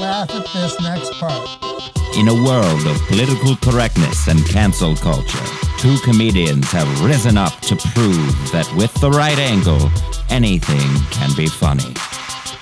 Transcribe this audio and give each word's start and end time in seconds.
laugh 0.00 0.30
at 0.30 0.46
this 0.54 0.80
next 0.80 1.12
part. 1.20 1.46
In 2.16 2.28
a 2.28 2.34
world 2.34 2.86
of 2.86 2.96
political 3.06 3.54
correctness 3.56 4.28
and 4.28 4.44
cancel 4.46 4.96
culture, 4.96 5.44
two 5.78 5.96
comedians 5.98 6.66
have 6.72 7.04
risen 7.04 7.36
up 7.36 7.52
to 7.60 7.76
prove 7.76 8.32
that 8.52 8.68
with 8.76 8.92
the 8.94 9.10
right 9.10 9.38
angle, 9.38 9.90
anything 10.30 10.88
can 11.10 11.30
be 11.36 11.46
funny. 11.46 11.94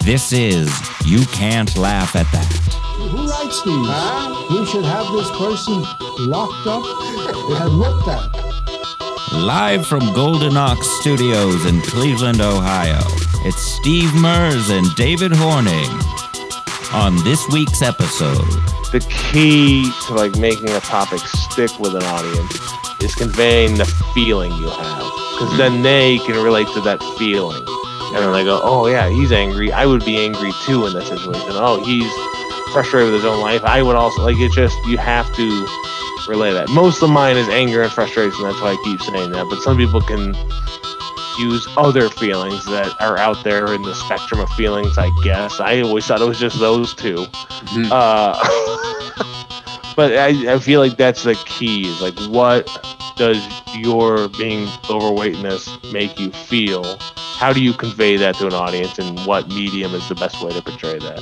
This 0.05 0.33
is 0.33 0.69
You 1.07 1.25
Can't 1.27 1.77
Laugh 1.77 2.17
at 2.17 2.27
That. 2.33 2.53
Who 2.99 3.29
writes 3.31 3.63
these? 3.63 4.59
We 4.59 4.67
should 4.67 4.85
have 4.85 5.07
this 5.13 5.31
person 5.39 5.83
locked 6.29 6.67
up 6.67 6.85
and 7.63 7.73
looked 7.79 8.09
at. 8.09 8.49
Live 9.33 9.87
from 9.87 10.13
Golden 10.13 10.57
Ox 10.57 10.87
Studios 11.01 11.67
in 11.67 11.81
Cleveland, 11.83 12.41
Ohio, 12.41 12.99
it's 13.45 13.63
Steve 13.63 14.13
Mers 14.15 14.71
and 14.71 14.93
David 14.97 15.33
Horning. 15.33 16.28
On 16.95 17.15
this 17.23 17.47
week's 17.51 17.83
episode, 17.83 18.49
the 18.93 19.07
key 19.31 19.93
to 20.07 20.15
like 20.15 20.37
making 20.37 20.71
a 20.71 20.81
topic 20.81 21.21
stick 21.21 21.79
with 21.79 21.95
an 21.95 22.03
audience 22.03 22.59
is 23.03 23.15
conveying 23.15 23.77
the 23.77 23.85
feeling 24.15 24.51
you 24.53 24.71
have. 24.71 25.05
Because 25.37 25.55
then 25.59 25.83
they 25.83 26.17
can 26.25 26.43
relate 26.43 26.67
to 26.69 26.81
that 26.81 27.03
feeling. 27.19 27.63
And 28.15 28.25
then 28.25 28.33
they 28.33 28.43
go 28.43 28.61
oh 28.63 28.87
yeah 28.87 29.11
he's 29.11 29.33
angry. 29.33 29.71
I 29.71 29.85
would 29.85 30.03
be 30.03 30.17
angry 30.17 30.51
too 30.65 30.87
in 30.87 30.95
that 30.95 31.07
situation. 31.07 31.51
Oh 31.53 31.85
he's 31.85 32.11
frustrated 32.73 33.13
with 33.13 33.23
his 33.23 33.31
own 33.31 33.43
life. 33.43 33.63
I 33.65 33.83
would 33.83 33.97
also 33.97 34.23
like 34.23 34.39
it 34.39 34.53
just 34.53 34.75
you 34.87 34.97
have 34.97 35.31
to 35.37 35.69
relay 36.27 36.55
that. 36.55 36.71
Most 36.71 37.03
of 37.03 37.11
mine 37.11 37.37
is 37.37 37.49
anger 37.51 37.83
and 37.83 37.93
frustration. 37.93 38.43
That's 38.45 38.63
why 38.63 38.73
i 38.73 38.83
keep 38.83 39.03
saying 39.03 39.33
that. 39.33 39.47
But 39.51 39.61
some 39.61 39.77
people 39.77 40.01
can 40.01 40.35
use 41.39 41.67
other 41.77 42.09
feelings 42.09 42.65
that 42.67 42.95
are 43.01 43.17
out 43.19 43.43
there 43.45 43.73
in 43.73 43.83
the 43.83 43.95
spectrum 43.95 44.41
of 44.41 44.49
feelings 44.51 44.99
i 44.99 45.11
guess. 45.23 45.61
I 45.61 45.81
always 45.81 46.07
thought 46.07 46.21
it 46.21 46.29
was 46.29 46.39
just 46.39 46.59
those 46.59 46.95
2 46.95 47.27
uh, 47.91 48.35
but 49.97 50.17
I, 50.17 50.55
I 50.55 50.59
feel 50.59 50.81
like 50.81 50.97
that's 50.97 51.23
the 51.23 51.35
key 51.47 51.89
is 51.89 52.01
like 52.01 52.19
what 52.31 52.69
does 53.19 53.45
your 53.75 54.29
being 54.29 54.69
overweightness 54.89 55.69
make 55.93 56.19
you 56.21 56.31
feel? 56.31 56.99
How 57.37 57.53
do 57.53 57.61
you 57.61 57.73
convey 57.73 58.17
that 58.17 58.37
to 58.37 58.47
an 58.47 58.55
audience 58.55 58.99
and 58.99 59.19
what 59.27 59.49
medium 59.49 59.93
is 59.93 60.09
the 60.09 60.15
best 60.15 60.43
way 60.43 60.53
to 60.53 60.63
portray 60.63 60.99
that? 61.01 61.19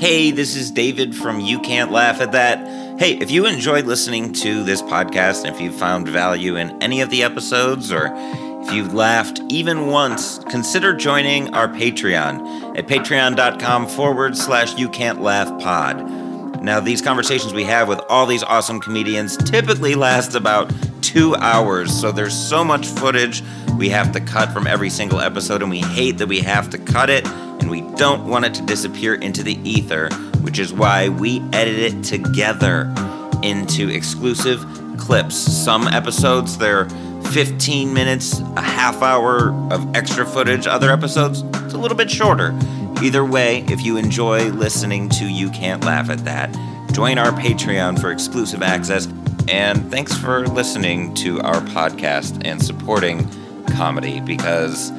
Hey, 0.00 0.30
this 0.32 0.56
is 0.56 0.70
David 0.72 1.14
from 1.14 1.40
You 1.40 1.60
Can't 1.60 1.92
Laugh 1.92 2.20
at 2.20 2.32
That. 2.32 2.58
Hey, 3.00 3.14
if 3.14 3.30
you 3.30 3.46
enjoyed 3.46 3.86
listening 3.86 4.34
to 4.34 4.62
this 4.62 4.82
podcast, 4.82 5.46
and 5.46 5.54
if 5.54 5.58
you 5.58 5.72
found 5.72 6.06
value 6.06 6.56
in 6.56 6.82
any 6.82 7.00
of 7.00 7.08
the 7.08 7.22
episodes, 7.22 7.90
or 7.90 8.10
if 8.14 8.74
you 8.74 8.86
laughed 8.88 9.40
even 9.48 9.86
once, 9.86 10.38
consider 10.50 10.92
joining 10.92 11.54
our 11.54 11.66
Patreon 11.66 12.76
at 12.76 12.88
patreon.com 12.88 13.86
forward 13.86 14.36
slash 14.36 14.76
you 14.78 14.90
can't 14.90 15.22
laugh 15.22 15.48
pod. 15.62 16.62
Now, 16.62 16.78
these 16.78 17.00
conversations 17.00 17.54
we 17.54 17.64
have 17.64 17.88
with 17.88 18.02
all 18.10 18.26
these 18.26 18.42
awesome 18.42 18.80
comedians 18.80 19.38
typically 19.50 19.94
last 19.94 20.34
about 20.34 20.70
two 21.10 21.34
hours, 21.34 21.92
so 22.00 22.12
there's 22.12 22.36
so 22.36 22.62
much 22.62 22.86
footage 22.86 23.42
we 23.76 23.88
have 23.88 24.12
to 24.12 24.20
cut 24.20 24.52
from 24.52 24.68
every 24.68 24.88
single 24.88 25.20
episode, 25.20 25.60
and 25.60 25.68
we 25.68 25.80
hate 25.80 26.18
that 26.18 26.28
we 26.28 26.38
have 26.38 26.70
to 26.70 26.78
cut 26.78 27.10
it 27.10 27.26
and 27.26 27.68
we 27.68 27.80
don't 27.96 28.28
want 28.28 28.44
it 28.44 28.54
to 28.54 28.62
disappear 28.62 29.14
into 29.16 29.42
the 29.42 29.58
ether, 29.68 30.08
which 30.42 30.60
is 30.60 30.72
why 30.72 31.08
we 31.08 31.40
edit 31.52 31.78
it 31.80 32.04
together 32.04 32.94
into 33.42 33.88
exclusive 33.88 34.64
clips. 34.98 35.34
Some 35.34 35.88
episodes, 35.88 36.56
they're 36.58 36.88
15 37.32 37.92
minutes, 37.92 38.38
a 38.56 38.62
half 38.62 39.02
hour 39.02 39.52
of 39.72 39.96
extra 39.96 40.24
footage. 40.24 40.68
Other 40.68 40.92
episodes, 40.92 41.42
it's 41.64 41.74
a 41.74 41.78
little 41.78 41.96
bit 41.96 42.08
shorter. 42.08 42.56
Either 43.02 43.24
way, 43.24 43.64
if 43.68 43.84
you 43.84 43.96
enjoy 43.96 44.48
listening 44.50 45.08
to 45.08 45.24
You 45.24 45.50
Can't 45.50 45.84
Laugh 45.84 46.08
at 46.08 46.24
That, 46.24 46.52
join 46.92 47.18
our 47.18 47.32
Patreon 47.32 48.00
for 48.00 48.12
exclusive 48.12 48.62
access. 48.62 49.08
And 49.50 49.90
thanks 49.90 50.16
for 50.16 50.46
listening 50.46 51.12
to 51.14 51.40
our 51.40 51.60
podcast 51.62 52.40
and 52.44 52.62
supporting 52.62 53.28
comedy 53.70 54.20
because 54.20 54.92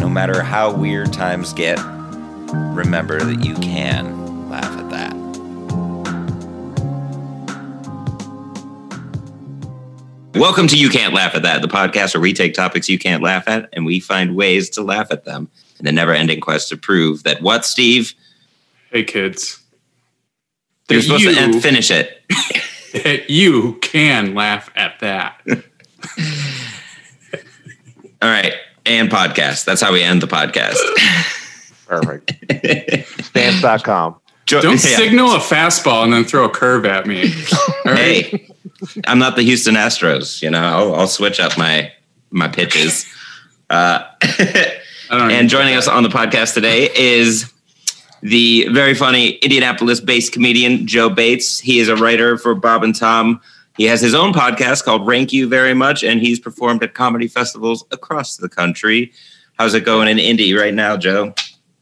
no 0.00 0.08
matter 0.08 0.42
how 0.42 0.74
weird 0.74 1.12
times 1.12 1.52
get, 1.52 1.78
remember 2.74 3.20
that 3.20 3.44
you 3.44 3.54
can 3.54 4.50
laugh 4.50 4.76
at 4.76 4.90
that. 4.90 5.14
Welcome 10.34 10.66
to 10.66 10.76
You 10.76 10.90
Can't 10.90 11.14
Laugh 11.14 11.36
at 11.36 11.42
That, 11.42 11.62
the 11.62 11.68
podcast 11.68 12.14
where 12.14 12.20
we 12.20 12.32
take 12.32 12.54
topics 12.54 12.88
you 12.88 12.98
can't 12.98 13.22
laugh 13.22 13.46
at 13.46 13.68
and 13.72 13.86
we 13.86 14.00
find 14.00 14.34
ways 14.34 14.68
to 14.70 14.82
laugh 14.82 15.12
at 15.12 15.24
them 15.24 15.48
in 15.78 15.84
the 15.84 15.92
never 15.92 16.12
ending 16.12 16.40
quest 16.40 16.70
to 16.70 16.76
prove 16.76 17.22
that 17.22 17.40
what, 17.40 17.64
Steve? 17.64 18.14
Hey, 18.90 19.04
kids. 19.04 19.62
You're 20.90 21.02
supposed 21.02 21.22
you, 21.22 21.32
to 21.32 21.40
end, 21.40 21.62
finish 21.62 21.92
it. 21.92 22.20
that 22.92 23.30
you 23.30 23.74
can 23.74 24.34
laugh 24.34 24.70
at 24.74 25.00
that. 25.00 25.40
All 28.22 28.28
right. 28.28 28.54
And 28.84 29.08
podcast. 29.10 29.64
That's 29.64 29.80
how 29.80 29.92
we 29.92 30.02
end 30.02 30.20
the 30.22 30.26
podcast. 30.26 30.76
perfect 31.86 32.32
stamps.com 33.22 34.16
Jo- 34.46 34.60
Don't 34.62 34.72
yeah. 34.72 34.96
signal 34.96 35.34
a 35.34 35.38
fastball 35.38 36.04
and 36.04 36.12
then 36.12 36.24
throw 36.24 36.44
a 36.44 36.48
curve 36.48 36.86
at 36.86 37.06
me. 37.06 37.32
All 37.52 37.92
right. 37.92 38.26
Hey, 38.26 38.48
I'm 39.06 39.18
not 39.18 39.36
the 39.36 39.42
Houston 39.42 39.74
Astros. 39.74 40.42
You 40.42 40.50
know, 40.50 40.62
I'll, 40.62 40.94
I'll 40.94 41.06
switch 41.06 41.38
up 41.38 41.56
my 41.58 41.92
my 42.30 42.48
pitches. 42.48 43.06
Uh, 43.70 44.04
and 45.10 45.48
joining 45.48 45.74
us 45.74 45.86
on 45.86 46.02
the 46.02 46.08
podcast 46.08 46.54
today 46.54 46.90
is 46.94 47.51
the 48.22 48.66
very 48.68 48.94
funny 48.94 49.30
Indianapolis-based 49.36 50.32
comedian 50.32 50.86
Joe 50.86 51.10
Bates. 51.10 51.58
He 51.58 51.80
is 51.80 51.88
a 51.88 51.96
writer 51.96 52.38
for 52.38 52.54
Bob 52.54 52.84
and 52.84 52.94
Tom. 52.94 53.40
He 53.76 53.84
has 53.84 54.00
his 54.00 54.14
own 54.14 54.32
podcast 54.32 54.84
called 54.84 55.06
Rank 55.06 55.32
You 55.32 55.48
Very 55.48 55.74
Much, 55.74 56.04
and 56.04 56.20
he's 56.20 56.38
performed 56.38 56.82
at 56.82 56.94
comedy 56.94 57.28
festivals 57.28 57.84
across 57.90 58.36
the 58.36 58.48
country. 58.48 59.12
How's 59.58 59.74
it 59.74 59.84
going 59.84 60.08
in 60.08 60.18
Indy 60.18 60.54
right 60.54 60.74
now, 60.74 60.96
Joe? 60.96 61.34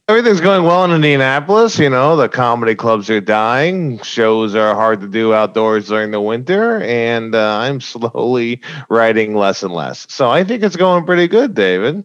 everything's 0.09 0.41
going 0.41 0.65
well 0.65 0.85
in 0.85 0.91
indianapolis 0.91 1.79
you 1.79 1.89
know 1.89 2.17
the 2.17 2.29
comedy 2.29 2.75
clubs 2.75 3.09
are 3.09 3.21
dying 3.21 3.97
shows 4.01 4.57
are 4.57 4.75
hard 4.75 5.01
to 5.01 5.07
do 5.07 5.33
outdoors 5.33 5.87
during 5.87 6.11
the 6.11 6.21
winter 6.21 6.83
and 6.83 7.33
uh, 7.33 7.59
i'm 7.59 7.81
slowly 7.93 8.61
writing 8.89 9.37
less 9.37 9.63
and 9.63 9.73
less 9.73 10.09
so 10.11 10.29
i 10.29 10.43
think 10.43 10.65
it's 10.65 10.75
going 10.75 11.07
pretty 11.07 11.29
good 11.29 11.55
david 11.55 12.05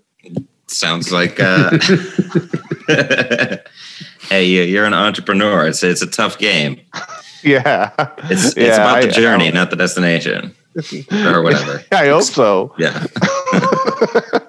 Sounds 0.67 1.11
like 1.11 1.39
uh, 1.39 1.69
hey, 4.29 4.45
you- 4.45 4.63
you're 4.63 4.85
an 4.85 4.93
entrepreneur. 4.93 5.67
It's 5.67 5.83
it's 5.83 6.01
a 6.01 6.07
tough 6.07 6.37
game. 6.37 6.79
yeah 7.43 7.91
It's 8.29 8.47
it's 8.47 8.57
Yeah, 8.57 8.75
about 8.75 9.01
the 9.03 9.09
I- 9.09 9.11
journey, 9.11 9.51
not 9.51 9.69
the 9.69 9.75
destination, 9.75 10.55
or 11.25 11.41
whatever. 11.43 11.83
i 11.91 12.07
hope 12.07 12.23
so 12.23 12.73
Yeah. 12.77 13.05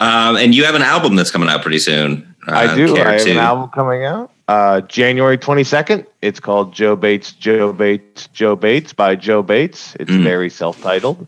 um, 0.00 0.36
and 0.36 0.54
you 0.54 0.64
have 0.64 0.74
an 0.74 0.82
album 0.82 1.16
that's 1.16 1.30
coming 1.30 1.48
out 1.48 1.62
pretty 1.62 1.78
soon. 1.78 2.34
Uh, 2.46 2.52
I 2.52 2.74
do. 2.76 2.96
I 2.96 3.12
have 3.12 3.22
to- 3.24 3.30
an 3.32 3.38
album 3.38 3.70
coming 3.70 4.04
out 4.04 4.30
uh, 4.48 4.80
January 4.82 5.36
22nd. 5.38 6.06
It's 6.22 6.38
called 6.38 6.72
Joe 6.72 6.94
Bates, 6.96 7.32
Joe 7.32 7.72
Bates, 7.72 8.28
Joe 8.32 8.54
Bates 8.56 8.92
by 8.92 9.16
Joe 9.16 9.42
Bates. 9.42 9.96
It's 9.98 10.10
Mm. 10.10 10.22
very 10.22 10.50
self 10.50 10.80
titled. 10.80 11.26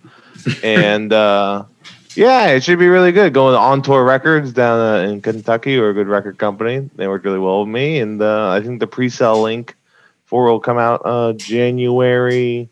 and 0.62 1.12
uh, 1.12 1.65
yeah, 2.19 2.49
it 2.49 2.65
should 2.65 2.81
be 2.81 2.89
really 2.89 3.12
good. 3.12 3.33
Going 3.33 3.55
to 3.55 3.61
On 3.61 3.81
Tour 3.81 4.05
Records 4.05 4.53
down 4.53 4.81
uh, 4.81 5.09
in 5.09 5.23
Kentucky, 5.23 5.79
or 5.79 5.91
a 5.91 5.95
good 5.95 6.09
record 6.09 6.37
company. 6.37 6.91
They 6.97 7.06
worked 7.06 7.25
really 7.25 7.39
well 7.39 7.61
with 7.61 7.69
me. 7.69 8.01
And 8.01 8.21
uh, 8.21 8.51
I 8.51 8.61
think 8.61 8.81
the 8.81 8.89
pre 8.89 9.09
sale 9.09 9.41
link 9.41 9.77
for 10.25 10.47
will 10.47 10.59
come 10.59 10.79
out 10.79 11.03
uh, 11.05 11.33
January 11.34 12.69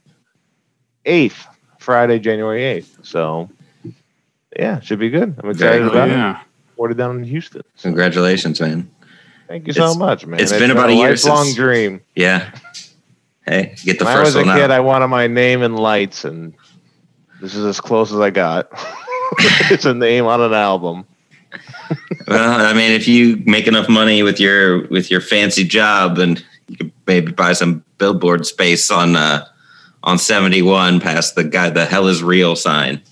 8th, 1.05 1.47
Friday, 1.79 2.19
January 2.19 2.62
8th. 2.62 3.07
So 3.07 3.49
yeah, 4.59 4.81
should 4.81 4.98
be 4.98 5.10
good. 5.10 5.37
I'm 5.39 5.51
excited 5.51 5.78
Very 5.78 5.89
about 5.91 6.09
it. 6.09 6.13
yeah. 6.13 6.42
Recorded 6.72 6.97
down 6.97 7.19
in 7.19 7.25
Houston. 7.25 7.63
Congratulations, 7.83 8.60
man. 8.60 8.91
Thank 9.47 9.69
you 9.69 9.72
so 9.72 9.95
much, 9.95 10.27
man. 10.27 10.41
it's 10.41 10.51
been 10.51 10.72
about 10.72 10.91
a 10.91 10.95
year 10.95 11.10
lifelong 11.10 11.45
since- 11.45 11.57
dream. 11.57 12.01
Yeah. 12.16 12.51
Hey, 13.47 13.77
get 13.84 14.01
the 14.01 14.07
when 14.07 14.16
I 14.16 14.21
was 14.22 14.34
a 14.34 14.42
kid, 14.42 14.49
out. 14.49 14.71
I 14.72 14.81
wanted 14.81 15.07
my 15.07 15.28
name 15.28 15.63
in 15.63 15.77
lights, 15.77 16.25
and 16.25 16.53
this 17.41 17.54
is 17.54 17.65
as 17.65 17.81
close 17.81 18.13
as 18.13 18.19
I 18.19 18.31
got. 18.31 18.72
it's 19.71 19.84
a 19.84 19.95
name 19.95 20.27
on 20.27 20.41
an 20.41 20.53
album. 20.53 21.07
well, 22.28 22.67
I 22.67 22.73
mean, 22.73 22.93
if 22.93 23.09
you 23.09 23.43
make 23.47 23.67
enough 23.67 23.89
money 23.89 24.23
with 24.23 24.41
your 24.41 24.87
with 24.89 25.11
your 25.11 25.21
fancy 25.21 25.65
job, 25.65 26.17
then 26.17 26.39
you 26.69 26.77
could 26.77 26.93
maybe 27.07 27.33
buy 27.33 27.53
some 27.53 27.84
billboard 27.99 28.47
space 28.47 28.91
on 28.91 29.17
uh, 29.17 29.47
on 30.03 30.19
seventy 30.19 30.63
one 30.63 31.01
past 31.01 31.34
the 31.34 31.45
guy 31.45 31.71
the 31.71 31.87
hell 31.87 32.09
is 32.09 32.23
real 32.23 32.57
sign. 32.57 33.03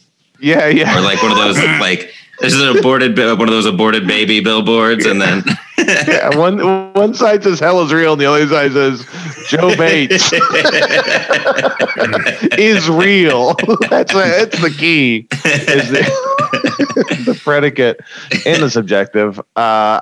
Yeah, 0.41 0.67
yeah. 0.67 0.99
or 0.99 1.01
like 1.01 1.23
one 1.23 1.33
of 1.33 1.39
those 1.39 1.57
like 1.81 2.13
this 2.41 2.53
is 2.53 2.61
an 2.61 2.77
aborted 2.77 3.17
one 3.17 3.49
of 3.49 3.55
those 3.55 3.67
aborted 3.67 4.07
baby 4.07 4.41
billboards 4.41 5.07
and 5.07 5.21
then 5.21 5.45
yeah, 5.79 6.37
one 6.37 6.93
one 6.95 7.15
side 7.15 7.43
says 7.43 7.59
hell 7.59 7.83
is 7.83 7.93
real, 7.93 8.13
and 8.13 8.21
the 8.21 8.27
other 8.27 8.47
side 8.49 8.73
says 8.73 9.05
Joe 9.49 9.75
Bates 9.77 10.33
is 12.59 12.89
real. 12.89 13.55
that's 13.91 14.13
that's 14.13 14.61
the 14.61 14.71
key. 14.71 15.27
Is 15.33 15.91
the, 15.91 17.25
the 17.27 17.41
predicate 17.43 18.01
and 18.47 18.63
the 18.63 18.71
subjective. 18.71 19.41
Uh, 19.57 20.01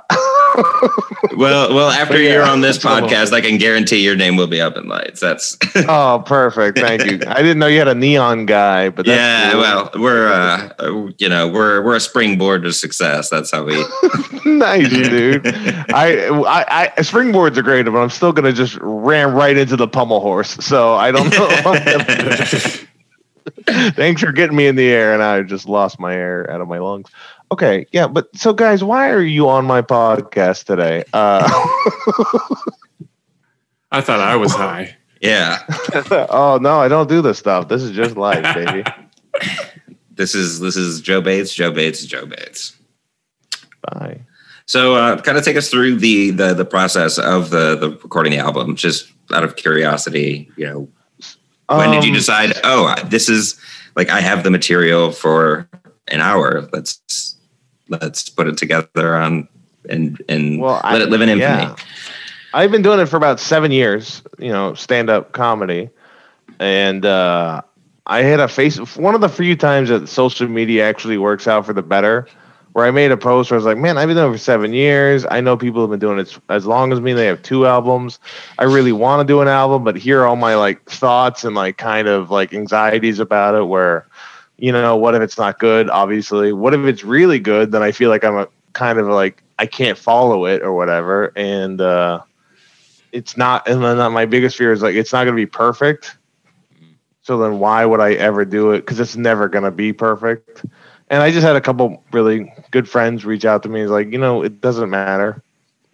well, 1.37 1.75
well, 1.75 1.91
after 1.91 2.21
yeah, 2.21 2.33
you're 2.33 2.47
on 2.47 2.61
this 2.61 2.79
podcast, 2.85 3.33
I 3.33 3.41
can 3.41 3.59
guarantee 3.59 4.03
your 4.05 4.17
name 4.17 4.37
will 4.37 4.47
be 4.47 4.61
up 4.61 4.77
in 4.77 4.89
lights. 4.89 5.21
That's 5.21 5.57
oh, 5.89 6.23
perfect. 6.25 6.79
Thank 6.79 7.05
you. 7.05 7.21
I 7.27 7.43
didn't 7.43 7.59
know 7.59 7.67
you 7.67 7.79
had 7.79 7.89
a 7.89 7.95
neon 7.95 8.47
guy, 8.47 8.91
but 8.91 9.07
that's 9.07 9.19
yeah. 9.19 9.53
cool. 9.53 9.61
Well, 9.61 9.91
we're 9.97 10.33
uh, 10.33 10.73
uh, 10.79 11.11
you 11.19 11.29
know, 11.29 11.49
we're 11.49 11.83
we're 11.83 11.97
a 11.97 12.01
springboard 12.01 12.63
to 12.65 12.73
success. 12.73 13.31
That's 13.31 13.51
how 13.51 13.65
we. 13.65 13.75
nice, 14.45 14.89
dude. 14.89 15.47
I, 15.47 16.29
I, 16.29 16.65
I, 16.69 16.89
springboards 16.99 17.57
are 17.57 17.63
great, 17.63 17.85
but 17.87 17.97
I'm 17.97 18.11
still 18.11 18.33
gonna 18.33 18.53
just 18.53 18.79
ram 18.81 19.35
right 19.35 19.57
into 19.57 19.77
the 19.77 19.89
pommel 19.89 20.21
horse. 20.21 20.51
So 20.65 20.95
I 20.95 21.11
don't 21.13 21.31
know. 21.31 21.49
Thanks 23.67 24.23
for 24.23 24.33
getting 24.33 24.57
me 24.57 24.67
in 24.67 24.77
the 24.77 24.89
air, 24.89 25.15
and 25.15 25.23
I 25.23 25.43
just 25.43 25.69
lost 25.69 25.99
my 25.99 26.15
air 26.15 26.51
out 26.51 26.61
of 26.61 26.69
my 26.69 26.79
lungs. 26.79 27.09
Okay, 27.53 27.85
yeah, 27.93 28.09
but 28.09 28.35
so 28.35 28.55
guys, 28.55 28.83
why 28.83 29.11
are 29.11 29.21
you 29.21 29.47
on 29.47 29.67
my 29.67 29.83
podcast 29.83 30.65
today? 30.65 31.05
Uh, 31.13 31.47
I 33.93 34.01
thought 34.01 34.21
I 34.21 34.37
was 34.37 34.53
high. 34.55 34.97
Yeah, 35.21 35.59
oh 36.31 36.59
no, 36.63 36.79
I 36.79 36.89
don't 36.89 37.11
do 37.11 37.21
this 37.21 37.39
stuff. 37.39 37.69
This 37.69 37.83
is 37.83 37.91
just 37.91 38.17
life, 38.17 38.43
baby. 38.55 38.85
this 40.15 40.35
is 40.35 40.61
this 40.61 40.77
is 40.77 41.03
Joe 41.03 41.21
Bates. 41.21 41.53
Joe 41.55 41.71
Bates. 41.71 42.07
Joe 42.07 42.25
Bates. 42.25 42.75
Bye. 43.83 44.23
So, 44.65 44.95
uh, 44.95 45.21
kind 45.21 45.37
of 45.37 45.45
take 45.45 45.59
us 45.59 45.69
through 45.69 45.97
the 45.97 46.31
the 46.31 46.55
the 46.55 46.65
process 46.65 47.19
of 47.19 47.51
the 47.51 47.77
the 47.77 47.91
recording 47.91 48.33
the 48.33 48.39
album, 48.39 48.77
just 48.77 49.13
out 49.31 49.45
of 49.45 49.57
curiosity. 49.57 50.51
You 50.57 50.67
know, 50.67 50.89
when 51.69 51.91
did 51.91 52.03
you 52.03 52.13
Um, 52.13 52.17
decide? 52.17 52.55
Oh, 52.65 52.95
this 53.05 53.29
is 53.29 53.61
like 53.95 54.09
I 54.09 54.23
have 54.23 54.43
the 54.43 54.51
material 54.51 55.13
for 55.13 55.69
an 56.09 56.23
hour. 56.23 56.67
Let's 56.73 57.37
let's 58.01 58.29
put 58.29 58.47
it 58.49 58.57
together 58.57 59.17
on 59.17 59.49
and 59.89 60.23
and 60.29 60.61
Well, 60.61 60.81
I- 60.85 60.93
let 60.95 61.03
it 61.03 61.11
live 61.11 61.21
in 61.21 61.29
infamy. 61.29 61.63
yeah. 61.63 61.77
I've 62.55 62.71
been 62.71 62.83
doing 62.83 63.01
it 63.01 63.07
for 63.07 63.17
about 63.17 63.41
seven 63.41 63.71
years, 63.73 64.23
you 64.39 64.51
know, 64.53 64.75
stand 64.75 65.09
up 65.09 65.33
comedy. 65.33 65.89
And 66.61 67.05
uh, 67.07 67.63
I 68.07 68.23
had 68.23 68.41
a 68.41 68.49
face, 68.49 68.77
one 68.97 69.15
of 69.15 69.21
the 69.23 69.29
few 69.31 69.57
times 69.57 69.89
that 69.89 70.07
social 70.09 70.47
media 70.49 70.87
actually 70.89 71.17
works 71.19 71.49
out 71.49 71.65
for 71.65 71.73
the 71.73 71.83
better, 71.83 72.29
where 72.75 72.85
I 72.87 72.91
made 72.91 73.11
a 73.11 73.17
post 73.17 73.51
where 73.51 73.57
I 73.57 73.59
was 73.59 73.65
like, 73.65 73.79
man, 73.79 73.97
I've 73.97 74.07
been 74.07 74.17
doing 74.19 74.29
it 74.29 74.33
for 74.35 74.39
seven 74.39 74.73
years. 74.75 75.25
I 75.31 75.41
know 75.41 75.57
people 75.57 75.81
have 75.81 75.91
been 75.91 75.99
doing 75.99 76.19
it 76.19 76.39
as 76.51 76.67
long 76.67 76.93
as 76.93 77.01
me. 77.01 77.15
They 77.15 77.27
have 77.27 77.43
two 77.43 77.67
albums. 77.67 78.19
I 78.59 78.65
really 78.65 78.93
want 78.93 79.27
to 79.27 79.31
do 79.33 79.41
an 79.41 79.49
album, 79.49 79.83
but 79.83 79.97
here 79.97 80.21
are 80.21 80.27
all 80.27 80.37
my 80.37 80.55
like 80.55 80.85
thoughts 80.85 81.45
and 81.45 81.55
like 81.55 81.79
kind 81.79 82.07
of 82.07 82.31
like 82.31 82.53
anxieties 82.53 83.19
about 83.19 83.55
it 83.55 83.65
where, 83.65 84.07
you 84.63 84.71
know, 84.71 84.97
what 84.97 85.17
if 85.17 85.23
it's 85.23 85.37
not 85.37 85.59
good? 85.59 85.91
Obviously, 85.91 86.53
what 86.53 86.73
if 86.73 86.87
it's 86.87 87.03
really 87.03 87.41
good? 87.41 87.73
Then 87.73 87.83
I 87.83 87.91
feel 87.91 88.11
like 88.11 88.23
I'm 88.23 88.37
a 88.37 88.49
kind 88.75 89.01
of 89.01 89.09
like 89.09 89.43
I 89.59 89.67
can't 89.67 89.99
follow 89.99 90.47
it 90.47 90.63
or 90.63 90.73
whatever, 90.73 91.33
and 91.35 91.81
uh, 91.81 92.21
it's 93.11 93.37
not. 93.37 93.69
And 93.69 93.83
then 93.83 93.99
my 94.13 94.25
biggest 94.25 94.57
fear 94.57 94.71
is 94.71 94.81
like 94.81 94.95
it's 94.95 95.13
not 95.13 95.25
going 95.25 95.35
to 95.35 95.43
be 95.43 95.47
perfect. 95.47 96.17
So 97.23 97.39
then 97.39 97.59
why 97.59 97.85
would 97.85 97.99
I 97.99 98.13
ever 98.13 98.45
do 98.45 98.71
it? 98.71 98.83
Because 98.83 99.01
it's 99.01 99.17
never 99.17 99.49
going 99.49 99.65
to 99.65 99.73
be 99.73 99.93
perfect. 99.93 100.65
And 101.11 101.21
I 101.21 101.33
just 101.33 101.45
had 101.45 101.57
a 101.57 101.61
couple 101.61 102.05
really 102.13 102.53
good 102.71 102.89
friends 102.89 103.25
reach 103.25 103.45
out 103.45 103.65
to 103.65 103.69
me. 103.69 103.81
It's 103.81 103.91
like, 103.91 104.13
you 104.13 104.19
know, 104.19 104.45
it 104.45 104.61
doesn't 104.61 104.91
matter. 104.91 105.43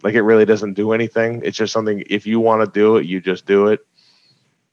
Like 0.03 0.13
it 0.13 0.21
really 0.21 0.45
doesn't 0.45 0.73
do 0.75 0.91
anything. 0.91 1.41
It's 1.43 1.57
just 1.57 1.73
something. 1.73 2.03
If 2.07 2.27
you 2.27 2.39
want 2.39 2.63
to 2.63 2.71
do 2.71 2.97
it, 2.97 3.07
you 3.07 3.19
just 3.19 3.47
do 3.47 3.67
it. 3.67 3.79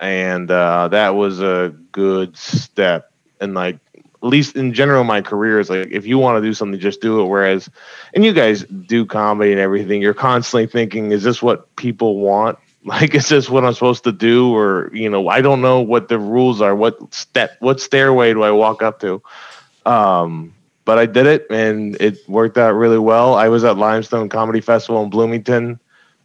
And 0.01 0.51
uh, 0.51 0.89
that 0.89 1.15
was 1.15 1.41
a 1.41 1.75
good 1.93 2.37
step. 2.37 3.11
And 3.41 3.53
like 3.55 3.79
at 4.27 4.31
least 4.31 4.57
in 4.57 4.75
general, 4.75 5.05
my 5.05 5.23
career 5.23 5.61
is 5.61 5.71
like 5.71 5.89
if 5.91 6.05
you 6.05 6.19
want 6.19 6.43
to 6.43 6.47
do 6.47 6.53
something, 6.53 6.81
just 6.81 7.01
do 7.01 7.21
it. 7.21 7.27
Whereas, 7.27 7.71
and 8.13 8.25
you 8.25 8.33
guys 8.33 8.65
do 8.65 9.07
comedy 9.07 9.53
and 9.53 9.61
everything, 9.61 10.03
you're 10.03 10.15
constantly 10.15 10.67
thinking, 10.67 11.13
is 11.13 11.23
this 11.23 11.41
what 11.43 11.75
people 11.77 12.19
want? 12.19 12.59
Like, 12.87 13.17
is 13.17 13.29
this 13.29 13.51
what 13.51 13.65
I'm 13.65 13.75
supposed 13.75 14.05
to 14.05 14.13
do? 14.13 14.55
Or 14.55 14.95
you 14.95 15.11
know, 15.11 15.27
I 15.27 15.41
don't 15.41 15.61
know 15.61 15.81
what 15.81 16.07
the 16.07 16.21
rules 16.21 16.61
are. 16.61 16.73
What 16.73 17.13
step, 17.13 17.57
what 17.59 17.81
stairway 17.81 18.33
do 18.33 18.45
I 18.45 18.53
walk 18.53 18.81
up 18.81 19.01
to? 19.01 19.21
Um, 19.85 20.55
but 20.85 20.97
I 20.97 21.07
did 21.07 21.27
it, 21.27 21.49
and 21.51 21.97
it 22.01 22.19
worked 22.29 22.57
out 22.57 22.75
really 22.75 23.01
well. 23.01 23.35
I 23.35 23.49
was 23.49 23.65
at 23.65 23.77
Limestone 23.77 24.29
Comedy 24.29 24.61
Festival 24.61 25.03
in 25.03 25.11
Bloomington. 25.11 25.81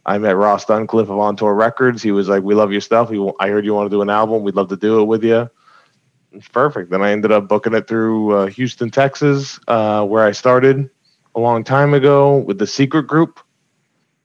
I 0.06 0.18
met 0.18 0.36
Ross 0.36 0.64
Duncliffe 0.64 1.10
of 1.10 1.18
On 1.18 1.34
Tour 1.34 1.52
Records. 1.52 2.00
He 2.00 2.12
was 2.12 2.28
like, 2.28 2.44
"We 2.44 2.54
love 2.54 2.70
your 2.70 2.80
stuff. 2.80 3.10
We, 3.10 3.18
I 3.40 3.48
heard 3.48 3.64
you 3.64 3.74
want 3.74 3.90
to 3.90 3.96
do 3.96 4.00
an 4.00 4.10
album. 4.10 4.44
We'd 4.44 4.54
love 4.54 4.68
to 4.68 4.76
do 4.76 5.00
it 5.00 5.06
with 5.06 5.24
you." 5.24 5.50
It's 6.32 6.48
perfect. 6.48 6.90
Then 6.90 7.02
I 7.02 7.10
ended 7.12 7.32
up 7.32 7.48
booking 7.48 7.74
it 7.74 7.86
through 7.86 8.32
uh, 8.32 8.46
Houston, 8.46 8.90
Texas, 8.90 9.60
uh, 9.68 10.04
where 10.04 10.24
I 10.24 10.32
started 10.32 10.88
a 11.34 11.40
long 11.40 11.64
time 11.64 11.94
ago 11.94 12.38
with 12.38 12.58
the 12.58 12.66
Secret 12.66 13.06
Group. 13.06 13.40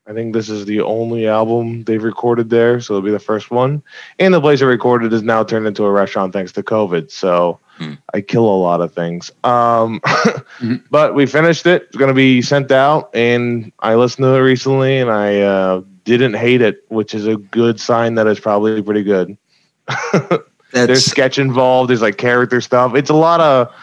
I 0.07 0.13
think 0.13 0.33
this 0.33 0.47
is 0.47 0.65
the 0.65 0.81
only 0.81 1.27
album 1.27 1.83
they've 1.83 2.03
recorded 2.03 2.49
there, 2.49 2.79
so 2.79 2.93
it'll 2.93 3.05
be 3.05 3.11
the 3.11 3.19
first 3.19 3.51
one. 3.51 3.83
And 4.19 4.33
the 4.33 4.39
place 4.39 4.61
I 4.61 4.65
recorded 4.65 5.11
is 5.11 5.21
now 5.21 5.43
turned 5.43 5.67
into 5.67 5.83
a 5.83 5.91
restaurant 5.91 6.31
thanks 6.31 6.53
to 6.53 6.63
COVID. 6.63 7.11
So 7.11 7.59
Hmm. 7.77 7.93
I 8.13 8.21
kill 8.21 8.45
a 8.45 8.57
lot 8.57 8.81
of 8.81 8.93
things. 8.93 9.31
Um, 9.43 10.01
But 10.89 11.13
we 11.13 11.25
finished 11.25 11.65
it. 11.65 11.83
It's 11.83 11.95
going 11.97 12.07
to 12.09 12.13
be 12.15 12.41
sent 12.41 12.71
out, 12.71 13.15
and 13.15 13.71
I 13.79 13.95
listened 13.95 14.23
to 14.23 14.33
it 14.33 14.39
recently, 14.39 14.97
and 14.97 15.11
I 15.11 15.41
uh, 15.41 15.81
didn't 16.03 16.33
hate 16.33 16.61
it, 16.61 16.83
which 16.89 17.13
is 17.13 17.27
a 17.27 17.37
good 17.37 17.79
sign 17.79 18.15
that 18.15 18.25
it's 18.25 18.39
probably 18.39 18.81
pretty 18.81 19.03
good. 19.03 19.37
There's 20.85 21.05
sketch 21.05 21.39
involved. 21.39 21.89
There's 21.89 22.01
like 22.01 22.17
character 22.17 22.61
stuff. 22.61 22.95
It's 22.95 23.09
a 23.09 23.15
lot 23.15 23.39
of 23.39 23.73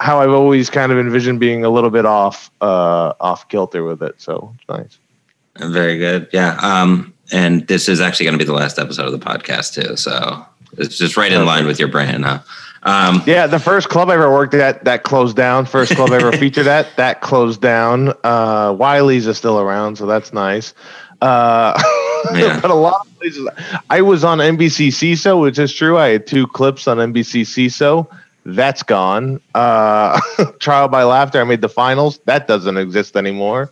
how 0.00 0.20
I've 0.20 0.30
always 0.30 0.70
kind 0.70 0.92
of 0.92 0.98
envisioned 0.98 1.40
being 1.40 1.64
a 1.64 1.70
little 1.70 1.90
bit 1.90 2.06
off 2.06 2.50
uh, 2.60 3.12
off 3.20 3.48
kilter 3.48 3.84
with 3.84 4.02
it. 4.02 4.20
So 4.20 4.54
it's 4.58 4.68
nice. 4.68 5.70
very 5.70 5.98
good. 5.98 6.28
Yeah. 6.32 6.58
Um, 6.60 7.14
and 7.32 7.66
this 7.68 7.88
is 7.88 8.00
actually 8.00 8.26
going 8.26 8.38
to 8.38 8.44
be 8.44 8.46
the 8.46 8.52
last 8.52 8.78
episode 8.78 9.06
of 9.06 9.12
the 9.12 9.24
podcast 9.24 9.74
too. 9.74 9.96
So 9.96 10.44
it's 10.78 10.98
just 10.98 11.16
right 11.16 11.32
in 11.32 11.44
line 11.44 11.66
with 11.66 11.78
your 11.78 11.88
brand. 11.88 12.24
Huh? 12.24 12.40
Um, 12.82 13.22
Yeah, 13.26 13.46
the 13.46 13.58
first 13.58 13.88
club 13.88 14.08
I 14.08 14.14
ever 14.14 14.30
worked 14.30 14.54
at 14.54 14.84
that 14.84 15.02
closed 15.02 15.36
down. 15.36 15.66
First 15.66 15.94
club 15.94 16.10
I 16.10 16.16
ever 16.16 16.32
featured 16.38 16.66
at 16.66 16.88
that 16.96 17.20
closed 17.20 17.60
down. 17.60 18.14
Uh, 18.24 18.74
Wiley's 18.76 19.26
is 19.26 19.36
still 19.36 19.60
around, 19.60 19.96
so 19.96 20.06
that's 20.06 20.32
nice. 20.32 20.74
Uh, 21.20 21.80
Yeah. 22.34 22.60
but 22.60 22.70
a 22.70 22.74
lot 22.74 23.06
of 23.06 23.18
places. 23.18 23.48
I 23.88 24.02
was 24.02 24.24
on 24.24 24.38
NBC 24.38 24.88
Seeso, 24.88 25.40
which 25.40 25.58
is 25.58 25.72
true. 25.72 25.96
I 25.96 26.08
had 26.08 26.26
two 26.26 26.46
clips 26.46 26.86
on 26.86 26.98
NBC 26.98 27.42
Seeso. 27.42 28.06
That's 28.44 28.82
gone. 28.82 29.40
Uh, 29.54 30.20
Trial 30.60 30.88
by 30.88 31.02
Laughter. 31.04 31.40
I 31.40 31.44
made 31.44 31.62
the 31.62 31.68
finals. 31.70 32.18
That 32.26 32.46
doesn't 32.46 32.76
exist 32.76 33.16
anymore. 33.16 33.70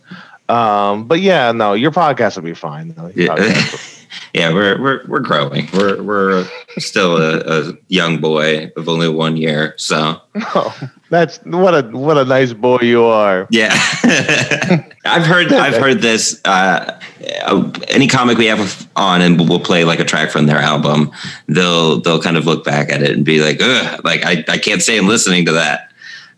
Um, 0.49 1.05
but 1.07 1.19
yeah, 1.21 1.51
no, 1.51 1.73
your 1.73 1.91
podcast 1.91 2.37
will 2.37 2.43
be 2.43 2.55
fine. 2.55 2.93
though. 2.95 3.11
Your 3.15 3.39
Yeah. 3.39 3.65
yeah, 4.33 4.53
we're 4.53 4.81
we're 4.81 5.05
we're 5.07 5.19
growing. 5.19 5.67
We're 5.73 6.01
we're 6.01 6.47
still 6.77 7.17
a, 7.17 7.39
a 7.69 7.73
young 7.87 8.19
boy 8.19 8.71
of 8.77 8.87
only 8.89 9.09
one 9.09 9.37
year. 9.37 9.73
So 9.77 10.21
will- 10.53 10.73
that's 11.09 11.37
what 11.39 11.73
a 11.73 11.87
what 11.89 12.17
a 12.17 12.25
nice 12.25 12.53
boy 12.53 12.79
you 12.81 13.03
are. 13.05 13.47
yeah, 13.49 13.71
I've 15.05 15.25
heard 15.25 15.51
I've 15.53 15.77
heard 15.81 16.01
this. 16.01 16.39
Uh, 16.45 16.99
uh, 17.43 17.71
any 17.89 18.07
comic 18.07 18.37
we 18.37 18.45
have 18.45 18.87
on, 18.95 19.21
and 19.21 19.37
we'll 19.49 19.59
play 19.59 19.83
like 19.83 19.99
a 19.99 20.05
track 20.05 20.31
from 20.31 20.45
their 20.45 20.59
album. 20.59 21.11
They'll 21.47 21.99
they'll 22.01 22.21
kind 22.21 22.37
of 22.37 22.45
look 22.45 22.63
back 22.63 22.91
at 22.91 23.01
it 23.01 23.11
and 23.11 23.25
be 23.25 23.41
like, 23.41 23.61
Ugh, 23.61 24.01
like 24.03 24.23
I 24.25 24.43
I 24.47 24.57
can't 24.57 24.81
say 24.81 24.97
I'm 24.97 25.07
listening 25.07 25.45
to 25.45 25.51
that. 25.53 25.91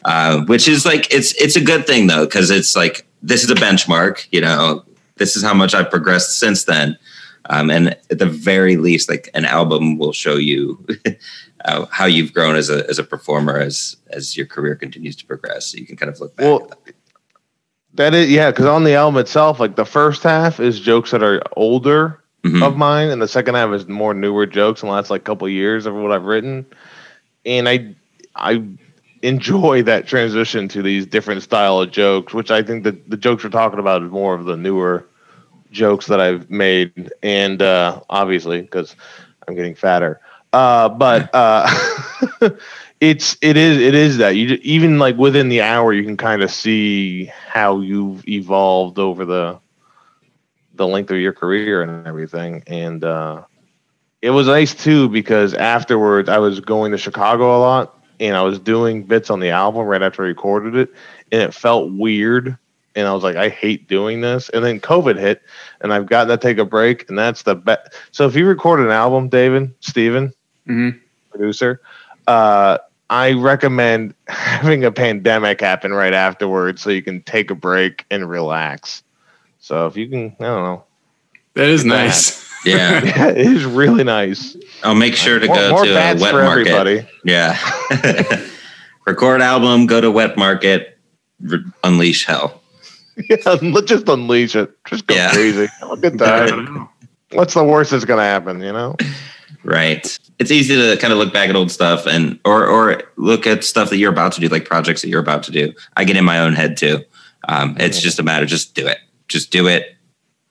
Uh, 0.04 0.44
which 0.46 0.68
is 0.68 0.86
like 0.86 1.14
it's 1.14 1.34
it's 1.36 1.56
a 1.56 1.62
good 1.64 1.86
thing 1.86 2.08
though 2.08 2.26
because 2.26 2.50
it's 2.50 2.76
like 2.76 3.06
this 3.22 3.44
is 3.44 3.52
a 3.52 3.56
benchmark. 3.56 4.28
You 4.32 4.42
know, 4.42 4.84
this 5.18 5.36
is 5.36 5.44
how 5.44 5.54
much 5.54 5.76
I've 5.76 5.92
progressed 5.92 6.40
since 6.40 6.64
then. 6.64 6.98
Um, 7.50 7.70
and 7.72 7.90
at 8.10 8.20
the 8.20 8.26
very 8.28 8.78
least, 8.78 9.10
like 9.10 9.30
an 9.34 9.46
album 9.46 9.98
will 9.98 10.14
show 10.14 10.36
you 10.36 10.86
uh, 11.66 11.86
how 11.92 12.06
you've 12.06 12.34
grown 12.34 12.56
as 12.56 12.70
a 12.70 12.88
as 12.90 13.00
a 13.00 13.04
performer 13.04 13.58
as 13.58 13.98
as 14.12 14.38
your 14.38 14.46
career 14.46 14.76
continues 14.76 15.16
to 15.18 15.26
progress. 15.26 15.68
So 15.68 15.78
you 15.78 15.86
can 15.88 15.98
kind 15.98 16.12
of 16.12 16.20
look 16.20 16.36
back. 16.36 16.46
Well, 16.46 16.72
at 16.72 16.94
that. 17.96 18.14
Is, 18.14 18.30
yeah, 18.30 18.52
because 18.52 18.66
on 18.68 18.84
the 18.84 18.94
album 18.94 19.20
itself, 19.20 19.60
like 19.60 19.76
the 19.76 19.86
first 19.86 20.24
half 20.24 20.60
is 20.60 20.80
jokes 20.80 21.12
that 21.12 21.24
are 21.24 21.42
older 21.58 22.18
Mhm. 22.44 22.64
of 22.66 22.76
mine, 22.76 23.10
and 23.10 23.22
the 23.22 23.28
second 23.28 23.54
half 23.56 23.72
is 23.72 23.88
more 23.88 24.14
newer 24.16 24.48
jokes 24.48 24.82
in 24.82 24.88
the 24.90 24.94
last 24.96 25.12
like 25.12 25.24
couple 25.24 25.46
of 25.46 25.54
years 25.54 25.86
of 25.86 25.94
what 25.94 26.12
I've 26.12 26.24
written. 26.24 26.66
And 27.46 27.70
I, 27.70 27.94
I 28.36 28.64
enjoy 29.22 29.84
that 29.84 30.08
transition 30.08 30.68
to 30.70 30.82
these 30.82 31.06
different 31.06 31.44
style 31.44 31.80
of 31.82 31.92
jokes, 31.92 32.34
which 32.34 32.50
I 32.50 32.64
think 32.64 32.84
that 32.84 33.10
the 33.10 33.18
jokes 33.18 33.44
we're 33.44 33.52
talking 33.52 33.78
about 33.78 34.02
is 34.02 34.10
more 34.10 34.34
of 34.34 34.46
the 34.46 34.58
newer 34.58 35.06
jokes 35.72 36.08
that 36.08 36.20
I've 36.20 36.50
made, 36.50 37.12
and 37.24 37.62
uh, 37.62 38.02
obviously 38.10 38.62
because 38.62 38.96
I'm 39.48 39.56
getting 39.56 39.76
fatter. 39.76 40.20
Uh, 40.54 40.90
but 40.90 41.30
uh, 41.34 41.68
it's 43.00 43.38
it 43.42 43.58
is 43.58 43.78
it 43.78 43.96
is 43.96 44.18
that 44.18 44.36
you 44.36 44.60
even 44.62 45.00
like 45.00 45.18
within 45.18 45.50
the 45.50 45.62
hour 45.62 45.94
you 45.94 46.04
can 46.04 46.18
kind 46.18 46.42
of 46.44 46.52
see 46.52 47.26
how 47.26 47.80
you've 47.80 48.28
evolved 48.28 49.00
over 49.00 49.26
the 49.26 49.60
the 50.76 50.88
length 50.88 51.12
of 51.12 51.18
your 51.18 51.34
career 51.34 51.82
and 51.82 52.08
everything. 52.08 52.64
And 52.68 53.04
uh, 53.04 53.44
it 54.22 54.32
was 54.32 54.48
nice 54.48 54.74
too 54.74 55.10
because 55.10 55.54
afterwards 55.54 56.30
I 56.30 56.38
was 56.40 56.60
going 56.60 56.92
to 56.92 56.98
Chicago 56.98 57.58
a 57.58 57.60
lot 57.60 57.98
and 58.20 58.36
I 58.36 58.42
was 58.44 58.60
doing 58.60 59.04
bits 59.04 59.30
on 59.30 59.40
the 59.40 59.50
album 59.50 59.86
right 59.86 60.02
after 60.02 60.24
I 60.24 60.28
recorded 60.28 60.76
it, 60.76 60.94
and 61.32 61.42
it 61.42 61.54
felt 61.54 61.92
weird. 61.92 62.58
And 62.96 63.08
I 63.08 63.14
was 63.14 63.24
like, 63.24 63.36
I 63.38 63.50
hate 63.50 63.88
doing 63.88 64.22
this. 64.22 64.50
And 64.50 64.64
then 64.66 64.80
COVID 64.80 65.18
hit, 65.18 65.42
and 65.80 65.94
I've 65.94 66.08
gotten 66.08 66.28
to 66.30 66.38
take 66.38 66.58
a 66.58 66.66
break, 66.66 67.08
and 67.10 67.18
that's 67.18 67.44
the 67.44 67.56
best. 67.56 67.94
So 68.12 68.26
if 68.28 68.36
you 68.36 68.46
record 68.46 68.80
an 68.82 68.90
album, 68.92 69.30
David, 69.30 69.74
Steven, 69.80 70.34
Mhm. 70.68 71.00
producer, 71.30 71.82
uh, 72.28 72.78
I 73.10 73.32
recommend 73.34 74.14
having 74.28 74.84
a 74.86 74.92
pandemic 74.92 75.62
happen 75.62 75.94
right 75.94 76.14
afterwards 76.14 76.82
so 76.82 76.90
you 76.90 77.02
can 77.02 77.22
take 77.24 77.50
a 77.50 77.56
break 77.56 78.06
and 78.12 78.30
relax. 78.30 79.04
So 79.60 79.88
if 79.88 79.96
you 79.96 80.08
can, 80.10 80.36
I 80.40 80.44
don't 80.44 80.64
know. 80.64 80.84
That 81.56 81.68
is 81.70 81.84
Get 81.84 81.90
that. 81.90 82.06
nice. 82.06 82.42
Yeah. 82.64 83.02
Yeah, 83.04 83.28
it 83.30 83.38
is 83.40 83.66
really 83.66 84.04
nice. 84.04 84.56
I'll 84.84 84.94
make 84.94 85.16
sure 85.16 85.40
to 85.40 85.48
more 85.48 85.56
go 85.56 85.70
more 85.72 85.84
to 85.86 85.92
a 85.92 85.96
wet 86.16 86.20
for 86.32 86.44
market. 86.44 86.68
everybody. 86.68 87.08
Yeah. 87.26 87.58
Record 89.08 89.42
album, 89.42 89.88
go 89.88 90.00
to 90.00 90.12
wet 90.12 90.38
market, 90.38 90.96
re- 91.42 91.64
unleash 91.84 92.26
hell. 92.26 92.61
Yeah, 93.30 93.58
let's 93.62 93.88
just 93.88 94.08
unleash 94.08 94.56
it. 94.56 94.72
Just 94.86 95.06
go 95.08 95.16
Yeah. 95.16 95.32
crazy. 95.32 95.68
Have 95.80 95.92
a 95.92 95.98
good 95.98 96.18
time. 96.20 96.88
What's 97.34 97.54
the 97.54 97.64
worst 97.64 97.92
that's 97.92 98.06
gonna 98.06 98.24
happen? 98.24 98.62
You 98.62 98.72
know? 98.74 98.96
Right. 99.64 100.18
It's 100.40 100.50
easy 100.52 100.76
to 100.76 100.98
kind 100.98 101.14
of 101.14 101.20
look 101.20 101.32
back 101.34 101.50
at 101.50 101.56
old 101.56 101.72
stuff 101.72 102.08
and 102.08 102.40
or 102.46 102.66
or 102.66 103.04
look 103.18 103.46
at 103.46 103.64
stuff 103.64 103.90
that 103.90 103.98
you're 103.98 104.12
about 104.12 104.32
to 104.34 104.42
do, 104.42 104.48
like 104.48 104.66
projects 104.66 105.02
that 105.02 105.10
you're 105.10 105.22
about 105.22 105.44
to 105.44 105.52
do. 105.52 105.74
I 105.98 106.04
get 106.04 106.18
in 106.18 106.26
my 106.26 106.40
own 106.40 106.54
head 106.54 106.78
too. 106.78 107.04
Um, 107.48 107.76
it's 107.80 108.00
just 108.02 108.20
a 108.20 108.24
matter, 108.24 108.46
just 108.46 108.74
do 108.76 108.88
it. 108.88 108.98
Just 109.28 109.52
do 109.52 109.68
it. 109.68 109.96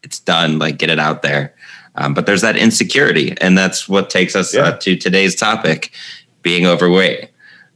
It's 0.03 0.21
done. 0.21 0.59
Like 0.59 0.79
get 0.79 0.91
it 0.91 0.99
out 0.99 1.23
there. 1.23 1.55
Um, 1.97 2.15
but 2.15 2.25
there's 2.27 2.41
that 2.43 2.57
insecurity, 2.57 3.35
and 3.41 3.59
that's 3.59 3.89
what 3.89 4.11
takes 4.11 4.37
us 4.37 4.55
Yeah. 4.55 4.63
uh, 4.63 4.77
to 4.79 4.97
today's 4.97 5.35
topic: 5.35 5.93
being 6.43 6.67
overweight. 6.67 7.31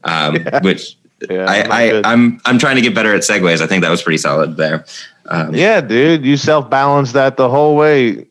Um, 0.05 0.37
Yeah. 0.47 0.61
Which 0.63 0.97
Yeah, 1.29 1.47
I, 1.49 1.63
I, 1.63 2.03
I'm 2.05 2.41
I'm 2.45 2.59
trying 2.59 2.77
to 2.77 2.83
get 2.83 2.95
better 2.95 3.15
at 3.15 3.23
segues. 3.23 3.61
I 3.61 3.67
think 3.67 3.83
that 3.83 3.91
was 3.91 4.03
pretty 4.03 4.19
solid 4.19 4.57
there. 4.57 4.85
Um, 5.27 5.55
yeah, 5.55 5.81
dude, 5.81 6.25
you 6.25 6.37
self 6.37 6.69
balance 6.69 7.13
that 7.13 7.37
the 7.37 7.49
whole 7.49 7.77
way. 7.77 8.27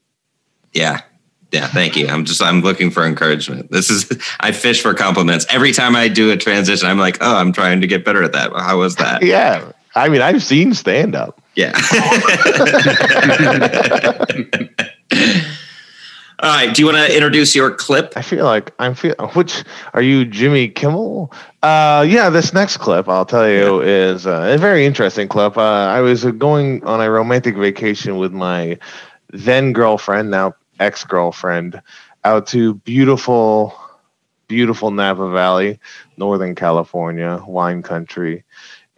Yeah. 0.74 1.02
Yeah, 1.52 1.68
thank 1.68 1.96
you. 1.96 2.08
I'm 2.08 2.26
just 2.26 2.42
I'm 2.42 2.62
looking 2.62 2.90
for 2.90 3.06
encouragement. 3.06 3.72
This 3.72 3.92
is 3.92 4.10
I 4.40 4.52
fish 4.52 4.82
for 4.82 4.96
compliments. 4.96 5.46
Every 5.50 5.72
time 5.72 5.96
I 5.96 6.08
do 6.08 6.32
a 6.32 6.38
transition, 6.38 6.88
I'm 6.88 6.98
like, 6.98 7.20
"Oh, 7.22 7.36
I'm 7.36 7.54
trying 7.54 7.82
to 7.82 7.88
get 7.88 8.04
better 8.04 8.24
at 8.24 8.32
that." 8.32 8.52
How 8.54 8.80
was 8.80 8.96
that? 8.96 9.22
Yeah, 9.34 9.72
I 9.94 10.10
mean, 10.10 10.22
I've 10.22 10.42
seen 10.42 10.74
stand 10.74 11.14
up. 11.14 11.40
Yeah. 11.54 11.74
All 16.44 16.50
right, 16.50 16.76
do 16.76 16.82
you 16.82 16.88
want 16.88 16.98
to 16.98 17.16
introduce 17.16 17.56
your 17.56 17.72
clip? 17.72 18.12
I 18.18 18.22
feel 18.22 18.44
like 18.44 18.74
I'm 18.78 18.96
feel. 18.96 19.16
Which 19.34 19.64
are 19.94 20.02
you, 20.02 20.26
Jimmy 20.26 20.68
Kimmel? 20.68 21.32
Uh, 21.62 22.06
yeah. 22.06 22.30
This 22.30 22.54
next 22.54 22.78
clip, 22.78 23.08
I'll 23.08 23.26
tell 23.26 23.50
you, 23.50 23.80
is 23.80 24.28
uh, 24.28 24.52
a 24.54 24.58
very 24.58 24.86
interesting 24.86 25.30
clip. 25.30 25.58
Uh, 25.58 25.62
I 25.62 26.02
was 26.02 26.26
uh, 26.26 26.32
going 26.32 26.84
on 26.84 27.00
a 27.00 27.10
romantic 27.10 27.56
vacation 27.56 28.18
with 28.18 28.34
my 28.34 28.78
then 29.30 29.72
girlfriend, 29.72 30.32
now 30.32 30.54
ex 30.82 31.06
girlfriend, 31.06 31.82
out 32.26 32.46
to 32.48 32.74
beautiful, 32.74 33.74
beautiful 34.50 34.92
Napa 34.92 35.32
Valley, 35.32 35.80
Northern 36.18 36.56
California, 36.56 37.42
wine 37.48 37.82
country, 37.82 38.44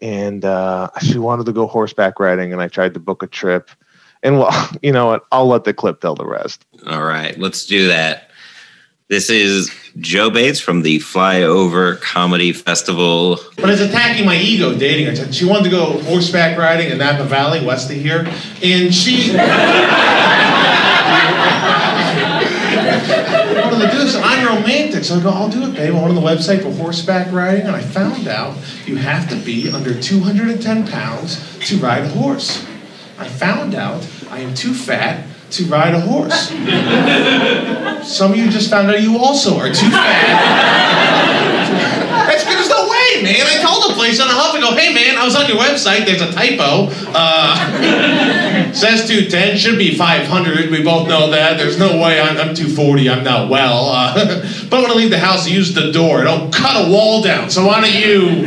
and 0.02 0.44
uh, 0.46 0.90
she 1.00 1.20
wanted 1.20 1.46
to 1.46 1.54
go 1.54 1.68
horseback 1.68 2.20
riding, 2.20 2.54
and 2.54 2.62
I 2.64 2.70
tried 2.70 2.96
to 2.96 3.00
book 3.00 3.22
a 3.22 3.28
trip. 3.28 3.70
And 4.24 4.40
well, 4.40 4.70
you 4.82 4.92
know 4.92 5.08
what? 5.08 5.26
I'll 5.32 5.48
let 5.48 5.64
the 5.64 5.74
clip 5.74 6.02
tell 6.02 6.16
the 6.16 6.26
rest. 6.26 6.66
All 6.88 7.04
right, 7.04 7.38
let's 7.40 7.66
do 7.66 7.88
that. 7.88 8.30
This 9.08 9.30
is 9.30 9.70
Joe 10.00 10.32
Bates 10.32 10.60
from 10.60 10.82
the 10.82 10.98
Flyover 10.98 12.02
Comedy 12.02 12.52
Festival. 12.52 13.40
But 13.56 13.70
it's 13.70 13.82
attacking 13.82 14.26
my 14.26 14.36
ego 14.36 14.76
dating 14.76 15.16
her. 15.16 15.32
She 15.32 15.46
wanted 15.46 15.66
to 15.66 15.70
go 15.70 16.02
horseback 16.02 16.58
riding 16.58 16.90
in 16.90 16.98
Napa 16.98 17.24
Valley, 17.26 17.64
west 17.64 17.92
of 17.92 17.98
here, 17.98 18.26
and 18.64 18.92
she 18.94 19.32
wanted 23.62 23.86
to 23.86 23.92
do 23.92 23.98
this. 24.00 24.16
And 24.16 24.26
I'm 24.26 24.58
romantic, 24.58 25.04
so 25.04 25.20
I 25.20 25.24
go, 25.24 25.30
I'll 25.30 25.50
do 25.50 25.64
it, 25.64 25.76
babe. 25.76 25.94
I 25.94 25.94
went 25.94 26.10
on 26.10 26.16
the 26.16 26.22
website 26.22 26.64
for 26.64 26.72
horseback 26.72 27.32
riding, 27.32 27.68
and 27.68 27.76
I 27.76 27.82
found 27.82 28.28
out 28.28 28.58
you 28.88 28.96
have 28.96 29.30
to 29.30 29.36
be 29.36 29.70
under 29.72 30.00
210 30.00 30.88
pounds 30.88 31.60
to 31.68 31.78
ride 31.78 32.04
a 32.04 32.10
horse. 32.10 32.66
I 33.18 33.28
found 33.28 33.76
out 33.76 34.06
I 34.30 34.40
am 34.40 34.54
too 34.54 34.74
fat 34.74 35.26
to 35.52 35.66
ride 35.66 35.94
a 35.94 36.02
horse. 36.02 36.50
Some 38.06 38.32
of 38.32 38.38
you 38.38 38.50
just 38.50 38.70
found 38.70 38.90
out 38.90 39.02
you 39.02 39.18
also 39.18 39.58
are 39.58 39.68
too 39.70 39.90
fat. 39.90 41.16
That's 42.28 42.44
there's 42.44 42.70
no 42.70 42.90
way, 42.90 43.24
man. 43.24 43.48
I 43.48 43.62
called 43.64 43.90
the 43.90 43.96
place 43.96 44.20
on 44.20 44.28
a 44.28 44.34
huff. 44.34 44.54
I 44.56 44.60
go, 44.60 44.76
hey, 44.76 44.94
man, 44.94 45.18
I 45.18 45.24
was 45.24 45.36
on 45.36 45.48
your 45.48 45.58
website. 45.58 46.06
There's 46.06 46.22
a 46.22 46.32
typo. 46.32 46.90
Uh, 47.16 48.72
says 48.74 49.08
210, 49.08 49.58
should 49.58 49.78
be 49.78 49.96
500. 49.96 50.70
We 50.70 50.84
both 50.84 51.08
know 51.08 51.30
that. 51.32 51.58
There's 51.58 51.80
no 51.80 52.02
way 52.02 52.20
I'm, 52.20 52.38
I'm 52.38 52.54
240. 52.54 53.10
I'm 53.10 53.24
not 53.24 53.50
well. 53.50 53.90
Uh, 53.90 54.16
but 54.70 54.82
when 54.82 54.92
I 54.92 54.94
leave 54.94 55.12
the 55.12 55.20
house, 55.20 55.48
use 55.48 55.74
the 55.74 55.92
door. 55.92 56.24
Don't 56.24 56.54
cut 56.54 56.88
a 56.88 56.92
wall 56.92 57.22
down. 57.22 57.50
So 57.50 57.66
why 57.66 57.82
don't 57.82 57.94
you 57.94 58.46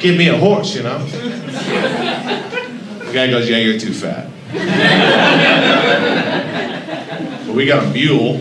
give 0.00 0.16
me 0.16 0.28
a 0.28 0.36
horse, 0.36 0.74
you 0.74 0.82
know? 0.82 0.98
The 3.04 3.10
guy 3.12 3.30
goes, 3.30 3.48
yeah, 3.48 3.58
you're 3.58 3.78
too 3.78 3.92
fat. 3.92 4.28
But 7.46 7.54
we 7.54 7.66
got 7.66 7.84
a 7.84 7.90
mule. 7.90 8.38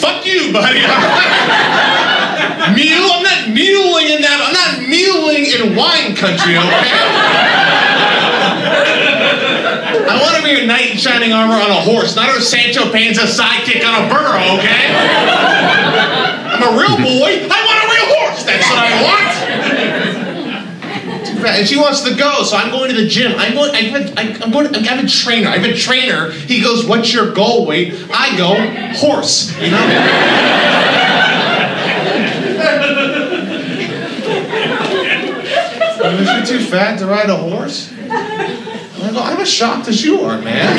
Fuck 0.00 0.26
you, 0.26 0.52
buddy. 0.52 0.80
Mule? 2.74 3.10
I'm 3.12 3.22
not 3.22 3.48
muling 3.50 4.08
in 4.08 4.22
that. 4.22 4.40
I'm 4.42 4.54
not 4.54 4.80
muling 4.88 5.44
in 5.46 5.76
wine 5.76 6.16
country, 6.16 6.56
okay? 6.56 6.90
I 10.08 10.18
want 10.20 10.36
to 10.36 10.42
be 10.42 10.51
knight 10.66 10.92
in 10.92 10.96
shining 10.98 11.32
armor 11.32 11.54
on 11.54 11.70
a 11.70 11.80
horse, 11.80 12.16
not 12.16 12.36
a 12.36 12.40
Sancho 12.40 12.90
Panza 12.90 13.22
sidekick 13.22 13.84
on 13.84 14.04
a 14.04 14.08
burro, 14.08 14.58
okay? 14.58 14.88
I'm 16.52 16.62
a 16.62 16.78
real 16.78 16.96
boy. 16.96 17.48
I 17.50 17.58
want 17.66 17.78
a 17.82 17.88
real 17.90 18.08
horse. 18.18 18.44
That's 18.44 18.68
what 18.68 18.78
I 18.78 19.02
want. 19.02 19.22
And 21.44 21.66
she 21.66 21.76
wants 21.76 22.02
to 22.02 22.14
go, 22.14 22.44
so 22.44 22.56
I'm 22.56 22.70
going 22.70 22.94
to 22.94 23.00
the 23.00 23.08
gym. 23.08 23.32
I'm 23.36 23.54
going. 23.54 23.74
I 23.74 23.80
have, 23.82 24.16
I, 24.16 24.44
I'm 24.44 24.52
going. 24.52 24.72
I 24.74 24.78
have 24.80 25.04
a 25.04 25.08
trainer. 25.08 25.48
I 25.48 25.58
have 25.58 25.68
a 25.68 25.76
trainer. 25.76 26.30
He 26.30 26.62
goes, 26.62 26.86
"What's 26.86 27.12
your 27.12 27.32
goal 27.32 27.66
weight?" 27.66 27.94
I 28.12 28.36
go, 28.36 28.54
"Horse." 28.98 29.52
You 29.60 29.72
know. 29.72 29.82
Is 36.04 36.50
you 36.50 36.58
too 36.58 36.64
fat 36.64 36.98
to 37.00 37.06
ride 37.06 37.28
a 37.28 37.36
horse? 37.36 37.92
I'm 39.22 39.40
as 39.40 39.50
shocked 39.50 39.88
as 39.88 40.04
you 40.04 40.20
are, 40.22 40.40
man. 40.40 40.78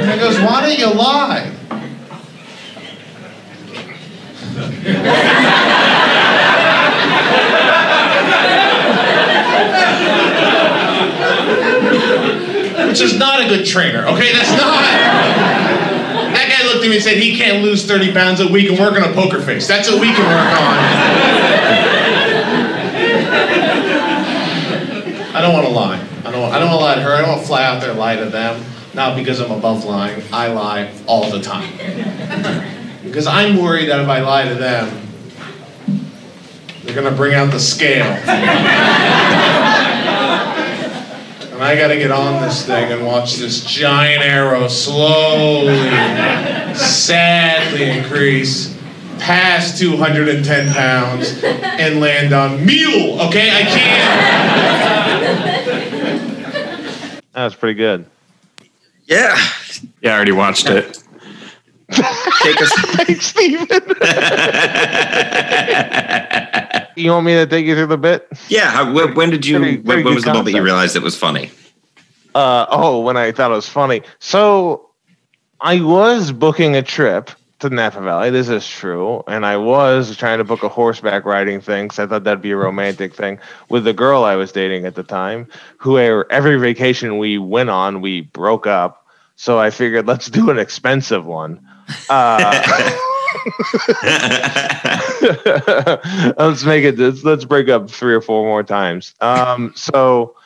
And 0.00 0.10
he 0.10 0.18
goes, 0.18 0.38
why 0.40 0.60
don't 0.66 0.78
you 0.78 0.92
lie? 0.94 1.50
Which 12.88 13.00
is 13.00 13.18
not 13.18 13.40
a 13.40 13.48
good 13.48 13.64
trainer, 13.64 14.06
okay? 14.06 14.32
That's 14.32 14.50
not. 14.50 14.82
That 16.34 16.48
guy 16.48 16.66
looked 16.66 16.84
at 16.84 16.88
me 16.88 16.96
and 16.96 17.04
said 17.04 17.16
he 17.18 17.36
can't 17.36 17.62
lose 17.62 17.86
30 17.86 18.12
pounds 18.12 18.40
a 18.40 18.48
week 18.48 18.68
and 18.68 18.78
work 18.78 18.94
on 18.94 19.02
a 19.08 19.12
poker 19.14 19.40
face. 19.40 19.66
That's 19.66 19.90
what 19.90 20.00
we 20.00 20.08
can 20.12 20.26
work 20.26 20.60
on. 20.60 21.51
Don't 25.42 25.52
want 25.52 25.66
to 25.66 25.72
lie. 25.72 26.00
I 26.24 26.30
don't. 26.30 26.52
I 26.52 26.58
don't 26.58 26.68
want 26.68 26.80
to 26.80 26.84
lie 26.84 26.94
to 26.94 27.02
her. 27.02 27.12
I 27.12 27.20
don't 27.20 27.28
want 27.30 27.42
to 27.42 27.46
fly 27.46 27.64
out 27.64 27.80
there 27.80 27.90
and 27.90 27.98
lie 27.98 28.16
to 28.16 28.26
them. 28.26 28.64
Not 28.94 29.16
because 29.16 29.40
I'm 29.40 29.50
above 29.50 29.84
lying. 29.84 30.22
I 30.32 30.48
lie 30.48 30.90
all 31.06 31.30
the 31.30 31.40
time. 31.40 31.72
Because 33.04 33.26
I'm 33.26 33.56
worried 33.56 33.88
that 33.88 34.00
if 34.00 34.08
I 34.08 34.20
lie 34.20 34.48
to 34.48 34.54
them, 34.54 35.08
they're 36.84 36.94
gonna 36.94 37.10
bring 37.16 37.34
out 37.34 37.50
the 37.50 37.60
scale. 37.60 38.06
And 41.52 41.62
I 41.62 41.76
gotta 41.76 41.96
get 41.96 42.10
on 42.10 42.42
this 42.42 42.64
thing 42.66 42.92
and 42.92 43.06
watch 43.06 43.36
this 43.36 43.64
giant 43.64 44.22
arrow 44.22 44.68
slowly, 44.68 45.76
sadly 46.74 47.90
increase 47.90 48.72
past 49.18 49.78
210 49.78 50.72
pounds 50.72 51.42
and 51.44 52.00
land 52.00 52.32
on 52.32 52.66
mule. 52.66 53.20
Okay, 53.22 53.50
I 53.50 53.62
can't. 53.62 55.01
That 57.42 57.46
was 57.46 57.54
pretty 57.56 57.74
good. 57.74 58.06
Yeah. 59.06 59.36
Yeah, 60.00 60.12
I 60.12 60.14
already 60.14 60.30
watched 60.30 60.70
it. 60.70 61.02
take 61.90 62.62
us. 62.62 62.70
Steven. 63.20 63.66
you 66.94 67.10
want 67.10 67.26
me 67.26 67.34
to 67.34 67.48
take 67.48 67.66
you 67.66 67.74
through 67.74 67.88
the 67.88 67.98
bit? 68.00 68.28
yeah. 68.48 68.70
How, 68.70 68.92
when, 68.92 69.16
when 69.16 69.30
did 69.30 69.44
you? 69.44 69.58
Very- 69.58 69.76
when, 69.78 69.86
very 69.86 70.04
when 70.04 70.14
was 70.14 70.22
the 70.22 70.32
moment 70.32 70.54
you 70.54 70.62
realized 70.62 70.94
it 70.94 71.02
was 71.02 71.18
funny? 71.18 71.50
Uh, 72.32 72.66
oh, 72.70 73.00
when 73.00 73.16
I 73.16 73.32
thought 73.32 73.50
it 73.50 73.54
was 73.54 73.68
funny. 73.68 74.02
So 74.20 74.90
I 75.60 75.80
was 75.80 76.30
booking 76.30 76.76
a 76.76 76.82
trip 76.82 77.32
to 77.62 77.70
Napa 77.70 78.00
Valley. 78.00 78.30
This 78.30 78.48
is 78.48 78.66
true. 78.68 79.22
And 79.26 79.46
I 79.46 79.56
was 79.56 80.16
trying 80.16 80.38
to 80.38 80.44
book 80.44 80.62
a 80.62 80.68
horseback 80.68 81.24
riding 81.24 81.60
thing 81.60 81.86
because 81.86 81.98
I 81.98 82.06
thought 82.06 82.24
that'd 82.24 82.42
be 82.42 82.50
a 82.50 82.56
romantic 82.56 83.14
thing 83.14 83.38
with 83.68 83.84
the 83.84 83.92
girl 83.92 84.24
I 84.24 84.36
was 84.36 84.52
dating 84.52 84.84
at 84.84 84.94
the 84.94 85.02
time, 85.02 85.48
who 85.78 85.96
er- 85.96 86.26
every 86.30 86.58
vacation 86.58 87.18
we 87.18 87.38
went 87.38 87.70
on, 87.70 88.00
we 88.00 88.22
broke 88.22 88.66
up. 88.66 89.06
So 89.36 89.58
I 89.58 89.70
figured 89.70 90.06
let's 90.06 90.28
do 90.28 90.50
an 90.50 90.58
expensive 90.58 91.24
one. 91.24 91.66
Uh, 92.10 92.62
let's 96.36 96.64
make 96.64 96.84
it 96.84 96.98
let's, 96.98 97.24
let's 97.24 97.44
break 97.44 97.68
up 97.68 97.90
three 97.90 98.14
or 98.14 98.20
four 98.20 98.44
more 98.44 98.62
times 98.62 99.14
um 99.20 99.72
so 99.74 100.36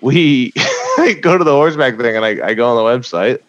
we 0.00 0.52
go 1.20 1.36
to 1.36 1.44
the 1.44 1.50
horseback 1.50 1.98
thing 1.98 2.16
and 2.16 2.24
I, 2.24 2.48
I 2.48 2.54
go 2.54 2.68
on 2.68 2.76
the 2.76 2.82
website 2.82 3.40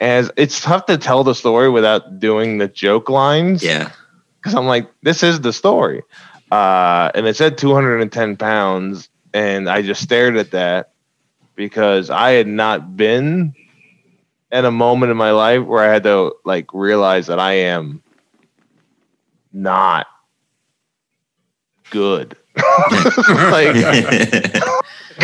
and 0.00 0.30
it's 0.36 0.60
tough 0.60 0.86
to 0.86 0.98
tell 0.98 1.22
the 1.22 1.34
story 1.34 1.68
without 1.68 2.18
doing 2.18 2.58
the 2.58 2.68
joke 2.68 3.08
lines 3.08 3.62
yeah. 3.62 3.90
because 4.36 4.54
i'm 4.54 4.66
like 4.66 4.90
this 5.02 5.22
is 5.22 5.40
the 5.40 5.52
story 5.52 6.02
uh 6.50 7.10
and 7.14 7.26
it 7.26 7.36
said 7.36 7.58
210 7.58 8.36
pounds 8.36 9.08
and 9.32 9.68
i 9.68 9.82
just 9.82 10.02
stared 10.02 10.36
at 10.36 10.50
that 10.50 10.92
because 11.54 12.10
i 12.10 12.32
had 12.32 12.46
not 12.46 12.96
been 12.96 13.54
at 14.50 14.64
a 14.64 14.70
moment 14.70 15.10
in 15.10 15.16
my 15.16 15.30
life 15.30 15.62
where 15.64 15.84
i 15.84 15.92
had 15.92 16.02
to 16.02 16.34
like 16.44 16.72
realize 16.72 17.26
that 17.26 17.38
i 17.38 17.52
am 17.52 18.02
not 19.52 20.06
good 21.90 22.36
like 22.56 23.76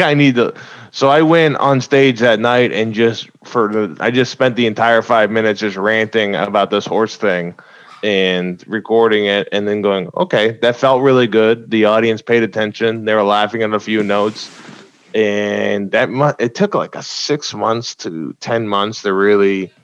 I 0.03 0.15
need 0.15 0.35
to. 0.37 0.55
So 0.97 1.11
I 1.11 1.21
went 1.21 1.59
on 1.59 1.83
stage 1.83 2.21
that 2.21 2.41
night 2.41 2.73
and 2.73 2.95
just 2.95 3.29
for 3.45 3.71
the, 3.71 3.99
I 4.01 4.11
just 4.11 4.33
spent 4.33 4.57
the 4.57 4.67
entire 4.67 5.03
five 5.03 5.31
minutes 5.31 5.61
just 5.61 5.77
ranting 5.77 6.35
about 6.35 6.71
this 6.71 6.87
horse 6.87 7.17
thing 7.17 7.55
and 8.03 8.65
recording 8.67 9.27
it 9.27 9.47
and 9.53 9.69
then 9.69 9.83
going, 9.83 10.09
okay, 10.17 10.53
that 10.63 10.75
felt 10.75 11.03
really 11.03 11.27
good. 11.27 11.71
The 11.71 11.85
audience 11.85 12.23
paid 12.23 12.43
attention. 12.43 13.05
They 13.05 13.13
were 13.13 13.25
laughing 13.25 13.63
at 13.63 13.75
a 13.75 13.79
few 13.79 14.03
notes. 14.03 14.51
And 15.15 15.91
that 15.91 16.09
mu- 16.09 16.33
it 16.39 16.55
took 16.55 16.75
like 16.75 16.95
a 16.95 17.03
six 17.03 17.53
months 17.53 17.95
to 17.97 18.35
10 18.41 18.67
months 18.67 19.03
to 19.03 19.13
really 19.13 19.75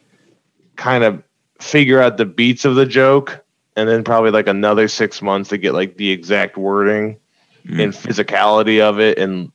kind 0.76 1.04
of 1.04 1.23
figure 1.61 2.00
out 2.00 2.16
the 2.16 2.25
beats 2.25 2.64
of 2.64 2.75
the 2.75 2.87
joke. 2.87 3.45
And 3.76 3.87
then 3.87 4.02
probably 4.02 4.31
like 4.31 4.49
another 4.49 4.88
six 4.88 5.21
months 5.21 5.50
to 5.50 5.59
get 5.59 5.75
like 5.75 5.99
the 5.99 6.11
exact 6.11 6.57
wording 6.57 7.21
mm. 7.66 7.83
and 7.83 7.92
physicality 7.92 8.81
of 8.81 8.99
it 8.99 9.19
and 9.19 9.52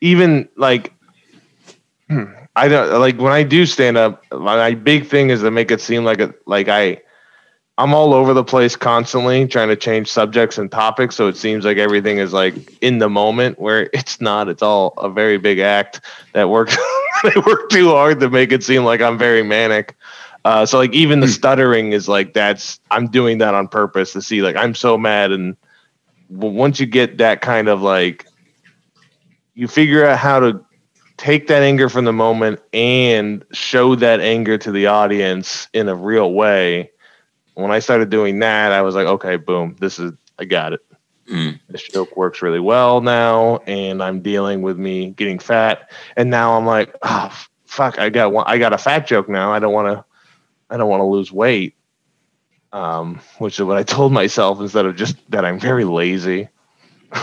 even 0.00 0.48
like 0.56 0.92
I 2.56 2.68
don't 2.68 3.00
like 3.00 3.18
when 3.18 3.32
I 3.32 3.42
do 3.42 3.66
stand 3.66 3.96
up. 3.96 4.24
My 4.32 4.74
big 4.74 5.06
thing 5.06 5.30
is 5.30 5.42
to 5.42 5.50
make 5.50 5.70
it 5.70 5.80
seem 5.80 6.04
like 6.04 6.20
a 6.20 6.34
like 6.46 6.68
I 6.68 7.00
I'm 7.78 7.94
all 7.94 8.12
over 8.12 8.34
the 8.34 8.42
place 8.42 8.74
constantly 8.74 9.46
trying 9.46 9.68
to 9.68 9.76
change 9.76 10.08
subjects 10.08 10.58
and 10.58 10.70
topics, 10.70 11.14
so 11.14 11.28
it 11.28 11.36
seems 11.36 11.64
like 11.64 11.76
everything 11.76 12.18
is 12.18 12.32
like 12.32 12.54
in 12.82 12.98
the 12.98 13.08
moment 13.08 13.60
where 13.60 13.88
it's 13.92 14.20
not. 14.20 14.48
It's 14.48 14.62
all 14.62 14.94
a 14.98 15.08
very 15.08 15.38
big 15.38 15.60
act 15.60 16.00
that 16.32 16.50
works. 16.50 16.76
I 17.22 17.42
work 17.46 17.70
too 17.70 17.90
hard 17.90 18.20
to 18.20 18.30
make 18.30 18.52
it 18.52 18.62
seem 18.64 18.84
like 18.84 19.00
I'm 19.00 19.18
very 19.18 19.42
manic. 19.42 19.96
Uh, 20.44 20.64
so 20.64 20.78
like 20.78 20.92
even 20.92 21.20
the 21.20 21.28
stuttering 21.28 21.92
is 21.92 22.08
like 22.08 22.32
that's 22.32 22.80
I'm 22.90 23.08
doing 23.08 23.38
that 23.38 23.54
on 23.54 23.68
purpose 23.68 24.12
to 24.14 24.22
see 24.22 24.42
like 24.42 24.56
I'm 24.56 24.74
so 24.74 24.96
mad 24.96 25.30
and 25.30 25.56
once 26.28 26.78
you 26.78 26.86
get 26.86 27.18
that 27.18 27.40
kind 27.40 27.68
of 27.68 27.82
like 27.82 28.26
you 29.58 29.66
figure 29.66 30.06
out 30.06 30.16
how 30.16 30.38
to 30.38 30.64
take 31.16 31.48
that 31.48 31.64
anger 31.64 31.88
from 31.88 32.04
the 32.04 32.12
moment 32.12 32.60
and 32.72 33.44
show 33.50 33.96
that 33.96 34.20
anger 34.20 34.56
to 34.56 34.70
the 34.70 34.86
audience 34.86 35.66
in 35.72 35.88
a 35.88 35.96
real 35.96 36.32
way. 36.32 36.92
When 37.54 37.72
i 37.72 37.80
started 37.80 38.08
doing 38.08 38.38
that 38.38 38.70
i 38.70 38.82
was 38.82 38.94
like 38.94 39.08
okay 39.08 39.34
boom 39.34 39.74
this 39.80 39.98
is 39.98 40.12
i 40.38 40.44
got 40.44 40.74
it. 40.74 40.80
Mm. 41.28 41.58
this 41.68 41.82
joke 41.82 42.16
works 42.16 42.40
really 42.40 42.60
well 42.60 43.00
now 43.00 43.56
and 43.66 44.00
i'm 44.00 44.22
dealing 44.22 44.62
with 44.62 44.78
me 44.78 45.10
getting 45.10 45.40
fat. 45.40 45.90
And 46.16 46.30
now 46.30 46.56
i'm 46.56 46.64
like 46.64 46.94
oh 47.02 47.36
fuck 47.64 47.98
i 47.98 48.10
got 48.10 48.32
one 48.32 48.44
i 48.46 48.58
got 48.58 48.72
a 48.72 48.78
fat 48.78 49.08
joke 49.08 49.28
now. 49.28 49.52
I 49.52 49.58
don't 49.58 49.72
want 49.72 49.88
to 49.88 50.04
i 50.70 50.76
don't 50.76 50.88
want 50.88 51.00
to 51.00 51.06
lose 51.06 51.32
weight. 51.32 51.74
Um 52.72 53.20
which 53.38 53.58
is 53.58 53.64
what 53.64 53.76
i 53.76 53.82
told 53.82 54.12
myself 54.12 54.60
instead 54.60 54.86
of 54.86 54.94
just 54.94 55.16
that 55.32 55.44
i'm 55.44 55.58
very 55.58 55.84
lazy 55.84 56.48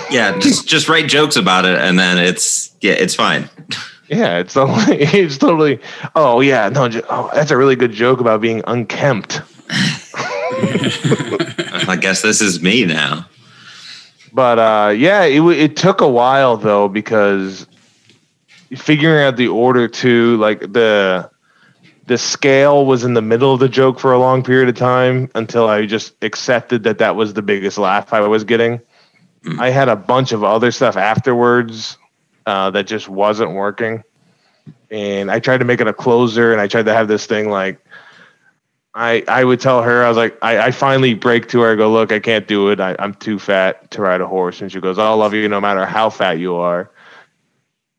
Yeah. 0.09 0.37
Just 0.39 0.67
just 0.67 0.89
write 0.89 1.07
jokes 1.07 1.35
about 1.35 1.65
it, 1.65 1.77
and 1.77 1.99
then 1.99 2.17
it's 2.17 2.75
yeah, 2.81 2.93
it's 2.93 3.15
fine. 3.15 3.49
Yeah, 4.07 4.39
it's 4.39 4.53
totally, 4.53 4.97
it's 4.99 5.37
totally. 5.37 5.79
Oh 6.15 6.41
yeah, 6.41 6.69
no, 6.69 6.89
oh, 7.09 7.29
that's 7.33 7.51
a 7.51 7.57
really 7.57 7.75
good 7.75 7.91
joke 7.91 8.19
about 8.19 8.41
being 8.41 8.63
unkempt. 8.67 9.41
I 11.87 11.97
guess 11.99 12.21
this 12.21 12.41
is 12.41 12.61
me 12.61 12.85
now. 12.85 13.27
But 14.33 14.59
uh, 14.59 14.89
yeah, 14.89 15.23
it 15.23 15.41
it 15.41 15.75
took 15.77 16.01
a 16.01 16.09
while 16.09 16.57
though 16.57 16.87
because 16.87 17.67
figuring 18.75 19.23
out 19.23 19.37
the 19.37 19.47
order 19.47 19.87
to 19.87 20.37
like 20.37 20.59
the 20.59 21.29
the 22.07 22.17
scale 22.17 22.85
was 22.85 23.03
in 23.03 23.13
the 23.15 23.21
middle 23.21 23.53
of 23.53 23.59
the 23.59 23.69
joke 23.69 23.99
for 23.99 24.13
a 24.13 24.19
long 24.19 24.43
period 24.43 24.69
of 24.69 24.75
time 24.75 25.29
until 25.33 25.67
I 25.67 25.85
just 25.85 26.13
accepted 26.23 26.83
that 26.83 26.99
that 26.99 27.15
was 27.15 27.33
the 27.33 27.41
biggest 27.41 27.77
laugh 27.79 28.13
I 28.13 28.19
was 28.21 28.43
getting. 28.43 28.79
I 29.59 29.69
had 29.69 29.89
a 29.89 29.95
bunch 29.95 30.31
of 30.31 30.43
other 30.43 30.71
stuff 30.71 30.97
afterwards 30.97 31.97
uh, 32.45 32.71
that 32.71 32.87
just 32.87 33.09
wasn't 33.09 33.51
working, 33.51 34.03
and 34.91 35.31
I 35.31 35.39
tried 35.39 35.59
to 35.59 35.65
make 35.65 35.81
it 35.81 35.87
a 35.87 35.93
closer, 35.93 36.51
and 36.51 36.61
I 36.61 36.67
tried 36.67 36.85
to 36.85 36.93
have 36.93 37.07
this 37.07 37.25
thing 37.25 37.49
like. 37.49 37.79
I, 38.97 39.25
I 39.27 39.43
would 39.43 39.59
tell 39.59 39.83
her 39.83 40.05
I 40.05 40.07
was 40.07 40.15
like 40.15 40.37
I, 40.41 40.67
I 40.67 40.71
finally 40.71 41.15
break 41.15 41.49
to 41.49 41.59
her 41.59 41.73
I 41.73 41.75
go 41.75 41.91
look 41.91 42.13
I 42.13 42.19
can't 42.19 42.47
do 42.47 42.69
it. 42.69 42.79
I, 42.79 42.95
I'm 42.97 43.13
too 43.13 43.37
fat 43.37 43.91
to 43.91 44.01
ride 44.01 44.21
a 44.21 44.25
horse. 44.25 44.61
And 44.61 44.71
she 44.71 44.79
goes 44.79 44.97
I'll 44.97 45.17
love 45.17 45.33
you 45.33 45.49
no 45.49 45.59
matter 45.59 45.85
how 45.85 46.09
fat 46.09 46.39
you 46.39 46.55
are. 46.55 46.89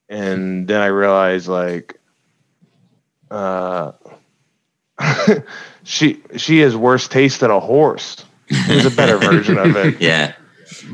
And 0.09 0.67
then 0.67 0.81
I 0.81 0.87
realized 0.87 1.49
like 1.49 2.01
uh 3.31 3.93
she 5.85 6.23
she 6.37 6.61
has 6.61 6.75
worse 6.75 7.09
taste 7.09 7.41
than 7.41 7.51
a 7.51 7.61
horse. 7.61 8.25
It 8.49 8.87
a 8.87 8.97
better 8.97 9.19
version 9.19 9.59
of 9.59 9.77
it. 9.77 10.01
Yeah. 10.01 10.35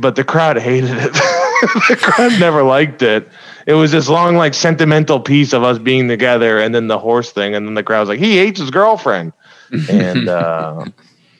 But 0.01 0.17
the 0.17 0.25
crowd 0.25 0.59
hated 0.59 0.91
it. 0.91 1.13
the 1.89 1.99
crowd 2.01 2.39
never 2.41 2.63
liked 2.63 3.03
it. 3.03 3.29
It 3.67 3.75
was 3.75 3.93
this 3.93 4.09
long, 4.09 4.37
like 4.37 4.55
sentimental 4.55 5.21
piece 5.21 5.53
of 5.53 5.63
us 5.63 5.79
being 5.79 6.09
together, 6.09 6.59
and 6.59 6.75
then 6.75 6.89
the 6.89 6.99
horse 6.99 7.31
thing, 7.33 7.55
and 7.55 7.67
then 7.67 7.75
the 7.75 7.83
crowd 7.83 8.01
was 8.01 8.09
like, 8.09 8.19
"He 8.19 8.37
hates 8.37 8.61
his 8.61 8.71
girlfriend," 8.71 9.33
and 9.89 10.29
uh, 10.29 10.85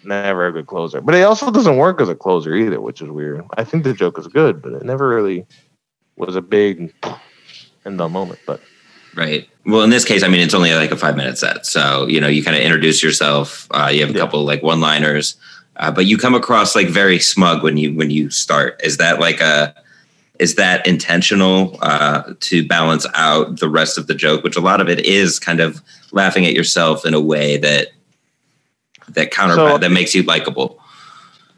never 0.05 0.47
a 0.47 0.53
good 0.53 0.67
closer. 0.67 1.01
But 1.01 1.15
it 1.15 1.23
also 1.23 1.51
doesn't 1.51 1.77
work 1.77 2.01
as 2.01 2.09
a 2.09 2.15
closer 2.15 2.55
either, 2.55 2.81
which 2.81 3.03
is 3.03 3.09
weird. 3.09 3.45
I 3.57 3.65
think 3.65 3.85
the 3.85 3.95
joke 3.95 4.19
is 4.19 4.29
good, 4.29 4.63
but 4.63 4.73
it 4.73 4.83
never 4.85 5.09
really 5.09 5.47
was 6.17 6.37
a 6.37 6.43
big 6.43 6.93
in 7.85 7.97
the 7.97 8.09
moment. 8.09 8.39
But 8.47 8.63
Right. 9.15 9.47
Well, 9.67 9.83
in 9.83 9.91
this 9.91 10.07
case, 10.07 10.23
I 10.23 10.29
mean, 10.29 10.41
it's 10.41 10.55
only 10.55 10.73
like 10.75 10.91
a 10.91 10.97
five 10.97 11.17
minute 11.17 11.37
set. 11.37 11.67
So, 11.67 12.07
you 12.07 12.19
know, 12.21 12.29
you 12.29 12.43
kind 12.43 12.57
of 12.57 12.63
introduce 12.63 13.03
yourself. 13.03 13.69
Uh, 13.71 13.91
you 13.93 14.01
have 14.01 14.11
a 14.11 14.13
Yeah. 14.15 14.21
couple 14.21 14.43
like 14.45 14.63
one 14.63 14.81
liners, 14.81 15.37
uh, 15.77 15.91
but 15.91 16.07
you 16.07 16.19
come 16.19 16.35
across 16.35 16.75
like 16.77 16.89
very 16.89 17.19
smug 17.19 17.63
when 17.63 17.77
you 17.77 17.95
when 17.95 18.11
you 18.11 18.31
start. 18.31 18.81
Is 18.85 18.97
that 18.99 19.21
like 19.21 19.41
a 19.41 19.75
is 20.39 20.55
that 20.57 20.87
intentional 20.87 21.79
uh, 21.83 22.35
to 22.41 22.67
balance 22.67 23.07
out 23.15 23.61
the 23.61 23.69
rest 23.69 23.97
of 23.99 24.07
the 24.07 24.15
joke, 24.15 24.43
which 24.43 24.57
a 24.57 24.61
lot 24.61 24.81
of 24.81 24.89
it 24.89 25.01
is 25.07 25.39
kind 25.39 25.61
of 25.61 25.81
laughing 26.11 26.45
at 26.47 26.53
yourself 26.53 27.07
in 27.07 27.15
a 27.15 27.21
way 27.21 27.57
that 27.59 27.89
that 29.11 29.31
counter 29.31 29.55
So- 29.55 29.79
that 29.79 29.91
makes 29.91 30.15
you 30.15 30.23
likable. 30.23 30.79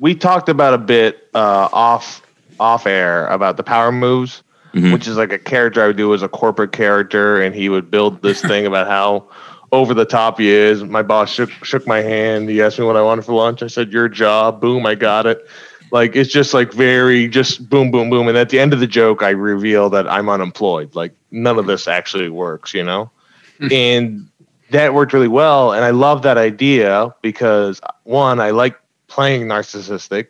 we 0.01 0.15
talked 0.15 0.49
about 0.49 0.75
a 0.75 0.79
bit 0.79 1.29
uh, 1.35 1.69
off 1.73 2.21
off 2.61 2.87
air 2.87 3.27
about 3.29 3.57
the 3.57 3.63
power 3.63 3.91
moves. 3.93 4.43
Mhm. 4.75 4.93
which 4.93 5.07
is 5.07 5.17
like 5.17 5.33
a 5.33 5.39
character 5.39 5.81
I 5.85 5.87
would 5.87 5.97
do 5.97 6.13
as 6.15 6.23
a 6.23 6.29
corporate 6.29 6.73
character, 6.73 7.41
and 7.41 7.55
he 7.55 7.69
would 7.69 7.93
build 7.93 8.23
this 8.23 8.41
thing 8.51 8.67
about 8.67 8.89
how 8.89 9.27
over 9.75 9.95
the 9.95 10.05
top 10.05 10.39
he 10.39 10.49
is. 10.49 10.85
My 10.85 11.03
boss 11.03 11.31
shook 11.31 11.51
shook 11.65 11.87
my 11.87 12.01
hand. 12.01 12.49
He 12.49 12.63
asked 12.63 12.79
me 12.79 12.85
what 12.85 12.97
I 12.97 13.03
wanted 13.03 13.25
for 13.25 13.35
lunch. 13.35 13.63
I 13.63 13.67
said, 13.67 13.93
"Your 13.93 14.09
job." 14.09 14.61
Boom, 14.61 14.87
I 14.87 14.95
got 14.95 15.27
it. 15.27 15.47
Like 15.91 16.17
it's 16.17 16.33
just 16.33 16.55
like 16.55 16.73
very 16.73 17.29
just 17.29 17.69
boom, 17.69 17.91
boom, 17.91 18.11
boom. 18.11 18.29
And 18.29 18.37
at 18.37 18.49
the 18.49 18.59
end 18.59 18.73
of 18.73 18.81
the 18.81 18.87
joke, 18.87 19.23
I 19.23 19.31
reveal 19.31 19.91
that 19.91 20.11
I'm 20.11 20.29
unemployed. 20.29 20.95
Like 20.95 21.15
none 21.31 21.59
of 21.59 21.67
this 21.67 21.87
actually 21.87 22.31
works, 22.31 22.75
you 22.75 22.85
know. 22.85 23.11
Hmm. 23.59 23.69
and 23.71 24.29
that 24.71 24.95
worked 24.95 25.13
really 25.13 25.29
well, 25.29 25.73
and 25.73 25.85
I 25.85 25.91
love 25.91 26.23
that 26.23 26.37
idea 26.37 27.15
because 27.23 27.81
one, 28.03 28.41
I 28.41 28.51
like 28.51 28.77
playing 29.07 29.43
narcissistic. 29.43 30.29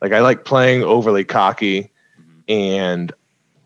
Like 0.00 0.12
I 0.12 0.20
like 0.20 0.44
playing 0.44 0.84
overly 0.84 1.24
cocky, 1.24 1.90
mm-hmm. 2.20 2.52
and 2.52 3.12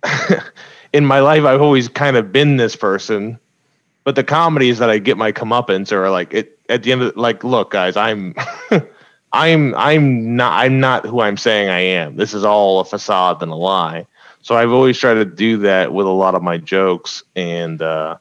in 0.93 1.05
my 1.05 1.21
life, 1.21 1.45
I've 1.45 1.61
always 1.61 1.89
kind 1.89 2.17
of 2.17 2.33
been 2.33 2.57
this 2.57 2.77
person. 2.77 3.39
But 4.07 4.15
the 4.15 4.23
comedy 4.25 4.71
is 4.71 4.79
that 4.79 4.89
I 4.89 4.99
get 4.99 5.19
my 5.19 5.33
comeuppance 5.33 5.91
or 5.93 6.09
like 6.11 6.33
it 6.33 6.61
at 6.69 6.85
the 6.85 6.93
end 6.93 7.03
of 7.03 7.17
like, 7.17 7.43
look, 7.43 7.73
guys, 7.73 7.97
I'm 7.97 8.37
I'm 9.33 9.75
I'm 9.75 10.37
not 10.37 10.53
I'm 10.65 10.79
not 10.81 11.05
who 11.05 11.21
I'm 11.21 11.37
saying 11.37 11.69
I 11.71 11.81
am. 11.81 12.17
This 12.17 12.33
is 12.33 12.45
all 12.45 12.79
a 12.81 12.85
facade 12.85 13.43
and 13.43 13.51
a 13.51 13.57
lie. 13.57 14.07
So 14.43 14.55
I've 14.57 14.71
always 14.71 14.97
tried 14.97 15.15
to 15.15 15.25
do 15.25 15.59
that 15.59 15.93
with 15.93 16.07
a 16.07 16.11
lot 16.11 16.37
of 16.37 16.43
my 16.45 16.57
jokes 16.57 17.25
and 17.35 17.83
uh 17.83 18.17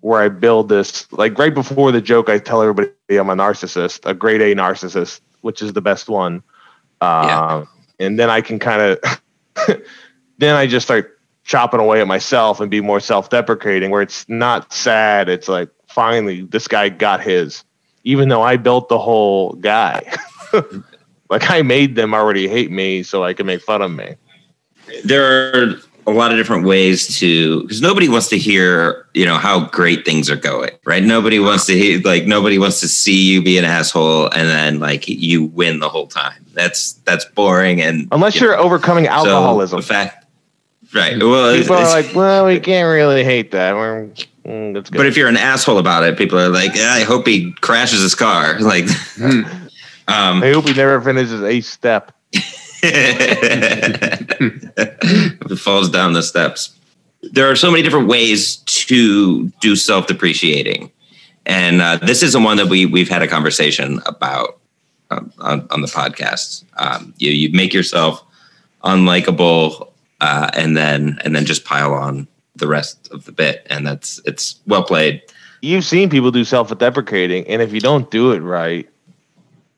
where 0.00 0.22
I 0.22 0.28
build 0.28 0.68
this 0.68 1.12
like 1.12 1.38
right 1.38 1.52
before 1.54 1.90
the 1.92 2.00
joke 2.00 2.28
I 2.30 2.38
tell 2.38 2.62
everybody 2.62 2.92
I'm 3.10 3.30
a 3.30 3.34
narcissist, 3.36 4.08
a 4.08 4.14
grade 4.14 4.40
A 4.40 4.54
narcissist, 4.54 5.20
which 5.42 5.60
is 5.60 5.72
the 5.72 5.82
best 5.82 6.08
one. 6.08 6.42
Uh, 7.00 7.26
Yeah. 7.26 7.64
and 7.98 8.18
then 8.18 8.30
I 8.30 8.42
can 8.42 8.60
kind 8.60 8.80
of 8.96 9.20
then 10.38 10.54
I 10.56 10.68
just 10.68 10.86
start 10.86 11.19
chopping 11.44 11.80
away 11.80 12.00
at 12.00 12.06
myself 12.06 12.60
and 12.60 12.70
be 12.70 12.80
more 12.80 13.00
self-deprecating 13.00 13.90
where 13.90 14.02
it's 14.02 14.28
not 14.28 14.72
sad. 14.72 15.28
It's 15.28 15.48
like 15.48 15.68
finally 15.88 16.42
this 16.42 16.68
guy 16.68 16.88
got 16.88 17.20
his 17.20 17.64
even 18.04 18.28
though 18.28 18.42
I 18.42 18.56
built 18.56 18.88
the 18.88 18.98
whole 18.98 19.52
guy. 19.54 20.02
Like 21.30 21.48
I 21.48 21.62
made 21.62 21.94
them 21.94 22.12
already 22.12 22.48
hate 22.48 22.72
me 22.72 23.04
so 23.04 23.22
I 23.22 23.32
can 23.32 23.46
make 23.46 23.62
fun 23.62 23.80
of 23.80 23.92
me. 23.92 24.16
There 25.04 25.24
are 25.54 25.74
a 26.06 26.10
lot 26.10 26.32
of 26.32 26.38
different 26.38 26.64
ways 26.64 27.18
to 27.20 27.62
because 27.62 27.80
nobody 27.80 28.08
wants 28.08 28.28
to 28.30 28.38
hear 28.38 29.06
you 29.14 29.24
know 29.24 29.36
how 29.36 29.66
great 29.66 30.04
things 30.04 30.28
are 30.28 30.36
going 30.36 30.72
right? 30.84 31.04
Nobody 31.04 31.38
wants 31.38 31.66
to 31.66 31.78
hear 31.78 32.00
like 32.00 32.26
nobody 32.26 32.58
wants 32.58 32.80
to 32.80 32.88
see 32.88 33.30
you 33.30 33.42
be 33.42 33.58
an 33.58 33.64
asshole 33.64 34.28
and 34.30 34.48
then 34.48 34.80
like 34.80 35.06
you 35.06 35.44
win 35.44 35.78
the 35.78 35.88
whole 35.88 36.08
time. 36.08 36.44
That's 36.52 36.94
that's 37.04 37.24
boring 37.26 37.80
and 37.80 38.08
unless 38.10 38.34
you 38.34 38.48
you're 38.48 38.58
overcoming 38.58 39.04
so 39.04 39.10
alcoholism. 39.12 39.80
the 39.80 39.86
fact 39.86 40.19
right 40.94 41.18
well 41.22 41.50
it's, 41.50 41.62
people 41.62 41.76
are 41.76 41.82
it's- 41.82 42.06
like 42.06 42.14
well 42.14 42.46
we 42.46 42.58
can't 42.60 42.88
really 42.88 43.24
hate 43.24 43.50
that 43.52 43.74
We're, 43.74 44.06
mm, 44.44 44.74
that's 44.74 44.90
good 44.90 44.96
but 44.98 45.06
if 45.06 45.16
you're 45.16 45.28
an 45.28 45.36
asshole 45.36 45.78
about 45.78 46.02
it 46.04 46.16
people 46.18 46.38
are 46.38 46.48
like 46.48 46.74
"Yeah, 46.74 46.92
i 46.92 47.02
hope 47.04 47.26
he 47.26 47.52
crashes 47.60 48.02
his 48.02 48.14
car 48.14 48.58
like 48.60 48.84
um 49.20 50.42
I 50.42 50.52
hope 50.52 50.66
he 50.66 50.74
never 50.74 51.00
finishes 51.00 51.42
a 51.42 51.60
step 51.60 52.12
if 52.82 54.70
it 55.50 55.56
falls 55.58 55.90
down 55.90 56.14
the 56.14 56.22
steps. 56.22 56.74
There 57.22 57.50
are 57.50 57.56
so 57.56 57.70
many 57.70 57.82
different 57.82 58.08
ways 58.08 58.56
to 58.56 59.48
do 59.60 59.76
self 59.76 60.06
depreciating. 60.06 60.90
And 61.46 61.82
uh, 61.82 61.96
this 61.96 62.22
isn't 62.22 62.42
one 62.42 62.56
that 62.56 62.68
we, 62.68 62.86
we've 62.86 63.08
had 63.08 63.22
a 63.22 63.28
conversation 63.28 64.00
about 64.06 64.58
um, 65.10 65.32
on, 65.40 65.66
on 65.70 65.82
the 65.82 65.88
podcast. 65.88 66.64
Um, 66.78 67.12
you, 67.18 67.30
you 67.32 67.52
make 67.52 67.74
yourself 67.74 68.24
unlikable 68.84 69.89
uh, 70.20 70.50
and 70.54 70.76
then 70.76 71.18
and 71.24 71.34
then 71.34 71.44
just 71.44 71.64
pile 71.64 71.94
on 71.94 72.26
the 72.56 72.66
rest 72.66 73.08
of 73.12 73.24
the 73.24 73.32
bit. 73.32 73.66
And 73.70 73.86
that's 73.86 74.20
it's 74.26 74.60
well 74.66 74.82
played. 74.82 75.22
you've 75.62 75.84
seen 75.84 76.08
people 76.10 76.30
do 76.30 76.44
self-deprecating 76.44 77.46
and 77.46 77.60
if 77.62 77.72
you 77.72 77.80
don't 77.80 78.10
do 78.10 78.32
it 78.32 78.40
right 78.40 78.88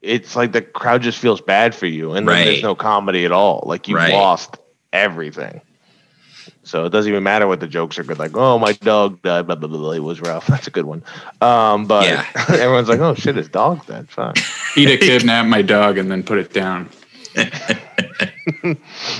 it's 0.00 0.34
like 0.36 0.52
the 0.52 0.62
crowd 0.62 1.02
just 1.02 1.18
feels 1.18 1.40
bad 1.40 1.74
for 1.74 1.86
you 1.86 2.12
and 2.12 2.28
then 2.28 2.36
Right. 2.36 2.44
there's 2.44 2.62
no 2.62 2.74
comedy 2.74 3.24
at 3.24 3.32
all 3.32 3.62
like 3.66 3.88
you 3.88 3.96
Right. 3.96 4.12
lost 4.12 4.56
everything 4.92 5.60
so 6.64 6.84
it 6.84 6.90
doesn't 6.90 7.10
even 7.10 7.22
matter 7.24 7.46
what 7.48 7.58
the 7.60 7.66
jokes 7.68 7.98
are 7.98 8.04
good 8.04 8.18
like 8.18 8.36
oh 8.36 8.58
my 8.58 8.72
dog 8.74 9.20
died 9.22 9.46
blah 9.46 9.54
blah 9.56 9.68
blah, 9.68 9.78
blah 9.78 9.90
it 9.92 10.00
was 10.02 10.20
rough 10.20 10.46
that's 10.52 10.66
a 10.68 10.70
good 10.70 10.84
one 10.86 11.02
um 11.40 11.86
but 11.86 12.06
Yeah. 12.08 12.26
everyone's 12.48 12.88
like 12.88 13.00
oh 13.00 13.14
shit 13.14 13.34
his 13.36 13.48
dog 13.48 13.84
died 13.86 14.08
fine 14.10 14.34
Peter 14.74 14.96
kidnapped 14.96 15.48
my 15.48 15.62
dog 15.62 15.98
and 15.98 16.10
then 16.10 16.22
put 16.22 16.38
it 16.38 16.52
down. 16.52 16.88
and 18.62 18.76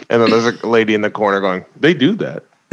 then 0.09 0.31
there's 0.31 0.47
a 0.47 0.67
lady 0.67 0.95
in 0.95 1.01
the 1.01 1.11
corner 1.11 1.41
going 1.41 1.65
they 1.79 1.95
do 1.95 2.15
that 2.15 2.45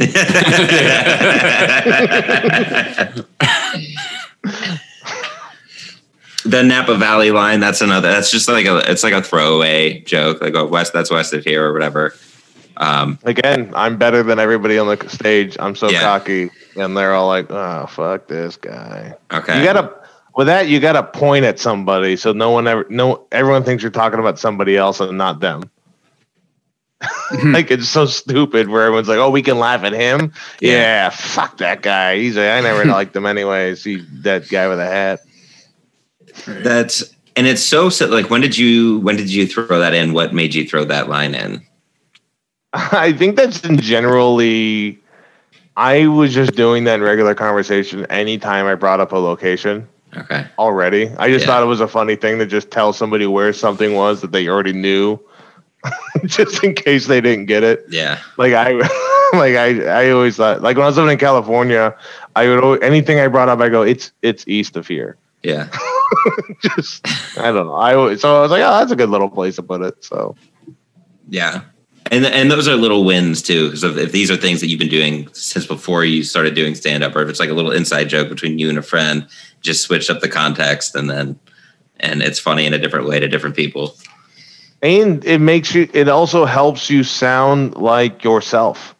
the 6.44 6.62
Napa 6.62 6.96
Valley 6.96 7.30
line, 7.30 7.60
that's 7.60 7.80
another 7.80 8.08
that's 8.10 8.30
just 8.30 8.48
like 8.48 8.66
a 8.66 8.78
it's 8.90 9.02
like 9.02 9.12
a 9.12 9.22
throwaway 9.22 10.00
joke, 10.00 10.40
like 10.40 10.54
oh 10.54 10.66
west 10.66 10.92
that's 10.92 11.10
west 11.10 11.32
of 11.34 11.44
here 11.44 11.66
or 11.66 11.72
whatever. 11.72 12.14
Um 12.78 13.18
again 13.24 13.72
i'm 13.74 13.98
better 13.98 14.22
than 14.22 14.38
everybody 14.38 14.78
on 14.78 14.86
the 14.86 15.08
stage 15.10 15.54
i'm 15.60 15.74
so 15.74 15.90
Yeah. 15.90 16.00
cocky 16.00 16.50
and 16.76 16.96
they're 16.96 17.12
all 17.14 17.28
like 17.28 17.50
oh 17.50 17.84
fuck 17.86 18.26
this 18.26 18.56
guy 18.56 19.14
okay. 19.30 19.58
You 19.58 19.64
gotta 19.64 19.94
with 20.34 20.46
that 20.46 20.66
you 20.68 20.80
gotta 20.80 21.02
point 21.02 21.44
at 21.44 21.58
somebody 21.58 22.16
so 22.16 22.32
no 22.32 22.50
one 22.50 22.66
ever 22.66 22.86
no 22.88 23.26
everyone 23.32 23.64
thinks 23.64 23.82
you're 23.82 23.92
talking 23.92 24.18
about 24.18 24.38
somebody 24.38 24.78
else 24.78 24.98
and 25.00 25.18
not 25.18 25.40
them. 25.40 25.70
like 27.44 27.70
it's 27.70 27.88
so 27.88 28.04
stupid 28.06 28.68
where 28.68 28.82
everyone's 28.84 29.08
like, 29.08 29.18
"Oh, 29.18 29.30
we 29.30 29.42
can 29.42 29.58
laugh 29.58 29.84
at 29.84 29.92
him." 29.92 30.32
Yeah. 30.60 30.72
Yeah, 30.72 31.10
fuck 31.10 31.58
that 31.58 31.82
guy. 31.82 32.16
He's 32.18 32.36
a, 32.36 32.50
I 32.50 32.60
never 32.60 32.84
liked 32.90 33.16
him 33.16 33.26
anyways. 33.26 33.82
He 33.82 34.04
that 34.22 34.48
guy 34.48 34.68
with 34.68 34.78
a 34.80 34.86
hat. 34.86 35.20
That's 36.46 37.14
and 37.36 37.46
it's 37.46 37.62
so 37.62 37.88
so 37.88 38.06
like 38.06 38.28
when 38.30 38.40
did 38.40 38.56
you 38.58 38.98
when 39.00 39.16
did 39.16 39.30
you 39.30 39.46
throw 39.46 39.78
that 39.78 39.94
in? 39.94 40.12
What 40.12 40.34
made 40.34 40.54
you 40.54 40.66
throw 40.68 40.84
that 40.84 41.08
line 41.08 41.34
in? 41.34 41.62
I 42.72 43.12
think 43.12 43.36
that's 43.36 43.64
in 43.64 43.78
generally. 43.78 44.98
I 45.76 46.06
was 46.08 46.34
just 46.34 46.54
doing 46.56 46.84
that 46.84 46.96
in 46.96 47.02
regular 47.02 47.34
conversation 47.34 48.04
anytime 48.06 48.66
I 48.66 48.74
brought 48.74 49.00
up 49.00 49.12
a 49.12 49.16
location. 49.18 49.88
Okay. 50.16 50.44
already. 50.58 51.08
I 51.18 51.30
just 51.30 51.42
Yeah. 51.44 51.52
thought 51.52 51.62
it 51.62 51.66
was 51.66 51.80
a 51.80 51.86
funny 51.86 52.16
thing 52.16 52.38
to 52.40 52.46
just 52.46 52.72
tell 52.72 52.92
somebody 52.92 53.26
where 53.26 53.52
something 53.52 53.94
was 53.94 54.20
that 54.22 54.32
they 54.32 54.48
already 54.48 54.72
knew, 54.72 55.20
just 56.24 56.62
in 56.62 56.74
case 56.74 57.06
they 57.06 57.20
didn't 57.20 57.46
get 57.46 57.62
it. 57.62 57.84
Yeah. 57.88 58.20
Like 58.36 58.52
I, 58.52 58.72
like 59.32 59.56
I, 59.56 59.84
I 59.84 60.10
always 60.10 60.36
thought, 60.36 60.62
like 60.62 60.76
when 60.76 60.84
I 60.84 60.88
was 60.88 60.96
living 60.96 61.12
in 61.12 61.18
California, 61.18 61.96
I 62.36 62.48
would 62.48 62.62
always, 62.62 62.80
anything 62.82 63.18
I 63.18 63.28
brought 63.28 63.48
up, 63.48 63.60
I 63.60 63.68
go, 63.68 63.82
it's 63.82 64.12
it's 64.22 64.46
east 64.46 64.76
of 64.76 64.86
here. 64.86 65.16
Yeah. 65.42 65.68
just 66.62 67.06
I 67.38 67.50
don't 67.52 67.66
know. 67.66 67.74
I 67.74 67.94
always, 67.94 68.20
so 68.20 68.36
I 68.36 68.40
was 68.40 68.50
like, 68.50 68.62
oh, 68.62 68.78
that's 68.78 68.92
a 68.92 68.96
good 68.96 69.10
little 69.10 69.30
place 69.30 69.56
to 69.56 69.62
put 69.62 69.82
it. 69.82 70.04
So 70.04 70.36
Yeah. 71.28 71.62
And 72.10 72.26
and 72.26 72.50
those 72.50 72.66
are 72.66 72.74
little 72.74 73.04
wins 73.04 73.40
too. 73.42 73.66
Because 73.66 73.84
if, 73.84 73.96
if 73.96 74.12
these 74.12 74.30
are 74.30 74.36
things 74.36 74.60
that 74.60 74.68
you've 74.68 74.80
been 74.80 74.88
doing 74.88 75.28
since 75.32 75.66
before 75.66 76.04
you 76.04 76.22
started 76.22 76.54
doing 76.54 76.74
stand 76.74 77.04
up, 77.04 77.14
or 77.14 77.22
if 77.22 77.28
it's 77.28 77.40
like 77.40 77.50
a 77.50 77.54
little 77.54 77.70
inside 77.70 78.08
joke 78.08 78.28
between 78.28 78.58
you 78.58 78.68
and 78.68 78.78
a 78.78 78.82
friend, 78.82 79.28
just 79.60 79.82
switch 79.82 80.10
up 80.10 80.20
the 80.20 80.28
context 80.28 80.94
and 80.94 81.08
then 81.08 81.38
and 82.00 82.22
it's 82.22 82.38
funny 82.38 82.66
in 82.66 82.74
a 82.74 82.78
different 82.78 83.06
way 83.06 83.20
to 83.20 83.28
different 83.28 83.54
people. 83.54 83.96
And 84.82 85.24
it 85.24 85.38
makes 85.38 85.74
you. 85.74 85.88
It 85.92 86.08
also 86.08 86.44
helps 86.44 86.90
you 86.90 87.04
sound 87.04 87.76
like 87.76 88.24
yourself. 88.24 88.94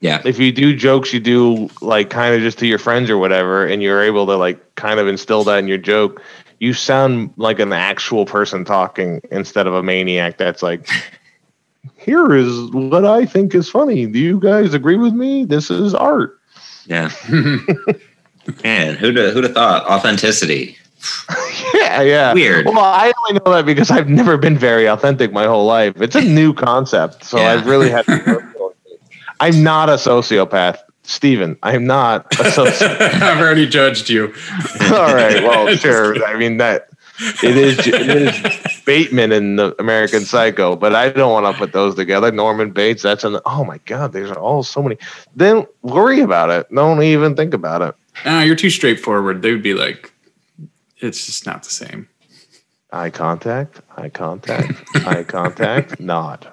Yeah. 0.00 0.20
if 0.24 0.40
you 0.40 0.50
do 0.50 0.74
jokes 0.74 1.12
you 1.12 1.20
do 1.20 1.70
like 1.80 2.10
kind 2.10 2.34
of 2.34 2.40
just 2.40 2.58
to 2.58 2.66
your 2.66 2.80
friends 2.80 3.08
or 3.08 3.18
whatever 3.18 3.64
and 3.64 3.80
you're 3.80 4.02
able 4.02 4.26
to 4.26 4.34
like 4.34 4.74
kind 4.74 4.98
of 4.98 5.06
instill 5.06 5.44
that 5.44 5.58
in 5.60 5.68
your 5.68 5.78
joke 5.78 6.20
you 6.58 6.74
sound 6.74 7.32
like 7.36 7.60
an 7.60 7.72
actual 7.72 8.26
person 8.26 8.64
talking 8.64 9.20
instead 9.30 9.68
of 9.68 9.74
a 9.74 9.82
maniac 9.84 10.38
that's 10.38 10.60
like 10.60 10.88
here 11.96 12.34
is 12.34 12.68
what 12.72 13.04
i 13.04 13.24
think 13.24 13.54
is 13.54 13.68
funny 13.70 14.06
do 14.06 14.18
you 14.18 14.40
guys 14.40 14.74
agree 14.74 14.96
with 14.96 15.12
me 15.12 15.44
this 15.44 15.70
is 15.70 15.94
art 15.94 16.36
Yeah. 16.86 17.12
Man, 18.64 18.96
who'd 18.96 19.16
have, 19.16 19.34
who'd 19.34 19.44
have 19.44 19.54
thought 19.54 19.84
authenticity? 19.86 20.76
yeah 21.82 22.02
yeah 22.14 22.32
Weird. 22.34 22.66
well 22.66 22.78
i 22.78 23.12
only 23.28 23.40
know 23.44 23.52
that 23.52 23.66
because 23.66 23.90
i've 23.90 24.08
never 24.08 24.36
been 24.36 24.56
very 24.56 24.86
authentic 24.86 25.32
my 25.32 25.44
whole 25.44 25.66
life 25.66 26.00
it's 26.00 26.16
a 26.16 26.22
new 26.40 26.52
concept 26.54 27.24
so 27.24 27.38
Yeah. 27.38 27.52
i've 27.52 27.66
really 27.66 27.90
had 27.90 28.04
to 28.06 28.22
work 28.26 28.44
on 28.60 28.70
it. 28.86 29.00
i'm 29.40 29.62
not 29.62 29.88
a 29.88 29.94
sociopath 29.94 30.78
Steven, 31.04 31.58
I'm 31.64 31.84
not 31.84 32.26
a 32.34 32.44
sociopath. 32.44 33.00
I've 33.22 33.40
already 33.40 33.66
judged 33.66 34.08
you. 34.08 34.32
All 34.82 35.12
right. 35.12 35.42
Well, 35.42 35.74
sure. 35.74 36.24
I 36.24 36.36
mean 36.38 36.58
that 36.58 36.90
it 37.42 37.56
is 37.56 37.76
it 37.88 38.08
is 38.08 38.82
Bateman 38.86 39.32
in 39.32 39.56
the 39.56 39.74
American 39.80 40.20
Psycho, 40.24 40.76
but 40.76 40.94
I 40.94 41.08
don't 41.08 41.32
want 41.32 41.52
to 41.52 41.58
put 41.58 41.72
those 41.72 41.96
together. 41.96 42.30
Norman 42.30 42.70
Bates. 42.70 43.02
That's 43.02 43.24
an 43.24 43.40
oh 43.46 43.64
my 43.64 43.78
god. 43.78 44.12
There's 44.12 44.30
all 44.30 44.62
so 44.62 44.80
many. 44.80 44.96
Then 45.34 45.66
worry 45.82 46.20
about 46.20 46.50
it. 46.50 46.72
Don't 46.72 47.02
even 47.02 47.34
think 47.34 47.52
about 47.52 47.82
it. 47.82 47.96
Ah, 48.24 48.42
you're 48.42 48.54
too 48.54 48.70
straightforward. 48.70 49.42
They 49.42 49.50
would 49.50 49.62
be 49.64 49.74
like, 49.74 50.11
it's 51.02 51.26
just 51.26 51.46
not 51.46 51.62
the 51.64 51.70
same. 51.70 52.08
Eye 52.92 53.10
contact. 53.10 53.80
Eye 53.96 54.08
contact. 54.10 54.72
eye 55.06 55.24
contact. 55.28 55.98
Nod. 56.00 56.46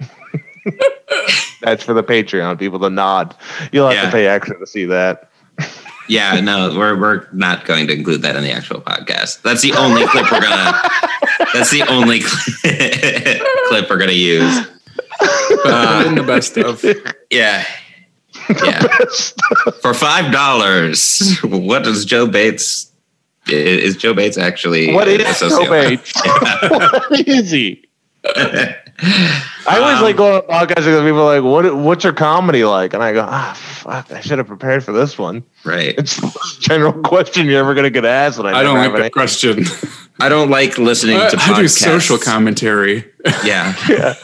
That's 1.60 1.82
for 1.84 1.92
the 1.94 2.02
Patreon 2.02 2.58
people 2.58 2.78
to 2.80 2.90
nod. 2.90 3.34
You'll 3.72 3.88
have 3.88 3.96
Yeah. 3.96 4.04
to 4.06 4.10
pay 4.10 4.26
extra 4.26 4.58
to 4.58 4.66
see 4.66 4.86
that. 4.86 5.30
Yeah, 6.08 6.40
no, 6.40 6.74
we're 6.76 6.98
we're 6.98 7.28
not 7.32 7.64
going 7.66 7.86
to 7.86 7.92
include 7.94 8.22
that 8.22 8.34
in 8.34 8.42
the 8.42 8.50
actual 8.50 8.80
podcast. 8.80 9.42
That's 9.42 9.62
the 9.62 9.72
only 9.74 10.04
clip 10.08 10.24
we're 10.32 10.40
gonna. 10.40 10.72
That's 11.54 11.70
the 11.70 11.82
only 11.88 12.18
clip 13.68 13.88
we're 13.88 13.96
gonna 13.96 14.10
use. 14.10 14.66
But 15.62 16.06
in 16.08 16.18
uh, 16.18 16.20
the 16.20 16.24
best 16.26 16.56
of. 16.58 16.82
Yeah, 17.30 17.64
yeah. 18.64 18.82
For 19.82 19.94
five 19.94 20.32
dollars, 20.32 21.38
what 21.44 21.84
does 21.84 22.04
Joe 22.04 22.26
Bates? 22.26 22.89
I- 23.48 23.52
Is 23.52 23.96
Joe 23.96 24.14
Bates 24.14 24.38
actually? 24.38 24.92
What 24.92 25.08
is 25.08 25.42
a 25.42 25.46
is 25.46 25.52
Joe? 25.52 25.68
Bates? 25.70 26.12
what 26.68 27.28
is 27.28 27.50
he? 27.50 27.84
I 28.24 29.78
always 29.78 30.00
like 30.02 30.16
going 30.16 30.34
on 30.34 30.42
podcasts 30.42 30.74
because 30.84 31.02
people 31.02 31.20
are 31.22 31.40
like, 31.40 31.44
"What? 31.44 31.74
What's 31.76 32.04
your 32.04 32.12
comedy 32.12 32.64
like?" 32.64 32.92
And 32.92 33.02
I 33.02 33.12
go, 33.12 33.24
"Ah, 33.26 33.54
fuck! 33.56 34.10
I 34.12 34.20
should 34.20 34.38
have 34.38 34.46
prepared 34.46 34.84
for 34.84 34.92
this 34.92 35.16
one." 35.18 35.42
Right. 35.64 35.94
It's 35.98 36.16
the 36.16 36.22
most 36.26 36.60
general 36.60 36.92
question 37.04 37.46
you're 37.46 37.60
ever 37.60 37.74
gonna 37.74 37.88
get 37.90 38.04
asked, 38.04 38.38
and 38.38 38.48
I, 38.48 38.60
I 38.60 38.62
don't 38.62 38.76
like 38.76 38.90
have 38.90 38.98
that 39.00 39.12
question. 39.12 39.64
I 40.20 40.28
don't 40.28 40.50
like 40.50 40.76
listening 40.76 41.16
I, 41.16 41.30
to 41.30 41.38
I 41.40 41.60
do 41.62 41.68
social 41.68 42.18
commentary. 42.18 43.10
Yeah. 43.42 43.74
an- 43.88 44.16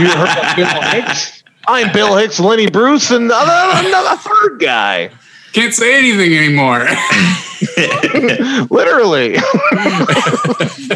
You 0.00 0.08
heard 0.08 0.56
Bill 0.56 0.82
Hicks? 0.82 1.44
I'm 1.68 1.92
Bill 1.92 2.16
Hicks, 2.16 2.40
Lenny 2.40 2.70
Bruce, 2.70 3.10
and 3.10 3.26
another, 3.26 3.86
another 3.88 4.16
third 4.16 4.58
guy. 4.60 5.10
Can't 5.52 5.74
say 5.74 5.96
anything 5.98 6.34
anymore. 6.34 6.86
Literally, 8.70 9.36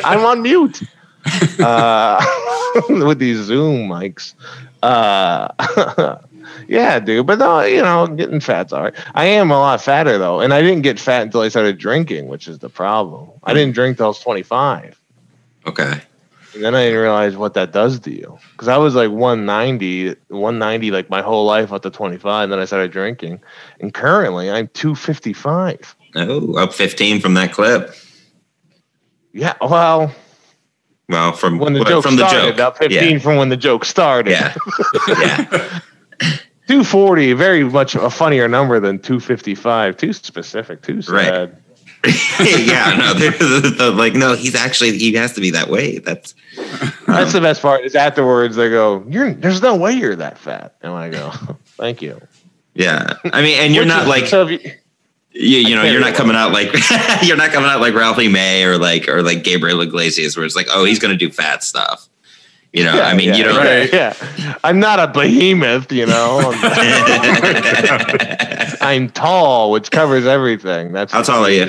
I'm 0.04 0.24
on 0.24 0.42
mute 0.42 0.82
uh, 1.60 2.24
with 2.88 3.18
these 3.18 3.38
Zoom 3.38 3.88
mics. 3.88 4.34
Uh, 4.82 6.18
yeah, 6.68 6.98
dude. 7.00 7.26
But 7.26 7.38
no, 7.38 7.60
you 7.62 7.82
know, 7.82 8.06
getting 8.06 8.40
fat's 8.40 8.72
all 8.72 8.84
right. 8.84 8.94
I 9.14 9.26
am 9.26 9.50
a 9.50 9.58
lot 9.58 9.80
fatter 9.80 10.18
though, 10.18 10.40
and 10.40 10.52
I 10.54 10.62
didn't 10.62 10.82
get 10.82 10.98
fat 10.98 11.22
until 11.22 11.40
I 11.40 11.48
started 11.48 11.78
drinking, 11.78 12.28
which 12.28 12.48
is 12.48 12.58
the 12.58 12.68
problem. 12.68 13.30
I 13.44 13.54
didn't 13.54 13.74
drink 13.74 13.96
till 13.96 14.06
I 14.06 14.08
was 14.08 14.20
25. 14.20 15.00
Okay. 15.66 16.00
And 16.54 16.64
then 16.64 16.74
I 16.74 16.86
didn't 16.86 17.00
realize 17.00 17.36
what 17.36 17.54
that 17.54 17.72
does 17.72 18.00
to 18.00 18.10
you. 18.10 18.38
Because 18.52 18.68
I 18.68 18.78
was 18.78 18.94
like 18.94 19.10
190, 19.10 20.08
190 20.28 20.90
like 20.90 21.10
my 21.10 21.22
whole 21.22 21.44
life 21.44 21.72
up 21.72 21.82
to 21.82 21.90
25. 21.90 22.44
And 22.44 22.52
then 22.52 22.58
I 22.58 22.64
started 22.64 22.90
drinking. 22.90 23.40
And 23.80 23.92
currently 23.92 24.50
I'm 24.50 24.68
255. 24.68 25.94
Oh, 26.14 26.56
up 26.56 26.72
15 26.72 27.20
from 27.20 27.34
that 27.34 27.52
clip. 27.52 27.94
Yeah. 29.32 29.54
Well, 29.60 30.12
Well, 31.08 31.32
from 31.32 31.58
when 31.58 31.72
the 31.74 31.80
well, 31.80 31.88
joke 31.88 32.04
from 32.04 32.16
the 32.16 32.28
started, 32.28 32.56
joke. 32.56 32.60
up 32.60 32.78
15 32.78 33.20
from 33.20 33.36
when 33.36 33.48
the 33.50 33.56
joke 33.56 33.84
started. 33.84 34.30
Yeah. 34.32 34.54
Yeah. 35.08 35.80
240, 36.66 37.32
very 37.32 37.64
much 37.64 37.94
a 37.94 38.10
funnier 38.10 38.46
number 38.46 38.78
than 38.78 38.98
255. 38.98 39.96
Too 39.96 40.12
specific, 40.12 40.82
too 40.82 41.00
sad. 41.00 41.56
yeah. 42.40 42.94
No, 42.98 43.14
they're- 43.18 43.70
they're 43.70 43.90
like, 43.90 44.12
no, 44.14 44.34
he's 44.36 44.54
actually, 44.54 44.98
he 44.98 45.14
has 45.14 45.32
to 45.32 45.40
be 45.40 45.50
that 45.52 45.68
way. 45.70 45.98
That's, 45.98 46.34
That's 47.06 47.32
the 47.32 47.38
um, 47.38 47.44
best 47.44 47.62
part 47.62 47.84
is 47.86 47.94
afterwards 47.94 48.56
they 48.56 48.68
go, 48.68 49.02
You're 49.08 49.32
there's 49.32 49.62
no 49.62 49.76
way 49.76 49.92
you're 49.92 50.16
that 50.16 50.36
fat. 50.38 50.74
And 50.82 50.92
I 50.92 51.08
go, 51.08 51.30
Thank 51.78 52.02
you. 52.02 52.20
yeah. 52.74 53.14
I 53.24 53.40
mean, 53.40 53.58
and 53.60 53.74
you're 53.74 53.86
not 53.86 54.02
is- 54.02 54.08
like, 54.08 54.26
so 54.26 54.46
you, 54.48 54.60
you, 55.38 55.58
you 55.58 55.76
know, 55.76 55.84
you're 55.84 56.00
not 56.00 56.14
coming 56.14 56.34
out 56.34 56.52
like, 56.52 56.72
you're 57.22 57.36
not 57.36 57.52
coming 57.52 57.70
out 57.70 57.80
like 57.80 57.94
Ralphie 57.94 58.28
May 58.28 58.64
or 58.64 58.76
like, 58.76 59.08
or 59.08 59.22
like 59.22 59.44
Gabriel 59.44 59.80
Iglesias, 59.80 60.36
where 60.36 60.44
it's 60.44 60.56
like, 60.56 60.66
oh, 60.70 60.84
he's 60.84 60.98
going 60.98 61.12
to 61.12 61.16
do 61.16 61.30
fat 61.30 61.62
stuff. 61.62 62.08
You 62.72 62.84
know, 62.84 63.00
I 63.00 63.14
mean, 63.14 63.28
yeah, 63.28 63.36
you 63.36 63.44
don't, 63.44 63.56
Right. 63.56 63.92
Yeah. 63.92 64.58
I'm 64.62 64.78
not 64.78 64.98
a 64.98 65.06
behemoth, 65.06 65.90
you 65.90 66.06
know. 66.06 66.52
I'm 68.82 69.08
tall, 69.08 69.70
which 69.70 69.90
covers 69.90 70.26
everything. 70.26 70.92
That's 70.92 71.12
How 71.12 71.22
tall 71.22 71.46
are 71.46 71.50
you? 71.50 71.68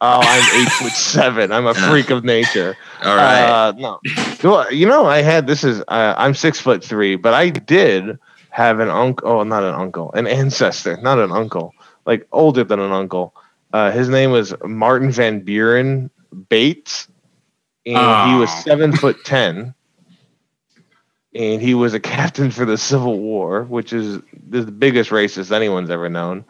Oh, 0.00 0.20
I'm 0.22 0.62
eight 0.62 0.72
foot 0.72 0.92
seven. 0.92 1.52
I'm 1.52 1.66
a 1.66 1.74
freak 1.74 2.10
of 2.10 2.24
nature. 2.24 2.76
All 3.02 3.16
right. 3.16 3.42
Uh, 3.42 3.72
no, 3.72 3.98
Well, 4.44 4.72
you 4.72 4.86
know, 4.86 5.06
I 5.06 5.22
had 5.22 5.48
this 5.48 5.64
is 5.64 5.80
uh, 5.88 6.14
I'm 6.16 6.34
six 6.34 6.60
foot 6.60 6.84
three, 6.84 7.16
but 7.16 7.34
I 7.34 7.50
did 7.50 8.16
have 8.50 8.78
an 8.78 8.90
uncle. 8.90 9.28
Oh, 9.28 9.42
not 9.42 9.64
an 9.64 9.74
uncle, 9.74 10.12
an 10.12 10.28
ancestor, 10.28 10.96
not 10.98 11.18
an 11.18 11.32
uncle, 11.32 11.74
like 12.08 12.26
older 12.32 12.64
than 12.64 12.80
an 12.80 12.90
uncle. 12.90 13.34
Uh, 13.72 13.90
his 13.92 14.08
name 14.08 14.30
was 14.32 14.54
Martin 14.64 15.12
Van 15.12 15.40
Buren 15.40 16.10
Bates, 16.48 17.06
and 17.86 18.30
he 18.32 18.36
was 18.40 18.48
Oh. 18.50 18.60
seven 18.64 18.92
foot 18.92 19.24
ten. 19.24 19.74
And 21.34 21.60
he 21.62 21.74
was 21.74 21.92
a 21.94 22.00
captain 22.16 22.50
for 22.50 22.64
the 22.64 22.78
Civil 22.78 23.18
War, 23.18 23.64
which 23.64 23.92
is 23.92 24.20
the 24.48 24.62
biggest 24.62 25.10
racist 25.10 25.52
anyone's 25.52 25.90
ever 25.90 26.08
known. 26.08 26.44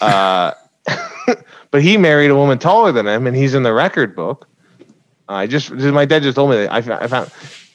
Uh, 0.00 0.52
but 1.70 1.82
he 1.82 1.96
married 1.98 2.30
a 2.30 2.34
woman 2.34 2.58
taller 2.58 2.90
than 2.90 3.06
him, 3.06 3.26
and 3.26 3.36
he's 3.36 3.54
in 3.54 3.62
the 3.62 3.72
record 3.72 4.16
book. 4.16 4.48
I 5.28 5.46
just 5.46 5.70
my 5.70 6.04
dad 6.06 6.22
just 6.22 6.36
told 6.36 6.50
me 6.50 6.56
that 6.56 6.72
I, 6.72 7.04
I 7.04 7.06
found 7.06 7.30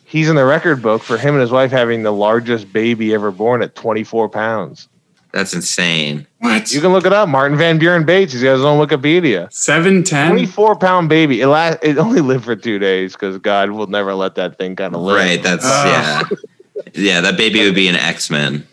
he's 0.05 0.27
in 0.29 0.35
the 0.35 0.45
record 0.45 0.81
book 0.81 1.03
for 1.03 1.17
him 1.17 1.35
and 1.35 1.41
his 1.41 1.51
wife 1.51 1.71
having 1.71 2.01
the 2.03 2.11
largest 2.11 2.73
baby 2.73 3.13
ever 3.13 3.31
born 3.31 3.61
at 3.61 3.75
24 3.75 4.29
pounds. 4.29 4.89
That's 5.31 5.53
insane. 5.53 6.25
what? 6.39 6.71
You 6.71 6.81
can 6.81 6.91
look 6.93 7.05
it 7.05 7.13
up. 7.13 7.27
Martin 7.29 7.57
Van 7.57 7.77
Buren 7.77 8.05
Bates. 8.05 8.33
He's 8.33 8.43
got 8.43 8.53
his 8.53 8.63
own 8.63 8.85
Wikipedia. 8.85 9.51
Seven 9.51 10.03
ten. 10.03 10.29
24 10.29 10.75
pound 10.77 11.09
baby. 11.09 11.41
It 11.41 11.47
last. 11.47 11.79
It 11.83 11.97
only 11.97 12.21
lived 12.21 12.45
for 12.45 12.55
two 12.55 12.79
days 12.79 13.13
because 13.13 13.37
God 13.39 13.71
will 13.71 13.87
never 13.87 14.13
let 14.13 14.35
that 14.35 14.57
thing 14.57 14.75
kind 14.75 14.95
of 14.95 15.01
live. 15.01 15.17
Right. 15.17 15.41
That's, 15.43 15.65
Ugh. 15.65 15.87
yeah. 16.35 16.83
Yeah. 16.93 17.21
That 17.21 17.37
baby 17.37 17.63
would 17.65 17.75
be 17.75 17.87
an 17.87 17.95
X 17.95 18.29
Men. 18.29 18.67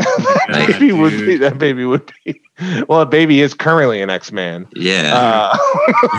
That 0.50 0.66
baby 0.78 0.92
would 0.92 1.10
be. 1.12 1.36
That 1.36 1.58
baby 1.58 1.84
would 1.84 2.12
be. 2.24 2.40
Well, 2.88 3.00
a 3.00 3.06
baby 3.06 3.40
is 3.40 3.54
currently 3.54 4.02
an 4.02 4.10
X 4.10 4.32
Man. 4.32 4.66
Yeah. 4.74 5.12
Uh, 5.14 5.56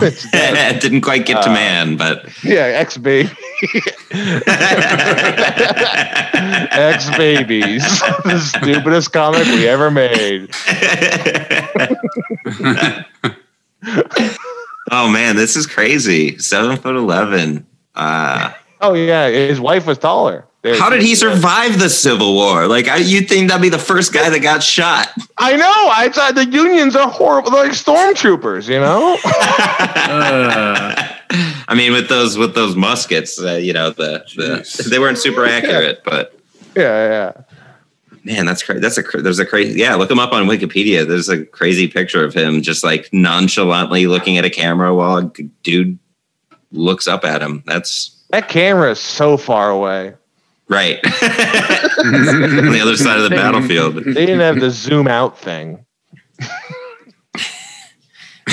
it 0.02 0.80
didn't 0.82 1.02
quite 1.02 1.26
get 1.26 1.42
to 1.42 1.50
Uh, 1.50 1.52
man, 1.52 1.96
but 1.96 2.24
yeah, 2.42 2.62
X 2.64 2.96
baby. 2.96 3.30
X 6.72 7.10
babies. 7.16 7.82
the 8.24 8.40
stupidest 8.40 9.12
comic 9.12 9.46
we 9.46 9.68
ever 9.68 9.90
made. 9.90 10.50
oh 14.90 15.08
man, 15.08 15.36
this 15.36 15.56
is 15.56 15.66
crazy. 15.66 16.38
Seven 16.38 16.76
foot 16.76 16.96
eleven. 16.96 17.66
Uh, 17.94 18.52
Oh 18.80 18.94
yeah, 18.94 19.28
his 19.28 19.60
wife 19.60 19.86
was 19.86 19.98
taller. 19.98 20.44
There- 20.62 20.78
how 20.78 20.90
did 20.90 21.02
he 21.02 21.14
survive 21.16 21.80
the 21.80 21.90
Civil 21.90 22.34
War? 22.34 22.68
Like, 22.68 22.86
I, 22.86 22.98
you'd 22.98 23.28
think 23.28 23.48
that'd 23.48 23.60
be 23.60 23.68
the 23.68 23.78
first 23.80 24.12
guy 24.12 24.30
that 24.30 24.38
got 24.40 24.62
shot. 24.62 25.08
I 25.36 25.56
know. 25.56 25.66
I 25.90 26.08
thought 26.08 26.36
the 26.36 26.46
unions 26.46 26.94
are 26.94 27.08
horrible, 27.08 27.50
They're 27.50 27.64
like 27.64 27.72
stormtroopers. 27.72 28.68
You 28.68 28.80
know. 28.80 29.18
Uh, 30.12 31.16
I 31.68 31.74
mean, 31.74 31.92
with 31.92 32.08
those 32.10 32.36
with 32.36 32.54
those 32.54 32.76
muskets, 32.76 33.40
uh, 33.40 33.54
you 33.54 33.72
know, 33.72 33.90
the, 33.90 34.24
the 34.36 34.88
they 34.90 34.98
weren't 34.98 35.16
super 35.16 35.46
accurate, 35.46 36.02
but 36.04 36.38
yeah, 36.76 37.32
yeah. 37.40 37.42
man, 38.24 38.44
that's 38.44 38.62
crazy. 38.62 38.80
That's 38.80 38.98
a 38.98 39.02
cra- 39.02 39.22
there's 39.22 39.38
a 39.38 39.46
crazy 39.46 39.78
yeah. 39.80 39.94
Look 39.94 40.10
him 40.10 40.18
up 40.18 40.32
on 40.32 40.44
Wikipedia. 40.46 41.06
There's 41.08 41.30
a 41.30 41.46
crazy 41.46 41.88
picture 41.88 42.22
of 42.22 42.34
him 42.34 42.60
just 42.60 42.84
like 42.84 43.08
nonchalantly 43.12 44.06
looking 44.06 44.36
at 44.36 44.44
a 44.44 44.50
camera 44.50 44.94
while 44.94 45.16
a 45.18 45.22
dude 45.62 45.98
looks 46.72 47.08
up 47.08 47.24
at 47.24 47.40
him. 47.40 47.62
That's 47.66 48.22
That 48.28 48.48
camera 48.50 48.90
is 48.90 49.00
so 49.00 49.38
far 49.38 49.70
away. 49.70 50.14
Right 50.72 50.96
on 51.04 52.72
the 52.72 52.80
other 52.82 52.96
side 52.96 53.18
of 53.18 53.24
the 53.24 53.30
battlefield. 53.30 53.96
They 53.96 54.26
didn't 54.26 54.40
have 54.40 54.58
the 54.60 54.70
zoom 54.70 55.06
out 55.06 55.38
thing. 55.38 55.84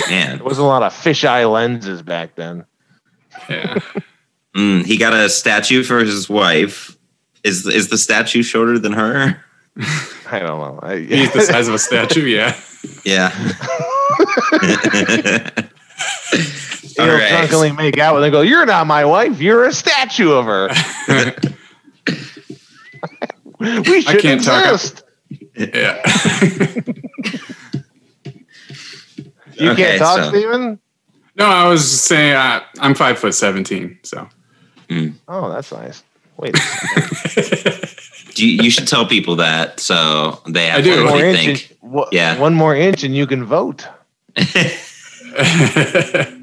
Man, 0.09 0.37
There 0.37 0.45
wasn't 0.45 0.65
a 0.65 0.67
lot 0.67 0.83
of 0.83 0.93
fisheye 0.93 1.51
lenses 1.51 2.01
back 2.01 2.35
then. 2.35 2.65
yeah. 3.49 3.79
Mm, 4.55 4.85
he 4.85 4.97
got 4.97 5.13
a 5.13 5.29
statue 5.29 5.83
for 5.83 5.99
his 5.99 6.29
wife. 6.29 6.95
Is 7.43 7.65
is 7.65 7.89
the 7.89 7.97
statue 7.97 8.43
shorter 8.43 8.77
than 8.79 8.93
her? 8.93 9.43
I 10.29 10.39
don't 10.39 10.59
know. 10.59 10.79
I, 10.83 10.97
He's 10.99 11.31
the 11.31 11.41
size 11.41 11.67
of 11.67 11.73
a 11.73 11.79
statue. 11.79 12.25
Yeah. 12.25 12.55
Yeah. 13.05 13.31
you 16.33 16.99
All 16.99 17.05
know, 17.07 17.13
right. 17.17 17.29
drunkenly 17.29 17.71
make 17.73 17.97
out 17.97 18.15
with 18.15 18.23
and 18.23 18.31
go, 18.31 18.41
"You're 18.41 18.65
not 18.65 18.87
my 18.87 19.05
wife. 19.05 19.39
You're 19.41 19.65
a 19.65 19.73
statue 19.73 20.31
of 20.31 20.45
her." 20.45 20.69
we 23.59 24.01
should 24.01 24.19
can't 24.21 24.43
talk- 24.43 24.73
exist. 24.73 25.03
Yeah. 25.55 26.01
You 29.55 29.71
Okay, 29.71 29.83
can't 29.83 29.99
talk, 29.99 30.19
so- 30.23 30.29
Steven? 30.29 30.79
no, 31.35 31.45
I 31.45 31.67
was 31.67 32.01
saying 32.01 32.33
uh, 32.35 32.61
I'm 32.79 32.95
five 32.95 33.19
foot 33.19 33.33
seventeen. 33.33 33.99
So. 34.03 34.27
Oh, 35.27 35.51
that's 35.51 35.71
nice. 35.71 36.03
Wait. 36.37 36.55
Do 38.35 38.47
you, 38.47 38.63
you 38.63 38.69
should 38.71 38.87
tell 38.87 39.05
people 39.05 39.35
that 39.35 39.79
so 39.81 40.41
they 40.47 40.71
I 40.71 40.75
have 40.75 40.83
do. 40.85 41.03
what 41.03 41.11
one 41.11 41.13
more 41.13 41.21
they 41.21 41.45
inch. 41.45 41.67
think. 41.67 41.77
and- 41.83 41.91
wha- 41.91 42.07
Yeah. 42.13 42.39
one 42.39 42.53
more 42.55 42.73
inch, 42.75 43.03
and 43.03 43.13
you 43.15 43.27
can 43.27 43.43
vote. 43.45 43.85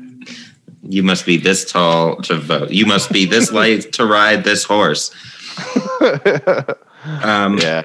You 0.89 1.03
must 1.03 1.27
be 1.27 1.37
this 1.37 1.71
tall 1.71 2.17
to 2.23 2.37
vote. 2.37 2.71
You 2.71 2.87
must 2.87 3.11
be 3.11 3.25
this 3.25 3.51
light 3.51 3.93
to 3.95 4.07
ride 4.07 4.45
this 4.45 4.63
horse. 4.63 5.11
Um, 7.23 7.59
Yeah. 7.59 7.83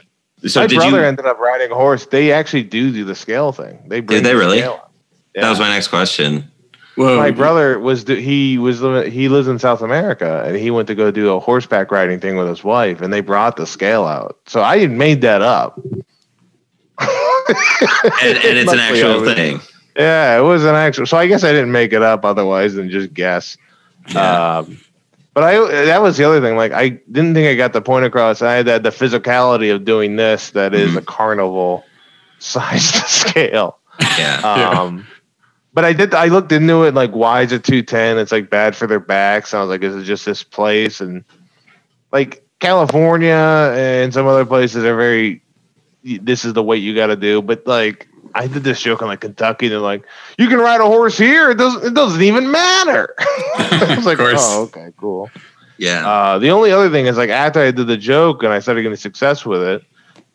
So 0.47 0.61
My 0.61 0.67
did 0.67 0.77
brother 0.77 1.01
you? 1.01 1.05
ended 1.05 1.25
up 1.27 1.37
riding 1.39 1.71
a 1.71 1.75
horse. 1.75 2.07
They 2.07 2.31
actually 2.31 2.63
do 2.63 2.91
do 2.91 3.05
the 3.05 3.13
scale 3.13 3.51
thing. 3.51 3.83
They 3.87 3.99
bring 3.99 4.23
they 4.23 4.31
the 4.31 4.37
really? 4.39 4.57
scale 4.59 4.79
out. 4.81 4.91
That 5.35 5.49
was 5.49 5.59
my 5.59 5.69
next 5.69 5.89
question. 5.89 6.49
Whoa. 6.95 7.17
my 7.17 7.31
brother 7.31 7.79
was 7.79 8.05
he 8.07 8.57
was 8.57 8.81
li- 8.81 9.09
he 9.09 9.29
lives 9.29 9.47
in 9.47 9.59
South 9.59 9.81
America 9.81 10.43
and 10.45 10.57
he 10.57 10.71
went 10.71 10.87
to 10.87 10.95
go 10.95 11.09
do 11.11 11.33
a 11.33 11.39
horseback 11.39 11.89
riding 11.91 12.19
thing 12.19 12.35
with 12.37 12.47
his 12.49 12.63
wife 12.63 13.01
and 13.01 13.13
they 13.13 13.21
brought 13.21 13.55
the 13.55 13.65
scale 13.67 14.03
out. 14.05 14.39
So 14.47 14.61
I 14.61 14.85
made 14.87 15.21
that 15.21 15.41
up. 15.41 15.79
And, 16.99 18.37
and 18.37 18.57
it's 18.57 18.71
an 18.73 18.79
actual 18.79 19.21
was- 19.21 19.33
thing. 19.33 19.59
Yeah, 19.95 20.37
it 20.37 20.41
was 20.41 20.63
an 20.63 20.73
actual. 20.75 21.05
So 21.05 21.17
I 21.17 21.27
guess 21.27 21.43
I 21.43 21.51
didn't 21.51 21.71
make 21.71 21.91
it 21.93 22.01
up 22.01 22.23
otherwise 22.25 22.73
than 22.75 22.89
just 22.89 23.13
guess. 23.13 23.57
Yeah. 24.09 24.57
Um, 24.59 24.77
But 25.33 25.43
I 25.43 25.85
that 25.85 26.01
was 26.01 26.17
the 26.17 26.25
other 26.25 26.41
thing. 26.41 26.57
Like 26.57 26.73
I 26.73 26.89
didn't 26.89 27.33
think 27.33 27.47
I 27.47 27.55
got 27.55 27.73
the 27.73 27.81
point 27.81 28.05
across. 28.05 28.41
I 28.41 28.55
had 28.55 28.65
that 28.65 28.83
the 28.83 28.89
physicality 28.89 29.73
of 29.73 29.85
doing 29.85 30.17
this 30.17 30.51
that 30.51 30.73
is 30.73 30.95
a 30.95 31.01
carnival 31.17 31.85
sized 32.39 32.95
scale. 33.07 33.79
Yeah. 34.17 34.41
Um, 34.43 35.07
but 35.73 35.85
I 35.85 35.93
did. 35.93 36.13
I 36.13 36.25
looked 36.25 36.51
into 36.51 36.83
it. 36.83 36.93
Like, 36.93 37.11
why 37.11 37.43
is 37.43 37.51
it 37.53 37.63
two 37.63 37.81
ten? 37.81 38.17
It's 38.17 38.31
like 38.31 38.49
bad 38.49 38.75
for 38.75 38.87
their 38.87 38.99
backs. 38.99 39.53
I 39.53 39.61
was 39.61 39.69
like, 39.69 39.83
is 39.83 39.95
it 39.95 40.03
just 40.03 40.25
this 40.25 40.43
place? 40.43 40.99
And 40.99 41.23
like 42.11 42.45
California 42.59 43.73
and 43.75 44.13
some 44.13 44.27
other 44.27 44.45
places 44.45 44.83
are 44.83 44.95
very. 44.95 45.41
This 46.03 46.45
is 46.45 46.53
the 46.53 46.63
weight 46.63 46.81
you 46.83 46.95
got 46.95 47.07
to 47.07 47.15
do. 47.15 47.41
But 47.41 47.65
like, 47.67 48.09
I 48.35 48.47
did 48.47 48.63
this 48.63 48.81
joke 48.81 49.01
on 49.01 49.07
like 49.07 49.21
Kentucky. 49.21 49.67
They're 49.67 49.79
like, 49.79 50.03
you 50.37 50.47
can 50.47 50.59
ride 50.59 50.81
a 50.81 50.85
horse 50.85 51.17
here. 51.17 51.51
It 51.51 51.57
doesn't. 51.57 51.85
It 51.85 51.93
doesn't 51.93 52.21
even 52.21 52.51
matter. 52.51 53.13
I 53.19 53.93
was 53.95 54.05
like, 54.11 54.17
oh, 54.19 54.63
okay, 54.63 54.89
cool. 54.97 55.29
yeah. 55.77 56.07
Uh, 56.07 56.39
the 56.39 56.49
only 56.51 56.71
other 56.71 56.89
thing 56.89 57.07
is 57.07 57.17
like 57.17 57.29
after 57.29 57.59
I 57.59 57.71
did 57.71 57.87
the 57.87 57.97
joke 57.97 58.43
and 58.43 58.53
I 58.53 58.59
started 58.59 58.83
getting 58.83 58.95
success 58.97 59.45
with 59.45 59.61
it, 59.61 59.83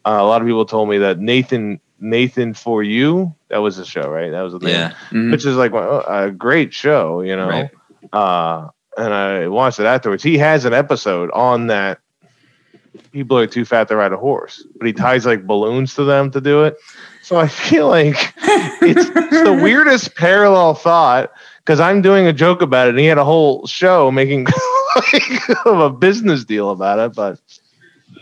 uh, 0.05 0.19
a 0.21 0.27
lot 0.27 0.41
of 0.43 0.47
people 0.49 0.65
told 0.67 0.89
me 0.89 0.99
that 0.99 1.19
Nathan 1.19 1.81
Nathan 1.99 2.55
for 2.55 2.83
you 2.83 3.35
that 3.49 3.59
was 3.59 3.77
the 3.77 3.85
show, 3.85 4.09
right? 4.11 4.31
That 4.31 4.43
was 4.43 4.53
the 4.53 4.59
name 4.61 4.75
yeah. 4.75 4.95
Mhm. 5.11 5.31
which 5.31 5.47
is 5.47 5.57
like 5.57 5.73
well, 5.73 6.05
a 6.07 6.31
great 6.31 6.75
show, 6.75 7.21
you 7.23 7.37
know. 7.37 7.49
Right. 7.49 7.71
Uh, 8.13 8.69
and 8.99 9.13
I 9.13 9.49
watched 9.49 9.79
it 9.81 9.87
afterwards. 9.87 10.23
He 10.23 10.39
has 10.39 10.65
an 10.65 10.73
episode 10.73 11.31
on 11.33 11.67
that. 11.69 11.99
People 13.13 13.39
are 13.39 13.47
too 13.47 13.65
fat 13.65 13.89
to 13.89 13.97
ride 13.97 14.13
a 14.13 14.17
horse, 14.17 14.67
but 14.77 14.87
he 14.87 14.93
ties 14.93 15.27
like 15.27 15.47
balloons 15.47 15.95
to 15.95 16.05
them 16.05 16.31
to 16.31 16.41
do 16.41 16.65
it. 16.65 16.77
So 17.27 17.39
I 17.39 17.49
feel 17.49 17.89
like 17.89 18.15
it's, 18.83 19.11
it's 19.13 19.43
the 19.43 19.53
weirdest 19.61 20.15
parallel 20.15 20.75
thought 20.75 21.33
because 21.59 21.81
I'm 21.81 22.01
doing 22.01 22.29
a 22.29 22.33
joke 22.33 22.63
about 22.63 22.87
it, 22.87 22.91
and 22.91 23.01
he 23.01 23.07
had 23.07 23.19
a 23.19 23.25
whole 23.25 23.67
show 23.67 24.13
making 24.13 24.47
like, 24.95 25.67
of 25.67 25.81
a 25.81 25.91
business 25.91 26.45
deal 26.45 26.71
about 26.71 27.01
it. 27.01 27.17
But 27.17 27.41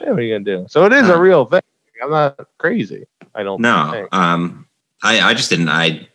yeah, 0.00 0.08
what 0.08 0.20
are 0.20 0.22
you 0.22 0.32
gonna 0.34 0.44
do? 0.44 0.66
So 0.70 0.86
it 0.86 0.94
is 0.94 1.10
a 1.10 1.18
real 1.18 1.44
thing. 1.44 1.60
I'm 2.02 2.12
not 2.12 2.48
crazy. 2.56 3.04
I 3.34 3.42
don't 3.42 3.60
No. 3.60 3.90
think. 3.92 4.08
Um 4.14 4.66
I, 5.02 5.20
I 5.20 5.34
just 5.34 5.50
didn't 5.50 5.68
I 5.68 6.08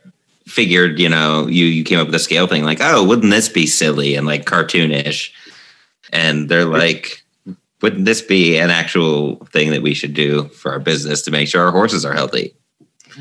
figured, 0.47 0.97
you 0.97 1.09
know, 1.09 1.45
you 1.45 1.65
you 1.65 1.83
came 1.83 1.99
up 1.99 2.07
with 2.07 2.15
a 2.15 2.19
scale 2.19 2.47
thing 2.47 2.63
like, 2.63 2.79
oh, 2.81 3.05
wouldn't 3.05 3.29
this 3.29 3.49
be 3.49 3.67
silly 3.67 4.15
and 4.15 4.25
like 4.25 4.45
cartoonish? 4.45 5.29
And 6.11 6.49
they're 6.49 6.65
like, 6.65 7.21
wouldn't 7.83 8.05
this 8.05 8.23
be 8.23 8.57
an 8.57 8.71
actual 8.71 9.35
thing 9.53 9.69
that 9.69 9.83
we 9.83 9.93
should 9.93 10.15
do 10.15 10.45
for 10.47 10.71
our 10.71 10.79
business 10.79 11.21
to 11.21 11.29
make 11.29 11.47
sure 11.47 11.63
our 11.63 11.71
horses 11.71 12.03
are 12.03 12.13
healthy? 12.13 12.55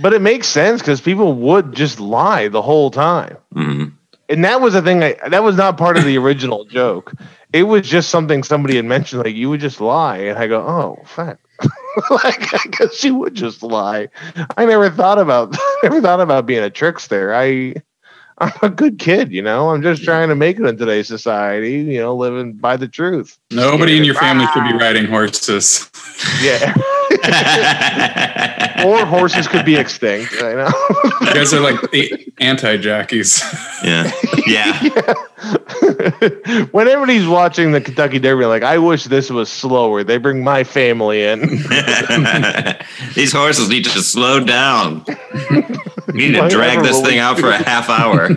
But 0.00 0.12
it 0.14 0.20
makes 0.22 0.46
sense 0.48 0.80
because 0.80 1.00
people 1.00 1.34
would 1.34 1.72
just 1.74 1.98
lie 2.00 2.48
the 2.48 2.62
whole 2.62 2.90
time. 2.90 3.36
Mhm. 3.54 3.92
and 4.28 4.44
that 4.44 4.60
was 4.60 4.74
the 4.74 4.82
thing 4.82 5.02
I, 5.02 5.16
that 5.30 5.42
was 5.42 5.56
not 5.56 5.78
part 5.78 5.96
of 5.96 6.04
the 6.04 6.18
original 6.18 6.64
joke. 6.78 7.12
It 7.52 7.62
was 7.62 7.88
just 7.88 8.10
something 8.10 8.42
somebody 8.42 8.76
had 8.76 8.84
mentioned 8.84 9.24
like 9.24 9.34
you 9.34 9.48
would 9.50 9.60
just 9.60 9.80
lie. 9.80 10.18
And 10.18 10.38
i 10.38 10.46
go 10.46 10.60
oh 10.60 11.02
fuck. 11.06 11.38
Like 12.10 12.54
i 12.54 12.68
guess 12.70 13.02
you 13.02 13.14
would 13.16 13.34
just 13.34 13.62
lie. 13.62 14.08
I 14.56 14.64
never 14.66 14.88
thought 14.90 15.18
about 15.18 15.56
never 15.82 16.00
thought 16.00 16.20
about 16.20 16.46
being 16.46 16.62
a 16.62 16.70
trickster. 16.70 17.34
I 17.34 17.74
i'm 18.40 18.52
a 18.62 18.68
good 18.70 18.98
kid 19.00 19.32
you 19.32 19.42
know? 19.42 19.70
I'm 19.70 19.82
just 19.82 20.04
trying 20.04 20.28
to 20.28 20.36
make 20.36 20.60
it 20.60 20.64
in 20.66 20.76
today's 20.76 21.08
society 21.08 21.78
you 21.94 21.98
know 21.98 22.14
living 22.14 22.52
by 22.52 22.76
the 22.76 22.86
truth. 22.86 23.36
Nobody 23.50 23.96
in 23.96 24.04
your 24.04 24.14
family 24.14 24.46
should 24.52 24.64
be 24.70 24.74
riding 24.78 25.06
horses. 25.06 25.90
yeah 26.42 26.74
or 28.86 29.04
horses 29.06 29.48
could 29.48 29.64
be 29.64 29.76
extinct 29.76 30.34
i 30.42 30.54
know 30.54 30.70
You 31.20 31.34
guys 31.34 31.52
are 31.52 31.60
like 31.60 31.90
the 31.90 32.32
anti 32.38 32.76
jackies. 32.76 33.42
yeah. 33.82 34.10
Yeah. 34.46 34.78
when 36.70 36.88
everybody's 36.88 37.26
watching 37.26 37.72
the 37.72 37.80
Kentucky 37.80 38.18
Derby, 38.18 38.44
like 38.44 38.62
I 38.62 38.78
wish 38.78 39.04
this 39.04 39.30
was 39.30 39.50
slower. 39.50 40.04
They 40.04 40.18
bring 40.18 40.42
my 40.42 40.64
family 40.64 41.24
in. 41.24 41.40
These 43.14 43.32
horses 43.32 43.68
need 43.68 43.84
to 43.84 44.00
slow 44.02 44.40
down. 44.44 45.04
We 46.08 46.14
need 46.14 46.32
to 46.32 46.48
drag 46.48 46.82
this 46.82 47.00
thing 47.02 47.18
out 47.18 47.38
for 47.38 47.50
a 47.50 47.62
half 47.62 47.88
hour. 47.90 48.30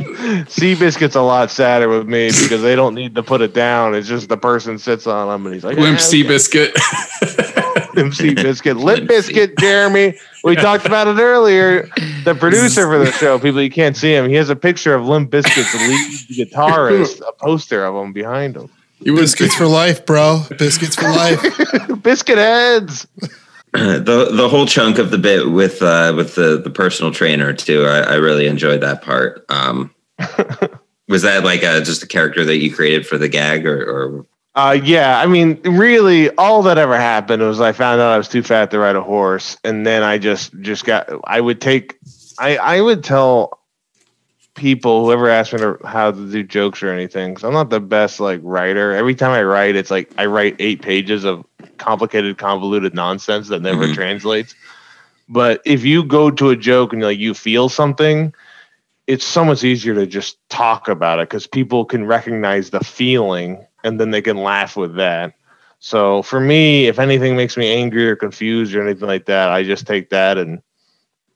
Seabiscuit's 0.00 1.14
a 1.14 1.22
lot 1.22 1.50
sadder 1.50 1.88
with 1.88 2.08
me 2.08 2.28
because 2.28 2.62
they 2.62 2.76
don't 2.76 2.94
need 2.94 3.14
to 3.14 3.22
put 3.22 3.40
it 3.40 3.54
down. 3.54 3.94
It's 3.94 4.08
just 4.08 4.28
the 4.28 4.36
person 4.36 4.78
sits 4.78 5.06
on 5.06 5.28
them 5.28 5.46
and 5.46 5.54
he's 5.54 5.64
like, 5.64 5.76
Limp 5.78 5.98
"Ah, 5.98 6.00
Sea 6.00 6.22
Biscuit. 6.22 6.74
Limp 7.94 8.14
Seabiscuit. 8.14 8.82
Limp 8.82 9.10
Bizkit, 9.10 9.58
Jeremy. 9.58 10.18
We 10.44 10.56
talked 10.56 10.86
about 10.86 11.08
it 11.08 11.20
earlier. 11.20 11.88
The 12.24 12.34
producer 12.34 12.86
for 12.86 12.98
the 12.98 13.10
show, 13.12 13.38
people 13.38 13.60
you 13.62 13.70
can't 13.70 13.96
see 13.96 14.14
him, 14.14 14.28
he 14.28 14.34
has 14.36 14.50
a 14.50 14.56
picture 14.56 14.94
of 14.94 15.06
Limp 15.06 15.30
Bizkit's 15.30 15.74
lead 15.74 16.48
guitarist, 16.48 17.20
a 17.26 17.32
poster 17.32 17.84
of 17.84 17.94
him 17.96 18.12
behind 18.12 18.56
him. 18.56 18.68
He 19.02 19.10
was 19.10 19.32
Biscuits 19.32 19.54
for 19.54 19.66
life, 19.66 20.04
bro. 20.04 20.44
Biscuits 20.58 20.94
for 20.94 21.08
life. 21.08 21.42
Biscuit 22.02 22.38
heads. 22.38 23.06
the 23.72 24.30
the 24.32 24.48
whole 24.48 24.66
chunk 24.66 24.98
of 24.98 25.12
the 25.12 25.18
bit 25.18 25.48
with 25.48 25.80
uh, 25.80 26.12
with 26.16 26.34
the 26.34 26.60
the 26.60 26.70
personal 26.70 27.12
trainer 27.12 27.52
too. 27.52 27.84
I, 27.84 28.00
I 28.00 28.14
really 28.14 28.46
enjoyed 28.46 28.80
that 28.80 29.02
part. 29.02 29.44
Um, 29.48 29.94
was 31.08 31.22
that 31.22 31.44
like 31.44 31.62
a, 31.62 31.80
just 31.80 32.02
a 32.02 32.06
character 32.06 32.44
that 32.44 32.58
you 32.58 32.74
created 32.74 33.06
for 33.06 33.16
the 33.16 33.28
gag, 33.28 33.66
or, 33.66 33.82
or 33.82 34.26
Uh, 34.56 34.76
yeah, 34.82 35.20
I 35.20 35.26
mean, 35.26 35.60
really, 35.62 36.30
all 36.30 36.62
that 36.62 36.78
ever 36.78 36.96
happened 36.96 37.42
was 37.42 37.60
I 37.60 37.70
found 37.70 38.00
out 38.00 38.12
I 38.12 38.18
was 38.18 38.28
too 38.28 38.42
fat 38.42 38.72
to 38.72 38.78
ride 38.80 38.96
a 38.96 39.02
horse, 39.02 39.56
and 39.62 39.86
then 39.86 40.02
I 40.02 40.18
just 40.18 40.52
just 40.60 40.84
got. 40.84 41.08
I 41.22 41.40
would 41.40 41.60
take, 41.60 41.96
I 42.40 42.56
I 42.56 42.80
would 42.80 43.04
tell 43.04 43.60
people 44.54 45.04
whoever 45.04 45.28
asked 45.28 45.52
me 45.52 45.60
to, 45.60 45.78
how 45.84 46.10
to 46.10 46.30
do 46.30 46.42
jokes 46.42 46.82
or 46.82 46.90
anything. 46.90 47.34
Cause 47.34 47.44
I'm 47.44 47.52
not 47.52 47.70
the 47.70 47.80
best 47.80 48.20
like 48.20 48.40
writer. 48.42 48.92
Every 48.92 49.14
time 49.14 49.30
I 49.30 49.42
write, 49.42 49.76
it's 49.76 49.90
like 49.90 50.12
I 50.18 50.26
write 50.26 50.56
eight 50.58 50.82
pages 50.82 51.24
of 51.24 51.46
complicated, 51.80 52.38
convoluted 52.38 52.94
nonsense 52.94 53.48
that 53.48 53.62
never 53.62 53.88
Mhm. 53.88 53.94
translates. 53.94 54.54
But 55.28 55.60
if 55.64 55.84
you 55.84 56.04
go 56.04 56.30
to 56.30 56.50
a 56.50 56.56
joke 56.56 56.92
and 56.92 57.02
like 57.02 57.18
you 57.18 57.34
feel 57.34 57.68
something, 57.68 58.32
it's 59.06 59.24
so 59.24 59.44
much 59.44 59.64
easier 59.64 59.94
to 59.94 60.06
just 60.06 60.38
talk 60.48 60.88
about 60.88 61.18
it 61.18 61.28
because 61.28 61.46
people 61.46 61.84
can 61.84 62.04
recognize 62.06 62.70
the 62.70 62.80
feeling 62.80 63.66
and 63.82 63.98
then 63.98 64.10
they 64.10 64.22
can 64.22 64.36
laugh 64.36 64.76
with 64.76 64.96
that. 64.96 65.34
So 65.78 66.22
for 66.22 66.38
me, 66.40 66.86
if 66.86 66.98
anything 66.98 67.36
makes 67.36 67.56
me 67.56 67.72
angry 67.72 68.08
or 68.08 68.14
confused 68.14 68.74
or 68.74 68.82
anything 68.82 69.08
like 69.08 69.26
that, 69.26 69.50
I 69.50 69.64
just 69.64 69.86
take 69.86 70.10
that 70.10 70.36
and 70.38 70.60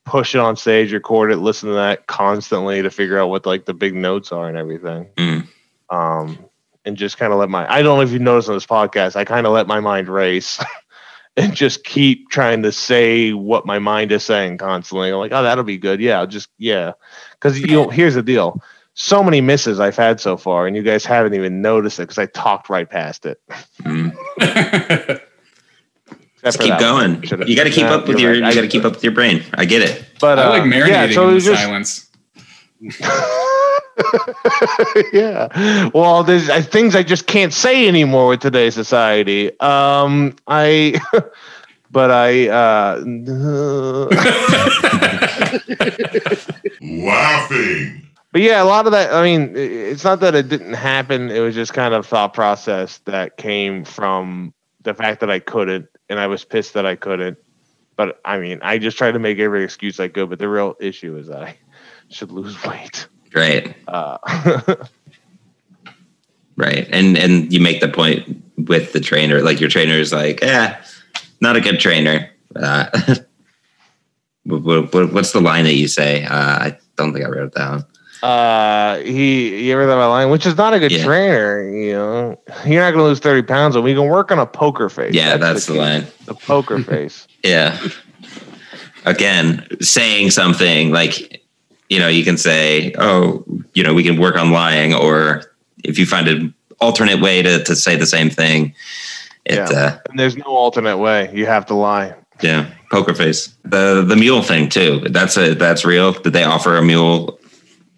push 0.05 0.35
it 0.35 0.39
on 0.39 0.55
stage, 0.55 0.93
record 0.93 1.31
it, 1.31 1.37
listen 1.37 1.69
to 1.69 1.75
that 1.75 2.05
constantly 2.05 2.81
to 2.81 2.91
figure 2.91 3.19
out 3.19 3.29
what 3.29 3.45
like 3.45 3.65
the 3.65 3.73
big 3.73 3.95
notes 3.95 4.31
are 4.31 4.47
and 4.47 4.57
everything. 4.57 5.07
Mm. 5.17 5.47
Um, 5.89 6.37
and 6.85 6.95
just 6.97 7.17
kind 7.17 7.33
of 7.33 7.39
let 7.39 7.49
my 7.49 7.71
I 7.71 7.81
don't 7.81 7.97
know 7.97 8.03
if 8.03 8.11
you 8.11 8.19
noticed 8.19 8.49
on 8.49 8.55
this 8.55 8.65
podcast, 8.65 9.15
I 9.15 9.25
kind 9.25 9.45
of 9.45 9.53
let 9.53 9.67
my 9.67 9.79
mind 9.79 10.07
race 10.07 10.63
and 11.37 11.53
just 11.55 11.83
keep 11.83 12.29
trying 12.29 12.63
to 12.63 12.71
say 12.71 13.33
what 13.33 13.65
my 13.65 13.79
mind 13.79 14.11
is 14.11 14.23
saying 14.23 14.57
constantly. 14.57 15.09
I'm 15.09 15.15
like, 15.17 15.31
oh, 15.33 15.43
that'll 15.43 15.63
be 15.63 15.77
good. 15.77 15.99
Yeah, 15.99 16.25
just 16.25 16.49
yeah. 16.57 16.93
Because 17.33 17.59
you 17.59 17.67
know, 17.67 17.89
here's 17.89 18.15
the 18.15 18.23
deal. 18.23 18.61
So 18.97 19.21
many 19.21 19.41
misses 19.41 19.79
I've 19.81 19.97
had 19.97 20.21
so 20.21 20.37
far, 20.37 20.67
and 20.67 20.75
you 20.75 20.81
guys 20.81 21.03
haven't 21.03 21.33
even 21.33 21.61
noticed 21.61 21.99
it 21.99 22.03
because 22.03 22.17
I 22.17 22.27
talked 22.27 22.69
right 22.69 22.89
past 22.89 23.25
it. 23.25 23.41
mm. 23.81 24.15
Except 26.45 26.59
Just 26.59 26.59
keep 26.59 26.79
going? 26.79 27.21
Should've- 27.23 27.49
You 27.49 27.55
got 27.55 27.63
to 27.63 27.71
keep 27.71 27.79
Yeah, 27.81 27.95
up 27.95 28.07
with 28.07 28.19
your 28.19 28.31
right. 28.33 28.37
you 28.39 28.45
I- 28.45 28.53
got 28.53 28.61
to 28.61 28.67
keep 28.67 28.85
up 28.85 28.93
with 28.93 29.03
your 29.03 29.11
brain. 29.13 29.43
I 29.55 29.65
get 29.65 29.81
it. 29.81 30.05
But 30.21 30.37
I 30.39 30.47
like 30.49 30.61
uh, 30.61 30.65
marinating 30.65 30.87
yeah, 30.89 31.11
so 31.11 31.27
in 31.29 31.33
the 31.35 31.41
just 31.41 31.61
silence. 31.61 32.09
yeah. 35.13 35.89
Well, 35.93 36.23
there's 36.23 36.49
uh, 36.49 36.61
things 36.61 36.95
I 36.95 37.03
just 37.03 37.27
can't 37.27 37.53
say 37.53 37.87
anymore 37.87 38.27
with 38.27 38.41
today's 38.41 38.73
society. 38.73 39.57
Um, 39.59 40.35
I, 40.47 40.99
but 41.91 42.11
I, 42.11 42.49
uh, 42.49 42.97
Laughing. 46.81 48.01
but 48.31 48.41
yeah, 48.41 48.61
a 48.61 48.65
lot 48.65 48.85
of 48.85 48.91
that. 48.91 49.13
I 49.13 49.23
mean, 49.23 49.53
it's 49.55 50.03
not 50.03 50.19
that 50.19 50.35
it 50.35 50.49
didn't 50.49 50.73
happen. 50.73 51.31
It 51.31 51.39
was 51.39 51.55
just 51.55 51.73
kind 51.73 51.93
of 51.93 52.05
thought 52.05 52.33
process 52.33 52.97
that 53.05 53.37
came 53.37 53.85
from 53.85 54.53
the 54.83 54.93
fact 54.93 55.21
that 55.21 55.29
I 55.29 55.39
couldn't, 55.39 55.87
and 56.09 56.19
I 56.19 56.27
was 56.27 56.43
pissed 56.43 56.73
that 56.73 56.85
I 56.85 56.95
couldn't. 56.95 57.37
But 57.95 58.19
I 58.25 58.39
mean, 58.39 58.59
I 58.61 58.77
just 58.77 58.97
tried 58.97 59.13
to 59.13 59.19
make 59.19 59.39
every 59.39 59.63
excuse 59.63 59.99
I 59.99 60.09
could. 60.09 60.29
But 60.29 60.39
the 60.39 60.49
real 60.49 60.75
issue 60.81 61.15
is 61.17 61.27
that 61.27 61.43
I 61.43 61.57
should 62.09 62.31
lose 62.31 62.61
weight. 62.65 63.07
Right. 63.35 63.75
Uh, 63.87 64.17
Right. 66.57 66.87
And 66.89 67.17
and 67.17 67.51
you 67.51 67.59
make 67.59 67.81
the 67.81 67.89
point 67.89 68.41
with 68.57 68.93
the 68.93 69.01
trainer. 69.01 69.41
Like 69.41 69.59
your 69.59 69.69
trainer 69.69 69.95
is 69.95 70.13
like, 70.13 70.41
yeah, 70.41 70.81
not 71.41 71.57
a 71.57 71.59
good 71.61 71.81
trainer. 71.81 72.29
Uh, 72.55 72.85
what, 74.45 74.93
what, 74.93 75.11
what's 75.11 75.33
the 75.33 75.41
line 75.41 75.65
that 75.65 75.73
you 75.73 75.89
say? 75.89 76.23
Uh, 76.23 76.33
I 76.33 76.77
don't 76.95 77.11
think 77.13 77.25
I 77.25 77.29
wrote 77.29 77.47
it 77.47 77.55
down. 77.55 77.83
uh 78.23 78.99
he 78.99 79.65
you 79.67 79.73
ever 79.73 79.83
thought 79.85 79.97
about 79.97 80.09
line 80.11 80.29
which 80.29 80.45
is 80.45 80.55
not 80.55 80.73
a 80.73 80.79
good 80.79 80.93
Yeah. 80.93 81.03
trainer 81.03 81.69
you 81.69 81.91
know 81.91 82.39
you're 82.65 82.81
not 82.81 82.91
gonna 82.91 83.03
lose 83.03 83.19
30 83.19 83.41
pounds 83.43 83.75
and 83.75 83.83
we 83.83 83.93
can 83.93 84.07
work 84.07 84.31
on 84.31 84.39
a 84.39 84.45
poker 84.47 84.87
face 84.87 85.13
Yeah, 85.13 85.35
that's 85.35 85.65
the 85.65 85.73
key. 85.73 85.79
line. 85.79 86.07
the 86.25 86.33
poker 86.35 86.81
face 86.91 87.27
Yeah. 87.43 87.77
Again, 89.03 89.67
saying 89.81 90.31
something 90.31 90.91
like, 90.91 91.44
you 91.89 91.99
know, 91.99 92.07
you 92.07 92.23
can 92.23 92.37
say, 92.37 92.93
oh, 92.97 93.43
you 93.73 93.83
know, 93.83 93.93
we 93.93 94.03
can 94.03 94.19
work 94.19 94.35
on 94.37 94.51
lying, 94.51 94.93
or 94.93 95.43
if 95.83 95.99
you 95.99 96.05
find 96.05 96.27
an 96.27 96.53
alternate 96.79 97.21
way 97.21 97.41
to, 97.41 97.63
to 97.63 97.75
say 97.75 97.95
the 97.95 98.05
same 98.07 98.29
thing, 98.29 98.73
it 99.45 99.55
Yeah. 99.55 99.63
uh, 99.79 99.97
And 100.09 100.19
there's 100.19 100.35
no 100.37 100.45
alternate 100.45 100.97
way. 100.97 101.29
You 101.33 101.45
have 101.45 101.65
to 101.67 101.73
lie. 101.75 102.13
yeah, 102.41 102.65
poker 102.91 103.13
face. 103.13 103.53
The 103.63 104.03
the 104.05 104.15
mule 104.15 104.41
thing 104.41 104.67
too. 104.69 104.99
That's 105.09 105.37
a 105.37 105.53
that's 105.55 105.85
real. 105.85 106.11
Did 106.13 106.33
they 106.33 106.43
offer 106.43 106.75
a 106.77 106.81
mule 106.83 107.39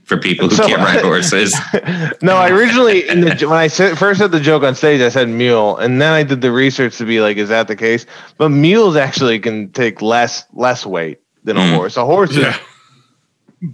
for 0.04 0.18
people 0.18 0.48
who 0.50 0.56
So- 0.56 0.68
can't 0.68 0.82
ride 0.82 1.02
horses? 1.02 1.56
No, 2.22 2.36
I 2.36 2.50
originally 2.50 3.08
in 3.10 3.22
the 3.22 3.48
when 3.48 3.58
I 3.58 3.68
said, 3.68 3.98
first 3.98 4.20
said 4.20 4.32
the 4.32 4.40
joke 4.40 4.64
on 4.64 4.76
stage, 4.76 5.02
I 5.02 5.10
said 5.10 5.30
mule, 5.30 5.78
and 5.78 6.02
then 6.02 6.12
I 6.14 6.24
did 6.24 6.42
the 6.42 6.52
research 6.52 6.98
to 6.98 7.06
be 7.06 7.20
like, 7.22 7.38
is 7.38 7.50
that 7.50 7.68
the 7.68 7.76
case? 7.76 8.06
But 8.38 8.50
mules 8.50 8.96
actually 8.96 9.40
can 9.40 9.72
take 9.72 10.02
less 10.02 10.44
less 10.54 10.86
weight 10.86 11.20
than 11.46 11.58
a 11.58 11.62
Mm. 11.62 11.76
horse. 11.76 11.96
A 11.98 12.06
horse 12.06 12.32
is 12.32 12.38
Yeah. 12.38 12.58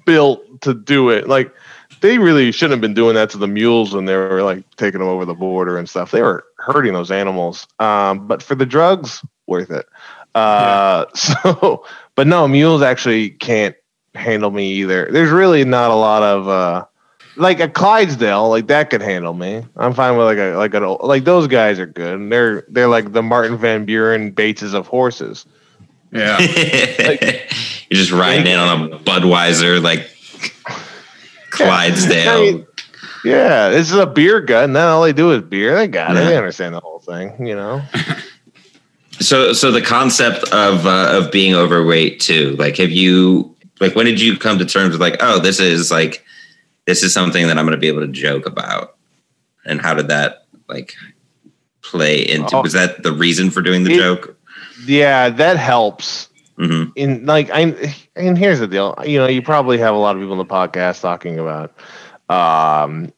Built 0.05 0.61
to 0.61 0.73
do 0.73 1.09
it. 1.09 1.27
Like 1.27 1.53
they 2.01 2.17
really 2.17 2.51
shouldn't 2.51 2.73
have 2.73 2.81
been 2.81 2.93
doing 2.93 3.15
that 3.15 3.29
to 3.31 3.37
the 3.37 3.47
mules 3.47 3.93
when 3.93 4.05
they 4.05 4.15
were 4.15 4.43
like 4.43 4.63
taking 4.75 4.99
them 4.99 5.09
over 5.09 5.25
the 5.25 5.33
border 5.33 5.77
and 5.77 5.89
stuff. 5.89 6.11
They 6.11 6.21
were 6.21 6.43
hurting 6.57 6.93
those 6.93 7.11
animals. 7.11 7.67
Um, 7.79 8.27
but 8.27 8.43
for 8.43 8.55
the 8.55 8.65
drugs, 8.65 9.23
worth 9.47 9.71
it. 9.71 9.85
Uh, 10.35 11.05
so, 11.15 11.85
but 12.15 12.27
no, 12.27 12.47
mules 12.47 12.81
actually 12.81 13.31
can't 13.31 13.75
handle 14.15 14.51
me 14.51 14.73
either. 14.73 15.07
There's 15.11 15.31
really 15.31 15.63
not 15.63 15.91
a 15.91 15.95
lot 15.95 16.23
of 16.23 16.47
uh, 16.47 16.85
like 17.35 17.59
a 17.59 17.67
Clydesdale, 17.67 18.49
like 18.49 18.67
that 18.67 18.89
could 18.89 19.01
handle 19.01 19.33
me. 19.33 19.63
I'm 19.75 19.93
fine 19.93 20.17
with 20.17 20.25
like 20.25 20.37
a 20.37 20.55
like 20.55 20.73
an 20.73 20.83
old, 20.83 21.01
like 21.03 21.23
those 21.23 21.47
guys 21.47 21.79
are 21.79 21.85
good. 21.85 22.15
And 22.15 22.31
they're 22.31 22.65
they're 22.69 22.87
like 22.87 23.11
the 23.13 23.23
Martin 23.23 23.57
Van 23.57 23.85
Buren 23.85 24.31
Bateses 24.31 24.73
of 24.73 24.87
horses. 24.87 25.45
Yeah. 26.11 26.37
You're 27.93 28.01
just 28.01 28.11
riding 28.11 28.47
in 28.47 28.57
on 28.57 28.91
a 28.91 28.97
Budweiser 28.97 29.79
like 29.79 30.09
I 30.65 30.71
Clydesdale. 31.51 32.41
mean, 32.41 32.67
yeah, 33.23 33.69
this 33.69 33.91
is 33.91 33.95
a 33.97 34.07
beer 34.07 34.41
gut, 34.41 34.63
and 34.63 34.75
then 34.75 34.87
all 34.87 35.03
they 35.03 35.13
do 35.13 35.31
is 35.31 35.43
beer. 35.43 35.75
They 35.75 35.87
got 35.87 36.17
it. 36.17 36.21
They 36.25 36.35
understand 36.35 36.73
the 36.73 36.79
whole 36.79 36.97
thing, 36.99 37.45
you 37.45 37.55
know. 37.55 37.83
So, 39.19 39.53
so 39.53 39.71
the 39.71 39.81
concept 39.81 40.43
of 40.51 40.87
uh, 40.87 41.09
of 41.21 41.31
being 41.31 41.53
overweight 41.53 42.19
too. 42.19 42.55
Like, 42.57 42.77
have 42.77 42.89
you 42.89 43.55
like 43.79 43.95
when 43.95 44.07
did 44.07 44.19
you 44.19 44.37
come 44.39 44.57
to 44.57 44.65
terms 44.65 44.93
with 44.93 45.01
like, 45.01 45.17
oh, 45.19 45.37
this 45.39 45.59
is 45.59 45.91
like 45.91 46.25
this 46.87 47.03
is 47.03 47.13
something 47.13 47.45
that 47.47 47.57
I'm 47.59 47.63
going 47.65 47.77
to 47.77 47.79
be 47.79 47.87
able 47.87 48.01
to 48.01 48.11
joke 48.11 48.47
about, 48.47 48.97
and 49.65 49.79
how 49.79 49.93
did 49.93 50.07
that 50.07 50.47
like 50.67 50.95
play 51.83 52.27
into? 52.27 52.55
Oh. 52.57 52.63
Was 52.63 52.73
that 52.73 53.03
the 53.03 53.13
reason 53.13 53.51
for 53.51 53.61
doing 53.61 53.83
the 53.83 53.93
It- 53.93 53.97
joke? 53.99 54.35
Yeah, 54.87 55.29
that 55.29 55.57
helps. 55.57 56.29
Hmm 56.57 56.85
In 56.95 57.25
like, 57.25 57.49
I 57.51 57.61
and 58.15 58.37
here's 58.37 58.59
the 58.59 58.67
deal. 58.67 58.95
You 59.05 59.19
know, 59.19 59.27
you 59.27 59.41
probably 59.41 59.77
have 59.79 59.95
a 59.95 59.97
lot 59.97 60.15
of 60.15 60.21
people 60.21 60.33
in 60.33 60.37
the 60.39 60.45
podcast 60.45 61.01
talking 61.01 61.39
about, 61.39 61.73
um, 62.29 63.11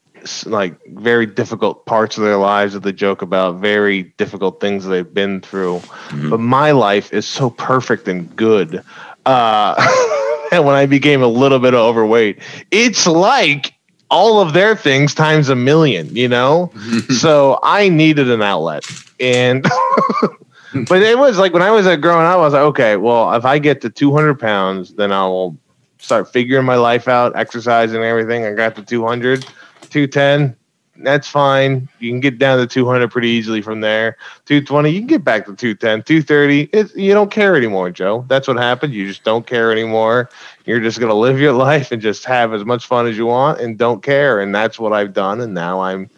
like 0.46 0.74
very 0.88 1.26
difficult 1.26 1.86
parts 1.86 2.18
of 2.18 2.24
their 2.24 2.38
lives 2.38 2.74
that 2.74 2.82
they 2.84 2.92
joke 2.94 3.22
about, 3.22 3.58
very 3.58 4.04
difficult 4.18 4.60
things 4.60 4.86
they've 4.86 5.14
been 5.14 5.42
through. 5.42 5.80
Mhm. 6.10 6.30
But 6.32 6.40
my 6.40 6.72
life 6.72 7.14
is 7.14 7.28
so 7.28 7.50
perfect 7.50 8.08
and 8.08 8.34
good. 8.36 8.82
Uh, 9.26 9.76
and 10.52 10.66
when 10.66 10.76
I 10.76 10.86
became 10.86 11.22
a 11.22 11.28
little 11.28 11.60
bit 11.60 11.74
overweight, 11.74 12.40
it's 12.72 13.06
like 13.06 13.74
all 14.10 14.40
of 14.40 14.54
their 14.54 14.76
things 14.76 15.14
times 15.14 15.50
a 15.50 15.56
million, 15.56 16.16
you 16.16 16.28
know? 16.28 16.72
so 17.10 17.60
I 17.64 17.90
needed 17.90 18.30
an 18.30 18.42
outlet. 18.42 18.86
And 19.20 19.66
but 20.90 21.02
it 21.02 21.18
was 21.18 21.38
like 21.38 21.54
when 21.54 21.62
I 21.62 21.72
was 21.72 21.88
uh, 21.88 21.96
growing 21.96 22.26
up, 22.26 22.34
I 22.34 22.38
was 22.38 22.54
like, 22.54 22.62
okay, 22.64 22.98
well, 22.98 23.34
if 23.34 23.46
I 23.46 23.60
get 23.60 23.82
to 23.82 23.90
200 23.90 24.40
pounds, 24.40 24.94
then 24.94 25.12
I'll 25.12 25.58
start 26.00 26.32
figuring 26.32 26.66
my 26.66 26.76
life 26.76 27.08
out, 27.08 27.36
exercising 27.36 27.98
and 27.98 28.06
everything. 28.06 28.46
I 28.46 28.54
got 28.54 28.76
to 28.76 28.84
200, 28.84 29.44
210. 29.90 30.56
That's 30.98 31.28
fine. 31.28 31.88
You 32.00 32.12
can 32.12 32.20
get 32.20 32.40
down 32.40 32.58
to 32.60 32.68
200 32.68 33.10
pretty 33.10 33.30
easily 33.30 33.62
from 33.62 33.82
there. 33.82 34.18
220, 34.46 34.90
you 34.90 35.00
can 35.00 35.08
get 35.08 35.24
back 35.24 35.46
to 35.46 35.56
210, 35.56 36.04
230. 36.04 36.70
It's, 36.74 36.96
you 36.96 37.14
don't 37.14 37.32
care 37.32 37.56
anymore, 37.56 37.90
Joe. 37.92 38.26
That's 38.28 38.48
what 38.48 38.58
happened. 38.58 38.94
You 38.94 39.08
just 39.08 39.24
don't 39.24 39.48
care 39.48 39.72
anymore. 39.72 40.30
You're 40.66 40.80
just 40.80 41.00
going 41.00 41.10
to 41.10 41.16
live 41.16 41.40
your 41.40 41.54
life 41.68 41.92
and 41.92 42.02
just 42.02 42.26
have 42.26 42.54
as 42.54 42.66
much 42.66 42.86
fun 42.86 43.08
as 43.08 43.18
you 43.18 43.26
want 43.26 43.60
and 43.60 43.78
don't 43.78 44.04
care. 44.04 44.42
And 44.42 44.54
that's 44.54 44.78
what 44.78 44.94
I've 44.94 45.14
done. 45.14 45.42
And 45.42 45.54
now 45.54 45.82
I'm 45.82 46.10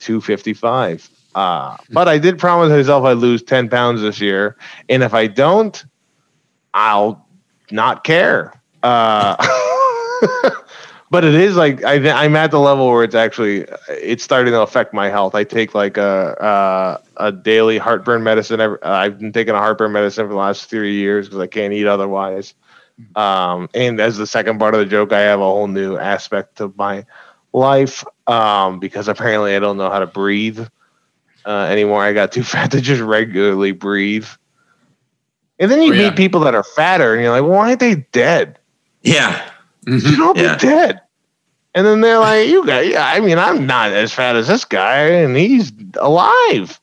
255. 0.00 1.08
Uh, 1.34 1.76
but 1.90 2.08
I 2.08 2.18
did 2.18 2.38
promise 2.38 2.70
myself 2.70 3.04
I'd 3.04 3.18
lose 3.18 3.42
10 3.42 3.68
pounds 3.68 4.00
this 4.02 4.20
year. 4.20 4.56
And 4.88 5.02
if 5.02 5.14
I 5.14 5.26
don't, 5.26 5.84
I'll 6.74 7.26
not 7.70 8.04
care. 8.04 8.52
Uh, 8.82 9.36
but 11.10 11.24
it 11.24 11.34
is 11.34 11.56
like 11.56 11.84
I, 11.84 11.94
I'm 12.10 12.36
at 12.36 12.50
the 12.50 12.58
level 12.58 12.88
where 12.88 13.04
it's 13.04 13.14
actually 13.14 13.66
it's 13.88 14.24
starting 14.24 14.52
to 14.52 14.60
affect 14.62 14.92
my 14.94 15.08
health. 15.08 15.34
I 15.34 15.44
take 15.44 15.74
like 15.74 15.96
a 15.96 17.00
a, 17.18 17.26
a 17.28 17.32
daily 17.32 17.78
heartburn 17.78 18.22
medicine. 18.22 18.60
Every, 18.60 18.82
I've 18.82 19.18
been 19.18 19.32
taking 19.32 19.54
a 19.54 19.58
heartburn 19.58 19.92
medicine 19.92 20.26
for 20.26 20.32
the 20.32 20.38
last 20.38 20.68
three 20.68 20.94
years 20.94 21.28
because 21.28 21.40
I 21.40 21.46
can't 21.46 21.72
eat 21.72 21.86
otherwise. 21.86 22.54
Um, 23.16 23.68
and 23.74 24.00
as 24.00 24.16
the 24.16 24.26
second 24.26 24.58
part 24.58 24.74
of 24.74 24.80
the 24.80 24.86
joke, 24.86 25.12
I 25.12 25.20
have 25.20 25.40
a 25.40 25.44
whole 25.44 25.68
new 25.68 25.96
aspect 25.96 26.60
of 26.60 26.76
my 26.76 27.04
life 27.52 28.04
um, 28.26 28.80
because 28.80 29.08
apparently 29.08 29.56
I 29.56 29.58
don't 29.58 29.76
know 29.76 29.90
how 29.90 29.98
to 29.98 30.06
breathe 30.06 30.66
uh, 31.46 31.66
anymore. 31.70 32.02
I 32.02 32.12
got 32.12 32.32
too 32.32 32.42
fat 32.52 32.70
to 32.72 32.80
just 32.80 33.00
regularly 33.00 33.72
breathe. 33.72 34.26
And 35.58 35.70
then 35.70 35.82
you 35.82 35.92
Oh, 35.92 35.96
yeah. 35.96 36.08
meet 36.10 36.16
people 36.16 36.40
that 36.40 36.54
are 36.54 36.64
fatter, 36.64 37.14
and 37.14 37.22
you're 37.22 37.30
like, 37.30 37.42
well, 37.42 37.52
"Why 37.58 37.68
aren't 37.68 37.80
they 37.80 37.96
dead? 38.12 38.58
Yeah, 39.02 39.40
You 39.86 40.16
don't 40.16 40.36
Yeah. 40.36 40.54
be 40.56 40.60
dead." 40.66 41.00
And 41.74 41.86
then 41.86 42.00
they're 42.00 42.18
like, 42.18 42.48
"You 42.48 42.66
guys, 42.66 42.88
yeah, 42.90 43.06
I 43.06 43.20
mean, 43.20 43.38
I'm 43.38 43.66
not 43.66 43.92
as 43.92 44.12
fat 44.12 44.34
as 44.36 44.48
this 44.48 44.64
guy, 44.64 44.98
and 45.02 45.36
he's 45.36 45.72
alive, 46.00 46.80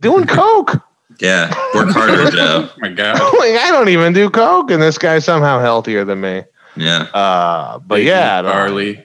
doing 0.00 0.26
coke. 0.28 0.76
yeah. 1.18 1.48
Work 1.74 1.90
harder, 1.90 2.30
Joe. 2.30 2.68
Oh 2.70 2.72
my 2.78 2.88
God. 2.90 3.14
like, 3.38 3.58
I 3.60 3.70
don't 3.70 3.88
even 3.88 4.12
do 4.12 4.30
coke, 4.30 4.70
and 4.70 4.80
this 4.82 4.96
guy's 4.98 5.24
somehow 5.24 5.58
healthier 5.60 6.04
than 6.04 6.20
me. 6.20 6.44
Yeah. 6.76 7.02
Uh, 7.12 7.78
but 7.80 8.02
yeah, 8.02 8.38
I 8.38 8.42
Barley. 8.42 9.04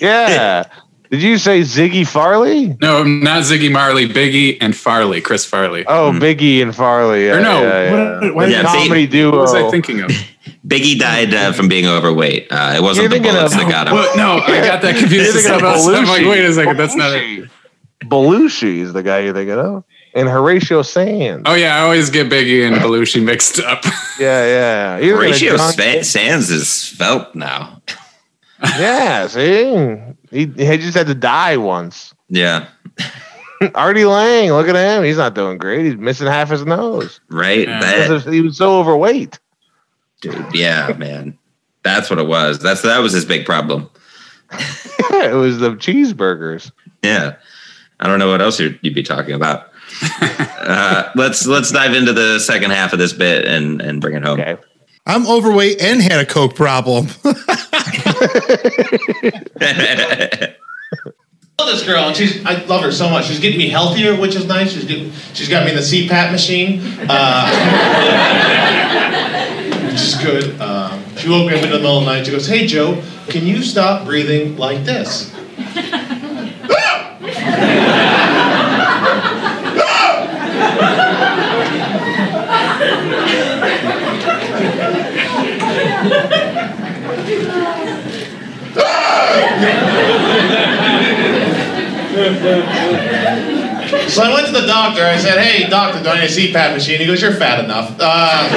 yeah. 0.00 0.64
Did 1.12 1.22
you 1.22 1.36
say 1.38 1.60
Ziggy 1.60 2.06
Farley? 2.06 2.74
No, 2.80 3.04
not 3.04 3.42
Ziggy 3.42 3.70
Marley, 3.70 4.08
Biggie 4.08 4.56
and 4.62 4.74
Farley, 4.74 5.20
Chris 5.20 5.44
Farley. 5.44 5.84
Oh, 5.86 6.10
Hmm. 6.10 6.18
Biggie 6.18 6.62
and 6.62 6.74
Farley. 6.74 7.26
Yeah, 7.26 7.34
Or 7.36 7.40
no, 7.40 7.62
yeah, 7.62 7.82
yeah. 7.84 7.90
what- 8.22 8.34
what- 8.34 8.46
The 8.46 8.52
Yeah, 8.52 8.62
comedy 8.62 9.06
duo. 9.06 9.30
What 9.32 9.40
was 9.42 9.54
I 9.54 9.70
thinking 9.70 10.00
of? 10.00 10.10
Biggie 10.66 10.98
died 10.98 11.34
uh, 11.34 11.52
from 11.52 11.68
being 11.68 11.86
overweight. 11.86 12.48
Uh, 12.50 12.72
it 12.76 12.82
wasn't 12.82 13.02
You're 13.02 13.08
the 13.10 13.14
thinking 13.16 13.32
bullets 13.32 13.52
of- 13.54 13.60
that 13.60 13.70
got 13.70 13.88
him. 13.88 13.94
Well, 13.94 14.16
no, 14.16 14.38
I 14.42 14.60
got 14.66 14.80
that 14.82 14.96
confused. 14.96 15.12
You're 15.12 15.34
with 15.34 15.44
thinking 15.44 15.66
of. 15.66 15.74
I'm 15.86 16.04
like, 16.06 16.22
Belushi. 16.22 16.30
wait 16.30 16.44
a 16.46 16.52
second, 16.54 16.76
that's 16.78 16.94
not 16.96 17.12
it. 17.12 17.22
Belushi. 17.22 17.48
Belushi 18.08 18.78
is 18.78 18.92
the 18.94 19.02
guy 19.02 19.18
you're 19.20 19.34
thinking 19.34 19.58
of, 19.58 19.84
and 20.14 20.28
Horatio 20.28 20.82
Sanz. 20.82 21.42
Oh 21.46 21.54
yeah, 21.54 21.76
I 21.76 21.80
always 21.80 22.10
get 22.10 22.28
Biggie 22.30 22.66
and 22.66 22.76
Belushi 22.76 23.22
mixed 23.22 23.60
up. 23.60 23.84
Yeah, 24.18 24.46
yeah. 24.46 24.98
You're 24.98 25.16
Horatio 25.18 25.56
John- 25.56 26.02
Sanz 26.02 26.50
is 26.50 26.88
felt 26.88 27.34
now. 27.34 27.80
Yeah, 28.62 29.26
see, 29.28 29.98
he, 30.30 30.46
he 30.46 30.76
just 30.78 30.96
had 30.96 31.06
to 31.08 31.14
die 31.14 31.56
once. 31.56 32.14
Yeah. 32.28 32.68
Artie 33.74 34.04
Lange, 34.04 34.52
look 34.52 34.68
at 34.68 34.74
him. 34.74 35.04
He's 35.04 35.16
not 35.16 35.34
doing 35.34 35.58
great. 35.58 35.84
He's 35.84 35.96
missing 35.96 36.26
half 36.26 36.50
his 36.50 36.64
nose. 36.64 37.20
Right. 37.28 37.68
Yeah. 37.68 38.18
He 38.18 38.40
was 38.40 38.56
so 38.56 38.78
overweight. 38.78 39.38
dude, 40.20 40.46
yeah, 40.52 40.92
man. 40.98 41.38
That's 41.84 42.10
what 42.10 42.18
it 42.18 42.26
was. 42.26 42.58
That's 42.58 42.82
that 42.82 42.98
was 42.98 43.12
his 43.12 43.24
big 43.24 43.44
problem. 43.44 43.88
it 44.52 45.34
was 45.34 45.58
the 45.58 45.70
cheeseburgers. 45.72 46.70
Yeah. 47.02 47.36
I 48.00 48.06
don't 48.06 48.18
know 48.18 48.30
what 48.30 48.42
else 48.42 48.58
you'd, 48.58 48.78
you'd 48.82 48.94
be 48.94 49.02
talking 49.02 49.34
about. 49.34 49.68
uh, 50.20 51.10
let's 51.14 51.46
let's 51.46 51.70
dive 51.70 51.94
into 51.94 52.12
the 52.12 52.38
second 52.40 52.70
half 52.70 52.92
of 52.92 52.98
this 52.98 53.12
bit 53.12 53.44
and 53.46 53.80
and 53.80 54.00
bring 54.00 54.16
it 54.16 54.24
home. 54.24 54.40
Okay. 54.40 54.56
I'm 55.06 55.26
overweight 55.26 55.80
and 55.80 56.00
had 56.00 56.20
a 56.20 56.26
coke 56.26 56.54
problem. 56.54 57.08
Love 61.58 61.66
this 61.66 61.84
girl, 61.84 62.12
she's 62.12 62.44
I 62.44 62.64
love 62.64 62.82
her 62.82 62.92
so 62.92 63.08
much. 63.08 63.26
She's 63.26 63.40
getting 63.40 63.58
me 63.58 63.68
healthier, 63.68 64.18
which 64.18 64.34
is 64.34 64.46
nice. 64.46 64.72
She's 64.72 64.84
getting, 64.84 65.12
she's 65.32 65.48
got 65.48 65.64
me 65.64 65.70
in 65.70 65.76
the 65.76 65.82
CPAP 65.82 66.32
machine, 66.32 66.80
uh, 67.08 67.48
which 69.90 70.00
is 70.00 70.16
good. 70.16 70.60
Um, 70.60 71.02
she 71.16 71.28
woke 71.28 71.48
me 71.48 71.56
up 71.56 71.62
in 71.62 71.70
the 71.70 71.78
middle 71.78 71.98
of 71.98 72.04
the 72.04 72.12
night. 72.12 72.26
She 72.26 72.32
goes, 72.32 72.46
"Hey 72.46 72.66
Joe, 72.66 73.02
can 73.28 73.46
you 73.46 73.62
stop 73.62 74.04
breathing 74.04 74.56
like 74.56 74.84
this?" 74.84 75.32
So 94.08 94.22
I 94.22 94.32
went 94.32 94.46
to 94.46 94.52
the 94.52 94.66
doctor. 94.66 95.04
I 95.04 95.16
said, 95.18 95.38
"Hey, 95.38 95.68
doctor, 95.68 96.02
do 96.02 96.08
I 96.08 96.20
need 96.20 96.24
a 96.24 96.32
CPAP 96.32 96.72
machine?" 96.74 96.98
He 97.00 97.06
goes, 97.06 97.20
"You're 97.22 97.32
fat 97.34 97.64
enough." 97.64 97.94
Uh, 97.98 98.48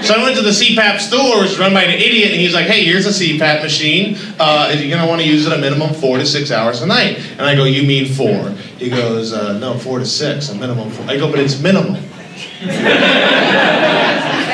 So 0.00 0.14
I 0.14 0.22
went 0.22 0.36
to 0.36 0.42
the 0.42 0.52
CPAP 0.52 1.00
store, 1.00 1.40
which 1.40 1.50
is 1.50 1.58
run 1.58 1.74
by 1.74 1.82
an 1.82 1.90
idiot, 1.90 2.30
and 2.30 2.40
he's 2.40 2.54
like, 2.54 2.66
"Hey, 2.66 2.84
here's 2.84 3.04
a 3.04 3.10
CPAP 3.12 3.62
machine. 3.62 4.16
Uh, 4.38 4.72
you're 4.74 4.88
gonna 4.96 5.08
want 5.08 5.20
to 5.20 5.26
use 5.26 5.44
it 5.46 5.52
a 5.52 5.58
minimum 5.58 5.92
four 5.92 6.18
to 6.18 6.24
six 6.24 6.50
hours 6.52 6.80
a 6.82 6.86
night." 6.86 7.18
And 7.36 7.42
I 7.42 7.54
go, 7.56 7.64
"You 7.64 7.82
mean 7.82 8.06
four? 8.06 8.52
He 8.78 8.88
goes, 8.90 9.32
uh, 9.32 9.58
"No, 9.58 9.74
four 9.74 9.98
to 9.98 10.06
six, 10.06 10.48
a 10.50 10.54
minimum." 10.54 10.90
Four. 10.90 11.04
I 11.08 11.16
go, 11.16 11.28
"But 11.30 11.40
it's 11.40 11.58
minimum." 11.58 11.96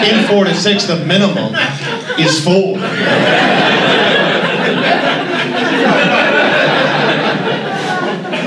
In 0.05 0.24
four 0.24 0.45
to 0.45 0.55
six, 0.55 0.85
the 0.85 0.97
minimum 0.97 1.55
is 2.18 2.41
four. 2.41 2.78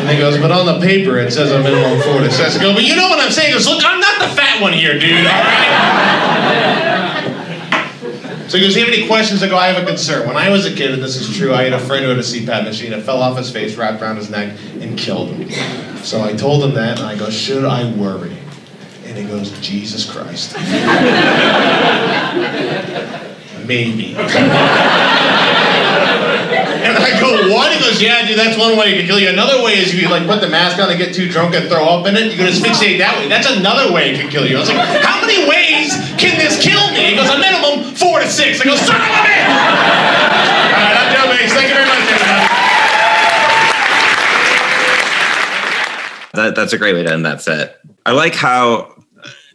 And 0.07 0.15
he 0.15 0.21
goes, 0.23 0.37
but 0.37 0.51
on 0.51 0.65
the 0.65 0.79
paper 0.79 1.17
it 1.17 1.33
says 1.33 1.51
a 1.51 1.61
minimum 1.61 1.99
four 2.01 2.21
to 2.21 2.31
six. 2.31 2.55
I 2.55 2.61
go, 2.61 2.73
but 2.73 2.83
you 2.83 2.95
know 2.95 3.09
what 3.09 3.19
I'm 3.19 3.29
saying? 3.29 3.49
He 3.49 3.53
goes, 3.53 3.67
look, 3.67 3.83
I'm 3.85 3.99
not 3.99 4.19
the 4.19 4.29
fat 4.33 4.61
one 4.61 4.71
here, 4.71 4.97
dude, 4.97 5.11
all 5.11 5.25
right? 5.25 5.73
So 8.47 8.57
he 8.57 8.63
goes, 8.63 8.73
do 8.73 8.79
you 8.79 8.85
have 8.85 8.93
any 8.93 9.05
questions? 9.05 9.43
I 9.43 9.49
go, 9.49 9.57
I 9.57 9.67
have 9.67 9.83
a 9.83 9.85
concern. 9.85 10.25
When 10.25 10.37
I 10.37 10.47
was 10.49 10.65
a 10.65 10.73
kid, 10.73 10.93
and 10.93 11.03
this 11.03 11.17
is 11.17 11.35
true, 11.35 11.53
I 11.53 11.63
had 11.63 11.73
a 11.73 11.79
friend 11.79 12.05
who 12.05 12.09
had 12.09 12.19
a 12.19 12.21
CPAP 12.21 12.63
machine. 12.63 12.93
It 12.93 13.03
fell 13.03 13.21
off 13.21 13.37
his 13.37 13.51
face, 13.51 13.75
wrapped 13.75 14.01
around 14.01 14.15
his 14.15 14.29
neck, 14.29 14.57
and 14.79 14.97
killed 14.97 15.31
him. 15.31 15.49
So 16.05 16.23
I 16.23 16.31
told 16.31 16.63
him 16.63 16.73
that, 16.75 16.99
and 16.99 17.05
I 17.05 17.17
go, 17.17 17.29
should 17.29 17.65
I 17.65 17.91
worry? 17.91 18.37
And 19.03 19.17
he 19.17 19.25
goes, 19.25 19.51
Jesus 19.59 20.09
Christ. 20.09 20.55
Maybe. 23.67 24.15
I 27.01 27.19
go, 27.19 27.53
what? 27.53 27.71
He 27.71 27.79
goes, 27.79 28.01
yeah, 28.01 28.25
dude, 28.25 28.37
that's 28.37 28.57
one 28.57 28.77
way 28.77 28.97
can 28.97 29.05
kill 29.05 29.19
you. 29.19 29.29
Another 29.29 29.61
way 29.63 29.77
is 29.77 29.93
if 29.93 29.99
you 29.99 30.09
like 30.09 30.25
put 30.25 30.41
the 30.41 30.49
mask 30.49 30.79
on 30.79 30.89
and 30.89 30.97
get 30.97 31.13
too 31.13 31.29
drunk 31.29 31.55
and 31.55 31.69
throw 31.69 31.85
up 31.85 32.07
in 32.07 32.15
it. 32.15 32.31
You 32.31 32.37
can 32.37 32.47
asphyxiate 32.47 32.99
that 32.99 33.17
way. 33.17 33.27
That's 33.27 33.49
another 33.49 33.93
way 33.93 34.11
it 34.11 34.19
can 34.19 34.29
kill 34.29 34.45
you. 34.45 34.57
I 34.57 34.59
was 34.61 34.69
like, 34.69 34.81
how 35.03 35.21
many 35.21 35.47
ways 35.47 35.93
can 36.17 36.37
this 36.37 36.57
kill 36.61 36.81
me? 36.91 37.11
He 37.11 37.15
goes, 37.15 37.29
a 37.29 37.37
minimum 37.37 37.93
four 37.95 38.19
to 38.19 38.27
six. 38.27 38.61
I 38.61 38.65
go, 38.65 38.75
son 38.75 38.95
of 38.97 39.05
a 39.05 39.21
bitch! 39.21 39.45
All 39.45 40.81
right, 40.81 40.97
I'm 40.97 41.09
Joe 41.13 41.29
Bates. 41.29 41.53
Thank 41.53 41.69
you 41.69 41.77
very 41.77 41.87
much, 41.87 42.01
everybody. 42.09 42.45
That, 46.33 46.55
that's 46.55 46.73
a 46.73 46.77
great 46.77 46.93
way 46.93 47.03
to 47.03 47.11
end 47.11 47.25
that 47.25 47.41
set. 47.41 47.79
I 48.05 48.11
like 48.11 48.35
how 48.35 48.96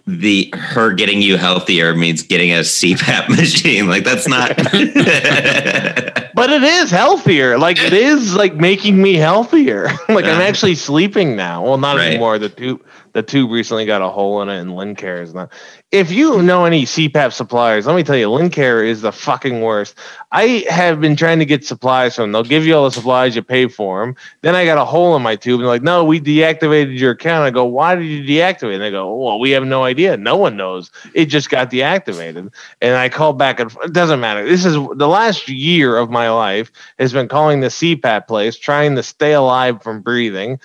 the 0.07 0.53
her 0.57 0.93
getting 0.93 1.23
you 1.23 1.37
healthier 1.37 1.95
means 1.95 2.23
getting 2.23 2.51
a 2.53 2.61
CPAP 2.61 3.29
machine. 3.37 3.87
Like 3.87 4.05
that's 4.05 4.29
not. 4.29 4.57
but 6.35 6.51
it 6.51 6.63
is 6.63 6.91
healthier. 6.91 7.59
Like 7.59 7.79
it 7.79 7.93
is 7.93 8.35
like 8.35 8.55
making 8.55 9.01
me 9.01 9.15
healthier. 9.15 9.85
like 10.09 10.25
I'm 10.25 10.33
uh-huh. 10.33 10.43
actually 10.43 10.75
sleeping 10.75 11.37
now. 11.37 11.65
Well, 11.65 11.79
not 11.79 11.97
Right. 11.97 12.09
anymore. 12.09 12.39
The 12.39 12.49
tube 12.49 12.85
the 13.13 13.23
tube 13.23 13.51
recently 13.51 13.85
got 13.85 14.01
a 14.01 14.09
hole 14.09 14.41
in 14.41 14.49
it 14.49 14.59
and 14.59 14.71
Lincare 14.71 15.23
is 15.23 15.35
not. 15.35 15.53
If 15.91 16.11
you 16.11 16.43
know 16.43 16.65
any 16.65 16.85
CPAP 16.85 17.33
suppliers, 17.33 17.87
let 17.87 17.95
me 17.95 18.03
tell 18.03 18.17
you, 18.17 18.29
Lincare 18.29 18.87
is 18.87 19.03
the 19.03 19.13
fucking 19.13 19.61
worst. 19.61 19.95
I 20.33 20.65
have 20.71 21.01
been 21.01 21.15
trying 21.15 21.39
to 21.39 21.45
get 21.45 21.67
supplies 21.67 22.17
from 22.17 22.23
them. 22.23 22.33
They'll 22.33 22.49
give 22.49 22.65
you 22.65 22.75
all 22.75 22.85
the 22.85 22.91
supplies, 22.91 23.37
you 23.37 23.43
pay 23.43 23.69
for 23.69 24.01
them. 24.01 24.17
Then 24.41 24.55
I 24.55 24.65
got 24.65 24.79
a 24.79 24.85
hole 24.87 25.15
in 25.15 25.23
my 25.23 25.37
tube 25.37 25.61
and 25.61 25.65
they're 25.65 25.69
like, 25.69 25.83
no, 25.83 26.05
we 26.05 26.21
deactivated 26.21 26.99
your 26.99 27.11
account. 27.11 27.45
I 27.45 27.51
go, 27.51 27.67
why 27.67 27.95
did 27.95 28.07
you 28.07 28.23
deactivate? 28.23 28.75
And 28.75 28.83
they 28.83 28.91
go, 28.91 29.15
well, 29.15 29.39
we 29.39 29.51
have 29.51 29.65
no 29.65 29.85
idea. 29.85 29.92
No 29.95 30.37
one 30.37 30.57
knows. 30.57 30.91
It 31.15 31.27
just 31.27 31.51
got 31.51 31.71
deactivated. 31.71 32.53
And 32.81 32.97
I 32.97 33.09
called 33.09 33.39
back 33.39 33.61
and 33.61 33.71
it 33.85 33.93
doesn't 33.93 34.21
matter. 34.21 34.45
This 34.45 34.65
is 34.65 34.75
the 34.75 35.09
last 35.09 35.49
year 35.49 35.97
of 35.97 36.11
my 36.11 36.31
life 36.31 36.71
has 36.99 37.13
been 37.13 37.29
calling 37.29 37.61
the 37.61 37.69
CPAP 37.69 38.27
place, 38.27 38.57
trying 38.57 38.97
to 38.97 39.03
stay 39.03 39.33
alive 39.33 39.83
from 39.83 40.01
breathing. 40.01 40.61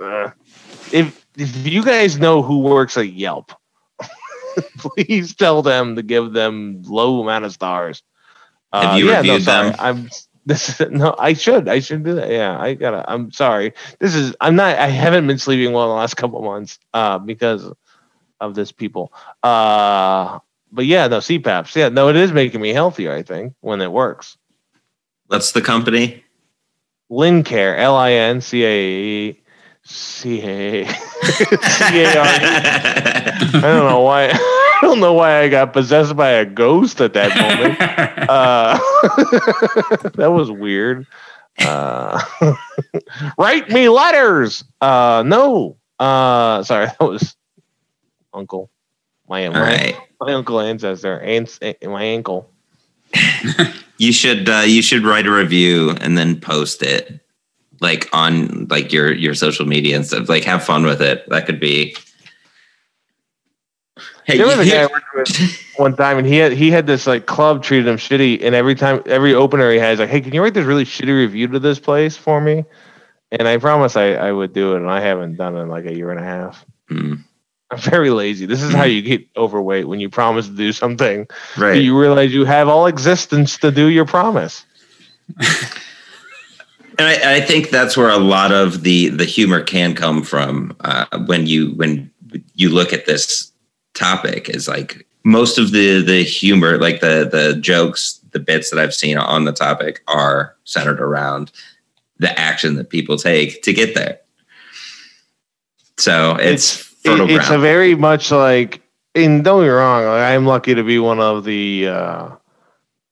Uh, 0.00 0.30
if 0.92 1.26
if 1.36 1.66
you 1.66 1.84
guys 1.84 2.18
know 2.18 2.42
who 2.42 2.58
works 2.60 2.96
at 2.96 3.12
Yelp, 3.12 3.52
please 4.78 5.34
tell 5.34 5.62
them 5.62 5.96
to 5.96 6.02
give 6.02 6.32
them 6.32 6.82
low 6.86 7.22
amount 7.22 7.44
of 7.44 7.52
stars. 7.52 8.02
Uh, 8.72 8.88
Have 8.88 8.98
you 8.98 9.06
yeah, 9.06 9.22
no, 9.22 9.34
reviewed 9.34 9.42
sorry. 9.42 9.70
them? 9.70 9.76
I'm 9.78 10.08
this 10.46 10.80
no, 10.90 11.14
I 11.18 11.34
should. 11.34 11.68
I 11.68 11.80
should 11.80 12.02
do 12.02 12.14
that. 12.14 12.30
Yeah, 12.30 12.58
I 12.58 12.74
gotta. 12.74 13.04
I'm 13.10 13.30
sorry. 13.32 13.72
This 13.98 14.14
is. 14.14 14.34
I'm 14.40 14.56
not. 14.56 14.76
I 14.78 14.88
haven't 14.88 15.26
been 15.26 15.38
sleeping 15.38 15.72
well 15.72 15.84
in 15.84 15.90
the 15.90 15.94
last 15.94 16.16
couple 16.16 16.38
of 16.38 16.44
months 16.44 16.78
uh, 16.94 17.18
because 17.18 17.70
of 18.40 18.54
this 18.54 18.72
people. 18.72 19.12
Uh, 19.42 20.38
but 20.72 20.86
yeah, 20.86 21.06
no 21.08 21.18
CPAPs. 21.18 21.74
Yeah, 21.74 21.88
no, 21.88 22.08
it 22.08 22.16
is 22.16 22.32
making 22.32 22.60
me 22.60 22.70
healthier. 22.70 23.12
I 23.12 23.22
think 23.22 23.54
when 23.60 23.80
it 23.80 23.92
works. 23.92 24.36
What's 25.26 25.52
the 25.52 25.62
company? 25.62 26.24
Lincare. 27.10 27.78
L 27.78 27.96
I 27.96 28.12
N 28.12 28.40
C 28.40 28.64
A 28.64 28.88
E 28.88 29.40
C 29.84 30.40
A 30.42 30.86
C 30.86 32.02
A 32.02 32.18
R. 32.18 32.26
I 32.26 33.60
don't 33.62 33.88
know 33.88 34.00
why. 34.00 34.30
I 34.82 34.86
don't 34.86 35.00
know 35.00 35.12
why 35.12 35.40
I 35.40 35.48
got 35.48 35.74
possessed 35.74 36.16
by 36.16 36.30
a 36.30 36.46
ghost 36.46 37.00
at 37.00 37.12
that 37.14 37.36
moment. 37.36 37.78
Uh, 38.30 38.78
that 40.14 40.30
was 40.32 40.52
weird. 40.52 41.04
Uh, 41.58 42.22
write 43.36 43.68
me 43.68 43.88
letters. 43.88 44.62
Uh, 44.80 45.24
no. 45.26 45.76
Uh, 45.98 46.62
sorry, 46.62 46.86
that 46.86 47.00
was 47.00 47.34
uncle. 48.32 48.70
My 49.28 49.48
my, 49.48 49.60
right. 49.60 49.96
my 50.20 50.32
uncle 50.32 50.60
ancestor. 50.60 51.20
Ants, 51.20 51.58
my 51.82 52.04
ankle. 52.04 52.50
You 54.00 54.14
should 54.14 54.48
uh, 54.48 54.62
you 54.64 54.80
should 54.80 55.04
write 55.04 55.26
a 55.26 55.30
review 55.30 55.90
and 56.00 56.16
then 56.16 56.40
post 56.40 56.82
it 56.82 57.20
like 57.82 58.08
on 58.14 58.66
like 58.70 58.94
your 58.94 59.12
your 59.12 59.34
social 59.34 59.66
media 59.66 59.94
and 59.94 60.06
stuff. 60.06 60.26
Like 60.26 60.42
have 60.44 60.64
fun 60.64 60.86
with 60.86 61.02
it. 61.02 61.28
That 61.28 61.44
could 61.44 61.60
be. 61.60 61.94
Hey, 64.24 64.38
There 64.38 64.46
was 64.46 64.58
a 64.58 64.64
guy 64.64 64.84
I 64.84 64.86
worked 64.86 65.04
with 65.14 65.62
one 65.76 65.96
time, 65.96 66.16
and 66.16 66.26
he 66.26 66.36
had 66.36 66.52
he 66.52 66.70
had 66.70 66.86
this 66.86 67.06
like 67.06 67.26
club 67.26 67.62
treated 67.62 67.88
him 67.88 67.98
shitty, 67.98 68.42
and 68.42 68.54
every 68.54 68.74
time 68.74 69.02
every 69.04 69.34
opener 69.34 69.70
he 69.70 69.78
has 69.78 69.98
like, 69.98 70.08
hey, 70.08 70.22
can 70.22 70.32
you 70.32 70.42
write 70.42 70.54
this 70.54 70.64
really 70.64 70.86
shitty 70.86 71.14
review 71.14 71.48
to 71.48 71.58
this 71.58 71.78
place 71.78 72.16
for 72.16 72.40
me? 72.40 72.64
And 73.30 73.46
I 73.46 73.58
promised 73.58 73.98
I, 73.98 74.14
I 74.14 74.32
would 74.32 74.54
do 74.54 74.72
it, 74.72 74.76
and 74.78 74.90
I 74.90 75.00
haven't 75.00 75.36
done 75.36 75.56
it 75.56 75.60
in 75.60 75.68
like 75.68 75.84
a 75.84 75.94
year 75.94 76.10
and 76.10 76.18
a 76.18 76.24
half. 76.24 76.64
Hmm, 76.88 77.16
I'm 77.70 77.78
very 77.78 78.10
lazy. 78.10 78.46
This 78.46 78.62
is 78.62 78.72
how 78.72 78.84
you 78.84 79.00
get 79.00 79.26
overweight 79.36 79.86
when 79.86 80.00
you 80.00 80.08
promise 80.08 80.46
to 80.46 80.54
do 80.54 80.72
something, 80.72 81.28
right. 81.56 81.80
you 81.80 81.98
realize 81.98 82.32
you 82.32 82.44
have 82.44 82.68
all 82.68 82.86
existence 82.86 83.56
to 83.58 83.70
do 83.70 83.86
your 83.86 84.06
promise. 84.06 84.64
And 87.00 87.08
I, 87.08 87.36
I 87.36 87.40
think 87.40 87.70
that's 87.70 87.96
where 87.96 88.10
a 88.10 88.18
lot 88.18 88.52
of 88.52 88.82
the 88.82 89.08
the 89.08 89.24
humor 89.24 89.62
can 89.62 89.94
come 89.94 90.22
from 90.22 90.76
uh, 90.80 91.06
when 91.24 91.46
you 91.46 91.70
when 91.76 92.10
you 92.56 92.68
look 92.68 92.92
at 92.92 93.06
this 93.06 93.50
topic 93.94 94.50
is 94.50 94.68
like 94.68 95.06
most 95.24 95.56
of 95.56 95.72
the 95.72 96.02
the 96.02 96.22
humor 96.22 96.76
like 96.76 97.00
the 97.00 97.26
the 97.32 97.58
jokes 97.58 98.20
the 98.32 98.38
bits 98.38 98.68
that 98.68 98.78
I've 98.78 98.92
seen 98.92 99.16
on 99.16 99.46
the 99.46 99.52
topic 99.52 100.02
are 100.08 100.54
centered 100.64 101.00
around 101.00 101.50
the 102.18 102.38
action 102.38 102.74
that 102.74 102.90
people 102.90 103.16
take 103.16 103.62
to 103.62 103.72
get 103.72 103.94
there. 103.94 104.20
So 105.96 106.36
it's, 106.36 106.76
fertile 106.76 106.89
It- 107.04 107.30
it's 107.30 107.48
a 107.50 107.58
very 107.58 107.94
much 107.94 108.30
like 108.30 108.82
and 109.14 109.42
don't 109.44 109.60
get 109.60 109.64
me 109.64 109.68
wrong 109.70 110.04
like, 110.04 110.22
i'm 110.22 110.46
lucky 110.46 110.74
to 110.74 110.84
be 110.84 110.98
one 110.98 111.20
of 111.20 111.44
the 111.44 111.88
uh 111.88 112.28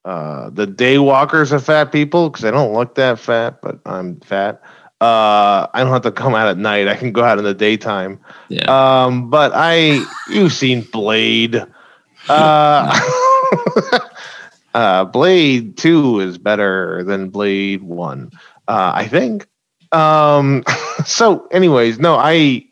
uh 0.05 0.51
the 0.51 0.67
day 0.67 0.99
walkers 0.99 1.51
of 1.53 1.65
fat 1.65 1.91
people 1.93 2.31
because 2.31 2.45
i 2.45 2.51
don't 2.51 2.73
look 2.73 2.95
that 2.95 3.19
fat 3.19 3.61
but 3.63 3.79
i'm 3.87 4.21
fat. 4.21 4.61
Uh 5.01 5.67
i 5.75 5.81
don't 5.83 5.93
have 5.93 6.03
to 6.03 6.11
come 6.13 6.35
out 6.35 6.49
at 6.49 6.59
night. 6.59 6.89
I 6.89 6.95
can 6.97 7.13
go 7.13 7.23
out 7.25 7.39
in 7.39 7.45
the 7.45 7.55
daytime. 7.55 8.19
Yeah. 8.49 8.67
um 8.69 9.31
but 9.31 9.53
i 9.55 10.03
you've 10.31 10.53
seen 10.53 10.83
blade. 10.83 11.63
Uh 12.29 13.01
uh 14.75 15.05
blade 15.05 15.77
2 15.77 16.21
is 16.21 16.39
better 16.39 17.03
than 17.05 17.31
blade 17.31 17.83
1 17.83 18.31
uh 18.69 18.93
i 18.95 19.07
think. 19.09 19.47
Um 19.93 20.65
so 21.07 21.47
anyways 21.53 21.99
no 21.99 22.17
i 22.17 22.65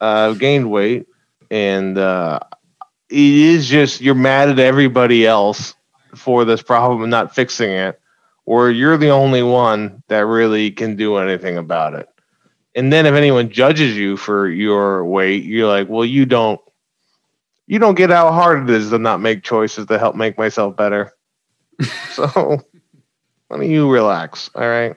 uh 0.00 0.32
gained 0.32 0.70
weight 0.70 1.06
and 1.50 1.98
uh 1.98 2.38
it 3.10 3.18
is 3.18 3.68
just 3.68 4.00
you're 4.00 4.14
mad 4.14 4.48
at 4.48 4.58
everybody 4.58 5.26
else 5.26 5.74
for 6.14 6.44
this 6.44 6.62
problem 6.62 7.02
and 7.02 7.10
not 7.10 7.34
fixing 7.34 7.70
it 7.70 8.00
or 8.46 8.70
you're 8.70 8.96
the 8.96 9.10
only 9.10 9.42
one 9.42 10.02
that 10.08 10.26
really 10.26 10.70
can 10.70 10.96
do 10.96 11.16
anything 11.16 11.56
about 11.56 11.94
it 11.94 12.08
and 12.74 12.92
then 12.92 13.06
if 13.06 13.14
anyone 13.14 13.50
judges 13.50 13.96
you 13.96 14.16
for 14.16 14.48
your 14.48 15.04
weight 15.04 15.44
you're 15.44 15.68
like 15.68 15.88
well 15.88 16.04
you 16.04 16.24
don't 16.26 16.60
you 17.66 17.78
don't 17.78 17.94
get 17.94 18.10
how 18.10 18.30
hard 18.30 18.68
it 18.68 18.70
is 18.70 18.90
to 18.90 18.98
not 18.98 19.20
make 19.20 19.42
choices 19.42 19.86
to 19.86 19.98
help 19.98 20.14
make 20.14 20.36
myself 20.38 20.76
better 20.76 21.12
so 22.12 22.26
why 23.48 23.56
don't 23.56 23.70
you 23.70 23.90
relax 23.90 24.50
all 24.54 24.68
right 24.68 24.96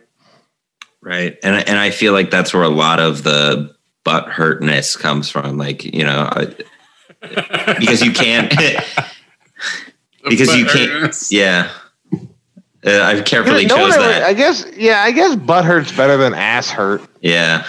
Right. 1.07 1.37
And 1.41 1.67
and 1.69 1.77
I 1.77 1.91
feel 1.91 2.11
like 2.11 2.31
that's 2.31 2.53
where 2.53 2.63
a 2.63 2.69
lot 2.69 2.99
of 2.99 3.23
the 3.23 3.73
butt 4.08 4.30
hurtness 4.30 4.95
comes 4.95 5.30
from. 5.30 5.58
Like, 5.58 5.84
you 5.84 6.05
know, 6.05 6.30
because 7.20 8.01
you 8.01 8.14
can't 8.14 8.49
because 10.30 10.55
you 10.55 10.66
can't 10.66 11.14
yeah. 11.30 11.70
Uh, 12.86 13.01
I've 13.03 13.26
carefully 13.26 13.66
No 13.66 13.76
chose 13.76 13.95
ever- 13.95 14.03
that. 14.08 14.24
I 14.24 14.34
guess, 14.34 14.66
yeah, 14.78 15.01
I 15.01 15.12
guess 15.12 15.36
butt 15.36 15.66
hurt's 15.66 15.91
better 15.91 16.16
than 16.16 16.34
ass 16.34 16.70
hurt. 16.70 17.01
yeah. 17.22 17.66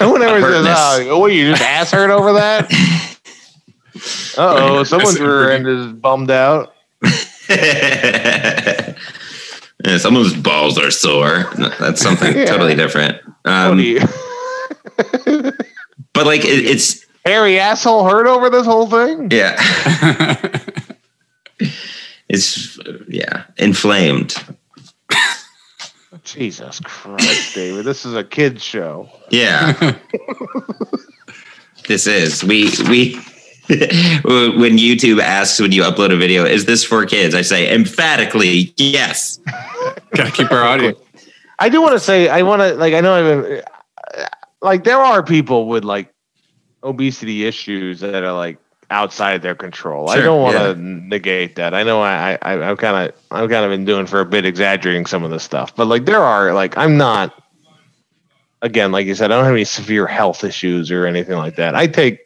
No 0.00 0.10
one 0.10 0.22
ever 0.22 0.40
says, 0.40 0.66
"Oh, 1.08 1.18
what 1.18 1.32
you 1.32 1.50
just 1.50 1.62
ass 1.62 1.90
hurt 1.90 2.10
over 2.10 2.32
that." 2.34 2.70
oh, 4.38 4.84
someone's 4.84 5.20
rear 5.20 5.50
end 5.50 5.66
is 5.66 5.92
bummed 5.92 6.30
out. 6.30 6.72
Yeah, 9.84 9.96
someone's 9.98 10.34
balls 10.36 10.78
are 10.78 10.90
sore. 10.90 11.44
That's 11.78 12.00
something 12.02 12.36
Yeah. 12.36 12.44
totally 12.46 12.74
different. 12.74 13.16
What 13.42 13.52
Um, 13.52 13.76
do 13.78 13.82
you- 13.82 14.00
but 16.12 16.26
like 16.26 16.44
it, 16.44 16.66
it's 16.66 17.06
hairy 17.24 17.58
asshole 17.58 18.08
hurt 18.08 18.26
over 18.26 18.50
this 18.50 18.66
whole 18.66 18.86
thing? 18.86 19.30
yeah, 19.30 19.56
it's 22.28 22.78
yeah 23.08 23.44
inflamed. 23.56 24.34
Jesus 26.24 26.80
Christ, 26.80 27.54
David. 27.54 27.84
This 27.84 28.04
is 28.04 28.14
a 28.14 28.22
kid's 28.22 28.62
show. 28.62 29.08
Yeah. 29.30 29.72
this 31.88 32.06
is. 32.06 32.44
We 32.44 32.70
we 32.88 33.18
when 33.70 34.76
YouTube 34.76 35.20
asks 35.20 35.60
when 35.60 35.70
you 35.70 35.82
upload 35.82 36.12
a 36.12 36.16
video, 36.16 36.44
is 36.44 36.64
this 36.64 36.84
for 36.84 37.06
kids? 37.06 37.34
I 37.34 37.42
say 37.42 37.72
emphatically 37.72 38.74
yes. 38.76 39.38
Gotta 40.14 40.32
keep 40.32 40.50
our 40.50 40.64
audience. 40.64 40.98
I 41.60 41.68
do 41.68 41.80
want 41.80 41.92
to 41.92 42.00
say, 42.00 42.28
I 42.28 42.42
want 42.42 42.62
to, 42.62 42.74
like, 42.74 42.94
I 42.94 43.00
know 43.00 43.14
I've 43.14 43.44
been, 43.44 43.62
like, 44.62 44.84
there 44.84 44.98
are 44.98 45.22
people 45.22 45.68
with, 45.68 45.84
like, 45.84 46.12
obesity 46.82 47.46
issues 47.46 48.00
that 48.00 48.22
are, 48.22 48.32
like, 48.32 48.58
outside 48.90 49.42
their 49.42 49.54
control. 49.54 50.10
I 50.10 50.16
don't 50.16 50.42
want 50.42 50.56
to 50.56 50.68
yeah. 50.68 50.74
negate 50.76 51.56
that. 51.56 51.74
I 51.74 51.82
know 51.84 52.00
I, 52.00 52.38
I, 52.42 52.70
I've 52.70 52.78
kind 52.78 53.08
of, 53.08 53.14
I've 53.30 53.48
kind 53.48 53.64
of 53.64 53.70
been 53.70 53.84
doing 53.84 54.06
for 54.06 54.20
a 54.20 54.26
bit 54.26 54.44
exaggerating 54.44 55.06
some 55.06 55.22
of 55.22 55.30
the 55.30 55.40
stuff, 55.40 55.74
but, 55.74 55.86
like, 55.86 56.04
there 56.04 56.22
are, 56.22 56.52
like, 56.52 56.76
I'm 56.76 56.96
not, 56.96 57.34
again, 58.62 58.92
like 58.92 59.06
you 59.06 59.14
said, 59.14 59.30
I 59.30 59.36
don't 59.36 59.44
have 59.44 59.54
any 59.54 59.64
severe 59.64 60.06
health 60.06 60.44
issues 60.44 60.90
or 60.90 61.06
anything 61.06 61.36
like 61.36 61.56
that. 61.56 61.74
I 61.74 61.86
take 61.86 62.20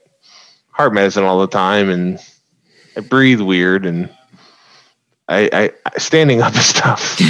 heart 0.74 0.93
medicine 0.93 1.24
all 1.24 1.39
the 1.39 1.47
time 1.47 1.89
and 1.89 2.18
I 2.97 3.01
breathe 3.01 3.41
weird 3.41 3.87
and 3.87 4.11
I, 5.28 5.72
I 5.85 5.99
standing 5.99 6.43
up 6.43 6.55
is 6.55 6.72
tough. 6.74 7.20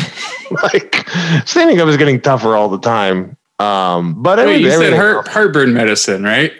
like 0.63 1.07
standing 1.47 1.81
up 1.81 1.89
is 1.89 1.97
getting 1.97 2.21
tougher 2.21 2.57
all 2.57 2.69
the 2.69 2.81
time. 2.81 3.37
Um, 3.59 4.23
but 4.23 4.39
Wait, 4.39 4.43
every- 4.45 4.57
you 4.65 4.71
said 4.71 4.95
heart, 4.95 5.29
heartburn 5.29 5.73
medicine, 5.75 6.23
right? 6.25 6.53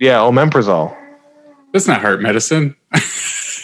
yeah, 0.00 0.18
omeprazole, 0.18 0.96
That's 1.72 1.86
not 1.86 2.00
heart 2.00 2.20
medicine. 2.20 2.76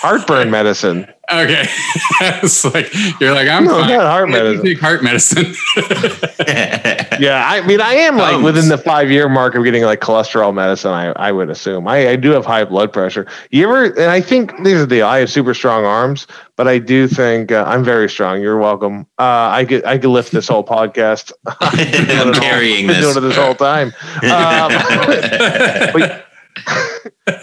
heartburn 0.01 0.51
medicine. 0.51 1.07
Okay. 1.33 1.63
it's 2.43 2.65
like 2.65 2.93
you're 3.21 3.33
like, 3.35 3.49
I'm 3.49 3.65
No, 3.65 3.79
fine. 3.81 3.89
not 3.91 4.03
heart 4.07 4.29
medicine. 4.31 4.65
take 4.65 4.81
heart 4.81 5.03
medicine. 5.05 5.55
Yeah, 7.21 7.45
I 7.47 7.61
mean, 7.67 7.83
I 7.83 7.93
am 7.93 8.17
like 8.17 8.43
within 8.43 8.71
the 8.71 8.79
five 8.79 9.11
year 9.11 9.29
mark 9.29 9.55
of 9.55 9.63
getting 9.63 9.83
like 9.83 10.01
cholesterol 10.01 10.55
medicine. 10.55 10.91
I, 10.93 11.09
I 11.17 11.31
would 11.33 11.51
assume 11.51 11.87
I, 11.87 12.09
I 12.09 12.17
do 12.17 12.31
have 12.31 12.47
high 12.47 12.65
blood 12.65 12.95
pressure. 12.95 13.27
You 13.51 13.65
ever? 13.65 13.85
And 13.85 14.11
I 14.11 14.23
think 14.23 14.57
these 14.65 14.77
are 14.81 14.87
the 14.87 15.03
I 15.03 15.19
have 15.19 15.31
super 15.31 15.53
strong 15.53 15.85
arms, 15.85 16.27
but 16.57 16.67
I 16.67 16.79
do 16.79 17.07
think 17.07 17.53
uh, 17.53 17.65
I'm 17.69 17.85
very 17.85 18.09
strong. 18.09 18.41
You're 18.41 18.57
welcome. 18.57 19.03
Uh, 19.19 19.51
I 19.53 19.67
could 19.67 19.85
I 19.85 19.99
could 19.99 20.09
lift 20.09 20.33
this 20.33 20.49
whole 20.49 20.65
podcast. 20.65 21.33
I'm 21.47 22.33
carrying 22.33 22.89
I've 22.89 22.95
been 22.97 23.03
this. 23.03 23.13
doing 23.15 23.17
it 23.19 23.29
this 23.29 23.37
whole 23.37 23.55
time. 23.55 23.89
Um, 24.23 25.93
but 25.93 26.25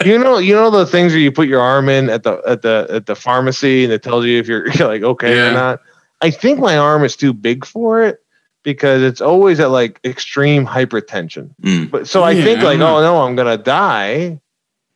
you 0.04 0.18
know, 0.18 0.38
you 0.38 0.54
know 0.54 0.70
the 0.70 0.86
things 0.86 1.12
where 1.12 1.20
you 1.20 1.32
put 1.32 1.48
your 1.48 1.60
arm 1.60 1.88
in 1.88 2.08
at 2.10 2.22
the 2.22 2.40
at 2.46 2.62
the 2.62 2.86
at 2.90 3.06
the 3.06 3.14
pharmacy 3.16 3.84
and 3.84 3.92
it 3.92 4.02
tells 4.02 4.24
you 4.24 4.38
if 4.38 4.46
you're, 4.48 4.68
you're 4.72 4.88
like 4.88 5.02
okay 5.02 5.36
Yeah. 5.36 5.50
or 5.50 5.52
not. 5.52 5.80
I 6.20 6.30
think 6.30 6.58
my 6.58 6.76
arm 6.76 7.04
is 7.04 7.14
too 7.16 7.32
big 7.32 7.64
for 7.64 8.02
it 8.02 8.18
because 8.64 9.02
it's 9.02 9.20
always 9.20 9.60
at 9.60 9.70
like 9.70 10.00
extreme 10.04 10.66
hypertension. 10.66 11.54
Mm. 11.62 11.90
But 11.90 12.08
so 12.08 12.22
I 12.22 12.32
Yeah, 12.32 12.44
think 12.44 12.62
like, 12.62 12.80
oh 12.80 13.00
no, 13.00 13.22
I'm 13.22 13.36
gonna 13.36 13.56
die 13.58 14.40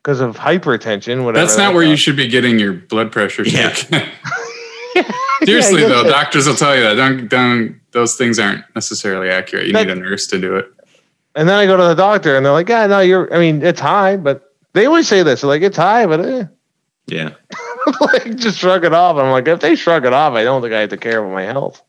because 0.02 0.20
of 0.20 0.36
hypertension. 0.36 1.24
Whatever. 1.24 1.44
That's 1.46 1.56
not 1.56 1.74
where 1.74 1.84
you 1.84 1.96
should 1.96 2.16
be 2.16 2.26
getting 2.28 2.58
your 2.58 2.72
blood 2.72 3.12
pressure 3.12 3.44
Yeah. 3.46 3.70
taken. 3.70 4.08
Yeah, 4.94 5.10
Seriously 5.46 5.84
I 5.84 5.88
though, 5.88 6.04
it- 6.06 6.10
doctors 6.10 6.46
will 6.46 6.54
tell 6.54 6.76
you 6.76 6.82
that. 6.82 6.94
Don't 6.94 7.26
don't 7.28 7.80
those 7.92 8.14
things 8.16 8.38
aren't 8.38 8.62
necessarily 8.74 9.28
accurate. 9.30 9.66
You 9.66 9.72
That- 9.72 9.86
need 9.88 9.96
a 9.96 10.00
nurse 10.00 10.26
to 10.28 10.38
do 10.38 10.54
it. 10.56 10.66
And 11.34 11.48
then 11.48 11.58
I 11.58 11.66
go 11.66 11.76
to 11.76 11.82
the 11.84 11.94
doctor 11.94 12.36
and 12.36 12.44
they're 12.44 12.52
like, 12.52 12.68
yeah, 12.68 12.86
no, 12.86 13.00
you're. 13.00 13.32
I 13.34 13.38
mean, 13.38 13.62
it's 13.62 13.80
high, 13.80 14.16
but 14.16 14.54
they 14.74 14.86
always 14.86 15.08
say 15.08 15.22
this. 15.22 15.40
They're 15.40 15.48
like, 15.48 15.62
it's 15.62 15.76
high, 15.76 16.06
but 16.06 16.20
eh. 16.20 16.44
yeah. 17.06 17.30
like 18.00 18.36
just 18.36 18.58
shrug 18.58 18.84
it 18.84 18.92
off. 18.92 19.16
I'm 19.16 19.30
like, 19.30 19.48
if 19.48 19.60
they 19.60 19.74
shrug 19.74 20.04
it 20.04 20.12
off, 20.12 20.34
I 20.34 20.44
don't 20.44 20.62
think 20.62 20.74
I 20.74 20.80
have 20.80 20.90
to 20.90 20.96
care 20.96 21.24
about 21.24 21.32
my 21.32 21.44
health. 21.44 21.82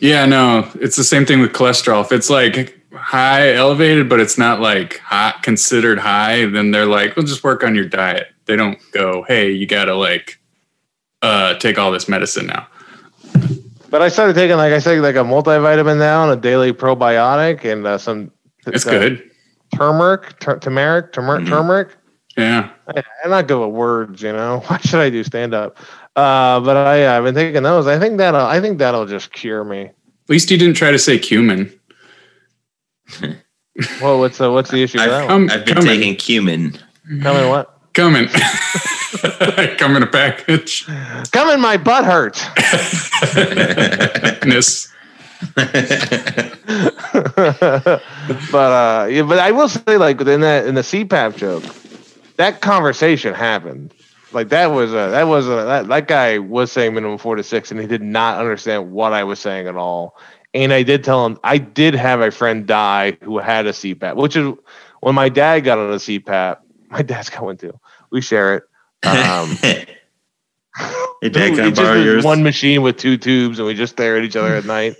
Yeah, 0.00 0.24
no, 0.26 0.68
it's 0.80 0.96
the 0.96 1.04
same 1.04 1.26
thing 1.26 1.40
with 1.40 1.52
cholesterol. 1.52 2.02
If 2.04 2.12
it's 2.12 2.30
like 2.30 2.80
high 2.92 3.52
elevated, 3.52 4.08
but 4.08 4.20
it's 4.20 4.38
not 4.38 4.60
like 4.60 4.98
hot 4.98 5.42
considered 5.42 5.98
high, 5.98 6.46
then 6.46 6.70
they're 6.70 6.86
like, 6.86 7.16
"We'll 7.16 7.26
just 7.26 7.44
work 7.44 7.62
on 7.62 7.74
your 7.74 7.84
diet." 7.84 8.28
They 8.46 8.56
don't 8.56 8.78
go, 8.92 9.24
"Hey, 9.28 9.50
you 9.50 9.66
gotta 9.66 9.94
like 9.94 10.40
uh 11.22 11.54
take 11.58 11.78
all 11.78 11.92
this 11.92 12.08
medicine 12.08 12.46
now." 12.46 12.66
But 13.90 14.02
I 14.02 14.08
started 14.08 14.34
taking 14.34 14.56
like 14.56 14.72
I 14.72 14.78
take 14.78 15.00
like 15.00 15.16
a 15.16 15.24
multivitamin 15.24 15.98
now 15.98 16.22
and 16.22 16.32
a 16.32 16.40
daily 16.40 16.72
probiotic 16.72 17.70
and 17.70 17.86
uh, 17.86 17.98
some. 17.98 18.30
It's 18.66 18.84
good. 18.84 19.30
Turmeric, 19.76 20.38
tur- 20.40 20.58
turmeric, 20.58 21.12
turmeric, 21.12 21.44
Mhm. 21.44 21.48
turmeric. 21.48 21.88
Yeah, 22.36 22.70
I- 22.88 23.02
I'm 23.24 23.30
not 23.30 23.46
good 23.48 23.60
with 23.64 23.74
words, 23.74 24.22
you 24.22 24.32
know. 24.32 24.62
Why 24.66 24.78
should 24.78 25.00
I 25.00 25.10
do 25.10 25.22
stand 25.24 25.54
up? 25.54 25.78
Uh, 26.16 26.60
but 26.60 26.76
I, 26.76 27.16
I've 27.16 27.24
been 27.24 27.34
taking 27.34 27.62
those. 27.62 27.86
I 27.86 27.98
think 27.98 28.18
that'll. 28.18 28.40
I 28.40 28.60
think 28.60 28.78
that'll 28.78 29.06
just 29.06 29.32
cure 29.32 29.62
me. 29.64 29.82
at 29.82 29.94
least 30.28 30.50
you 30.50 30.58
didn't 30.58 30.74
try 30.76 30.90
to 30.90 30.98
say 30.98 31.18
cumin. 31.18 31.72
Well, 34.02 34.18
what's 34.18 34.36
the 34.36 34.50
what's 34.52 34.70
the 34.70 34.82
issue 34.82 34.98
with 34.98 35.08
that 35.08 35.26
one? 35.26 35.48
Come, 35.48 35.58
I've 35.58 35.64
been 35.64 35.74
coming, 35.76 35.88
taking 35.88 36.16
cumin. 36.16 36.78
Come 37.22 37.36
in 37.38 37.48
what? 37.48 37.78
coming, 37.94 38.28
come 39.78 39.96
in 39.96 40.02
a 40.02 40.06
package. 40.06 40.84
Come 41.30 41.48
in, 41.48 41.60
my 41.60 41.78
butt 41.78 42.04
hurts. 42.04 42.44
Ness. 44.44 44.92
but 45.56 45.62
uh, 48.54 49.06
yeah, 49.10 49.22
but 49.22 49.38
I 49.38 49.50
will 49.50 49.68
say, 49.68 49.96
like 49.96 50.18
within 50.18 50.40
that 50.42 50.66
in 50.66 50.74
the 50.74 50.82
CPAP 50.82 51.36
joke, 51.36 51.64
that 52.36 52.60
conversation 52.60 53.34
happened. 53.34 53.94
Like 54.32 54.48
that 54.50 54.66
was 54.66 54.92
a 54.92 55.10
that 55.10 55.24
was 55.24 55.46
a 55.46 55.64
that, 55.64 55.88
that 55.88 56.08
guy 56.08 56.38
was 56.38 56.70
saying 56.70 56.94
minimum 56.94 57.18
four 57.18 57.36
to 57.36 57.42
six, 57.42 57.70
and 57.70 57.80
he 57.80 57.86
did 57.86 58.02
not 58.02 58.38
understand 58.38 58.92
what 58.92 59.12
I 59.12 59.24
was 59.24 59.40
saying 59.40 59.66
at 59.66 59.76
all. 59.76 60.16
And 60.52 60.72
I 60.72 60.82
did 60.82 61.04
tell 61.04 61.24
him 61.24 61.38
I 61.42 61.58
did 61.58 61.94
have 61.94 62.20
a 62.20 62.30
friend 62.30 62.66
die 62.66 63.16
who 63.22 63.38
had 63.38 63.66
a 63.66 63.72
CPAP, 63.72 64.16
which 64.16 64.36
is 64.36 64.52
when 65.00 65.14
my 65.14 65.28
dad 65.28 65.60
got 65.60 65.78
on 65.78 65.90
a 65.90 65.96
CPAP. 65.96 66.58
My 66.90 67.02
dad's 67.02 67.30
got 67.30 67.44
one 67.44 67.56
too. 67.56 67.78
We 68.10 68.20
share 68.20 68.56
it. 68.56 68.64
Um, 69.06 69.48
hey, 69.62 71.28
Dad, 71.28 71.54
can 71.54 71.60
I 71.60 71.70
borrow 71.70 71.94
yours? 71.94 72.24
one 72.24 72.42
machine 72.42 72.82
with 72.82 72.96
two 72.96 73.16
tubes, 73.16 73.60
and 73.60 73.66
we 73.68 73.74
just 73.74 73.92
stare 73.92 74.16
at 74.16 74.24
each 74.24 74.34
other 74.34 74.56
at 74.56 74.64
night. 74.64 74.96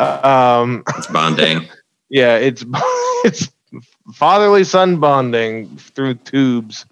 Uh, 0.00 0.60
um, 0.62 0.82
It's 0.96 1.06
bonding. 1.08 1.68
yeah, 2.08 2.36
it's 2.36 2.64
it's 3.24 3.50
fatherly 4.12 4.64
son 4.64 4.98
bonding 4.98 5.76
through 5.76 6.14
tubes. 6.14 6.86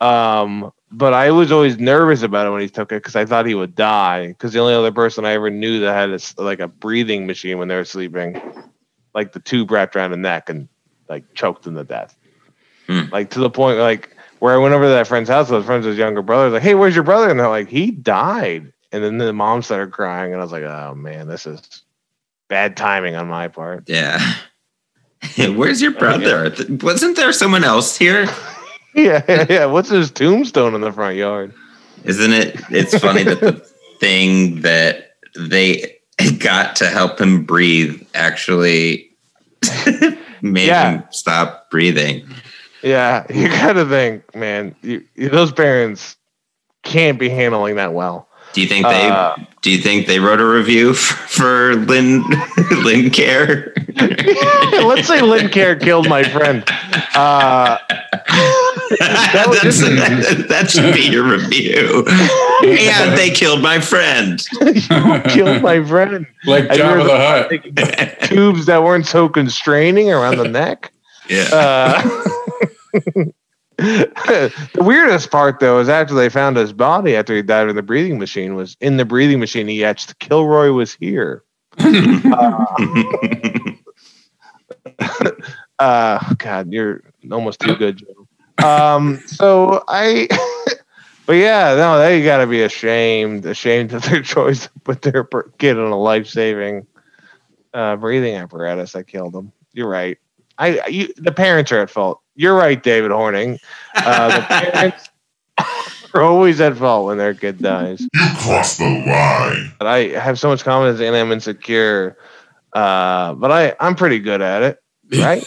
Um, 0.00 0.72
but 0.90 1.14
I 1.14 1.30
was 1.30 1.50
always 1.50 1.78
nervous 1.78 2.22
about 2.22 2.46
it 2.46 2.50
when 2.50 2.60
he 2.60 2.68
took 2.68 2.92
it 2.92 2.96
because 2.96 3.16
I 3.16 3.24
thought 3.24 3.46
he 3.46 3.54
would 3.54 3.74
die. 3.74 4.28
Because 4.28 4.52
the 4.52 4.60
only 4.60 4.74
other 4.74 4.92
person 4.92 5.24
I 5.24 5.32
ever 5.32 5.50
knew 5.50 5.80
that 5.80 5.92
had 5.92 6.10
a 6.10 6.42
like 6.42 6.60
a 6.60 6.68
breathing 6.68 7.26
machine 7.26 7.58
when 7.58 7.68
they 7.68 7.76
were 7.76 7.84
sleeping, 7.84 8.40
like 9.14 9.32
the 9.32 9.40
tube 9.40 9.70
wrapped 9.70 9.96
around 9.96 10.12
the 10.12 10.16
neck 10.16 10.48
and 10.48 10.68
like 11.08 11.34
choked 11.34 11.64
them 11.64 11.74
to 11.74 11.84
death. 11.84 12.16
Hmm. 12.86 13.04
Like 13.10 13.30
to 13.30 13.40
the 13.40 13.50
point 13.50 13.78
like 13.78 14.16
where 14.38 14.54
I 14.54 14.58
went 14.58 14.74
over 14.74 14.84
to 14.84 14.90
that 14.90 15.06
friend's 15.06 15.28
house, 15.28 15.48
those 15.48 15.64
friends, 15.64 15.86
his 15.86 15.98
younger 15.98 16.22
brother, 16.22 16.50
like, 16.50 16.62
"Hey, 16.62 16.74
where's 16.74 16.94
your 16.94 17.04
brother?" 17.04 17.30
And 17.30 17.40
they're 17.40 17.48
like, 17.48 17.68
"He 17.68 17.90
died." 17.90 18.72
And 18.92 19.02
then 19.02 19.18
the 19.18 19.32
mom 19.32 19.62
started 19.62 19.92
crying, 19.92 20.32
and 20.32 20.40
I 20.40 20.44
was 20.44 20.52
like, 20.52 20.62
"Oh 20.62 20.94
man, 20.94 21.26
this 21.26 21.46
is 21.46 21.82
bad 22.48 22.76
timing 22.76 23.14
on 23.16 23.28
my 23.28 23.48
part." 23.48 23.84
Yeah. 23.88 24.20
Where's 25.38 25.82
your 25.82 25.92
brother? 25.92 26.50
Th- 26.50 26.82
Wasn't 26.82 27.16
there 27.16 27.32
someone 27.32 27.64
else 27.64 27.96
here? 27.96 28.26
Yeah, 28.94 29.22
yeah, 29.28 29.46
yeah. 29.50 29.64
What's 29.66 29.90
his 29.90 30.10
tombstone 30.10 30.74
in 30.74 30.80
the 30.80 30.90
front 30.90 31.16
yard? 31.16 31.52
Isn't 32.04 32.32
it? 32.32 32.58
It's 32.70 32.96
funny 32.98 33.24
that 33.24 33.40
the 33.40 33.52
thing 34.00 34.62
that 34.62 35.10
they 35.38 35.98
got 36.38 36.76
to 36.76 36.86
help 36.86 37.20
him 37.20 37.44
breathe 37.44 38.00
actually 38.14 39.10
made 40.40 40.66
Yeah. 40.68 40.92
him 40.92 41.04
stop 41.10 41.70
breathing. 41.70 42.26
Yeah, 42.82 43.26
you 43.28 43.48
gotta 43.48 43.84
think, 43.84 44.34
man. 44.34 44.74
You- 44.80 45.04
those 45.14 45.52
parents 45.52 46.16
can't 46.82 47.18
be 47.18 47.28
handling 47.28 47.76
that 47.76 47.92
well. 47.92 48.25
Do 48.56 48.62
you 48.62 48.68
think 48.68 48.86
they? 48.86 49.06
Uh, 49.10 49.36
do 49.60 49.70
you 49.70 49.76
think 49.82 50.06
they 50.06 50.18
wrote 50.18 50.40
a 50.40 50.46
review 50.46 50.94
for, 50.94 51.14
for 51.28 51.74
Lynn 51.74 52.22
Lincare? 52.86 53.70
Let's 54.82 55.06
say 55.06 55.18
Lincare 55.18 55.78
killed 55.78 56.08
my 56.08 56.22
friend. 56.22 56.64
Uh, 57.14 57.76
that 57.90 59.48
That's, 59.52 59.60
just- 59.62 59.80
that, 59.82 60.46
that 60.48 60.70
should 60.70 60.94
be 60.94 61.02
your 61.02 61.24
review. 61.30 62.06
and 62.64 63.18
they 63.18 63.28
killed 63.28 63.60
my 63.60 63.78
friend. 63.78 64.42
you 64.62 65.20
killed 65.28 65.60
my 65.60 65.84
friend. 65.84 66.26
Like 66.46 66.70
I 66.70 66.78
Jabba 66.78 67.48
the 67.76 67.90
Hutt. 68.22 68.28
Tubes 68.30 68.64
that 68.64 68.82
weren't 68.82 69.06
so 69.06 69.28
constraining 69.28 70.10
around 70.10 70.38
the 70.38 70.48
neck. 70.48 70.92
Yeah. 71.28 71.48
Uh, 71.52 73.24
the 73.78 74.52
weirdest 74.76 75.30
part, 75.30 75.60
though, 75.60 75.78
is 75.78 75.88
after 75.88 76.14
they 76.14 76.28
found 76.28 76.56
his 76.56 76.72
body 76.72 77.14
after 77.14 77.34
he 77.34 77.42
died 77.42 77.68
in 77.68 77.76
the 77.76 77.82
breathing 77.82 78.18
machine. 78.18 78.54
Was 78.54 78.76
in 78.80 78.96
the 78.96 79.04
breathing 79.04 79.38
machine 79.38 79.68
he 79.68 79.84
etched 79.84 80.18
"Kilroy 80.18 80.70
was 80.70 80.94
here." 80.94 81.42
uh, 85.78 86.34
God, 86.38 86.72
you're 86.72 87.02
almost 87.30 87.60
too 87.60 87.76
good, 87.76 87.98
Joe. 87.98 88.26
Um, 88.66 89.20
so 89.26 89.84
I, 89.88 90.26
but 91.26 91.34
yeah, 91.34 91.74
no, 91.74 91.98
they 91.98 92.22
got 92.22 92.38
to 92.38 92.46
be 92.46 92.62
ashamed, 92.62 93.44
ashamed 93.44 93.92
of 93.92 94.02
their 94.04 94.22
choice 94.24 94.68
to 94.68 94.70
put 94.80 95.02
their 95.02 95.24
kid 95.24 95.76
in 95.76 95.84
a 95.84 95.98
life 95.98 96.26
saving 96.28 96.86
uh, 97.74 97.96
breathing 97.96 98.36
apparatus 98.36 98.92
that 98.92 99.04
killed 99.04 99.34
him. 99.34 99.52
You're 99.72 99.88
right. 99.88 100.18
I, 100.58 100.86
you, 100.86 101.12
the 101.18 101.32
parents 101.32 101.70
are 101.72 101.80
at 101.80 101.90
fault. 101.90 102.22
You're 102.36 102.54
right, 102.54 102.80
David 102.80 103.10
Horning. 103.10 103.58
Uh, 103.94 104.36
the 104.36 104.46
parents 104.74 105.08
are 106.14 106.22
always 106.22 106.60
at 106.60 106.76
fault 106.76 107.06
when 107.06 107.18
their 107.18 107.34
kid 107.34 107.58
dies. 107.58 108.00
You 108.00 108.08
crossed 108.38 108.78
the 108.78 108.84
line. 108.84 109.72
But 109.78 109.86
I 109.86 110.08
have 110.18 110.38
so 110.38 110.48
much 110.48 110.62
confidence 110.62 111.00
and 111.00 111.16
I'm 111.16 111.32
insecure. 111.32 112.16
Uh, 112.72 113.34
but 113.34 113.50
I, 113.50 113.74
I'm 113.80 113.94
pretty 113.94 114.18
good 114.18 114.42
at 114.42 114.62
it, 114.62 114.82
right? 115.18 115.42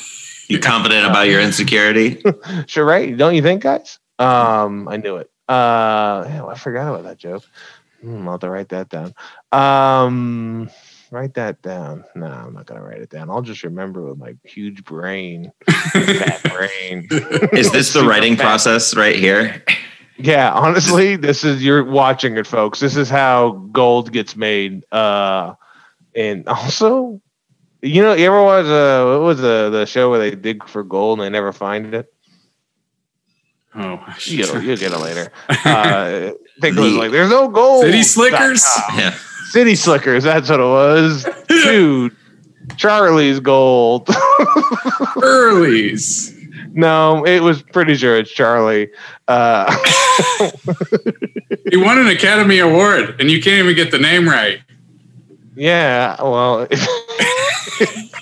you 0.49 0.59
confident 0.59 1.05
about 1.05 1.27
your 1.27 1.41
insecurity? 1.41 2.21
sure, 2.65 2.85
right? 2.85 3.15
Don't 3.15 3.35
you 3.35 3.41
think, 3.43 3.61
guys? 3.61 3.99
Um, 4.17 4.87
I 4.87 4.97
knew 4.97 5.17
it. 5.17 5.29
Uh, 5.47 6.25
yeah, 6.27 6.45
I 6.45 6.55
forgot 6.55 6.89
about 6.89 7.03
that 7.03 7.17
joke. 7.17 7.43
Hmm, 8.01 8.27
I'll 8.27 8.33
have 8.33 8.41
to 8.41 8.49
write 8.49 8.69
that 8.69 8.89
down. 8.89 9.13
Um, 9.51 10.69
write 11.11 11.33
that 11.35 11.61
down. 11.61 12.03
No, 12.15 12.27
I'm 12.27 12.53
not 12.53 12.65
gonna 12.65 12.83
write 12.83 13.01
it 13.01 13.09
down. 13.09 13.29
I'll 13.29 13.41
just 13.41 13.63
remember 13.63 14.03
with 14.03 14.17
my 14.17 14.35
huge 14.43 14.83
brain, 14.83 15.51
fat 15.67 16.41
brain. 16.53 17.07
Is 17.53 17.71
this 17.71 17.93
the 17.93 18.03
writing 18.03 18.35
fat. 18.35 18.43
process 18.43 18.95
right 18.95 19.15
here? 19.15 19.63
Yeah, 20.17 20.51
honestly, 20.51 21.15
this 21.15 21.43
is 21.43 21.63
you're 21.63 21.83
watching 21.83 22.37
it, 22.37 22.45
folks. 22.45 22.79
This 22.79 22.95
is 22.97 23.09
how 23.09 23.51
gold 23.71 24.11
gets 24.11 24.35
made. 24.35 24.83
Uh, 24.91 25.53
and 26.15 26.45
also, 26.47 27.21
you 27.81 28.01
know, 28.01 28.13
you 28.13 28.25
ever 28.25 28.43
watch 28.43 28.65
uh, 28.65 29.05
what 29.05 29.21
was 29.21 29.39
the 29.39 29.69
the 29.71 29.85
show 29.85 30.09
where 30.09 30.19
they 30.19 30.31
dig 30.35 30.67
for 30.67 30.83
gold 30.83 31.19
and 31.19 31.25
they 31.25 31.29
never 31.29 31.53
find 31.53 31.93
it? 31.93 32.13
Oh, 33.75 34.03
You'll, 34.25 34.61
you'll 34.63 34.77
get 34.77 34.91
it 34.91 34.97
later. 34.99 35.31
Uh, 35.65 36.31
I 36.33 36.61
think 36.61 36.77
it 36.77 36.81
was 36.81 36.93
like, 36.93 37.11
"There's 37.11 37.29
no 37.29 37.47
gold." 37.47 37.85
City 37.85 38.03
Slickers? 38.03 38.65
Yeah. 38.97 39.15
City 39.51 39.75
Slickers. 39.75 40.23
That's 40.23 40.49
what 40.49 40.59
it 40.59 40.63
was. 40.63 41.27
Dude, 41.47 42.15
Charlie's 42.77 43.39
Gold. 43.39 44.09
Early's. 45.21 46.33
no, 46.73 47.25
it 47.25 47.41
was 47.41 47.61
pretty 47.63 47.95
sure 47.95 48.17
it's 48.17 48.31
Charlie. 48.31 48.89
Uh, 49.27 49.75
He 51.71 51.77
won 51.77 51.99
an 51.99 52.07
Academy 52.07 52.59
Award, 52.59 53.19
and 53.19 53.29
you 53.29 53.41
can't 53.41 53.59
even 53.59 53.75
get 53.75 53.91
the 53.91 53.99
name 53.99 54.27
right. 54.27 54.59
yeah, 55.55 56.15
well, 56.21 56.67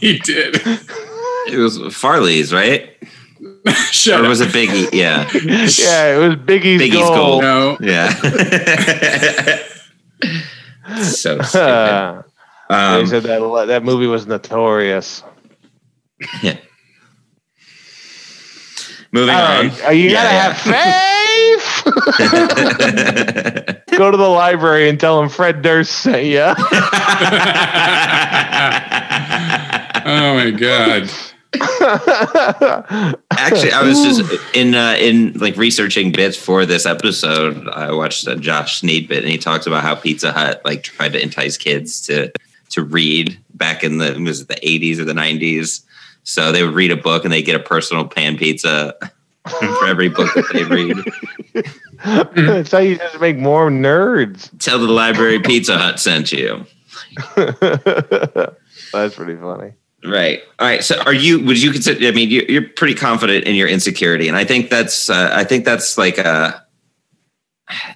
He 0.01 0.19
did. 0.19 0.55
It 1.47 1.57
was 1.57 1.77
Farley's, 1.95 2.53
right? 2.53 2.89
Shut 3.91 4.19
Or 4.21 4.23
up. 4.23 4.29
was 4.29 4.41
it 4.41 4.49
Biggie? 4.49 4.89
Yeah. 4.91 5.29
yeah, 5.33 6.15
it 6.15 6.19
was 6.27 6.35
Biggie's, 6.37 6.81
Biggie's 6.81 6.93
Gold. 6.95 7.41
Gold. 7.41 7.41
no. 7.41 7.77
Yeah. 7.81 8.13
So 10.95 11.41
stupid. 11.41 11.55
Uh, 11.55 12.23
they 12.69 12.75
Um, 12.75 13.07
said 13.07 13.23
that 13.23 13.65
that 13.67 13.83
movie 13.83 14.07
was 14.07 14.27
notorious. 14.27 15.23
yeah. 16.41 16.57
Moving 19.11 19.35
All 19.35 19.41
on. 19.41 19.67
right, 19.67 19.85
uh, 19.87 19.91
you 19.91 20.09
Yeah, 20.09 20.23
gotta 20.23 20.33
yeah. 20.33 20.53
have 20.53 20.57
faith. 20.57 21.83
Go 23.97 24.11
to 24.11 24.17
the 24.17 24.27
library 24.29 24.89
and 24.89 24.99
tell 24.99 25.19
them 25.19 25.29
Fred 25.29 25.61
Durst 25.61 25.91
sent 25.93 26.25
you. 26.25 26.53
Oh 30.09 30.35
my 30.35 30.51
god. 30.51 31.09
Actually, 31.53 33.71
I 33.71 33.81
was 33.83 34.03
just 34.03 34.21
in 34.55 34.75
uh, 34.75 34.95
in 34.99 35.33
like 35.33 35.55
researching 35.55 36.11
bits 36.11 36.37
for 36.37 36.65
this 36.65 36.85
episode. 36.85 37.67
I 37.69 37.91
watched 37.91 38.27
a 38.27 38.35
Josh 38.35 38.81
Sneed 38.81 39.07
bit, 39.07 39.23
and 39.23 39.31
he 39.31 39.37
talks 39.37 39.67
about 39.67 39.83
how 39.83 39.95
Pizza 39.95 40.31
Hut 40.31 40.61
like 40.65 40.83
tried 40.83 41.13
to 41.13 41.21
entice 41.21 41.57
kids 41.57 42.01
to 42.07 42.31
to 42.69 42.83
read 42.83 43.39
back 43.53 43.83
in 43.83 43.97
the 43.97 44.19
was 44.19 44.41
it 44.41 44.47
the 44.47 44.67
eighties 44.67 44.99
or 44.99 45.05
the 45.05 45.13
nineties. 45.13 45.81
So 46.23 46.51
they 46.51 46.63
would 46.63 46.75
read 46.75 46.91
a 46.91 46.97
book, 46.97 47.23
and 47.23 47.31
they 47.31 47.41
get 47.41 47.55
a 47.55 47.63
personal 47.63 48.05
pan 48.05 48.37
pizza 48.37 48.95
for 49.47 49.87
every 49.87 50.09
book 50.09 50.33
that 50.35 50.49
they 50.51 50.65
read. 50.65 50.97
That's 52.35 52.71
how 52.71 52.79
you 52.79 52.97
just 52.97 53.21
make 53.21 53.37
more 53.37 53.69
nerds. 53.69 54.49
Tell 54.59 54.79
the 54.79 54.87
library 54.87 55.39
Pizza 55.39 55.77
Hut 55.77 55.99
sent 55.99 56.31
you. 56.31 56.65
That's 57.35 59.15
pretty 59.15 59.37
funny. 59.37 59.73
Right. 60.03 60.41
All 60.59 60.67
right. 60.67 60.83
So, 60.83 61.01
are 61.01 61.13
you? 61.13 61.43
Would 61.45 61.61
you 61.61 61.71
consider? 61.71 62.05
I 62.07 62.11
mean, 62.11 62.29
you, 62.29 62.45
you're 62.47 62.67
pretty 62.69 62.93
confident 62.93 63.45
in 63.45 63.55
your 63.55 63.67
insecurity, 63.67 64.27
and 64.27 64.37
I 64.37 64.45
think 64.45 64.69
that's. 64.69 65.09
Uh, 65.09 65.31
I 65.33 65.43
think 65.43 65.65
that's 65.65 65.97
like 65.97 66.17
a. 66.17 66.63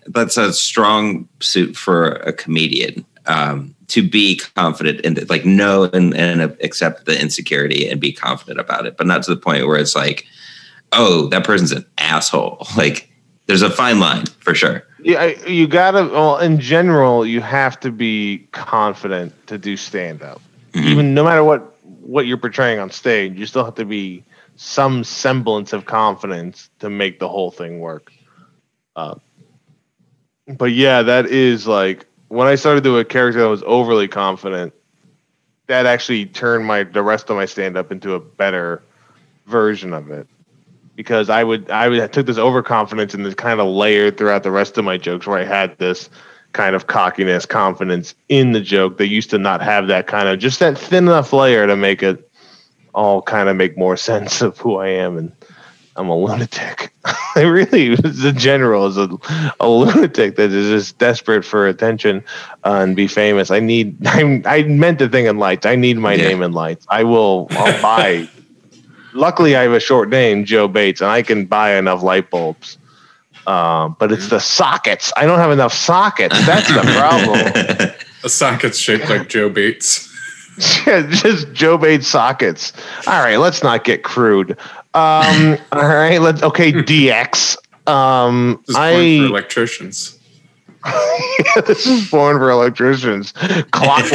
That's 0.07 0.35
a 0.35 0.51
strong 0.51 1.29
suit 1.39 1.77
for 1.77 2.07
a 2.07 2.33
comedian 2.33 3.05
um, 3.25 3.75
to 3.87 4.07
be 4.07 4.41
confident 4.55 5.05
and 5.05 5.29
like 5.29 5.45
know 5.45 5.83
and, 5.83 6.13
and 6.13 6.41
accept 6.61 7.05
the 7.05 7.19
insecurity 7.19 7.87
and 7.87 8.01
be 8.01 8.11
confident 8.11 8.59
about 8.59 8.85
it, 8.85 8.97
but 8.97 9.07
not 9.07 9.23
to 9.23 9.33
the 9.33 9.39
point 9.39 9.67
where 9.67 9.77
it's 9.77 9.95
like, 9.95 10.25
oh, 10.91 11.27
that 11.27 11.45
person's 11.45 11.71
an 11.71 11.85
asshole. 11.97 12.65
Like, 12.77 13.09
there's 13.47 13.61
a 13.61 13.69
fine 13.69 13.99
line 13.99 14.25
for 14.39 14.55
sure. 14.55 14.83
Yeah, 15.03 15.25
you 15.47 15.67
gotta. 15.67 16.05
Well, 16.05 16.37
in 16.37 16.59
general, 16.59 17.25
you 17.25 17.41
have 17.41 17.79
to 17.81 17.91
be 17.91 18.47
confident 18.51 19.33
to 19.47 19.57
do 19.57 19.75
stand 19.77 20.21
up. 20.21 20.41
Mhm. 20.73 20.85
Even 20.85 21.13
no 21.13 21.23
matter 21.23 21.43
what 21.43 21.70
what 22.11 22.27
you're 22.27 22.37
portraying 22.37 22.77
on 22.77 22.91
stage, 22.91 23.39
you 23.39 23.45
still 23.45 23.63
have 23.63 23.75
to 23.75 23.85
be 23.85 24.21
some 24.57 25.01
semblance 25.01 25.71
of 25.71 25.85
confidence 25.85 26.69
to 26.79 26.89
make 26.89 27.19
the 27.19 27.29
whole 27.29 27.51
thing 27.51 27.79
work. 27.79 28.11
Uh, 28.97 29.15
but 30.45 30.73
yeah, 30.73 31.01
that 31.03 31.27
is 31.27 31.67
like 31.67 32.05
when 32.27 32.47
I 32.47 32.55
started 32.55 32.83
doing 32.83 33.01
a 33.01 33.05
character 33.05 33.39
that 33.41 33.47
was 33.47 33.63
overly 33.65 34.07
confident. 34.07 34.73
That 35.67 35.85
actually 35.85 36.25
turned 36.25 36.65
my 36.65 36.83
the 36.83 37.01
rest 37.01 37.29
of 37.29 37.37
my 37.37 37.45
stand 37.45 37.77
up 37.77 37.93
into 37.93 38.13
a 38.13 38.19
better 38.19 38.83
version 39.45 39.93
of 39.93 40.11
it 40.11 40.27
because 40.97 41.29
I 41.29 41.45
would 41.45 41.71
I 41.71 41.87
would 41.87 42.01
I 42.01 42.07
took 42.07 42.25
this 42.25 42.37
overconfidence 42.37 43.13
and 43.13 43.25
this 43.25 43.35
kind 43.35 43.61
of 43.61 43.67
layered 43.67 44.17
throughout 44.17 44.43
the 44.43 44.51
rest 44.51 44.77
of 44.77 44.83
my 44.83 44.97
jokes 44.97 45.25
where 45.25 45.39
I 45.39 45.45
had 45.45 45.77
this 45.77 46.09
kind 46.53 46.75
of 46.75 46.87
cockiness, 46.87 47.45
confidence 47.45 48.15
in 48.29 48.51
the 48.51 48.61
joke. 48.61 48.97
They 48.97 49.05
used 49.05 49.29
to 49.31 49.37
not 49.37 49.61
have 49.61 49.87
that 49.87 50.07
kind 50.07 50.27
of 50.27 50.39
just 50.39 50.59
that 50.59 50.77
thin 50.77 51.05
enough 51.05 51.33
layer 51.33 51.67
to 51.67 51.75
make 51.75 52.03
it 52.03 52.29
all 52.93 53.21
kind 53.21 53.49
of 53.49 53.55
make 53.55 53.77
more 53.77 53.97
sense 54.09 54.41
of 54.41 54.57
who 54.57 54.77
I 54.77 54.87
am 54.89 55.17
and 55.17 55.31
I'm 55.95 56.09
a 56.09 56.17
lunatic. 56.17 56.93
I 57.35 57.41
really 57.41 57.95
the 57.95 58.33
general 58.35 58.87
is 58.87 58.97
a, 58.97 59.09
a 59.59 59.69
lunatic 59.69 60.35
that 60.37 60.51
is 60.51 60.69
just 60.69 60.97
desperate 60.99 61.43
for 61.45 61.67
attention 61.67 62.23
uh, 62.63 62.79
and 62.83 62.95
be 62.95 63.07
famous. 63.07 63.51
I 63.51 63.59
need 63.59 63.97
I, 64.07 64.41
I 64.45 64.63
meant 64.63 64.99
the 64.99 65.09
thing 65.09 65.25
in 65.25 65.37
lights. 65.37 65.65
I 65.65 65.75
need 65.75 65.97
my 65.97 66.15
Yeah. 66.15 66.23
name 66.23 66.41
in 66.43 66.53
lights. 66.53 66.85
I 66.89 67.03
will 67.03 67.51
I'll 67.55 67.73
buy 67.73 68.29
luckily 69.13 69.55
I 69.55 69.63
have 69.63 69.73
a 69.73 69.79
short 69.79 70.09
name, 70.09 70.45
Joe 70.45 70.67
Bates, 70.67 71.01
and 71.01 71.09
I 71.09 71.21
can 71.23 71.45
buy 71.45 71.75
enough 71.75 72.03
light 72.03 72.29
bulbs. 72.29 72.77
Um, 73.47 73.95
but 73.99 74.11
it's 74.11 74.29
the 74.29 74.39
sockets. 74.39 75.11
I 75.17 75.25
don't 75.25 75.39
have 75.39 75.51
enough 75.51 75.73
sockets. 75.73 76.35
That's 76.45 76.67
the 76.67 76.81
problem. 76.97 77.91
A 78.23 78.29
socket's 78.29 78.77
shaped 78.77 79.09
like 79.09 79.29
Joe 79.29 79.49
Bates. 79.49 80.07
Just 80.57 81.51
Joe 81.53 81.77
Bates 81.77 82.07
sockets. 82.07 82.73
All 83.07 83.19
right, 83.19 83.37
let's 83.37 83.63
not 83.63 83.83
get 83.83 84.03
crude. 84.03 84.51
Um, 84.93 85.57
all 85.71 85.87
right, 85.87 86.19
let's 86.21 86.43
okay, 86.43 86.71
DX. 86.71 87.57
Um, 87.89 88.61
This 88.67 88.75
is 88.75 88.75
I 88.75 88.93
for 88.93 89.25
electricians. 89.25 90.17
this 91.65 91.85
is 91.87 92.09
born 92.09 92.37
for 92.37 92.49
electricians. 92.49 93.31
Clockwise. 93.71 94.11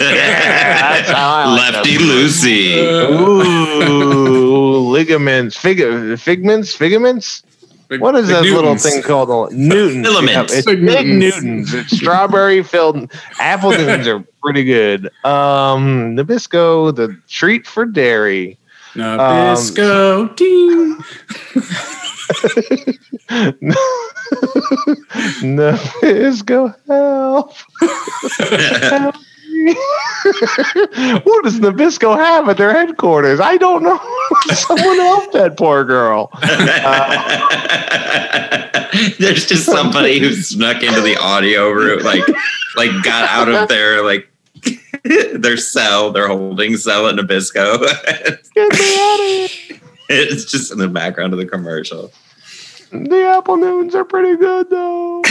yeah, 0.00 0.92
that's 0.92 1.10
how 1.10 1.34
I 1.34 1.44
like 1.52 1.72
Lefty 1.74 1.96
them. 1.98 2.06
Lucy. 2.06 2.78
Ooh, 2.80 4.78
ligaments, 4.90 5.56
fig- 5.56 6.18
figments, 6.18 6.74
figaments. 6.74 7.42
Big- 7.88 8.00
What 8.00 8.14
is 8.16 8.26
big 8.26 8.36
that 8.36 8.42
little 8.42 8.76
thing 8.76 9.02
called? 9.02 9.52
Newtons. 9.52 10.06
Filaments. 10.06 10.52
Yeah, 10.52 10.58
it's 10.58 10.66
Big 10.66 10.84
big, 10.84 11.06
Newtons. 11.06 11.42
Newtons. 11.44 11.74
It's 11.74 11.96
strawberry 11.96 12.62
filled. 12.62 13.12
Apple 13.38 13.70
Newtons 13.70 14.06
are 14.08 14.24
pretty 14.42 14.64
good. 14.64 15.06
Um, 15.24 16.16
Nabisco, 16.16 16.94
the 16.94 17.16
treat 17.28 17.66
for 17.66 17.84
dairy. 17.86 18.58
Nabisco. 18.94 20.34
ding. 20.36 20.96
Nabisco, 25.42 26.74
help. 26.86 27.52
help 28.90 29.14
me. 29.16 29.25
what 29.64 31.44
does 31.44 31.60
Nabisco 31.60 32.16
have 32.16 32.48
at 32.48 32.56
their 32.56 32.72
headquarters? 32.72 33.40
I 33.40 33.56
don't 33.56 33.82
know. 33.82 33.98
Someone 34.54 34.96
help 34.98 35.32
that 35.32 35.56
poor 35.56 35.84
girl. 35.84 36.30
There's 39.18 39.46
just 39.46 39.64
somebody 39.64 40.18
who 40.18 40.32
snuck 40.32 40.82
into 40.82 41.00
the 41.00 41.16
audio 41.16 41.70
room, 41.70 42.02
like, 42.02 42.22
like 42.76 42.90
got 43.02 43.28
out 43.28 43.48
of 43.48 43.68
their 43.68 44.02
like 44.04 44.28
their 45.04 45.56
cell, 45.56 46.10
their 46.12 46.28
holding 46.28 46.76
cell 46.76 47.06
at 47.08 47.14
Nabisco. 47.14 47.78
Get 48.54 48.72
me 48.72 48.96
out 48.98 49.20
of 49.20 49.50
here. 49.50 49.80
it's 50.08 50.44
just 50.44 50.72
in 50.72 50.78
the 50.78 50.88
background 50.88 51.32
of 51.32 51.38
the 51.38 51.46
commercial. 51.46 52.12
The 52.90 53.34
apple 53.36 53.56
Newtons 53.56 53.94
are 53.94 54.04
pretty 54.04 54.36
good 54.36 54.70
though. 54.70 55.22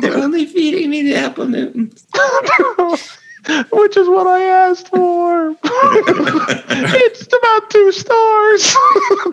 They're 0.00 0.16
only 0.16 0.46
feeding 0.46 0.90
me 0.90 1.02
the 1.02 1.16
apple 1.16 1.46
Newtons. 1.46 2.06
Which 3.72 3.96
is 3.96 4.08
what 4.08 4.26
I 4.26 4.42
asked 4.42 4.88
for. 4.88 5.50
it's 5.64 7.26
about 7.26 7.70
two 7.70 7.92
stars. 7.92 8.74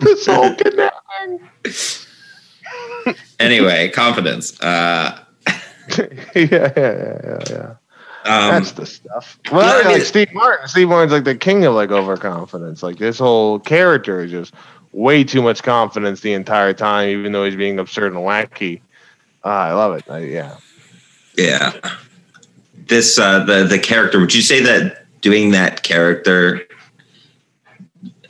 this 0.00 0.26
whole 0.26 0.54
kidnapping. 0.54 1.48
Anyway, 3.40 3.88
confidence. 3.90 4.58
Uh, 4.60 5.18
yeah, 5.98 6.06
yeah, 6.34 6.72
yeah, 6.76 7.38
yeah. 7.50 7.74
um, 8.24 8.50
That's 8.54 8.72
the 8.72 8.86
stuff. 8.86 9.38
Well, 9.52 9.62
Yeah, 9.66 9.72
I 9.88 9.88
like 9.90 9.96
mean- 9.98 10.04
Steve 10.06 10.32
Martin. 10.32 10.68
Steve 10.68 10.88
Martin's 10.88 11.12
like 11.12 11.24
the 11.24 11.34
king 11.36 11.64
of 11.64 11.74
like 11.74 11.90
overconfidence. 11.90 12.82
Like 12.82 12.98
this 12.98 13.18
whole 13.18 13.58
character 13.58 14.20
is 14.22 14.30
just 14.30 14.54
way 14.92 15.24
too 15.24 15.42
much 15.42 15.62
confidence 15.62 16.20
the 16.20 16.32
entire 16.34 16.72
time, 16.72 17.08
even 17.08 17.32
though 17.32 17.44
he's 17.44 17.56
being 17.56 17.78
absurd 17.78 18.12
and 18.12 18.22
wacky. 18.22 18.80
Uh, 19.44 19.48
I 19.48 19.72
love 19.72 19.94
it. 19.96 20.04
I, 20.08 20.18
yeah. 20.20 20.56
yeah. 21.36 21.72
This 22.86 23.18
uh, 23.18 23.44
the 23.44 23.64
the 23.64 23.78
character. 23.78 24.18
Would 24.20 24.34
you 24.34 24.42
say 24.42 24.60
that 24.60 25.06
doing 25.20 25.52
that 25.52 25.82
character 25.82 26.62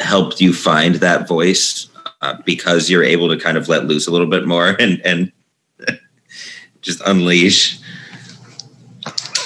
helped 0.01 0.41
you 0.41 0.53
find 0.53 0.97
that 0.97 1.27
voice 1.27 1.89
uh, 2.23 2.35
because 2.45 2.91
you're 2.91 3.05
able 3.05 3.29
to 3.29 3.39
kind 3.39 3.57
of 3.57 3.69
let 3.69 3.87
loose 3.87 4.07
a 4.07 4.11
little 4.11 4.29
bit 4.29 4.47
more 4.47 4.69
and 4.79 5.01
and 5.05 5.33
just 6.83 7.01
unleash? 7.07 7.79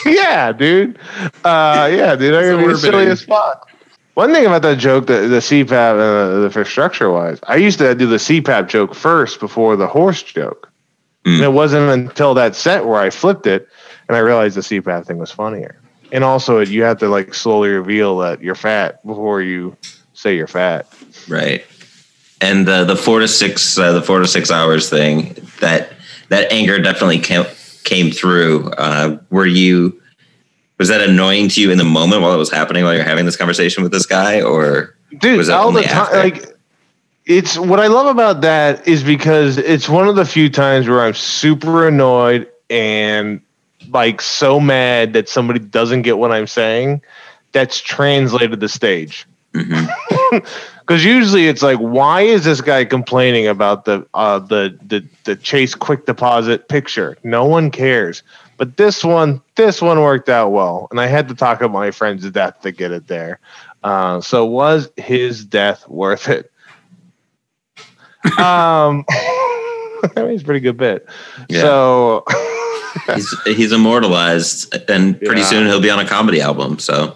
yeah, 0.05 0.53
dude. 0.53 0.99
Uh, 1.45 1.89
yeah, 1.93 2.17
dude. 2.17 2.35
I'm 2.35 2.61
gonna 2.61 2.69
be 2.69 2.75
silly 2.75 3.07
as 3.07 3.23
fuck. 3.23 3.69
One 4.15 4.33
thing 4.33 4.47
about 4.47 4.63
that 4.63 4.79
joke, 4.79 5.07
the, 5.07 5.29
the 5.29 5.39
CPAP, 5.39 5.71
uh, 5.71 6.41
the 6.41 6.51
for 6.51 6.65
structure 6.65 7.09
wise, 7.09 7.39
I 7.45 7.55
used 7.55 7.79
to 7.79 7.95
do 7.95 8.09
the 8.09 8.17
CPAP 8.17 8.69
joke 8.69 8.93
first 8.93 9.39
before 9.39 9.77
the 9.77 9.87
horse 9.87 10.25
joke. 10.25 10.73
Mm. 11.25 11.37
And 11.37 11.45
it 11.45 11.53
wasn't 11.53 11.89
until 11.89 12.35
that 12.35 12.57
set 12.57 12.85
where 12.85 13.01
I 13.01 13.11
flipped 13.11 13.47
it 13.47 13.69
and 14.09 14.17
I 14.17 14.21
realized 14.21 14.57
the 14.57 14.63
CPAP 14.63 15.07
thing 15.07 15.19
was 15.19 15.31
funnier. 15.31 15.81
And 16.11 16.25
also, 16.25 16.61
you 16.61 16.83
have 16.85 16.99
to 16.99 17.09
like 17.09 17.35
slowly 17.35 17.69
reveal 17.69 18.19
that 18.19 18.43
you're 18.43 18.55
fat 18.55 19.05
before 19.07 19.43
you 19.43 19.77
say 20.15 20.37
you're 20.37 20.47
fat. 20.47 20.93
Right. 21.29 21.65
And 22.41 22.67
the 22.67 22.85
the 22.85 22.97
four 22.97 23.21
to 23.21 23.29
six 23.29 23.79
uh, 23.79 23.93
the 23.93 24.03
four 24.03 24.21
to 24.21 24.27
six 24.27 24.51
hours 24.51 24.89
thing 24.89 25.37
that 25.61 25.93
that 26.29 26.51
anger 26.51 26.79
definitely 26.81 27.19
came 27.19 27.45
came 27.85 28.11
through. 28.11 28.71
Uh, 28.73 29.19
were 29.31 29.47
you 29.47 30.01
was 30.79 30.89
that 30.89 31.01
annoying 31.01 31.49
to 31.49 31.61
you 31.61 31.71
in 31.71 31.79
the 31.79 31.85
moment 31.85 32.23
while 32.23 32.33
it 32.33 32.39
was 32.39 32.51
happening 32.51 32.85
while 32.85 32.95
you're 32.95 33.05
having 33.05 33.27
this 33.27 33.37
conversation 33.37 33.83
with 33.83 33.93
this 33.93 34.07
guy 34.07 34.41
or 34.41 34.97
dude 35.19 35.39
Was 35.39 35.49
that 35.49 35.59
all 35.59 35.73
the 35.73 35.83
time 35.83 35.97
after? 35.97 36.17
like 36.19 36.57
it's 37.27 37.59
what 37.59 37.81
i 37.81 37.89
love 37.89 38.07
about 38.07 38.41
that 38.43 38.87
is 38.87 39.03
because 39.03 39.59
it's 39.59 39.89
one 39.89 40.09
of 40.09 40.17
the 40.17 40.25
few 40.25 40.49
times 40.49 40.89
where 40.89 41.01
i'm 41.03 41.15
super 41.15 41.89
annoyed 41.89 42.49
and 42.71 43.41
like 43.91 44.21
so 44.21 44.61
mad 44.61 45.13
that 45.13 45.29
somebody 45.29 45.61
doesn't 45.61 46.03
get 46.03 46.19
what 46.19 46.33
i'm 46.33 46.47
saying 46.47 47.01
that's 47.53 47.81
translated 47.81 48.61
the 48.61 48.69
stage. 48.69 49.27
Because 50.81 51.05
usually 51.05 51.49
it's 51.49 51.61
like 51.63 51.77
why 51.77 52.23
is 52.23 52.45
this 52.45 52.63
guy 52.63 52.83
complaining 52.87 53.47
about 53.47 53.85
the 53.85 54.07
uh 54.15 54.39
the 54.39 54.79
the, 54.87 55.05
the 55.25 55.37
chase 55.37 55.75
quick 55.75 56.07
deposit 56.07 56.69
picture? 56.69 57.19
No 57.23 57.45
one 57.45 57.71
cares. 57.71 58.23
But 58.57 58.79
this 58.79 59.05
one 59.05 59.43
this 59.57 59.83
one 59.83 60.01
worked 60.01 60.31
out 60.31 60.51
well. 60.51 60.89
And 60.91 60.99
i 60.99 61.07
had 61.07 61.29
to 61.29 61.35
talk 61.35 61.61
about 61.61 61.73
my 61.73 61.91
friend's 61.91 62.31
death 62.31 62.63
to 62.63 62.73
get 62.73 62.91
it 62.91 63.07
there. 63.07 63.39
Uh, 63.83 64.23
so 64.23 64.47
was 64.47 64.91
his 64.97 65.45
death 65.45 65.87
worth 65.89 66.29
it? 66.29 66.51
Um 68.39 69.05
mean, 70.17 70.31
it's 70.31 70.43
a 70.43 70.47
pretty 70.47 70.61
good 70.61 70.79
bit. 70.79 71.07
Yeah. 71.51 71.61
so 71.61 72.25
he's 73.15 73.35
he's 73.45 73.73
immortalized 73.73 74.75
and 74.91 75.19
pretty 75.21 75.41
Yeah. 75.43 75.47
soon 75.47 75.67
he'll 75.67 75.81
be 75.81 75.91
on 75.91 75.99
a 75.99 76.07
comedy 76.09 76.41
album 76.41 76.79
so 76.79 77.15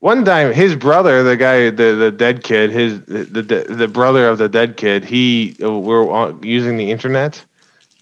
One 0.00 0.22
time, 0.24 0.52
his 0.52 0.76
brother, 0.76 1.22
the 1.22 1.36
guy, 1.36 1.70
the 1.70 1.94
the 1.94 2.10
dead 2.10 2.42
kid, 2.44 2.70
his 2.70 3.00
the 3.06 3.24
the, 3.42 3.74
the 3.74 3.88
brother 3.88 4.28
of 4.28 4.36
the 4.36 4.50
dead 4.50 4.76
kid, 4.76 5.02
he 5.04 5.56
uh, 5.62 5.72
were 5.80 6.34
using 6.42 6.76
the 6.76 6.90
internet 6.90 7.42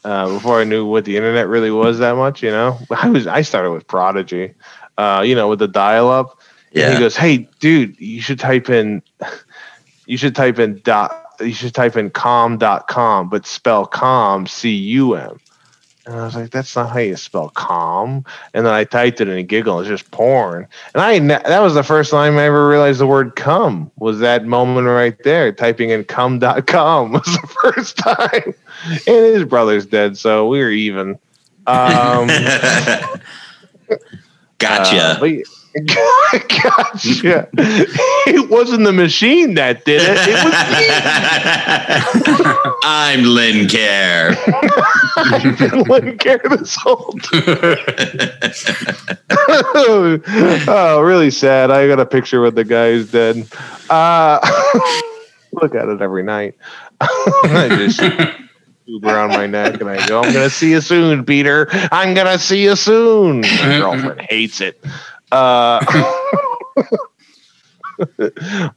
uh, 0.05 0.27
before 0.35 0.61
I 0.61 0.65
knew 0.65 0.85
what 0.85 1.05
the 1.05 1.17
internet 1.17 1.47
really 1.47 1.71
was 1.71 2.01
that 2.01 2.17
much. 2.17 2.43
You 2.43 2.51
know, 2.51 2.77
I 2.91 3.09
was 3.09 3.29
I 3.29 3.43
started 3.43 3.71
with 3.71 3.87
Prodigy, 3.87 4.55
uh, 4.99 5.23
you 5.25 5.37
know, 5.37 5.47
with 5.49 5.61
the 5.61 5.69
dial 5.69 6.11
up. 6.11 6.41
And 6.75 6.81
yeah 6.81 6.93
he 6.95 6.99
goes, 6.99 7.15
"Hey, 7.17 7.49
dude, 7.61 7.95
you 8.01 8.21
should 8.21 8.41
type 8.41 8.69
in, 8.69 9.03
you 10.07 10.17
should 10.17 10.35
type 10.35 10.59
in 10.59 10.81
dot, 10.83 11.13
you 11.39 11.53
should 11.53 11.73
type 11.75 11.97
in 11.97 12.11
com.com, 12.11 13.29
but 13.29 13.47
spell 13.47 13.87
com 13.87 14.49
c 14.49 14.71
u 14.75 15.15
m." 15.15 15.39
And 16.05 16.17
I 16.17 16.25
was 16.25 16.35
like, 16.35 16.51
"That's 16.51 16.75
not 16.75 16.91
how 16.91 16.99
you 16.99 17.15
spell 17.17 17.51
calm. 17.51 18.25
And 18.55 18.67
then 18.67 18.75
I 18.75 18.83
typed 18.85 19.21
it 19.21 19.29
and 19.29 19.37
he 19.37 19.45
giggled. 19.45 19.83
It's 19.83 19.89
just 19.89 20.11
porn. 20.11 20.67
And 20.95 21.03
I 21.03 21.19
that 21.39 21.61
was 21.61 21.75
the 21.75 21.85
first 21.85 22.11
time 22.11 22.39
I 22.39 22.47
ever 22.47 22.69
realized 22.69 22.99
the 22.99 23.07
word 23.07 23.37
"cum" 23.37 23.89
was 23.99 24.19
that 24.19 24.45
moment 24.45 24.89
right 24.89 25.17
there. 25.23 25.53
Typing 25.53 25.91
in 25.91 26.03
cum.com 26.05 27.13
was 27.13 27.23
the 27.25 27.57
first 27.63 27.99
time. 27.99 28.53
And 28.85 29.01
his 29.07 29.45
brother's 29.45 29.87
dead, 29.87 30.19
so 30.19 30.49
we 30.49 30.59
were 30.59 30.71
even. 30.71 31.19
Um, 31.69 32.27
gotcha 34.59 34.97
uh, 34.97 35.21
but- 35.21 35.62
gotcha. 35.73 37.49
It 37.55 38.51
wasn't 38.51 38.85
the 38.85 38.93
machine 38.93 39.55
that 39.55 39.85
did 39.85 40.03
it. 40.05 40.19
It 40.29 40.45
was 40.45 40.53
me. 42.53 42.59
i'm 42.85 43.23
lynn 43.23 43.69
care 43.69 44.37
I 45.17 45.55
didn't 45.57 46.19
care 46.19 46.41
this 46.49 46.77
whole 46.77 47.13
time. 47.13 47.43
oh, 50.69 51.01
really 51.05 51.31
sad. 51.31 51.71
I 51.71 51.87
got 51.87 52.01
a 52.01 52.07
picture 52.07 52.41
with 52.41 52.55
the 52.55 52.65
guy 52.65 52.93
who's 52.93 53.11
dead. 53.11 53.47
Uh, 53.89 54.39
look 55.53 55.75
at 55.75 55.89
it 55.89 56.01
every 56.01 56.23
night. 56.23 56.55
I 57.01 57.69
just 57.71 58.01
around 59.05 59.31
my 59.31 59.47
neck 59.47 59.81
and 59.81 59.89
I 59.89 60.07
go, 60.07 60.23
I'm 60.23 60.33
to 60.33 60.51
see 60.51 60.73
you 60.73 60.81
soon, 60.81 61.25
Peter. 61.25 61.69
I'm 61.71 62.15
to 62.15 62.39
see 62.39 62.63
you 62.63 62.77
soon. 62.77 63.41
My 63.41 63.79
girlfriend 63.79 64.21
hates 64.23 64.61
it. 64.61 64.83
Uh, 65.33 65.81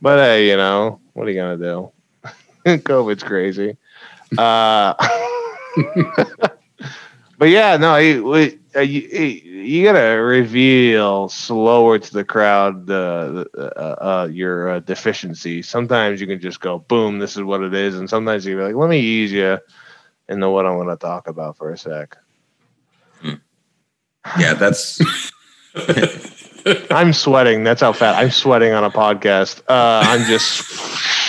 but 0.01 0.19
hey, 0.19 0.49
you 0.49 0.55
know, 0.55 1.01
what 1.13 1.27
are 1.27 1.31
you 1.31 1.35
to 1.59 1.63
do? 1.63 1.91
COVID's 2.77 3.23
crazy. 3.23 3.75
Uh, 4.37 4.93
but 7.37 7.49
yeah, 7.49 7.75
no, 7.75 7.97
you, 7.97 8.33
uh, 8.75 8.79
you, 8.79 9.01
you 9.01 9.83
gotta 9.83 10.21
reveal 10.21 11.27
slower 11.27 11.99
to 11.99 12.13
the 12.13 12.23
crowd 12.23 12.87
the 12.87 13.45
uh, 13.57 14.03
uh, 14.03 14.27
your 14.31 14.69
uh, 14.69 14.79
deficiency. 14.79 15.61
Sometimes 15.61 16.21
you 16.21 16.27
can 16.27 16.39
just 16.39 16.61
go, 16.61 16.79
boom, 16.79 17.19
this 17.19 17.35
is 17.35 17.43
what 17.43 17.63
it 17.63 17.73
is, 17.73 17.97
and 17.97 18.09
sometimes 18.09 18.45
you're 18.45 18.65
like, 18.65 18.75
let 18.75 18.89
me 18.89 18.99
ease 18.99 19.33
you 19.33 19.57
into 20.29 20.49
what 20.49 20.65
I'm 20.65 20.77
to 20.87 20.95
talk 20.95 21.27
about 21.27 21.57
for 21.57 21.71
a 21.71 21.77
sec. 21.77 22.15
yeah 24.39 24.55
that's 24.55 24.99
I'm 26.91 27.13
sweating. 27.13 27.63
That's 27.63 27.81
how 27.81 27.93
fat 27.93 28.15
I'm 28.15 28.31
sweating 28.31 28.73
on 28.73 28.83
a 28.83 28.89
podcast. 28.89 29.61
Uh, 29.67 30.01
I'm 30.05 30.25
just. 30.27 30.63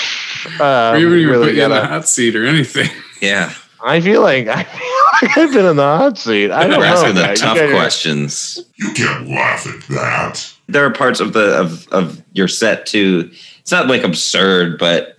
Uh, 0.61 0.93
we 0.97 1.03
haven't 1.03 1.19
even 1.19 1.29
really 1.29 1.47
put 1.49 1.55
you 1.57 1.65
in 1.65 1.71
the 1.71 1.85
hot 1.85 2.09
seat 2.09 2.37
or 2.37 2.47
anything. 2.47 2.89
yeah 3.21 3.53
I 3.85 4.01
feel 4.01 4.23
like 4.23 4.47
I 4.47 4.63
feel 4.63 5.29
like 5.29 5.37
I've 5.39 5.53
been 5.53 5.67
in 5.67 5.75
the 5.77 5.83
hot 5.83 6.17
seat. 6.19 6.53
I 6.53 6.69
don't 6.69 6.79
we're 6.79 6.87
know. 6.87 6.93
asking 6.93 7.15
the 7.17 7.23
guys. 7.23 7.41
Tough 7.41 7.57
guys 7.57 7.69
are- 7.71 7.75
questions 7.75 8.61
You 8.77 8.93
can't 8.93 9.29
laugh 9.29 9.67
at 9.67 9.83
that. 9.89 10.53
there 10.69 10.85
are 10.87 10.93
parts 10.93 11.19
of 11.19 11.33
the 11.33 11.59
of, 11.61 11.89
of 11.89 12.23
your 12.33 12.47
set 12.47 12.87
too 12.87 13.29
it's 13.59 13.73
not 13.73 13.89
like 13.89 14.05
absurd 14.05 14.79
but 14.79 15.19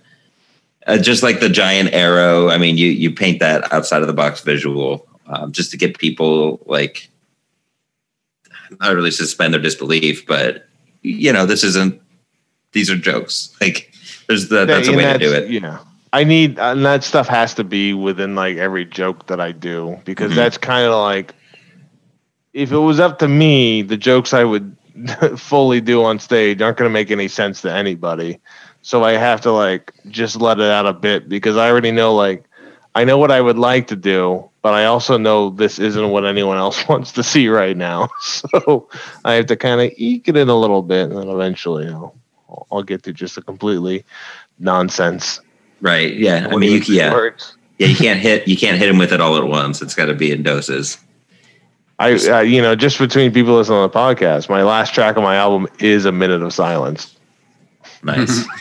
uh, 0.86 0.96
just 0.96 1.22
like 1.22 1.40
the 1.40 1.50
giant 1.50 1.92
arrow 1.92 2.48
i 2.48 2.56
mean 2.56 2.78
you 2.78 2.88
you 2.88 3.10
paint 3.14 3.38
that 3.40 3.70
outside 3.70 4.00
of 4.00 4.08
the 4.08 4.14
box 4.14 4.40
visual 4.40 5.06
um, 5.26 5.52
just 5.52 5.70
to 5.72 5.76
get 5.76 5.98
people 5.98 6.58
like 6.64 7.10
really 8.80 9.10
suspend 9.10 9.54
their 9.54 9.60
disbelief 9.60 10.26
but 10.26 10.66
you 11.02 11.32
know 11.32 11.46
this 11.46 11.64
isn't 11.64 12.00
these 12.72 12.90
are 12.90 12.96
jokes 12.96 13.54
like 13.60 13.92
there's 14.28 14.48
the, 14.48 14.66
that's 14.66 14.88
a 14.88 14.92
way 14.92 15.04
to 15.04 15.18
do 15.18 15.32
it. 15.32 15.48
You 15.48 15.60
know, 15.60 15.78
I 16.12 16.22
need 16.22 16.58
and 16.58 16.84
that 16.84 17.02
stuff 17.02 17.28
has 17.28 17.54
to 17.54 17.64
be 17.64 17.94
within 17.94 18.34
like 18.34 18.58
every 18.58 18.84
joke 18.84 19.26
that 19.28 19.40
I 19.40 19.52
do 19.52 19.98
because 20.04 20.32
Mhm. 20.32 20.36
that's 20.36 20.58
kind 20.58 20.86
of 20.86 20.94
like 20.94 21.34
if 22.52 22.70
it 22.70 22.78
was 22.78 23.00
up 23.00 23.18
to 23.20 23.28
me, 23.28 23.82
the 23.82 23.96
jokes 23.96 24.34
I 24.34 24.44
would 24.44 24.76
fully 25.36 25.80
do 25.80 26.04
on 26.04 26.18
stage 26.18 26.60
aren't 26.60 26.76
going 26.76 26.88
to 26.88 26.92
make 26.92 27.10
any 27.10 27.28
sense 27.28 27.62
to 27.62 27.72
anybody. 27.72 28.38
So 28.82 29.02
I 29.02 29.12
have 29.12 29.40
to 29.42 29.50
like 29.52 29.92
just 30.08 30.36
let 30.36 30.60
it 30.60 30.70
out 30.70 30.86
a 30.86 30.92
bit 30.92 31.28
because 31.28 31.56
I 31.56 31.70
already 31.70 31.90
know 31.90 32.14
like 32.14 32.44
I 32.94 33.04
know 33.04 33.16
what 33.16 33.30
I 33.30 33.40
would 33.40 33.58
like 33.58 33.86
to 33.88 33.96
do, 33.96 34.48
but 34.68 34.74
I 34.74 34.84
also 34.84 35.16
know 35.16 35.48
this 35.48 35.78
isn't 35.78 36.10
what 36.10 36.26
anyone 36.26 36.58
else 36.58 36.86
wants 36.90 37.12
to 37.12 37.22
see 37.22 37.48
right 37.48 37.74
now. 37.74 38.10
So 38.20 38.86
I 39.24 39.32
have 39.32 39.46
to 39.46 39.56
kind 39.56 39.80
of 39.80 39.90
eke 39.96 40.28
it 40.28 40.36
in 40.36 40.50
a 40.50 40.54
little 40.54 40.82
bit, 40.82 41.08
and 41.08 41.16
then 41.16 41.28
eventually 41.28 41.88
I'll 41.88 42.14
I'll 42.70 42.82
get 42.82 43.02
to 43.04 43.14
just 43.14 43.38
a 43.38 43.42
completely 43.42 44.04
nonsense. 44.58 45.40
Right. 45.80 46.14
Yeah. 46.14 46.48
I 46.52 46.56
mean, 46.56 46.70
you, 46.70 46.94
yeah, 46.94 47.12
words. 47.14 47.56
yeah. 47.78 47.86
You 47.86 47.96
can't 47.96 48.20
hit. 48.20 48.46
You 48.46 48.58
can't 48.58 48.76
hit 48.76 48.90
him 48.90 48.98
with 48.98 49.10
it 49.10 49.22
all 49.22 49.38
at 49.38 49.46
once. 49.46 49.80
It's 49.80 49.94
got 49.94 50.06
to 50.06 50.14
be 50.14 50.30
in 50.32 50.42
doses. 50.42 50.98
I, 51.98 52.12
uh, 52.12 52.40
you 52.40 52.60
know, 52.60 52.76
just 52.76 52.98
between 52.98 53.32
people 53.32 53.54
listening 53.54 53.88
to 53.88 53.90
the 53.90 53.98
podcast, 53.98 54.50
my 54.50 54.62
last 54.64 54.92
track 54.92 55.16
of 55.16 55.22
my 55.22 55.36
album 55.36 55.66
is 55.78 56.04
a 56.04 56.12
minute 56.12 56.42
of 56.42 56.52
silence. 56.52 57.16
Nice. 58.02 58.44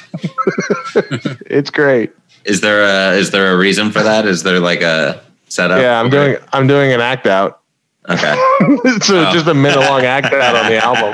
It's 1.46 1.70
great. 1.70 2.14
is 2.46 2.62
there 2.62 2.82
a 2.84 3.18
is 3.18 3.32
there 3.32 3.54
a 3.54 3.58
reason 3.58 3.92
for 3.92 4.02
that? 4.04 4.26
Is 4.26 4.44
there 4.44 4.62
like 4.62 4.82
a 4.82 5.27
setup? 5.50 5.80
Yeah, 5.80 6.00
I'm 6.00 6.10
doing 6.10 6.38
I'm 6.54 6.68
doing 6.68 6.92
an 6.94 7.02
act 7.02 7.26
out. 7.28 7.62
Okay. 8.10 8.34
so 9.02 9.26
Oh. 9.28 9.32
just 9.34 9.48
a 9.48 9.54
minute 9.54 9.80
long 9.82 10.02
act 10.04 10.28
out 10.34 10.56
on 10.56 10.72
the 10.72 10.84
album. 10.84 11.14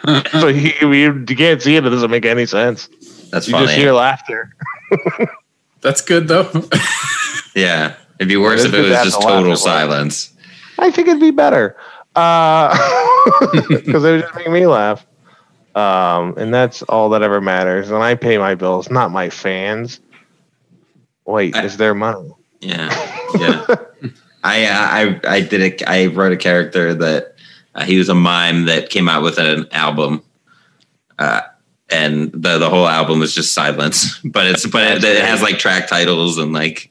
So 0.40 0.46
you, 0.48 0.72
you, 0.80 1.24
you 1.28 1.36
can't 1.36 1.60
see 1.60 1.76
it. 1.76 1.84
It 1.84 1.90
doesn't 1.90 2.10
make 2.10 2.24
any 2.24 2.46
sense. 2.46 2.88
That's 3.30 3.46
You 3.46 3.52
funny. 3.52 3.66
just 3.66 3.76
hear 3.78 3.92
laughter. 3.92 4.54
That's 5.82 6.00
good 6.00 6.28
though. 6.28 6.48
yeah. 7.54 7.94
It'd 8.18 8.28
be 8.28 8.36
worse 8.38 8.62
Yeah, 8.62 8.68
if 8.68 8.74
it's 8.74 8.78
it 8.78 8.80
was 8.80 8.90
just 8.90 9.04
just 9.04 9.20
that 9.20 9.26
laugh 9.26 9.40
total 9.40 9.56
silence. 9.56 10.32
I 10.78 10.90
think 10.90 11.08
it'd 11.08 11.20
be 11.20 11.30
better 11.30 11.76
because 12.14 12.74
it 13.84 13.92
would 13.92 14.22
just 14.22 14.34
make 14.34 14.50
me 14.50 14.66
laugh. 14.66 15.04
Um, 15.74 16.34
and 16.38 16.54
that's 16.54 16.80
all 16.82 17.10
that 17.10 17.22
ever 17.22 17.40
matters. 17.42 17.90
And 17.90 18.02
I 18.02 18.14
pay 18.14 18.38
my 18.38 18.54
bills, 18.54 18.90
not 18.90 19.10
my 19.10 19.28
fans. 19.28 20.00
Wait, 21.26 21.54
I- 21.54 21.64
is 21.64 21.76
their 21.76 21.94
money? 21.94 22.30
Yeah. 22.60 22.88
Yeah. 23.38 23.66
I, 24.44 24.64
uh, 24.64 24.70
I 24.70 25.20
I 25.36 25.40
did 25.40 25.82
a 25.82 25.90
I 25.90 26.06
wrote 26.06 26.32
a 26.32 26.36
character 26.36 26.94
that 26.94 27.34
uh, 27.74 27.84
he 27.84 27.98
was 27.98 28.08
a 28.08 28.14
mime 28.14 28.66
that 28.66 28.90
came 28.90 29.08
out 29.08 29.22
with 29.22 29.38
an 29.38 29.66
album, 29.72 30.22
uh, 31.18 31.40
and 31.90 32.30
the 32.32 32.58
the 32.58 32.70
whole 32.70 32.86
album 32.86 33.22
is 33.22 33.34
just 33.34 33.52
silence. 33.52 34.20
But 34.24 34.46
it's 34.46 34.66
but 34.66 34.98
it, 34.98 35.04
it 35.04 35.24
has 35.24 35.42
like 35.42 35.58
track 35.58 35.88
titles 35.88 36.38
and 36.38 36.52
like 36.52 36.90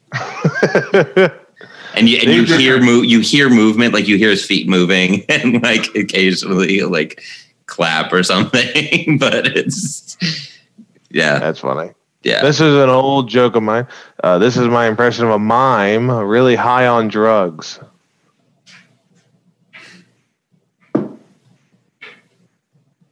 and 1.95 2.09
you 2.09 2.18
and 2.20 2.32
you 2.32 2.43
hear 2.43 2.82
move 2.82 3.05
you 3.05 3.22
hear 3.22 3.49
movement 3.49 3.93
like 3.93 4.07
you 4.07 4.18
hear 4.18 4.30
his 4.30 4.45
feet 4.45 4.68
moving 4.68 5.24
and 5.30 5.61
like 5.63 5.93
occasionally 5.95 6.82
like 6.82 7.24
clap 7.65 8.13
or 8.13 8.24
something. 8.24 9.18
but 9.20 9.47
it's 9.57 10.18
yeah 11.09 11.39
That's 11.39 11.59
funny. 11.59 11.93
Yeah 12.28 12.41
This 12.41 12.59
is 12.59 12.75
an 12.75 12.89
old 12.89 13.30
joke 13.30 13.55
of 13.55 13.63
mine. 13.63 13.88
Uh, 14.23 14.38
this 14.38 14.57
is 14.57 14.67
my 14.67 14.88
impression 14.88 15.25
of 15.25 15.32
a 15.32 15.39
mime 15.39 16.09
really 16.11 16.55
high 16.55 16.88
on 16.88 17.07
drugs. 17.07 17.80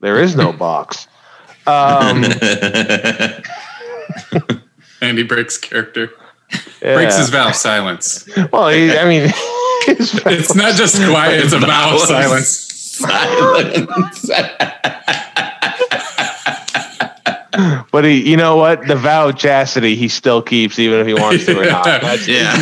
There 0.01 0.19
is 0.21 0.35
no 0.35 0.51
box. 0.53 1.07
Um, 1.65 2.23
Andy 5.01 5.23
breaks 5.23 5.57
character. 5.57 6.11
yeah. 6.81 6.93
Breaks 6.95 7.17
his 7.17 7.29
vow 7.29 7.49
of 7.49 7.55
silence. 7.55 8.27
Well, 8.51 8.69
he, 8.69 8.95
I 8.95 9.05
mean, 9.05 9.29
It's 9.87 10.55
not 10.55 10.75
just 10.75 10.95
quiet, 10.97 11.43
it's 11.43 11.53
a 11.53 11.59
vow 11.59 11.93
of 11.95 12.01
silence. 12.01 12.47
silence. 12.49 14.29
but 17.91 18.03
he, 18.05 18.29
you 18.29 18.37
know 18.37 18.55
what? 18.57 18.87
The 18.87 18.95
vow 18.95 19.29
of 19.29 19.37
chastity 19.37 19.95
he 19.95 20.07
still 20.07 20.41
keeps, 20.41 20.79
even 20.79 20.99
if 20.99 21.07
he 21.07 21.13
wants 21.13 21.45
to 21.45 21.59
or 21.59 21.65
not. 21.65 21.85
That's- 21.85 22.27
Yeah. 22.27 22.53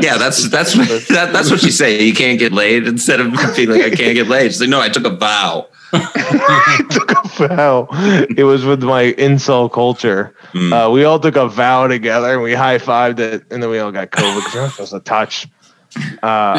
yeah, 0.00 0.16
that's 0.18 0.48
that's 0.48 0.76
what, 0.76 0.88
that, 1.08 1.30
that's 1.32 1.50
what 1.50 1.62
you 1.62 1.70
say. 1.70 2.02
You 2.02 2.14
can't 2.14 2.38
get 2.38 2.52
laid 2.52 2.86
instead 2.86 3.20
of 3.20 3.32
being 3.56 3.70
like 3.70 3.82
I 3.82 3.90
can't 3.90 4.14
get 4.14 4.28
laid. 4.28 4.52
She's 4.52 4.60
like, 4.60 4.70
no, 4.70 4.80
I 4.80 4.88
took 4.88 5.04
a 5.04 5.10
vow. 5.10 5.68
I 5.92 6.84
took 6.90 7.10
a 7.10 7.48
vow. 7.48 7.88
It 8.36 8.44
was 8.44 8.64
with 8.64 8.82
my 8.82 9.12
incel 9.12 9.70
culture. 9.70 10.34
Mm. 10.52 10.72
Uh, 10.72 10.90
we 10.90 11.04
all 11.04 11.20
took 11.20 11.36
a 11.36 11.48
vow 11.48 11.86
together 11.86 12.32
and 12.32 12.42
we 12.42 12.54
high 12.54 12.78
fived 12.78 13.18
it, 13.18 13.44
and 13.50 13.62
then 13.62 13.70
we 13.70 13.78
all 13.78 13.92
got 13.92 14.10
COVID 14.10 14.36
because 14.36 14.54
you're 14.54 14.62
not 14.62 14.72
supposed 14.72 14.92
to 14.92 15.00
touch. 15.00 15.48
Uh, 16.22 16.58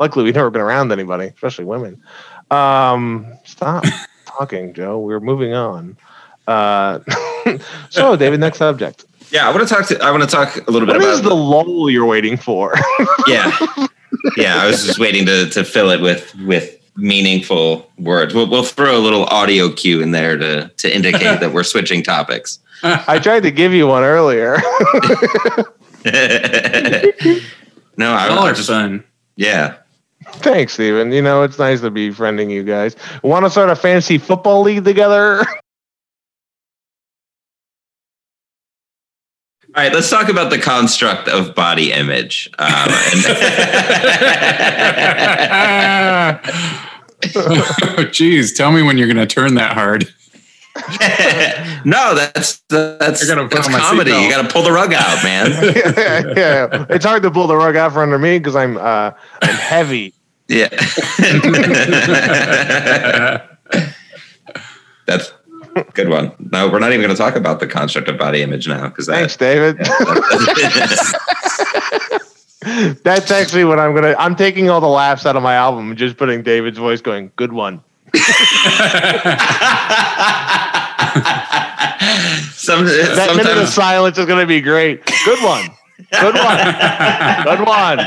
luckily, 0.00 0.24
we've 0.24 0.34
never 0.34 0.50
been 0.50 0.62
around 0.62 0.92
anybody, 0.92 1.26
especially 1.26 1.64
women. 1.64 2.02
Um, 2.50 3.26
stop 3.44 3.84
talking, 4.26 4.72
Joe. 4.74 4.98
We're 4.98 5.20
moving 5.20 5.52
on. 5.54 5.96
Uh, 6.46 7.00
so, 7.90 8.16
David, 8.16 8.40
next 8.40 8.58
subject. 8.58 9.04
Yeah, 9.30 9.48
I 9.48 9.52
want 9.52 9.66
to 9.66 9.74
talk 9.74 9.86
to. 9.88 10.00
I 10.02 10.10
want 10.12 10.22
to 10.22 10.28
talk 10.28 10.56
a 10.68 10.70
little 10.70 10.86
bit 10.86 10.94
What 10.96 11.02
about 11.02 11.14
is 11.14 11.22
the 11.22 11.34
lull 11.34 11.90
you're 11.90 12.06
waiting 12.06 12.36
for? 12.36 12.74
yeah, 13.26 13.50
yeah. 14.36 14.62
I 14.62 14.66
was 14.66 14.84
just 14.84 15.00
waiting 15.00 15.26
to 15.26 15.50
to 15.50 15.64
fill 15.64 15.90
it 15.90 16.00
with 16.00 16.32
with 16.46 16.78
meaningful 16.96 17.90
words. 17.98 18.34
We'll 18.34 18.48
we'll 18.48 18.62
throw 18.62 18.96
a 18.96 19.00
little 19.00 19.24
audio 19.24 19.72
cue 19.72 20.00
in 20.00 20.12
there 20.12 20.36
to 20.36 20.68
to 20.68 20.94
indicate 20.94 21.40
that 21.40 21.52
we're 21.52 21.64
switching 21.64 22.04
topics. 22.04 22.60
I 22.84 23.18
tried 23.18 23.42
to 23.42 23.50
give 23.50 23.72
you 23.72 23.88
one 23.88 24.04
earlier. 24.04 24.58
no, 27.96 28.12
I, 28.12 28.28
All 28.28 28.38
I 28.44 28.50
are 28.50 28.54
just 28.54 28.68
fun. 28.68 29.02
yeah. 29.36 29.76
Thanks, 30.34 30.74
Steven. 30.74 31.12
You 31.12 31.22
know, 31.22 31.42
it's 31.42 31.58
nice 31.58 31.80
to 31.80 31.90
be 31.90 32.10
friending 32.10 32.50
you 32.50 32.62
guys. 32.62 32.96
Want 33.22 33.46
to 33.46 33.50
start 33.50 33.70
a 33.70 33.76
fantasy 33.76 34.18
football 34.18 34.62
league 34.62 34.84
together? 34.84 35.44
All 39.74 39.82
right, 39.82 39.92
let's 39.92 40.08
talk 40.08 40.28
about 40.30 40.50
the 40.50 40.58
construct 40.58 41.28
of 41.28 41.54
body 41.54 41.92
image. 41.92 42.48
Um, 42.58 42.68
and 42.68 43.24
oh, 47.98 48.04
geez, 48.10 48.54
tell 48.54 48.72
me 48.72 48.82
when 48.82 48.96
you're 48.96 49.06
going 49.06 49.16
to 49.18 49.26
turn 49.26 49.54
that 49.56 49.74
hard. 49.74 50.12
no, 51.84 52.14
that's 52.14 52.60
that's, 52.68 53.24
I 53.24 53.26
gotta 53.26 53.42
put 53.48 53.52
that's 53.52 53.68
comedy. 53.68 54.10
You 54.10 54.28
got 54.30 54.42
to 54.42 54.48
pull 54.52 54.62
the 54.62 54.72
rug 54.72 54.92
out, 54.92 55.24
man. 55.24 55.50
yeah, 55.96 56.22
yeah. 56.36 56.86
It's 56.90 57.04
hard 57.04 57.22
to 57.22 57.30
pull 57.30 57.46
the 57.46 57.56
rug 57.56 57.76
out 57.76 57.92
from 57.92 58.02
under 58.02 58.18
me 58.18 58.38
because 58.38 58.54
I'm 58.54 58.76
uh, 58.76 59.12
I'm 59.42 59.54
heavy. 59.54 60.12
Yeah. 60.48 60.68
That's 65.06 65.32
a 65.74 65.84
good 65.94 66.08
one. 66.08 66.32
No, 66.52 66.68
we're 66.68 66.78
not 66.78 66.92
even 66.92 67.00
going 67.00 67.14
to 67.14 67.20
talk 67.20 67.36
about 67.36 67.60
the 67.60 67.66
construct 67.66 68.08
of 68.08 68.18
body 68.18 68.42
image 68.42 68.68
now 68.68 68.88
because 68.88 69.06
Thanks, 69.06 69.36
that. 69.36 69.44
David. 69.44 69.78
That's 73.04 73.30
actually 73.30 73.64
what 73.64 73.78
I'm 73.78 73.94
gonna. 73.94 74.14
I'm 74.18 74.34
taking 74.36 74.68
all 74.68 74.80
the 74.80 74.88
laughs 74.88 75.24
out 75.24 75.36
of 75.36 75.42
my 75.42 75.54
album 75.54 75.90
and 75.90 75.98
just 75.98 76.16
putting 76.16 76.42
David's 76.42 76.78
voice 76.78 77.00
going. 77.00 77.32
Good 77.36 77.52
one. 77.52 77.82
Some, 82.52 82.84
That 82.84 83.34
minute 83.36 83.58
of 83.58 83.68
silence 83.68 84.18
is 84.18 84.26
gonna 84.26 84.46
be 84.46 84.60
great. 84.60 85.04
Good 85.24 85.42
one. 85.42 85.68
Good 86.10 86.34
one. 86.34 86.58
Good 87.44 87.66
one. 87.66 87.98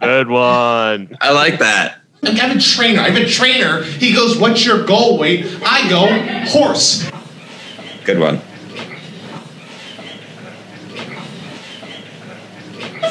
Good 0.00 0.28
one. 0.28 1.16
I 1.20 1.32
like 1.32 1.58
that. 1.58 1.98
Like, 2.20 2.34
I 2.34 2.46
have 2.46 2.56
a 2.56 2.60
trainer. 2.60 3.00
I 3.00 3.10
have 3.10 3.16
a 3.16 3.28
trainer. 3.28 3.82
He 3.82 4.12
goes, 4.12 4.36
"What's 4.38 4.64
your 4.64 4.84
goal 4.84 5.18
weight?" 5.18 5.46
I 5.64 5.88
go, 5.88 6.06
"Horse." 6.50 7.08
Good 8.04 8.18
one. 8.18 8.40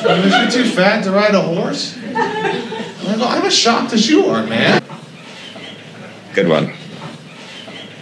If 0.09 0.53
you're 0.53 0.63
too 0.63 0.69
fat 0.69 1.03
to 1.03 1.11
ride 1.11 1.35
a 1.35 1.41
horse, 1.41 1.97
I 1.97 3.15
go, 3.17 3.25
I'm 3.25 3.43
as 3.45 3.57
shocked 3.57 3.93
as 3.93 4.09
you 4.09 4.25
are, 4.27 4.45
man. 4.45 4.83
Good 6.33 6.47
one. 6.47 6.73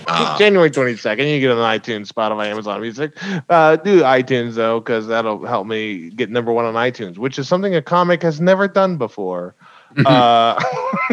Ah, 0.08 0.36
January 0.38 0.70
22nd, 0.70 1.34
you 1.34 1.40
get 1.40 1.52
on 1.52 1.58
iTunes, 1.58 2.12
Spotify, 2.12 2.48
Amazon 2.48 2.82
Music. 2.82 3.12
Uh, 3.50 3.76
do 3.76 4.02
iTunes 4.02 4.54
though, 4.54 4.80
because 4.80 5.08
that'll 5.08 5.46
help 5.46 5.68
me 5.68 6.10
get 6.12 6.30
number 6.30 6.52
one 6.52 6.66
on 6.66 6.74
iTunes, 6.76 7.18
which 7.18 7.40
is 7.40 7.48
something 7.48 7.76
a 7.76 7.82
comic 7.82 8.22
has 8.22 8.40
never 8.40 8.68
done 8.68 8.98
before. 8.98 9.56
uh, 10.06 10.62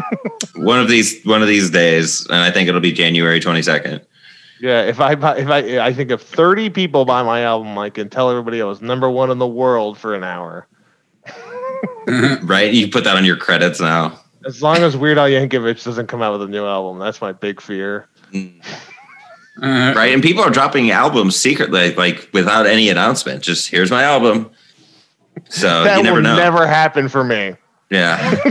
one 0.56 0.80
of 0.80 0.88
these 0.88 1.24
one 1.24 1.40
of 1.42 1.48
these 1.48 1.70
days, 1.70 2.26
and 2.26 2.38
I 2.38 2.50
think 2.50 2.68
it'll 2.68 2.80
be 2.80 2.92
January 2.92 3.38
twenty 3.40 3.62
second. 3.62 4.00
yeah, 4.60 4.82
if 4.82 5.00
I 5.00 5.14
buy, 5.14 5.38
if 5.38 5.48
I, 5.48 5.78
I 5.78 5.92
think 5.92 6.10
if 6.10 6.22
30 6.22 6.70
people 6.70 7.04
buy 7.04 7.22
my 7.22 7.42
album, 7.42 7.76
I 7.78 7.90
can 7.90 8.08
tell 8.08 8.30
everybody 8.30 8.60
I 8.62 8.64
was 8.64 8.80
number 8.80 9.10
one 9.10 9.30
in 9.30 9.38
the 9.38 9.46
world 9.46 9.98
for 9.98 10.14
an 10.14 10.24
hour. 10.24 10.66
Right? 12.42 12.72
You 12.72 12.88
put 12.88 13.04
that 13.04 13.16
on 13.16 13.24
your 13.24 13.36
credits 13.36 13.80
now. 13.80 14.18
As 14.44 14.60
long 14.62 14.78
as 14.78 14.96
Weird 14.96 15.18
Al 15.18 15.28
Yankovic 15.28 15.82
doesn't 15.84 16.08
come 16.08 16.20
out 16.20 16.32
with 16.32 16.42
a 16.42 16.50
new 16.50 16.66
album, 16.66 16.98
that's 16.98 17.20
my 17.20 17.32
big 17.32 17.60
fear. 17.60 18.08
Uh, 18.34 19.92
right? 19.94 20.12
And 20.12 20.22
people 20.22 20.42
are 20.42 20.50
dropping 20.50 20.90
albums 20.90 21.36
secretly, 21.36 21.94
like 21.94 22.28
without 22.32 22.66
any 22.66 22.88
announcement. 22.88 23.42
Just 23.42 23.70
here's 23.70 23.90
my 23.90 24.02
album. 24.02 24.50
So 25.48 25.84
that 25.84 25.98
you 25.98 26.02
never 26.02 26.16
will 26.16 26.22
know. 26.22 26.36
never 26.36 26.66
happen 26.66 27.08
for 27.08 27.22
me. 27.24 27.54
yeah. 27.90 28.18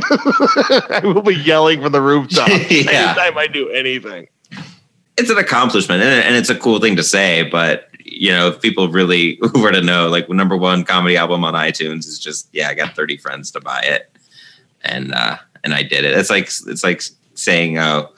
I 0.89 1.01
will 1.03 1.21
be 1.21 1.35
yelling 1.35 1.81
from 1.81 1.91
the 1.91 2.01
rooftop 2.01 2.47
Yeah. 2.49 2.55
anytime 2.57 3.17
I 3.19 3.31
might 3.33 3.53
do 3.53 3.69
anything. 3.69 4.27
it's 5.17 5.29
an 5.29 5.37
accomplishment 5.37 6.01
and, 6.01 6.23
and 6.25 6.35
it's 6.35 6.49
a 6.49 6.55
cool 6.55 6.79
thing 6.79 6.95
to 6.95 7.03
say 7.03 7.43
but 7.43 7.87
you 8.03 8.31
know 8.31 8.47
if 8.47 8.61
people 8.61 8.87
really 8.89 9.39
were 9.55 9.71
to 9.71 9.81
know 9.81 10.07
like 10.09 10.29
number 10.29 10.55
one 10.57 10.83
comedy 10.83 11.17
album 11.17 11.43
on 11.43 11.53
itunes 11.53 12.07
is 12.07 12.17
just 12.19 12.47
yeah 12.53 12.69
i 12.69 12.73
got 12.73 12.95
30 12.95 13.17
friends 13.17 13.51
to 13.51 13.59
buy 13.59 13.81
it 13.81 14.11
and 14.83 15.13
uh 15.13 15.37
and 15.63 15.73
i 15.73 15.83
did 15.83 16.05
it 16.05 16.17
it's 16.17 16.29
like 16.29 16.45
it's 16.45 16.83
like 16.83 17.01
saying 17.35 17.77
oh 17.77 18.09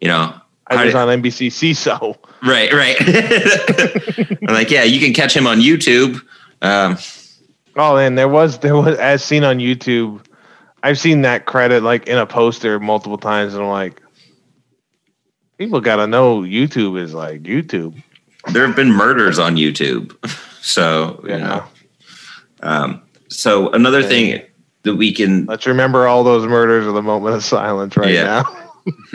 you 0.00 0.08
know 0.08 0.34
I 0.66 0.76
how 0.76 0.84
was 0.84 0.92
did- 0.94 0.98
on 1.00 1.08
NBC 1.22 1.48
Seeso. 1.48 2.16
right 2.42 2.72
right 2.72 2.96
i'm 4.48 4.54
like 4.54 4.70
yeah 4.70 4.82
you 4.84 5.00
can 5.00 5.12
catch 5.14 5.34
him 5.36 5.46
on 5.46 5.58
youtube 5.60 6.20
um 6.62 6.96
Oh, 7.76 7.96
and 7.96 8.16
there 8.16 8.28
was 8.28 8.58
there 8.58 8.76
was 8.76 8.96
as 8.98 9.24
seen 9.24 9.42
on 9.42 9.58
YouTube. 9.58 10.24
I've 10.84 10.96
seen 10.96 11.22
that 11.22 11.44
credit 11.44 11.82
like 11.82 12.06
in 12.06 12.16
a 12.16 12.24
poster 12.24 12.78
multiple 12.78 13.18
times, 13.18 13.52
and 13.52 13.64
I'm 13.64 13.68
like, 13.68 14.00
people 15.58 15.80
got 15.80 15.96
to 15.96 16.06
know 16.06 16.42
YouTube 16.42 16.96
is 17.00 17.14
like 17.14 17.42
YouTube. 17.42 18.00
there 18.52 18.64
have 18.64 18.76
been 18.76 18.92
murders 18.92 19.40
on 19.40 19.56
youtube 19.56 20.14
so 20.62 21.18
you 21.24 21.30
Yeah. 21.30 21.38
know 21.38 21.64
um 22.62 23.02
so 23.28 23.70
another 23.70 24.04
thing 24.04 24.40
that 24.84 24.94
we 24.94 25.10
can 25.12 25.46
Let's 25.46 25.66
remember 25.66 26.06
all 26.06 26.22
those 26.22 26.46
murders 26.46 26.86
with 26.86 26.96
a 26.96 27.02
moment 27.02 27.34
of 27.34 27.42
silence 27.42 27.96
right 27.96 28.12
Yeah. 28.12 28.44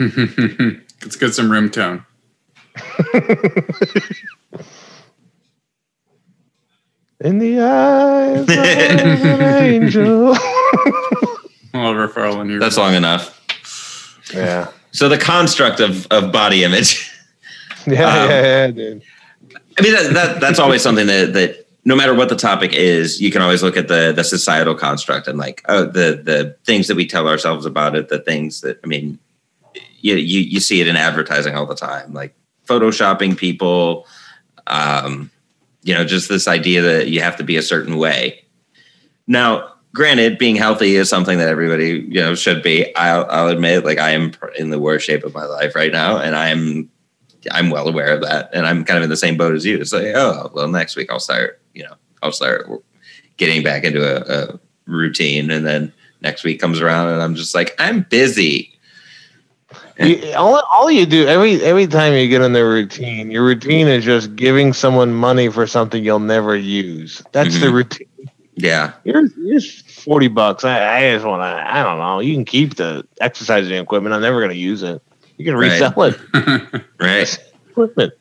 Let's 1.02 1.16
get 1.16 1.34
some 1.34 1.50
room 1.50 1.70
tone. 1.70 2.04
In 7.20 7.38
the 7.38 7.60
eyes 7.60 8.42
of 8.42 8.48
an 8.50 9.42
angel. 9.64 10.36
Oliver 11.74 12.08
Farland 12.08 12.50
here. 12.50 12.58
that's 12.58 12.76
long 12.76 12.94
enough 12.94 13.36
yeah. 14.34 14.68
so 14.90 15.08
the 15.08 15.18
construct 15.18 15.78
of 15.80 16.06
of 16.10 16.32
body 16.32 16.64
image 16.64 17.10
Yeah, 17.86 17.92
Um, 17.92 18.30
yeah, 18.30 18.42
yeah, 18.42 18.66
dude. 18.70 19.02
I 19.78 19.82
mean, 19.82 19.92
that, 19.92 20.12
that 20.12 20.40
that's 20.40 20.58
always 20.58 20.82
something 20.82 21.06
that 21.06 21.32
that 21.32 21.66
no 21.84 21.96
matter 21.96 22.14
what 22.14 22.28
the 22.28 22.36
topic 22.36 22.72
is, 22.74 23.20
you 23.20 23.30
can 23.30 23.40
always 23.40 23.62
look 23.62 23.76
at 23.76 23.88
the 23.88 24.12
the 24.14 24.24
societal 24.24 24.74
construct 24.74 25.26
and 25.28 25.38
like 25.38 25.62
oh 25.68 25.84
the 25.84 26.20
the 26.22 26.56
things 26.64 26.88
that 26.88 26.96
we 26.96 27.06
tell 27.06 27.26
ourselves 27.26 27.64
about 27.64 27.96
it, 27.96 28.08
the 28.08 28.18
things 28.18 28.60
that 28.60 28.78
I 28.84 28.86
mean, 28.86 29.18
you 30.00 30.16
you 30.16 30.40
you 30.40 30.60
see 30.60 30.80
it 30.80 30.88
in 30.88 30.96
advertising 30.96 31.54
all 31.54 31.66
the 31.66 31.74
time, 31.74 32.12
like 32.12 32.34
photoshopping 32.66 33.36
people, 33.36 34.06
um, 34.66 35.30
you 35.82 35.94
know, 35.94 36.04
just 36.04 36.28
this 36.28 36.46
idea 36.46 36.82
that 36.82 37.08
you 37.08 37.20
have 37.20 37.36
to 37.36 37.44
be 37.44 37.56
a 37.56 37.62
certain 37.62 37.96
way. 37.96 38.44
Now, 39.26 39.74
granted, 39.94 40.38
being 40.38 40.56
healthy 40.56 40.96
is 40.96 41.08
something 41.08 41.38
that 41.38 41.48
everybody 41.48 42.06
you 42.08 42.20
know 42.20 42.34
should 42.34 42.62
be. 42.62 42.94
I'll, 42.96 43.26
I'll 43.30 43.48
admit, 43.48 43.84
like 43.84 43.98
I 43.98 44.10
am 44.10 44.32
in 44.58 44.70
the 44.70 44.78
worst 44.78 45.06
shape 45.06 45.24
of 45.24 45.34
my 45.34 45.44
life 45.44 45.74
right 45.74 45.92
now, 45.92 46.18
and 46.18 46.36
I 46.36 46.48
am 46.48 46.90
I'm 47.50 47.70
well 47.70 47.88
aware 47.88 48.14
of 48.14 48.22
that, 48.22 48.50
and 48.52 48.66
I'm 48.66 48.84
kind 48.84 48.98
of 48.98 49.04
in 49.04 49.10
the 49.10 49.16
same 49.16 49.36
boat 49.36 49.54
as 49.54 49.64
you. 49.64 49.78
It's 49.78 49.92
like, 49.92 50.14
oh, 50.14 50.50
well, 50.54 50.68
next 50.68 50.96
week 50.96 51.10
I'll 51.10 51.20
start, 51.20 51.60
you 51.74 51.82
know, 51.84 51.94
I'll 52.22 52.32
start 52.32 52.68
getting 53.36 53.62
back 53.62 53.84
into 53.84 54.02
a, 54.02 54.54
a 54.54 54.60
routine, 54.86 55.50
and 55.50 55.66
then 55.66 55.92
next 56.20 56.44
week 56.44 56.60
comes 56.60 56.80
around, 56.80 57.08
and 57.08 57.22
I'm 57.22 57.34
just 57.34 57.54
like, 57.54 57.74
I'm 57.78 58.02
busy. 58.02 58.78
You, 60.00 60.32
all, 60.34 60.62
all 60.72 60.90
you 60.90 61.04
do 61.06 61.26
every 61.28 61.62
every 61.62 61.86
time 61.86 62.14
you 62.14 62.26
get 62.28 62.40
in 62.42 62.52
the 62.54 62.64
routine, 62.64 63.30
your 63.30 63.44
routine 63.44 63.86
is 63.86 64.04
just 64.04 64.34
giving 64.34 64.72
someone 64.72 65.12
money 65.12 65.48
for 65.50 65.66
something 65.66 66.02
you'll 66.02 66.18
never 66.20 66.56
use. 66.56 67.22
That's 67.32 67.60
the 67.60 67.66
Mhm. 67.66 67.72
routine. 67.74 68.06
Yeah, 68.56 68.92
You're, 69.04 69.26
you're 69.38 69.60
forty 69.60 70.28
bucks. 70.28 70.64
I, 70.64 70.98
I 70.98 71.12
just 71.14 71.24
want 71.26 71.40
to. 71.42 71.46
I 71.74 71.82
don't 71.82 71.98
know. 71.98 72.20
You 72.20 72.34
can 72.34 72.44
keep 72.44 72.76
the 72.76 73.06
exercising 73.20 73.72
equipment. 73.74 74.14
I'm 74.14 74.20
never 74.22 74.38
going 74.40 74.50
to 74.50 74.56
use 74.56 74.82
it. 74.82 75.02
You 75.38 75.44
can 75.46 75.56
Right. 75.56 75.70
resell 75.80 76.02
it. 76.02 76.18
right. 77.00 77.38
Equipment. 77.70 78.12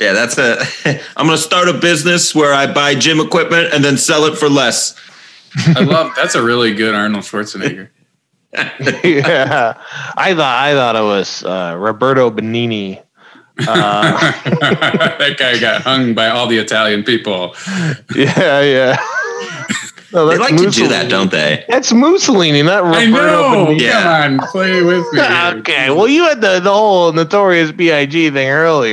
Yeah, 0.00 0.12
that's 0.14 0.36
a. 0.38 0.58
I'm 1.16 1.26
gonna 1.26 1.36
start 1.38 1.68
a 1.68 1.74
business 1.74 2.34
where 2.34 2.52
I 2.52 2.72
buy 2.72 2.94
gym 2.96 3.20
equipment 3.20 3.72
and 3.72 3.84
then 3.84 3.96
sell 3.98 4.24
it 4.24 4.36
for 4.36 4.48
less. 4.48 4.96
I 5.76 5.80
love 5.84 6.12
that's 6.16 6.34
a 6.34 6.42
really 6.42 6.74
good 6.74 6.94
Arnold 6.94 7.24
Schwarzenegger. 7.24 7.88
yeah, 8.54 9.74
I 10.16 10.34
thought 10.34 10.62
I 10.62 10.74
thought 10.74 10.96
it 10.96 11.02
was 11.02 11.44
uh, 11.44 11.74
Roberto 11.78 12.30
Benigni. 12.30 13.02
Uh, 13.66 14.32
that 15.18 15.36
guy 15.38 15.58
got 15.58 15.82
hung 15.82 16.14
by 16.14 16.28
all 16.28 16.46
the 16.46 16.58
Italian 16.58 17.02
people. 17.04 17.54
yeah, 18.14 18.60
yeah. 18.60 18.96
No, 20.14 20.26
They 20.26 20.36
that's 20.36 20.50
like 20.52 20.60
to 20.60 20.68
do 20.70 20.88
that, 20.88 21.08
don't 21.08 21.30
they? 21.30 21.64
That's 21.70 21.90
Mussolini, 21.90 22.60
not 22.62 22.84
Roberto 22.84 22.98
I 23.00 23.06
know. 23.06 23.66
Benigni. 23.68 23.80
Yeah. 23.80 24.02
Come 24.28 24.40
on, 24.40 24.46
play 24.48 24.82
with 24.82 25.06
me. 25.14 25.20
Okay, 25.60 25.88
well, 25.88 26.06
you 26.06 26.24
had 26.24 26.42
the, 26.42 26.60
the 26.60 26.70
whole 26.70 27.12
notorious 27.14 27.72
Big 27.72 28.12
thing 28.12 28.48
earlier. 28.50 28.92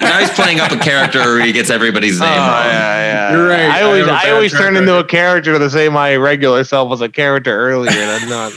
Now 0.00 0.18
he's 0.18 0.30
playing 0.30 0.60
up 0.60 0.72
a 0.72 0.78
character 0.78 1.18
where 1.18 1.44
he 1.44 1.52
gets 1.52 1.68
everybody's 1.68 2.18
Oh, 2.18 2.24
name 2.24 2.32
wrong. 2.38 2.64
yeah, 2.64 3.28
yeah. 3.30 3.32
You're 3.36 3.46
right. 3.46 3.60
I 3.60 3.80
I 3.80 3.82
always, 3.82 4.06
I, 4.06 4.10
a 4.10 4.14
I, 4.14 4.22
bad 4.24 4.32
always 4.32 4.52
turn 4.52 4.76
into 4.76 4.98
a 4.98 5.04
character 5.04 5.58
to 5.58 5.68
say 5.68 5.90
my 5.90 6.16
regular 6.16 6.64
self 6.64 6.88
was 6.88 7.02
a 7.02 7.10
character 7.10 7.52
earlier, 7.54 7.90
and 7.90 8.10
I'm 8.22 8.28
not. 8.30 8.52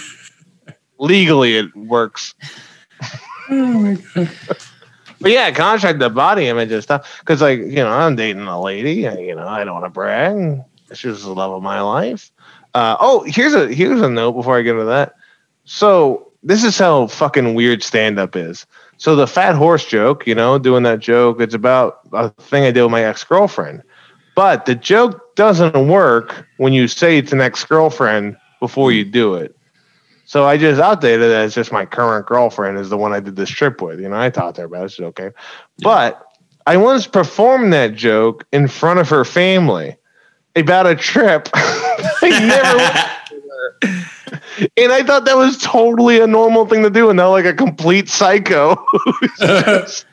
Legally, 1.01 1.57
it 1.57 1.75
works. 1.75 2.35
But 5.21 5.31
yeah, 5.31 5.51
contract 5.51 5.99
the 5.99 6.09
body 6.09 6.47
image 6.47 6.71
and 6.71 6.81
stuff. 6.81 7.19
Because, 7.19 7.41
like, 7.41 7.59
you 7.59 7.75
know, 7.75 7.91
I'm 7.91 8.15
dating 8.15 8.43
a 8.43 8.59
lady. 8.59 8.93
You 8.93 9.35
know, 9.35 9.47
I 9.47 9.63
don't 9.63 9.73
want 9.73 9.85
to 9.85 9.89
brag. 9.89 10.61
She's 10.93 11.23
the 11.23 11.33
love 11.33 11.51
of 11.51 11.61
my 11.61 11.81
life. 11.81 12.31
Uh, 12.73 12.97
oh, 12.99 13.23
here's 13.27 13.53
a 13.53 13.73
here's 13.73 14.01
a 14.01 14.09
note 14.09 14.33
before 14.33 14.57
I 14.57 14.61
get 14.61 14.73
into 14.73 14.85
that. 14.85 15.15
So 15.65 16.31
this 16.43 16.63
is 16.63 16.77
how 16.77 17.07
fucking 17.07 17.53
weird 17.53 17.83
stand 17.83 18.17
up 18.17 18.35
is. 18.35 18.65
So 18.97 19.15
the 19.15 19.27
fat 19.27 19.55
horse 19.55 19.85
joke, 19.85 20.25
you 20.25 20.35
know, 20.35 20.57
doing 20.57 20.83
that 20.83 20.99
joke, 20.99 21.41
it's 21.41 21.53
about 21.53 21.99
a 22.13 22.29
thing 22.29 22.63
I 22.63 22.71
did 22.71 22.83
with 22.83 22.91
my 22.91 23.03
ex 23.03 23.23
girlfriend. 23.23 23.83
But 24.35 24.65
the 24.65 24.75
joke 24.75 25.35
doesn't 25.35 25.87
work 25.87 26.47
when 26.57 26.73
you 26.73 26.87
say 26.87 27.17
it's 27.17 27.31
an 27.31 27.41
ex 27.41 27.63
girlfriend 27.63 28.37
before 28.59 28.91
you 28.91 29.03
do 29.03 29.35
it. 29.35 29.55
So 30.31 30.45
I 30.45 30.55
just 30.55 30.79
outdated 30.79 31.23
it 31.23 31.33
as 31.33 31.53
just 31.53 31.73
my 31.73 31.85
current 31.85 32.25
girlfriend 32.25 32.77
is 32.77 32.89
the 32.89 32.95
one 32.95 33.11
I 33.11 33.19
did 33.19 33.35
this 33.35 33.49
trip 33.49 33.81
with. 33.81 33.99
You 33.99 34.07
know, 34.07 34.17
I 34.17 34.29
talked 34.29 34.55
to 34.55 34.61
her 34.61 34.67
about 34.67 34.85
it. 34.85 34.91
She's 34.91 35.03
okay. 35.07 35.31
But 35.79 36.25
I 36.65 36.77
once 36.77 37.05
performed 37.05 37.73
that 37.73 37.95
joke 37.95 38.47
in 38.53 38.69
front 38.69 39.01
of 39.01 39.09
her 39.09 39.25
family 39.25 39.97
about 40.55 40.87
a 40.87 40.95
trip. 40.95 41.49
I 41.53 43.19
never 43.83 43.99
and 44.77 44.93
I 44.93 45.03
thought 45.03 45.25
that 45.25 45.35
was 45.35 45.57
totally 45.57 46.21
a 46.21 46.27
normal 46.27 46.65
thing 46.65 46.83
to 46.83 46.89
do, 46.89 47.09
and 47.09 47.17
not 47.17 47.31
like 47.31 47.43
a 47.43 47.53
complete 47.53 48.07
psycho. 48.07 48.81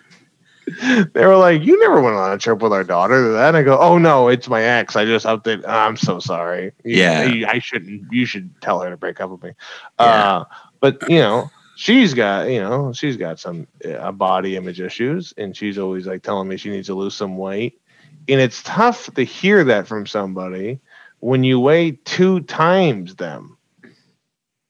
they 1.12 1.26
were 1.26 1.36
like, 1.36 1.62
"You 1.62 1.78
never 1.80 2.00
went 2.00 2.16
on 2.16 2.32
a 2.32 2.38
trip 2.38 2.60
with 2.62 2.72
our 2.72 2.84
daughter." 2.84 3.32
That, 3.32 3.48
and 3.48 3.56
I 3.56 3.62
go, 3.62 3.78
"Oh 3.78 3.98
no, 3.98 4.28
it's 4.28 4.48
my 4.48 4.62
ex. 4.62 4.96
I 4.96 5.04
just 5.04 5.26
updated. 5.26 5.66
I'm 5.68 5.96
so 5.96 6.18
sorry. 6.18 6.72
You- 6.84 6.96
Yeah. 7.02 7.44
I, 7.48 7.52
I 7.54 7.58
shouldn't. 7.58 8.12
You 8.12 8.26
should 8.26 8.50
tell 8.60 8.80
her 8.80 8.90
to 8.90 8.96
break 8.96 9.20
up 9.20 9.30
with 9.30 9.42
me." 9.42 9.52
Yeah. 10.00 10.36
Uh, 10.38 10.44
but 10.80 11.08
you 11.08 11.18
know, 11.18 11.50
she's 11.76 12.14
got 12.14 12.48
you 12.50 12.60
know 12.60 12.92
she's 12.92 13.16
got 13.16 13.38
some 13.40 13.66
uh, 13.84 14.12
body 14.12 14.56
image 14.56 14.80
issues, 14.80 15.32
and 15.36 15.56
she's 15.56 15.78
always 15.78 16.06
like 16.06 16.22
telling 16.22 16.48
me 16.48 16.56
she 16.56 16.70
needs 16.70 16.86
to 16.88 16.94
lose 16.94 17.14
some 17.14 17.36
weight, 17.38 17.80
and 18.28 18.40
it's 18.40 18.62
tough 18.62 19.12
to 19.14 19.22
hear 19.24 19.64
that 19.64 19.86
from 19.86 20.06
somebody 20.06 20.80
when 21.20 21.42
you 21.44 21.58
weigh 21.58 21.92
two 21.92 22.40
times 22.40 23.16
them. 23.16 23.56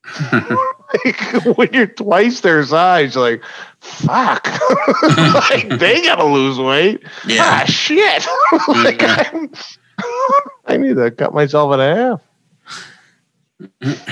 like 1.04 1.56
when 1.58 1.72
you're 1.72 1.86
twice 1.86 2.40
their 2.40 2.64
size, 2.64 3.16
like, 3.16 3.42
fuck. 3.80 4.46
like 5.50 5.68
they 5.68 6.02
gotta 6.02 6.24
lose 6.24 6.58
weight. 6.58 7.02
Yeah. 7.26 7.42
Ah 7.42 7.64
shit. 7.66 8.26
like 8.68 9.02
I'm, 9.02 9.50
I 10.66 10.76
need 10.76 10.96
to 10.96 11.10
cut 11.10 11.34
myself 11.34 11.72
in 11.74 11.80
half. 11.80 12.22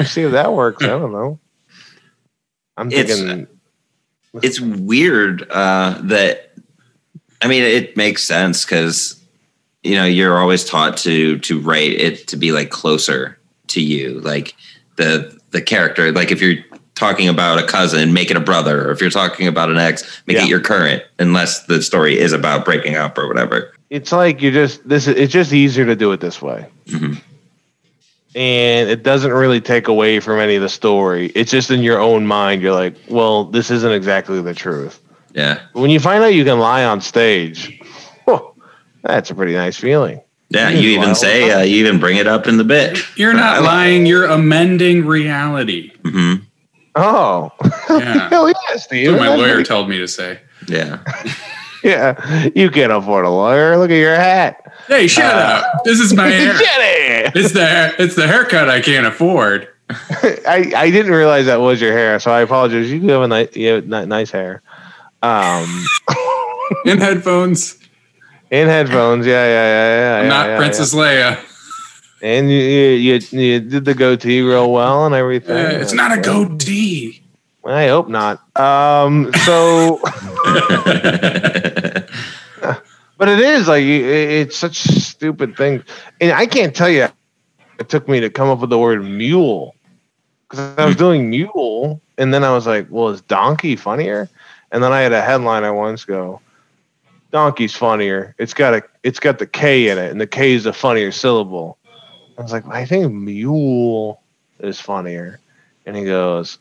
See 0.06 0.22
if 0.22 0.32
that 0.32 0.52
works. 0.52 0.82
I 0.82 0.88
don't 0.88 1.12
know. 1.12 1.38
I'm 2.76 2.90
It's- 2.92 3.18
thinking 3.18 3.46
it's 4.42 4.60
weird 4.60 5.48
uh, 5.50 5.98
that 6.02 6.52
I 7.40 7.48
mean 7.48 7.62
it 7.62 7.96
makes 7.96 8.22
sense 8.22 8.64
because 8.64 9.18
you 9.82 9.94
know 9.94 10.04
you're 10.04 10.38
always 10.38 10.64
taught 10.64 10.96
to 10.98 11.38
to 11.38 11.60
write 11.60 11.92
it 11.92 12.28
to 12.28 12.36
be 12.36 12.52
like 12.52 12.70
closer 12.70 13.38
to 13.68 13.80
you 13.80 14.20
like 14.20 14.54
the 14.96 15.35
the 15.56 15.62
character 15.62 16.12
like 16.12 16.30
if 16.30 16.42
you're 16.42 16.62
talking 16.94 17.28
about 17.28 17.58
a 17.58 17.66
cousin 17.66 18.12
make 18.12 18.30
it 18.30 18.36
a 18.36 18.40
brother 18.40 18.86
or 18.86 18.90
if 18.92 19.00
you're 19.00 19.08
talking 19.08 19.46
about 19.46 19.70
an 19.70 19.78
ex 19.78 20.04
make 20.26 20.36
Yeah. 20.36 20.42
it 20.44 20.48
your 20.50 20.60
current 20.60 21.02
unless 21.18 21.64
the 21.64 21.80
story 21.80 22.18
is 22.18 22.34
about 22.34 22.66
breaking 22.66 22.94
up 22.94 23.16
or 23.16 23.26
whatever 23.26 23.72
it's 23.88 24.12
like 24.12 24.42
you 24.42 24.50
just 24.50 24.86
this 24.86 25.06
it's 25.08 25.32
just 25.32 25.54
easier 25.54 25.86
to 25.86 25.96
do 25.96 26.12
it 26.12 26.20
this 26.20 26.42
way. 26.42 26.66
Mhm. 26.88 27.18
And 28.34 28.90
it 28.90 29.02
doesn't 29.02 29.32
really 29.32 29.62
take 29.62 29.88
away 29.88 30.20
from 30.20 30.40
any 30.40 30.56
of 30.56 30.62
the 30.62 30.68
story. 30.68 31.26
It's 31.34 31.50
just 31.50 31.70
in 31.70 31.82
your 31.82 31.98
own 31.98 32.26
mind. 32.26 32.60
You're 32.60 32.74
like, 32.74 32.94
well, 33.08 33.44
this 33.44 33.70
isn't 33.70 33.92
exactly 33.92 34.42
the 34.42 34.52
truth. 34.52 35.00
Yeah. 35.34 35.60
When 35.72 35.88
you 35.88 36.00
find 36.00 36.22
out 36.22 36.34
you 36.34 36.44
can 36.44 36.58
lie 36.58 36.84
on 36.84 37.00
stage, 37.00 37.80
whew, 38.26 38.52
that's 39.02 39.30
a 39.30 39.34
pretty 39.34 39.54
nice 39.54 39.78
feeling. 39.78 40.20
Yeah. 40.50 40.68
You 40.70 40.78
You 40.90 40.90
lie 40.90 40.96
all 40.96 41.02
even 41.02 41.08
the 41.10 41.14
say, 41.14 41.50
uh, 41.50 41.62
you 41.62 41.76
even 41.78 41.98
bring 41.98 42.16
it 42.18 42.26
up 42.26 42.46
in 42.46 42.56
the 42.56 42.64
bit. 42.64 42.98
You're 43.16 43.34
not 43.34 43.62
lying. 43.62 44.06
You're 44.06 44.26
amending 44.26 45.04
reality. 45.06 45.92
hmm 46.04 46.34
Oh, 46.94 47.50
Yeah. 47.90 48.28
hell 48.30 48.48
yeah, 48.48 48.54
That's 48.70 48.90
what 48.90 49.18
my 49.18 49.34
lawyer 49.34 49.62
told 49.62 49.88
me 49.88 49.98
to 49.98 50.08
say. 50.08 50.40
Yeah. 50.68 50.98
Yeah, 51.84 52.48
you 52.56 52.68
can't 52.70 52.90
afford 52.90 53.26
a 53.26 53.30
lawyer. 53.30 53.76
Look 53.76 53.90
at 53.92 53.96
your 53.98 54.16
hat. 54.16 54.72
Hey, 54.88 55.06
shut 55.06 55.32
up. 55.36 55.84
This 55.84 56.00
is 56.00 56.12
my 56.14 56.26
hair. 56.30 56.52
Get 56.58 56.62
it. 56.80 57.36
It's 57.36 57.52
the 57.52 57.94
it's 58.02 58.16
the 58.16 58.26
haircut 58.26 58.68
I 58.68 58.80
can't 58.80 59.06
afford. 59.06 59.68
I, 59.88 60.72
I 60.76 60.90
didn't 60.90 61.12
realize 61.12 61.46
that 61.46 61.60
was 61.60 61.80
your 61.80 61.92
hair, 61.92 62.18
so 62.18 62.32
I 62.32 62.40
apologize. 62.40 62.90
You 62.90 62.98
do 62.98 63.06
have 63.08 63.22
a 63.22 63.28
nice, 63.28 63.54
you 63.54 63.68
have 63.68 63.86
nice 64.08 64.32
hair. 64.32 64.62
Um, 65.22 65.84
In 66.86 66.98
headphones, 66.98 67.78
in 68.50 68.68
headphones, 68.68 69.26
yeah, 69.26 69.44
yeah, 69.44 69.66
yeah, 69.66 69.96
yeah. 69.96 70.22
yeah, 70.22 70.28
not 70.28 70.46
yeah, 70.46 70.56
Princess 70.56 70.94
Leia. 70.94 71.38
And 72.22 72.50
you, 72.50 72.58
you, 72.58 72.94
you, 72.94 73.40
you 73.40 73.60
did 73.60 73.84
the 73.84 73.94
goatee 73.94 74.40
real 74.40 74.72
well 74.72 75.04
and 75.04 75.14
everything. 75.14 75.56
Uh, 75.56 75.78
it's 75.80 75.92
not 75.92 76.16
a 76.16 76.20
goatee. 76.20 77.22
I 77.64 77.88
hope 77.88 78.08
not. 78.08 78.40
Um, 78.58 79.32
so, 79.44 80.00
but 83.18 83.28
it 83.28 83.40
is 83.40 83.66
like 83.68 83.82
it's 83.82 84.56
such 84.56 84.84
a 84.86 85.00
stupid 85.00 85.56
thing, 85.56 85.82
and 86.20 86.32
I 86.32 86.46
can't 86.46 86.74
tell 86.74 86.88
you. 86.88 87.08
It 87.78 87.90
took 87.90 88.08
me 88.08 88.20
to 88.20 88.30
come 88.30 88.48
up 88.48 88.60
with 88.60 88.70
the 88.70 88.78
word 88.78 89.04
mule 89.04 89.74
because 90.48 90.78
I 90.78 90.86
was 90.86 90.96
doing 90.96 91.28
mule, 91.28 92.00
and 92.16 92.32
then 92.32 92.44
I 92.44 92.52
was 92.52 92.66
like, 92.66 92.86
"Well, 92.88 93.08
is 93.08 93.20
donkey 93.20 93.76
funnier?" 93.76 94.30
And 94.72 94.82
then 94.82 94.92
I 94.92 95.00
had 95.00 95.12
a 95.12 95.20
headline 95.20 95.64
I 95.64 95.70
once 95.70 96.04
go, 96.04 96.40
"Donkey's 97.32 97.74
funnier. 97.74 98.34
It's 98.38 98.54
got 98.54 98.74
a 98.74 98.82
it's 99.02 99.20
got 99.20 99.38
the 99.38 99.46
K 99.46 99.88
in 99.88 99.98
it, 99.98 100.10
and 100.10 100.20
the 100.20 100.26
K 100.26 100.52
is 100.52 100.66
a 100.66 100.72
funnier 100.72 101.12
syllable." 101.12 101.78
I 102.38 102.42
was 102.42 102.52
like, 102.52 102.66
"I 102.68 102.84
think 102.84 103.12
mule 103.12 104.20
is 104.60 104.80
funnier," 104.80 105.40
and 105.86 105.96
he 105.96 106.04
goes, 106.04 106.58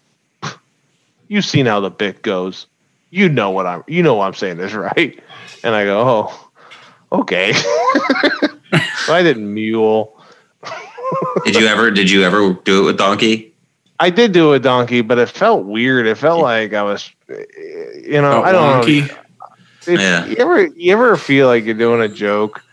"You've 1.27 1.45
seen 1.45 1.65
how 1.65 1.79
the 1.79 1.89
bit 1.91 2.21
goes. 2.21 2.67
You 3.09 3.29
know 3.29 3.49
what 3.49 3.65
I'm. 3.65 3.83
You 3.87 4.03
know 4.03 4.15
what 4.15 4.25
I'm 4.25 4.33
saying 4.33 4.59
is 4.59 4.73
right." 4.75 5.19
And 5.63 5.75
I 5.75 5.85
go, 5.85 5.99
"Oh, 6.01 6.49
okay." 7.19 7.53
so 7.53 9.13
I 9.13 9.21
did 9.23 9.37
mule. 9.37 10.11
did 11.45 11.55
you 11.55 11.67
ever, 11.67 11.91
did 11.91 12.09
you 12.09 12.23
ever 12.23 12.53
do 12.63 12.83
it 12.83 12.85
with 12.85 12.97
Donkey? 12.97 13.53
I 13.99 14.09
did 14.09 14.33
do 14.33 14.51
a 14.53 14.59
donkey, 14.59 15.01
but 15.01 15.17
it 15.19 15.29
felt 15.29 15.65
weird. 15.65 16.05
It 16.05 16.17
felt 16.17 16.41
like 16.41 16.73
I 16.73 16.83
was, 16.83 17.09
you 17.29 18.19
know, 18.21 18.41
Oh, 18.41 18.43
I 18.43 18.51
don't 18.51 18.87
know. 19.07 19.15
Wonky. 19.85 19.93
If 19.93 19.99
Yeah. 19.99 20.25
You 20.25 20.35
ever 20.37 20.65
you 20.65 20.93
ever 20.93 21.15
feel 21.17 21.47
like 21.47 21.65
you're 21.65 21.73
doing 21.73 22.01
a 22.01 22.07
joke, 22.07 22.63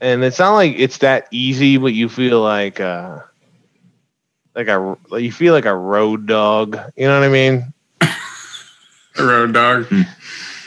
and 0.00 0.24
it's 0.24 0.38
not 0.38 0.54
like 0.54 0.74
it's 0.76 0.98
that 0.98 1.28
easy, 1.30 1.76
but 1.76 1.92
you 1.92 2.08
feel 2.08 2.40
like 2.40 2.80
uh 2.80 3.20
like 4.54 4.68
a 4.68 4.96
you 5.12 5.32
feel 5.32 5.54
like 5.54 5.64
a 5.66 5.74
road 5.74 6.26
dog. 6.26 6.78
You 6.96 7.06
know 7.06 7.18
what 7.18 7.26
I 7.26 7.32
mean? 7.32 7.72
A 9.18 9.24
road 9.24 9.52
dog. 9.52 9.92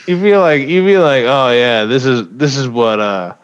You 0.06 0.20
feel 0.20 0.40
like 0.40 0.68
you 0.68 0.84
feel 0.84 1.02
like 1.02 1.24
oh 1.24 1.50
yeah, 1.50 1.84
this 1.84 2.04
is 2.04 2.28
this 2.28 2.56
is 2.56 2.68
what 2.68 3.00
uh 3.00 3.34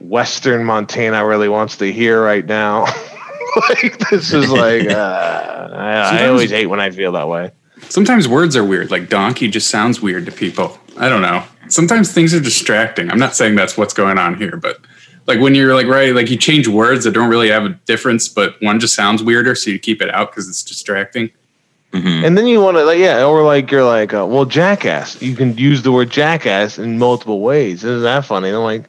Western 0.00 0.64
Montana 0.64 1.24
really 1.24 1.48
wants 1.48 1.76
to 1.78 1.90
hear 1.92 2.22
right 2.22 2.44
now. 2.44 2.82
like 3.68 3.98
this 4.10 4.32
is 4.32 4.50
like 4.50 4.88
uh, 4.88 5.68
I, 5.72 6.22
I 6.22 6.28
always 6.28 6.50
hate 6.50 6.66
when 6.66 6.80
I 6.80 6.90
feel 6.90 7.12
that 7.12 7.28
way. 7.28 7.52
Sometimes 7.88 8.28
words 8.28 8.56
are 8.56 8.64
weird. 8.64 8.90
Like 8.90 9.08
donkey 9.08 9.48
just 9.48 9.68
sounds 9.70 10.00
weird 10.00 10.26
to 10.26 10.32
people. 10.32 10.78
I 10.96 11.08
don't 11.08 11.22
know. 11.22 11.42
Sometimes 11.72 12.12
things 12.12 12.34
are 12.34 12.40
distracting. 12.40 13.10
I'm 13.10 13.18
not 13.18 13.34
saying 13.36 13.54
that's 13.54 13.76
what's 13.76 13.94
going 13.94 14.18
on 14.18 14.36
here, 14.36 14.56
but 14.56 14.78
like 15.26 15.40
when 15.40 15.54
you're 15.54 15.74
like 15.74 15.86
right, 15.86 16.14
like 16.14 16.30
you 16.30 16.36
change 16.36 16.66
words 16.68 17.04
that 17.04 17.12
don't 17.12 17.30
really 17.30 17.50
have 17.50 17.64
a 17.64 17.70
difference, 17.86 18.28
but 18.28 18.56
one 18.60 18.80
just 18.80 18.94
sounds 18.94 19.22
weirder, 19.22 19.54
so 19.54 19.70
you 19.70 19.78
keep 19.78 20.02
it 20.02 20.10
out 20.10 20.30
because 20.30 20.48
it's 20.48 20.62
distracting. 20.62 21.30
hmm 21.92 22.24
And 22.24 22.36
then 22.36 22.46
you 22.46 22.60
want 22.60 22.76
to, 22.76 22.84
like, 22.84 22.98
yeah, 22.98 23.24
or 23.24 23.42
like 23.44 23.70
you're 23.70 23.84
like, 23.84 24.12
uh, 24.12 24.26
well, 24.26 24.44
jackass. 24.44 25.20
You 25.22 25.36
can 25.36 25.56
use 25.56 25.82
the 25.82 25.92
word 25.92 26.10
jackass 26.10 26.78
in 26.78 26.98
multiple 26.98 27.40
ways. 27.40 27.84
Isn't 27.84 28.02
that 28.02 28.24
funny? 28.24 28.48
And 28.48 28.56
I'm 28.56 28.62
like, 28.64 28.84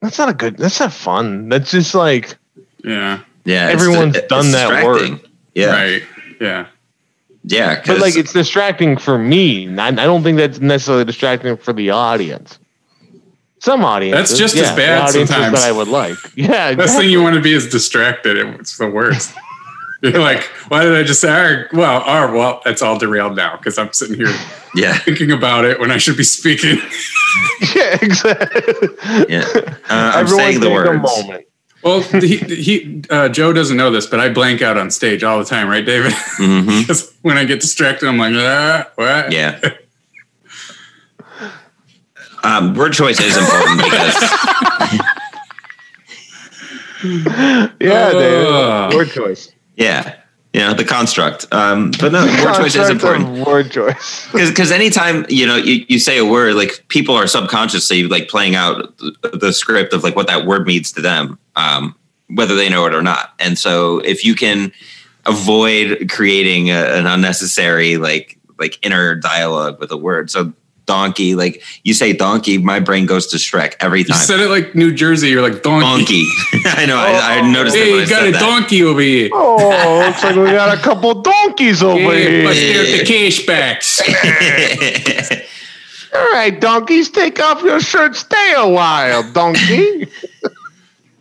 that's 0.00 0.18
not 0.18 0.28
a 0.28 0.34
good. 0.34 0.58
That's 0.58 0.80
not 0.80 0.92
fun. 0.92 1.48
That's 1.48 1.70
just 1.70 1.94
like, 1.94 2.36
Yeah. 2.84 3.20
Yeah. 3.44 3.68
Everyone's 3.70 4.16
it's 4.16 4.28
done 4.28 4.50
that 4.52 4.84
word. 4.84 5.20
Yeah. 5.54 5.72
Right. 5.72 6.02
Yeah. 6.40 6.66
Yeah. 7.44 7.82
but 7.86 7.98
like 8.00 8.16
it's 8.16 8.32
distracting 8.32 8.96
for 8.96 9.18
me. 9.18 9.68
I, 9.78 9.88
I 9.88 9.90
don't 9.92 10.22
think 10.22 10.38
that's 10.38 10.60
necessarily 10.60 11.04
distracting 11.04 11.56
for 11.56 11.72
the 11.72 11.90
audience. 11.90 12.58
Some 13.60 13.84
audience. 13.84 14.16
That's 14.30 14.38
just 14.38 14.56
as 14.56 14.74
bad 14.76 15.08
the 15.08 15.26
sometimes. 15.26 15.60
that 15.60 15.68
I 15.68 15.72
would 15.72 15.88
like. 15.88 16.16
Yeah, 16.36 16.48
Best 16.48 16.72
exactly. 16.72 17.04
thing 17.04 17.10
you 17.12 17.22
want 17.22 17.34
to 17.36 17.40
be 17.40 17.52
is 17.54 17.68
distracted. 17.68 18.36
It's 18.60 18.76
the 18.76 18.88
worst. 18.90 19.34
You're 20.02 20.20
like, 20.20 20.42
why 20.68 20.82
did 20.82 20.94
I 20.94 21.02
just 21.02 21.22
say, 21.22 21.30
all 21.34 21.42
right, 21.42 21.72
well, 21.72 22.02
all 22.02 22.26
right, 22.26 22.34
well, 22.34 22.60
it's 22.66 22.82
all 22.82 22.98
derailed 22.98 23.36
now 23.36 23.56
because 23.56 23.78
I'm 23.78 23.90
sitting 23.94 24.16
here 24.16 24.34
yeah. 24.74 24.98
thinking 24.98 25.32
about 25.32 25.64
it 25.64 25.80
when 25.80 25.90
I 25.90 25.96
should 25.96 26.18
be 26.18 26.24
speaking. 26.24 26.76
yeah, 27.74 27.96
exactly. 28.02 28.88
Yeah. 29.30 29.44
Uh, 29.54 29.72
I'm 29.88 30.20
Everyone 30.26 30.28
saying 30.44 30.60
the 30.60 30.66
take 30.66 30.70
a 30.70 30.74
words. 30.74 31.02
moment. 31.02 31.44
Well, 31.84 32.00
he, 32.00 32.38
he 32.38 33.02
uh, 33.10 33.28
Joe 33.28 33.52
doesn't 33.52 33.76
know 33.76 33.90
this, 33.90 34.06
but 34.06 34.18
I 34.18 34.30
blank 34.30 34.62
out 34.62 34.78
on 34.78 34.90
stage 34.90 35.22
all 35.22 35.38
the 35.38 35.44
time, 35.44 35.68
right, 35.68 35.84
David? 35.84 36.12
hmm 36.38 36.80
Because 36.80 37.12
when 37.22 37.36
I 37.36 37.44
get 37.44 37.60
distracted, 37.60 38.08
I'm 38.08 38.16
like, 38.16 38.32
ah, 38.36 38.90
what? 38.96 39.32
Yeah. 39.32 39.60
Um, 42.42 42.74
word 42.74 42.92
choice 42.92 43.18
is 43.22 43.38
important 43.38 43.78
because 43.78 44.14
Yeah, 47.80 48.10
Ugh. 48.12 48.90
David. 48.90 48.96
Word 48.98 49.08
choice. 49.10 49.52
yeah, 49.76 50.16
you 50.54 50.60
know 50.60 50.72
the 50.72 50.84
construct. 50.84 51.46
Um, 51.52 51.90
but 51.98 52.12
no, 52.12 52.24
word 52.24 52.54
choice 52.54 52.76
is 52.76 52.88
important 52.88 53.44
Word 53.44 53.72
choice. 53.72 54.30
because 54.32 54.70
anytime 54.70 55.26
you 55.28 55.46
know 55.46 55.56
you, 55.56 55.84
you 55.88 55.98
say 55.98 56.16
a 56.16 56.24
word, 56.24 56.54
like 56.54 56.84
people 56.88 57.16
are 57.16 57.26
subconsciously 57.26 58.04
like 58.04 58.28
playing 58.28 58.54
out 58.54 58.96
the, 58.98 59.30
the 59.34 59.52
script 59.52 59.92
of 59.92 60.04
like 60.04 60.14
what 60.14 60.28
that 60.28 60.46
word 60.46 60.66
means 60.66 60.92
to 60.92 61.02
them, 61.02 61.40
um, 61.56 61.96
whether 62.28 62.54
they 62.54 62.68
know 62.68 62.86
it 62.86 62.94
or 62.94 63.02
not. 63.02 63.34
And 63.40 63.58
so 63.58 63.98
if 63.98 64.24
you 64.24 64.36
can 64.36 64.72
avoid 65.26 66.08
creating 66.08 66.70
a, 66.70 66.84
an 66.94 67.06
unnecessary 67.06 67.96
like 67.96 68.38
like 68.56 68.78
inner 68.86 69.16
dialogue 69.16 69.80
with 69.80 69.90
a 69.90 69.96
word, 69.96 70.30
so 70.30 70.52
donkey, 70.86 71.34
like 71.34 71.62
you 71.82 71.94
say 71.94 72.12
donkey, 72.12 72.58
my 72.58 72.80
brain 72.80 73.06
goes 73.06 73.26
to 73.28 73.36
Shrek 73.36 73.74
every 73.80 74.04
time. 74.04 74.14
You 74.16 74.22
said 74.22 74.40
it 74.40 74.48
like 74.48 74.74
New 74.74 74.92
Jersey. 74.94 75.28
You're 75.28 75.42
like 75.42 75.62
donkey. 75.62 75.84
Donkey. 75.84 76.28
I 76.66 76.86
know. 76.86 76.96
I, 76.96 77.36
I 77.36 77.40
oh. 77.40 77.50
noticed 77.50 77.76
it 77.76 77.84
Hey, 77.84 77.90
when 77.92 78.00
I 78.00 78.02
you 78.04 78.08
got 78.10 78.18
said 78.20 78.28
a 78.28 78.32
that. 78.32 78.40
donkey 78.40 78.82
over 78.82 79.00
here. 79.00 79.30
Oh, 79.32 80.04
looks 80.06 80.22
like 80.22 80.36
we 80.36 80.44
got 80.52 80.76
a 80.76 80.80
couple 80.80 81.22
donkeys 81.22 81.82
over 81.82 81.98
Yeah, 81.98 82.44
must 82.44 82.58
here. 82.58 82.84
get 82.84 82.98
the 82.98 83.04
cash 83.30 83.46
backs. 83.46 84.00
All 86.14 86.30
right, 86.32 86.58
donkeys, 86.60 87.10
take 87.10 87.40
off 87.40 87.62
your 87.62 87.80
shirt. 87.80 88.14
Stay 88.14 88.54
a 88.56 88.68
while, 88.68 89.28
donkey. 89.32 90.06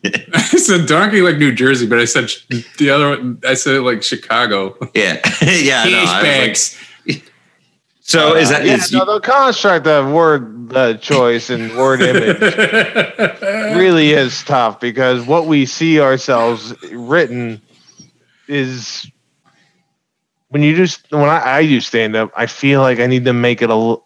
I 0.06 0.42
said 0.42 0.86
donkey 0.88 1.22
like 1.22 1.38
New 1.38 1.54
Jersey, 1.54 1.88
but 1.88 1.98
I 1.98 2.06
said 2.06 2.30
sh- 2.30 2.44
the 2.78 2.90
other 2.90 3.10
one. 3.10 3.40
I 3.48 3.54
said 3.54 3.76
it 3.76 3.82
like 3.82 4.04
Chicago. 4.04 4.76
yeah, 4.94 5.22
yeah. 5.42 5.84
I 5.86 5.90
know. 5.90 5.92
Cash 5.92 5.96
I 5.96 6.02
was 6.02 6.12
like, 6.12 6.24
bags. 6.24 6.78
So 8.14 8.36
is 8.36 8.50
that 8.50 8.66
yeah, 8.66 8.76
is 8.76 8.92
no, 8.92 9.06
the 9.06 9.20
construct 9.20 9.88
of 9.88 10.12
word 10.12 10.74
uh, 10.76 10.94
choice 10.96 11.50
and 11.50 11.76
word 11.76 12.02
image 12.04 12.42
really 13.76 14.12
is 14.12 14.44
tough 14.44 14.80
because 14.80 15.26
what 15.26 15.48
we 15.48 15.66
see 15.66 16.00
ourselves 16.00 16.74
written 16.92 17.62
is 18.48 19.10
when 20.50 20.62
you 20.62 20.76
just 20.76 21.12
when 21.12 21.30
I, 21.30 21.58
I 21.58 21.66
do 21.66 21.82
stand 21.82 22.16
up, 22.16 22.32
I 22.36 22.46
feel 22.46 22.82
like 22.82 23.00
I 23.00 23.08
need 23.08 23.26
to 23.26 23.34
make 23.34 23.62
it 23.64 23.72
a 23.72 23.98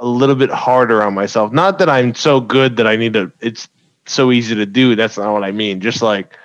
a 0.00 0.06
little 0.06 0.34
bit 0.34 0.50
harder 0.50 1.02
on 1.02 1.12
myself. 1.12 1.52
Not 1.52 1.78
that 1.80 1.90
I'm 1.90 2.14
so 2.14 2.40
good 2.40 2.76
that 2.76 2.86
I 2.86 2.96
need 2.96 3.12
to. 3.12 3.30
It's 3.40 3.68
so 4.06 4.32
easy 4.32 4.54
to 4.54 4.64
do. 4.64 4.96
That's 4.96 5.18
not 5.18 5.32
what 5.32 5.44
I 5.44 5.52
mean. 5.52 5.80
Just 5.80 6.00
like 6.00 6.38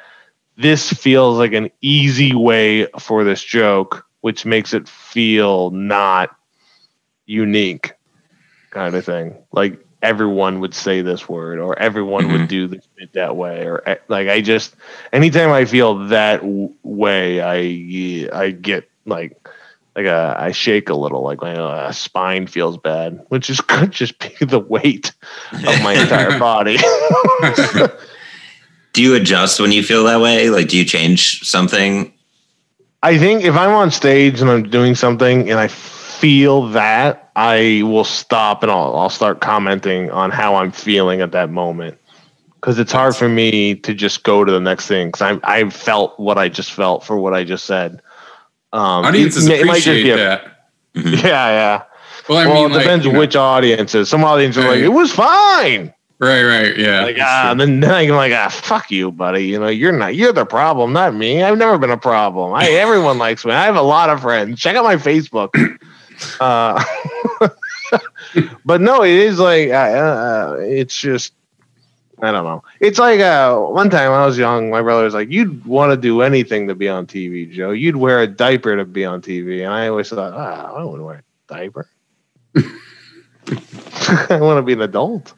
this 0.57 0.91
feels 0.91 1.38
like 1.38 1.53
an 1.53 1.69
easy 1.81 2.35
way 2.35 2.88
for 2.99 3.23
this 3.23 3.41
joke, 3.41 4.05
which 4.22 4.45
makes 4.45 4.73
it 4.73 4.89
feel 4.89 5.72
not 5.72 6.35
unique, 7.34 7.93
kind 8.72 8.95
of 8.95 9.05
thing. 9.05 9.35
Like 9.51 9.80
everyone 10.01 10.60
would 10.61 10.73
say 10.73 11.01
this 11.01 11.27
word, 11.30 11.60
or 11.60 11.77
everyone 11.80 12.26
Mhm. 12.26 12.31
would 12.31 12.47
do 12.47 12.68
this 12.68 12.88
bit 12.97 13.14
that 13.14 13.35
way, 13.35 13.65
or 13.65 13.81
eh, 13.88 13.95
like 14.07 14.27
I 14.30 14.41
just 14.41 14.76
anytime 15.14 15.51
I 15.51 15.65
feel 15.65 16.07
that 16.10 16.41
w- 16.41 16.73
way, 16.84 17.41
I 17.41 18.30
I 18.34 18.51
get 18.51 18.89
like 19.05 19.38
like 19.95 20.05
a, 20.07 20.35
I 20.39 20.51
shake 20.51 20.89
a 20.89 20.95
little, 20.95 21.22
like 21.23 21.41
my 21.41 21.55
uh, 21.55 21.91
spine 21.91 22.47
feels 22.47 22.77
bad, 22.77 23.23
which 23.30 23.49
is 23.49 23.61
could 23.72 23.91
just 23.91 24.19
be 24.19 24.34
the 24.45 24.60
weight 24.60 25.14
of 25.68 25.81
my 25.81 25.93
entire 25.93 26.31
body. 26.39 26.77
do 28.93 29.01
you 29.01 29.15
adjust 29.15 29.60
when 29.60 29.72
you 29.72 29.84
feel 29.84 30.03
that 30.05 30.19
way? 30.22 30.49
Like, 30.49 30.68
do 30.69 30.77
you 30.77 30.85
change 30.85 31.43
something? 31.43 32.14
I 33.03 33.18
think 33.18 33.43
if 33.43 33.55
I'm 33.55 33.72
on 33.72 33.91
stage 33.91 34.41
and 34.41 34.49
I'm 34.49 34.64
doing 34.64 34.95
something 34.95 35.49
and 35.49 35.60
I 35.60 35.68
feel 35.68 36.69
that, 36.69 37.23
I 37.35 37.81
will 37.84 38.03
stop 38.03 38.64
and 38.64 38.72
I'll 38.72 38.95
I'll 38.95 39.10
start 39.10 39.41
commenting 39.41 40.11
on 40.11 40.30
how 40.31 40.55
I'm 40.55 40.72
feeling 40.72 41.22
at 41.22 41.31
that 41.31 41.49
moment 41.49 41.97
because 42.55 42.77
it's 42.80 42.91
hard 42.91 43.15
for 43.15 43.27
me 43.27 43.76
to 43.76 43.93
just 43.93 44.23
go 44.23 44.43
to 44.43 44.51
the 44.51 44.60
next 44.60 44.88
thing 44.88 45.07
because 45.07 45.22
I 45.22 45.39
I 45.43 45.69
felt 45.69 46.19
what 46.19 46.38
I 46.38 46.49
just 46.49 46.72
felt 46.72 47.03
for 47.03 47.18
what 47.18 47.34
I 47.34 47.43
just 47.43 47.65
said. 47.65 48.01
Um, 48.72 49.05
Audiences 49.05 49.47
it- 49.47 49.60
it 49.60 49.68
appreciate 49.68 50.03
be 50.03 50.10
a- 50.11 50.18
that. 50.18 50.49
Yeah, 50.95 51.22
yeah. 51.23 51.81
Well, 52.30 52.38
I 52.38 52.45
well, 52.45 52.53
mean, 52.55 52.65
it 52.72 52.73
like, 52.76 52.84
depends 52.84 53.05
know, 53.05 53.19
which 53.19 53.35
audiences. 53.35 54.10
Some 54.10 54.23
audiences 54.23 54.64
are 54.64 54.68
like, 54.69 54.80
it 54.80 54.89
was 54.89 55.11
fine. 55.11 55.93
Right, 56.19 56.43
right, 56.43 56.77
yeah. 56.77 57.03
Like, 57.03 57.18
ah, 57.19 57.51
and 57.51 57.60
then, 57.60 57.80
then 57.81 57.91
I'm 57.91 58.10
like, 58.11 58.31
ah, 58.31 58.47
fuck 58.47 58.89
you, 58.91 59.11
buddy. 59.11 59.45
You 59.45 59.60
know, 59.60 59.68
you're 59.68 59.91
not, 59.91 60.15
you're 60.15 60.31
the 60.31 60.45
problem, 60.45 60.93
not 60.93 61.14
me. 61.14 61.43
I've 61.43 61.57
never 61.57 61.77
been 61.77 61.89
a 61.89 61.97
problem. 61.97 62.53
I, 62.53 62.69
everyone 62.69 63.18
likes 63.18 63.43
me. 63.43 63.51
I 63.51 63.65
have 63.65 63.76
a 63.76 63.81
lot 63.81 64.10
of 64.10 64.22
friends. 64.22 64.60
Check 64.60 64.76
out 64.77 64.85
my 64.85 64.95
Facebook. 64.95 65.49
Uh, 66.39 66.81
but 68.65 68.82
no, 68.82 69.03
it 69.03 69.11
is 69.11 69.40
like, 69.40 69.70
uh, 69.70 69.74
uh, 69.74 70.56
it's 70.60 70.95
just, 70.99 71.34
I 72.22 72.32
don't 72.32 72.45
know. 72.45 72.64
It's 72.80 72.99
like 72.99 73.20
uh, 73.20 73.57
one 73.57 73.90
time 73.90 74.11
when 74.11 74.20
I 74.20 74.26
was 74.26 74.38
young, 74.38 74.70
my 74.70 74.82
brother 74.82 75.03
was 75.03 75.14
like, 75.14 75.30
"You'd 75.30 75.65
want 75.65 75.91
to 75.91 75.98
do 75.98 76.22
anything 76.22 76.68
to 76.70 76.76
be 76.76 76.88
on 76.88 77.06
TV, 77.07 77.52
Joe. 77.52 77.72
You'd 77.72 77.95
wear 77.98 78.22
a 78.22 78.28
diaper 78.28 78.78
to 78.78 78.86
be 78.86 79.03
on 79.03 79.22
TV." 79.22 79.64
And 79.65 79.74
I 79.74 79.88
always 79.90 80.10
thought, 80.10 80.32
ah, 80.34 80.74
I 80.74 80.84
wouldn't 80.86 81.03
wear 81.03 81.18
a 81.18 81.53
diaper. 81.53 81.90
I 82.56 84.38
want 84.40 84.57
to 84.57 84.61
be 84.61 84.74
an 84.74 84.82
adult. 84.82 85.34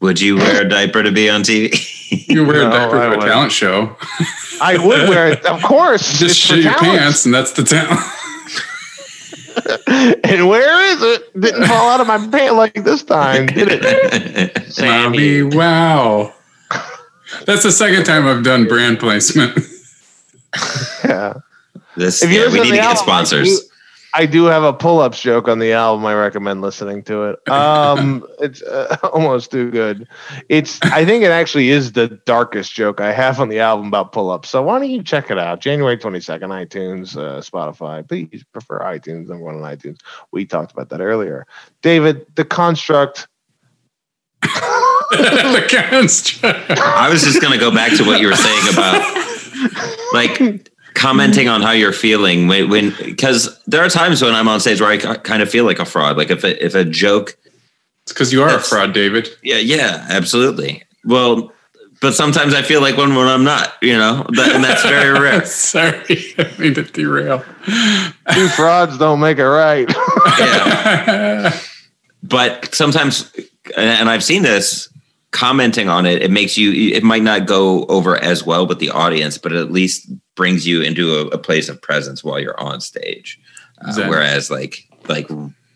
Would 0.00 0.20
you 0.20 0.36
wear 0.36 0.64
a 0.64 0.68
diaper 0.68 1.02
to 1.02 1.10
be 1.10 1.28
on 1.28 1.42
TV? 1.42 1.72
you 2.28 2.44
wear 2.46 2.62
No, 2.62 2.68
a 2.68 2.70
diaper 2.70 2.96
I 2.98 3.00
to 3.00 3.06
a 3.06 3.08
wouldn't. 3.16 3.22
talent 3.32 3.52
show. 3.52 3.96
I 4.60 4.76
would 4.78 5.08
wear 5.08 5.32
it, 5.32 5.44
of 5.44 5.60
course. 5.62 6.18
Just 6.18 6.22
it's 6.24 6.34
shit 6.36 6.62
your 6.62 6.72
talent. 6.74 6.98
pants, 7.00 7.24
and 7.24 7.34
that's 7.34 7.52
the 7.52 7.64
talent. 7.64 7.98
And 10.24 10.48
where 10.48 10.92
is 10.92 11.02
it? 11.02 11.40
Didn't 11.40 11.64
fall 11.66 11.88
out 11.90 12.00
of 12.00 12.06
my 12.06 12.18
pants 12.28 12.54
like 12.54 12.74
this 12.84 13.02
time, 13.02 13.46
did 13.46 13.68
it? 13.70 14.78
Mommy, 14.80 15.42
wow. 15.42 16.34
That's 17.46 17.62
the 17.62 17.72
second 17.72 18.04
time 18.04 18.26
I've 18.26 18.42
done 18.44 18.66
brand 18.66 18.98
placement. 18.98 19.58
Yeah. 21.04 21.34
this, 21.96 22.22
If 22.22 22.30
yeah, 22.30 22.46
we 22.52 22.60
need 22.60 22.70
to 22.70 22.76
get 22.76 22.84
album, 22.84 23.02
sponsors. 23.04 23.67
You- 24.14 24.20
I 24.22 24.26
do 24.26 24.44
have 24.44 24.62
a 24.62 24.72
pull-ups 24.72 25.20
joke 25.20 25.48
on 25.48 25.58
the 25.58 25.72
album. 25.72 26.04
I 26.06 26.14
recommend 26.14 26.60
listening 26.62 27.02
to 27.04 27.24
it. 27.24 27.48
Um, 27.48 28.26
it's 28.40 28.62
uh, 28.62 28.96
almost 29.12 29.50
too 29.50 29.70
good. 29.70 30.08
It's. 30.48 30.80
I 30.82 31.04
think 31.04 31.24
it 31.24 31.30
actually 31.30 31.70
is 31.70 31.92
the 31.92 32.08
darkest 32.26 32.74
joke 32.74 33.00
I 33.00 33.12
have 33.12 33.40
on 33.40 33.48
the 33.48 33.60
album 33.60 33.88
about 33.88 34.12
pull-ups. 34.12 34.48
So 34.48 34.62
why 34.62 34.78
don't 34.78 34.90
you 34.90 35.02
check 35.02 35.30
it 35.30 35.38
out? 35.38 35.60
January 35.60 35.96
twenty 35.96 36.20
second, 36.20 36.50
iTunes, 36.50 37.16
uh, 37.16 37.40
Spotify. 37.40 38.06
Please 38.06 38.44
prefer 38.52 38.80
iTunes. 38.80 39.28
Number 39.28 39.44
one 39.44 39.56
on 39.56 39.62
iTunes. 39.62 39.98
We 40.32 40.46
talked 40.46 40.72
about 40.72 40.88
that 40.90 41.00
earlier. 41.00 41.46
David, 41.82 42.26
the 42.34 42.44
construct. 42.44 43.28
the 44.42 45.64
construct. 45.68 46.70
I 46.70 47.08
was 47.10 47.22
just 47.22 47.40
going 47.40 47.52
to 47.52 47.58
go 47.58 47.70
back 47.72 47.96
to 47.96 48.04
what 48.04 48.20
you 48.20 48.28
were 48.28 48.36
saying 48.36 48.72
about 48.72 49.18
like 50.12 50.70
commenting 50.98 51.46
mm-hmm. 51.46 51.54
on 51.54 51.62
how 51.62 51.70
you're 51.70 51.92
feeling 51.92 52.48
when, 52.48 52.68
when 52.68 52.94
because 53.04 53.58
there 53.66 53.84
are 53.84 53.88
times 53.88 54.20
when 54.20 54.34
I'm 54.34 54.48
on 54.48 54.60
stage 54.60 54.80
where 54.80 54.90
I 54.90 54.96
kind 54.98 55.42
of 55.42 55.48
feel 55.48 55.64
like 55.64 55.78
a 55.78 55.84
fraud. 55.84 56.16
Like 56.16 56.30
if 56.30 56.44
a, 56.44 56.64
if 56.64 56.74
a 56.74 56.84
joke, 56.84 57.36
It's 58.02 58.12
because 58.12 58.32
you 58.32 58.42
are 58.42 58.56
a 58.56 58.60
fraud, 58.60 58.92
David. 58.92 59.28
yeah, 59.42 59.58
yeah, 59.58 60.06
absolutely. 60.10 60.82
Well, 61.04 61.52
but 62.00 62.14
sometimes 62.14 62.54
I 62.54 62.62
feel 62.62 62.80
like 62.80 62.96
one 62.96 63.14
when 63.14 63.26
I'm 63.26 63.44
not, 63.44 63.74
you 63.82 63.96
know, 63.96 64.24
that, 64.34 64.54
and 64.54 64.62
that's 64.62 64.82
very 64.82 65.18
rare. 65.20 65.44
Sorry, 65.46 66.34
I 66.38 66.52
mean 66.58 66.74
to 66.74 66.82
derail. 66.82 67.44
Two 68.32 68.48
frauds 68.48 68.98
don't 68.98 69.20
make 69.20 69.38
it 69.38 69.46
right. 69.46 69.88
Yeah. 70.38 71.58
But 72.22 72.74
sometimes, 72.74 73.32
and 73.76 74.10
I've 74.10 74.24
seen 74.24 74.42
this, 74.42 74.88
commenting 75.30 75.88
on 75.88 76.04
it, 76.04 76.22
it 76.22 76.30
makes 76.30 76.58
you. 76.58 76.92
It 76.92 77.02
might 77.02 77.22
not 77.22 77.46
go 77.46 77.84
over 77.86 78.16
as 78.16 78.44
well 78.44 78.66
with 78.66 78.80
the 78.80 78.90
audience, 78.90 79.38
but 79.38 79.52
at 79.52 79.72
least 79.72 80.10
brings 80.38 80.66
you 80.66 80.80
into 80.82 81.16
a, 81.16 81.26
a 81.26 81.38
place 81.38 81.68
of 81.68 81.82
presence 81.82 82.22
while 82.24 82.38
you're 82.38 82.58
on 82.60 82.80
stage. 82.80 83.38
Uh, 83.84 83.92
Zen. 83.92 84.08
whereas, 84.08 84.50
like, 84.50 84.86
like 85.08 85.28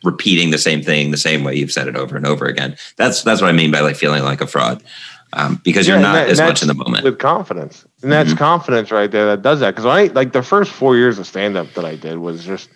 repeating 0.05 0.51
the 0.51 0.59
same 0.59 0.83
thing 0.83 1.11
the 1.11 1.17
same 1.17 1.45
way 1.45 1.55
you've 1.55 1.71
said 1.73 1.87
it 1.89 1.97
over 1.97 2.17
and 2.17 2.27
over 2.27 2.47
again. 2.47 2.77
That's 2.97 3.23
that's 3.23 3.41
what 3.43 3.49
I 3.49 3.53
mean 3.53 3.71
by 3.71 3.81
like 3.81 3.97
feeling 3.97 4.23
like 4.25 4.41
a 4.41 4.47
fraud, 4.47 4.83
um, 5.35 5.61
because 5.65 5.87
Yeah, 5.87 5.95
you're 5.95 6.03
not 6.03 6.15
that- 6.15 6.29
as 6.31 6.41
much 6.41 6.63
in 6.63 6.69
the 6.69 6.75
moment. 6.75 7.05
with 7.05 7.19
confidence, 7.19 7.85
and 8.03 8.11
that's 8.11 8.33
Mhm. 8.35 8.39
confidence 8.39 8.91
right 8.91 9.11
there 9.11 9.27
that 9.27 9.43
does 9.43 9.61
that. 9.61 9.73
Because 9.73 9.87
I 9.87 10.05
like 10.15 10.33
the 10.33 10.43
first 10.43 10.71
four 10.73 10.97
years 10.97 11.19
of 11.19 11.27
stand 11.27 11.57
up 11.57 11.75
that 11.75 11.85
I 11.85 11.97
did 11.97 12.19
was 12.19 12.45
just 12.45 12.69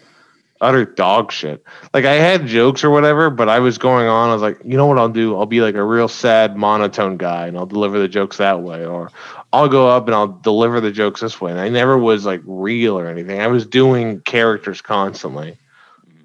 utter 0.60 0.84
dog 0.84 1.32
shit. 1.32 1.64
Like 1.92 2.04
I 2.04 2.14
had 2.14 2.46
jokes 2.46 2.84
or 2.84 2.90
whatever, 2.90 3.30
but 3.30 3.48
I 3.48 3.58
was 3.58 3.78
going 3.78 4.08
on. 4.08 4.30
I 4.30 4.32
was 4.32 4.42
like, 4.42 4.58
you 4.64 4.76
know 4.76 4.86
what 4.86 4.98
I'll 4.98 5.08
do? 5.08 5.36
I'll 5.36 5.46
be 5.46 5.60
like 5.60 5.74
a 5.74 5.84
real 5.84 6.08
sad 6.08 6.56
monotone 6.56 7.16
guy, 7.16 7.46
and 7.46 7.56
I'll 7.56 7.66
deliver 7.66 7.98
the 7.98 8.08
jokes 8.08 8.38
that 8.38 8.62
way, 8.62 8.84
or 8.84 9.10
I'll 9.52 9.68
go 9.68 9.88
up 9.88 10.06
and 10.06 10.14
I'll 10.14 10.28
deliver 10.28 10.80
the 10.80 10.92
jokes 10.92 11.20
this 11.20 11.40
way. 11.40 11.50
And 11.50 11.60
I 11.60 11.68
never 11.68 11.96
was 11.96 12.26
like 12.26 12.42
real 12.44 12.98
or 12.98 13.06
anything. 13.08 13.40
I 13.40 13.46
was 13.48 13.66
doing 13.66 14.20
characters 14.20 14.82
constantly. 14.82 15.58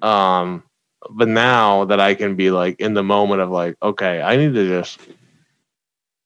Um, 0.00 0.62
but 1.10 1.28
now 1.28 1.86
that 1.86 2.00
I 2.00 2.14
can 2.14 2.36
be 2.36 2.50
like 2.50 2.80
in 2.80 2.94
the 2.94 3.02
moment 3.02 3.40
of 3.40 3.50
like, 3.50 3.76
okay, 3.82 4.20
I 4.22 4.36
need 4.36 4.54
to 4.54 4.68
just 4.68 5.00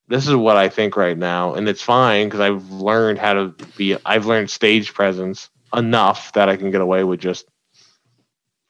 this 0.09 0.29
is 0.29 0.35
what 0.35 0.57
I 0.57 0.69
think 0.69 0.97
right 0.97 1.17
now, 1.17 1.55
and 1.55 1.69
it's 1.69 1.83
fine 1.83 2.27
because 2.29 2.41
I've 2.41 2.71
learned 2.71 3.19
how 3.19 3.35
to 3.35 3.55
be. 3.77 3.97
I've 4.07 4.27
learned 4.27 4.51
stage 4.51 4.95
presence 4.95 5.51
enough 5.75 6.33
that 6.35 6.49
I 6.49 6.57
can 6.57 6.71
get 6.71 6.81
away 6.81 7.05
with 7.05 7.21
just. 7.21 7.47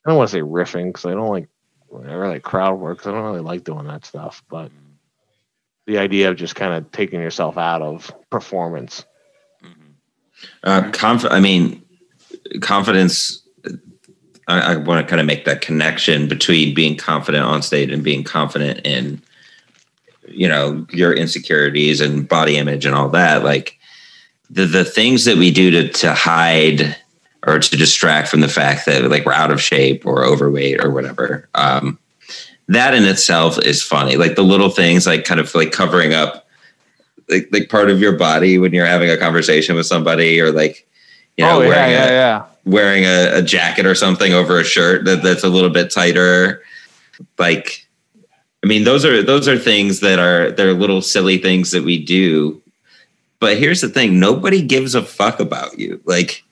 I 0.06 0.10
don't 0.10 0.18
want 0.18 0.30
to 0.30 0.36
say 0.36 0.40
riffing 0.40 0.86
because 0.86 1.04
I 1.04 1.10
don't 1.14 1.28
like. 1.30 1.48
I 1.92 2.12
really 2.12 2.38
crowd 2.40 2.78
work 2.78 2.98
'cause 2.98 3.08
I 3.08 3.10
don't 3.10 3.24
really 3.24 3.40
like 3.40 3.64
doing 3.64 3.86
that 3.86 4.04
stuff. 4.04 4.42
But 4.48 4.70
the 5.86 5.98
idea 5.98 6.30
of 6.30 6.36
just 6.36 6.54
kind 6.54 6.74
of 6.74 6.90
taking 6.92 7.20
yourself 7.20 7.58
out 7.58 7.82
of 7.82 8.12
performance. 8.30 9.04
Uh, 10.62 10.90
conf- 10.92 11.26
I 11.30 11.40
mean, 11.40 11.82
confidence. 12.60 13.42
I, 14.48 14.74
I 14.74 14.76
want 14.76 15.04
to 15.04 15.10
kind 15.10 15.20
of 15.20 15.26
make 15.26 15.44
that 15.46 15.60
connection 15.60 16.28
between 16.28 16.72
being 16.74 16.96
confident 16.96 17.44
on 17.44 17.62
stage 17.62 17.90
and 17.90 18.04
being 18.04 18.22
confident 18.22 18.86
in, 18.86 19.20
you 20.28 20.46
know, 20.46 20.86
your 20.90 21.12
insecurities 21.12 22.00
and 22.00 22.28
body 22.28 22.56
image 22.56 22.86
and 22.86 22.94
all 22.94 23.08
that. 23.08 23.42
Like 23.42 23.76
the 24.50 24.66
the 24.66 24.84
things 24.84 25.24
that 25.24 25.36
we 25.36 25.50
do 25.50 25.70
to 25.72 25.88
to 25.88 26.12
hide 26.14 26.96
or 27.46 27.58
to 27.58 27.76
distract 27.76 28.28
from 28.28 28.40
the 28.40 28.48
fact 28.48 28.86
that 28.86 29.08
like 29.10 29.24
we're 29.24 29.32
out 29.32 29.52
of 29.52 29.62
shape 29.62 30.04
or 30.04 30.24
overweight 30.24 30.84
or 30.84 30.90
whatever. 30.90 31.48
Um, 31.54 31.98
that 32.68 32.94
in 32.94 33.04
itself 33.04 33.58
is 33.58 33.82
funny. 33.82 34.16
Like 34.16 34.34
the 34.34 34.42
little 34.42 34.70
things, 34.70 35.06
like 35.06 35.24
kind 35.24 35.38
of 35.38 35.54
like 35.54 35.70
covering 35.70 36.12
up 36.12 36.46
like 37.28 37.48
like 37.52 37.68
part 37.68 37.90
of 37.90 38.00
your 38.00 38.12
body 38.12 38.58
when 38.58 38.72
you're 38.72 38.86
having 38.86 39.10
a 39.10 39.16
conversation 39.16 39.76
with 39.76 39.86
somebody 39.86 40.40
or 40.40 40.52
like 40.52 40.86
you 41.36 41.44
know 41.44 41.58
oh 41.58 41.60
yeah, 41.62 41.68
wearing 41.68 41.92
yeah, 41.92 42.04
a 42.04 42.10
yeah. 42.10 42.44
wearing 42.64 43.04
a, 43.04 43.38
a 43.38 43.42
jacket 43.42 43.86
or 43.86 43.94
something 43.94 44.32
over 44.32 44.60
a 44.60 44.64
shirt 44.64 45.04
that, 45.04 45.22
that's 45.22 45.44
a 45.44 45.48
little 45.48 45.70
bit 45.70 45.90
tighter 45.90 46.62
like 47.38 47.86
i 48.62 48.66
mean 48.66 48.84
those 48.84 49.04
are 49.04 49.22
those 49.22 49.48
are 49.48 49.58
things 49.58 50.00
that 50.00 50.18
are 50.18 50.50
they're 50.52 50.72
little 50.72 51.02
silly 51.02 51.38
things 51.38 51.70
that 51.70 51.84
we 51.84 52.02
do 52.02 52.60
but 53.40 53.58
here's 53.58 53.80
the 53.80 53.88
thing 53.88 54.20
nobody 54.20 54.62
gives 54.62 54.94
a 54.94 55.02
fuck 55.02 55.40
about 55.40 55.78
you 55.78 56.00
like 56.04 56.44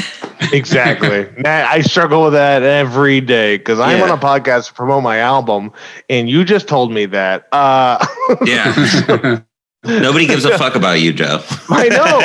exactly. 0.52 1.24
That- 1.42 1.66
I 1.70 1.80
struggle 1.82 2.24
with 2.24 2.32
that 2.34 2.62
every 2.62 3.20
day 3.20 3.58
because 3.58 3.80
I'm 3.80 4.02
on 4.02 4.10
a 4.10 4.16
podcast 4.16 4.68
to 4.68 4.74
promote 4.74 5.02
my 5.02 5.18
album, 5.18 5.72
and 6.08 6.28
you 6.28 6.44
just 6.44 6.68
told 6.68 6.92
me 6.92 7.06
that. 7.06 7.48
Uh, 7.52 8.04
yeah 8.46 9.40
nobody 9.84 10.26
gives 10.26 10.44
a 10.44 10.56
fuck 10.56 10.76
about 10.76 11.00
you 11.00 11.12
joe 11.12 11.42
I 11.68 11.88
know. 11.88 12.20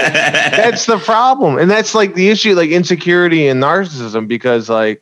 that's 0.56 0.86
the 0.86 1.00
problem 1.00 1.58
and 1.58 1.72
that's 1.72 1.96
like 1.96 2.14
the 2.14 2.30
issue 2.30 2.54
like 2.54 2.70
insecurity 2.70 3.48
and 3.48 3.62
narcissism 3.62 4.28
because 4.28 4.70
like 4.70 5.02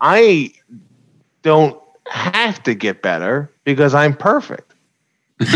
i 0.00 0.52
don't 1.42 1.76
have 2.06 2.62
to 2.62 2.74
get 2.74 3.02
better 3.02 3.50
because 3.64 3.92
i'm 3.92 4.14
perfect 4.14 4.72
but 5.38 5.50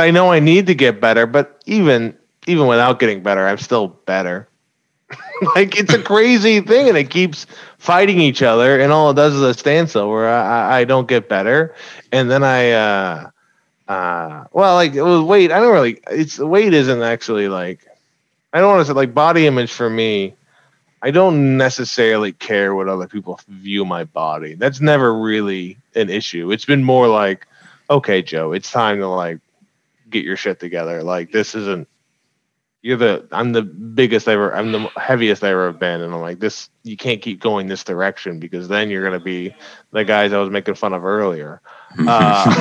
i 0.00 0.10
know 0.10 0.30
i 0.30 0.38
need 0.38 0.66
to 0.66 0.74
get 0.74 1.00
better 1.00 1.26
but 1.26 1.62
even 1.64 2.14
even 2.46 2.66
without 2.66 2.98
getting 2.98 3.22
better 3.22 3.46
i'm 3.46 3.58
still 3.58 3.88
better. 3.88 4.48
Like 5.56 5.76
it's 5.78 5.92
a 5.92 6.02
crazy 6.02 6.60
thing 6.60 6.88
and 6.88 6.96
it 6.96 7.10
keeps 7.10 7.46
fighting 7.78 8.20
each 8.20 8.42
other 8.42 8.80
and 8.80 8.92
all 8.92 9.10
it 9.10 9.14
does 9.14 9.34
is 9.34 9.42
a 9.42 9.54
standstill 9.54 10.08
where 10.08 10.28
i, 10.28 10.80
I- 10.80 10.84
don't 10.84 11.08
get 11.08 11.28
better. 11.28 11.74
And 12.12 12.30
then 12.30 12.44
i 12.44 12.70
uh 12.72 13.30
uh 13.88 14.44
well 14.52 14.74
like 14.76 14.94
it 14.94 15.02
was 15.02 15.22
weight. 15.22 15.52
I 15.52 15.60
don't 15.60 15.72
really 15.74 16.00
it's 16.10 16.38
weight 16.38 16.74
isn't 16.74 17.02
actually 17.02 17.48
like 17.48 17.86
i 18.52 18.60
don't 18.60 18.70
want 18.74 18.80
to 18.82 18.86
say 18.86 18.94
like 18.94 19.14
body 19.14 19.46
image 19.46 19.72
for 19.72 19.90
me 19.90 20.34
i 21.02 21.10
don't 21.10 21.56
necessarily 21.56 22.32
care 22.32 22.74
what 22.74 22.88
other 22.88 23.08
people 23.08 23.40
view 23.48 23.84
my 23.84 24.04
body. 24.04 24.54
That's 24.54 24.80
never 24.80 25.12
really 25.18 25.78
an 25.94 26.10
issue. 26.10 26.52
It's 26.52 26.64
been 26.64 26.84
more 26.84 27.08
like 27.08 27.46
okay 27.90 28.22
joe 28.22 28.52
it's 28.52 28.70
time 28.70 28.98
to 28.98 29.08
like 29.08 29.40
get 30.10 30.24
your 30.24 30.36
shit 30.36 30.60
together. 30.60 31.02
Like 31.02 31.32
this 31.32 31.54
isn't 31.54 31.88
you're 32.82 32.96
the 32.96 33.26
I'm 33.32 33.52
the 33.52 33.62
biggest 33.62 34.28
ever 34.28 34.54
I'm 34.54 34.72
the 34.72 34.88
heaviest 34.96 35.42
I 35.44 35.50
ever 35.50 35.66
have 35.66 35.78
been 35.78 36.00
and 36.02 36.12
I'm 36.12 36.20
like 36.20 36.40
this 36.40 36.68
you 36.82 36.96
can't 36.96 37.22
keep 37.22 37.40
going 37.40 37.68
this 37.68 37.84
direction 37.84 38.38
because 38.40 38.68
then 38.68 38.90
you're 38.90 39.04
gonna 39.04 39.20
be 39.20 39.54
the 39.92 40.04
guys 40.04 40.32
I 40.32 40.38
was 40.38 40.50
making 40.50 40.74
fun 40.74 40.92
of 40.92 41.04
earlier 41.04 41.62
uh, 42.08 42.54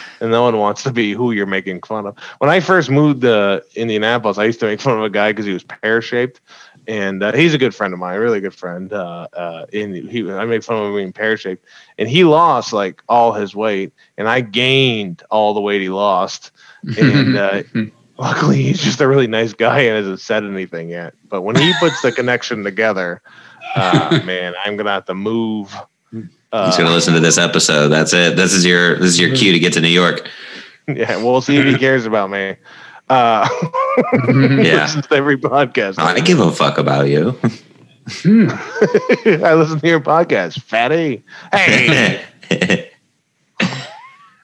and 0.20 0.30
no 0.30 0.42
one 0.42 0.58
wants 0.58 0.82
to 0.82 0.92
be 0.92 1.12
who 1.12 1.32
you're 1.32 1.46
making 1.46 1.80
fun 1.82 2.06
of 2.06 2.18
when 2.38 2.50
I 2.50 2.60
first 2.60 2.90
moved 2.90 3.22
to 3.22 3.64
Indianapolis 3.74 4.36
I 4.36 4.44
used 4.44 4.60
to 4.60 4.66
make 4.66 4.80
fun 4.80 4.98
of 4.98 5.04
a 5.04 5.10
guy 5.10 5.32
because 5.32 5.46
he 5.46 5.54
was 5.54 5.64
pear 5.64 6.02
shaped 6.02 6.40
and 6.86 7.22
uh, 7.22 7.32
he's 7.32 7.54
a 7.54 7.58
good 7.58 7.74
friend 7.74 7.92
of 7.92 8.00
mine, 8.00 8.16
a 8.16 8.20
really 8.20 8.40
good 8.40 8.54
friend. 8.54 8.92
Uh, 8.92 9.28
uh, 9.34 9.66
and 9.72 9.94
he, 9.94 10.28
I 10.30 10.44
made 10.46 10.64
fun 10.64 10.78
of 10.78 10.86
him 10.86 10.96
being 10.96 11.12
pear 11.12 11.36
shaped, 11.36 11.66
and 11.98 12.08
he 12.08 12.24
lost 12.24 12.72
like 12.72 13.02
all 13.08 13.32
his 13.32 13.54
weight, 13.54 13.92
and 14.16 14.28
I 14.28 14.40
gained 14.40 15.22
all 15.30 15.54
the 15.54 15.60
weight 15.60 15.82
he 15.82 15.88
lost. 15.88 16.52
And 16.98 17.36
uh, 17.36 17.62
luckily, 18.20 18.62
he's 18.62 18.80
just 18.82 19.00
a 19.00 19.08
really 19.08 19.26
nice 19.26 19.52
guy 19.52 19.80
and 19.80 19.96
hasn't 19.96 20.20
said 20.20 20.44
anything 20.44 20.90
yet. 20.90 21.14
But 21.28 21.42
when 21.42 21.56
he 21.56 21.72
puts 21.80 22.00
the 22.02 22.12
connection 22.12 22.62
together, 22.62 23.22
uh, 23.74 24.20
man, 24.26 24.54
I'm 24.64 24.76
gonna 24.76 24.90
have 24.92 25.06
to 25.06 25.14
move. 25.14 25.74
Uh, 26.52 26.66
He's 26.66 26.76
gonna 26.76 26.90
listen 26.90 27.14
to 27.14 27.20
this 27.20 27.38
episode. 27.38 27.88
That's 27.88 28.12
it. 28.12 28.36
This 28.36 28.52
is 28.52 28.64
your 28.66 28.96
this 28.98 29.08
is 29.10 29.20
your 29.20 29.34
cue 29.34 29.52
to 29.52 29.58
get 29.58 29.72
to 29.74 29.80
New 29.80 29.88
York. 29.88 30.28
Yeah, 30.88 31.22
we'll 31.22 31.40
see 31.40 31.56
if 31.56 31.64
he 31.66 31.78
cares 31.78 32.04
about 32.04 32.30
me. 32.30 32.56
Uh, 33.08 33.48
Yeah. 34.34 34.82
listens 34.82 35.06
to 35.06 35.14
every 35.14 35.36
podcast. 35.36 36.00
I 36.00 36.18
give 36.18 36.40
a 36.40 36.50
fuck 36.50 36.78
about 36.78 37.06
you. 37.08 37.38
I 38.24 39.54
listen 39.54 39.78
to 39.78 39.86
your 39.86 40.00
podcast, 40.00 40.60
fatty. 40.62 41.22
Hey, 41.52 42.24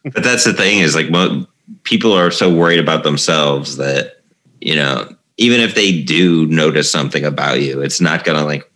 but 0.05 0.23
that's 0.23 0.45
the 0.45 0.53
thing 0.53 0.79
is 0.79 0.95
like 0.95 1.11
mo- 1.11 1.47
people 1.87 2.13
are 2.13 2.31
so 2.31 2.55
worried 2.55 2.79
about 2.79 3.03
themselves 3.03 3.79
that 3.79 4.21
you 4.61 4.77
know 4.77 5.09
even 5.39 5.61
if 5.61 5.75
they 5.75 6.03
do 6.03 6.47
notice 6.47 6.91
something 6.91 7.25
about 7.25 7.61
you 7.61 7.81
it's 7.81 8.01
not 8.01 8.25
gonna 8.25 8.45
like 8.45 8.71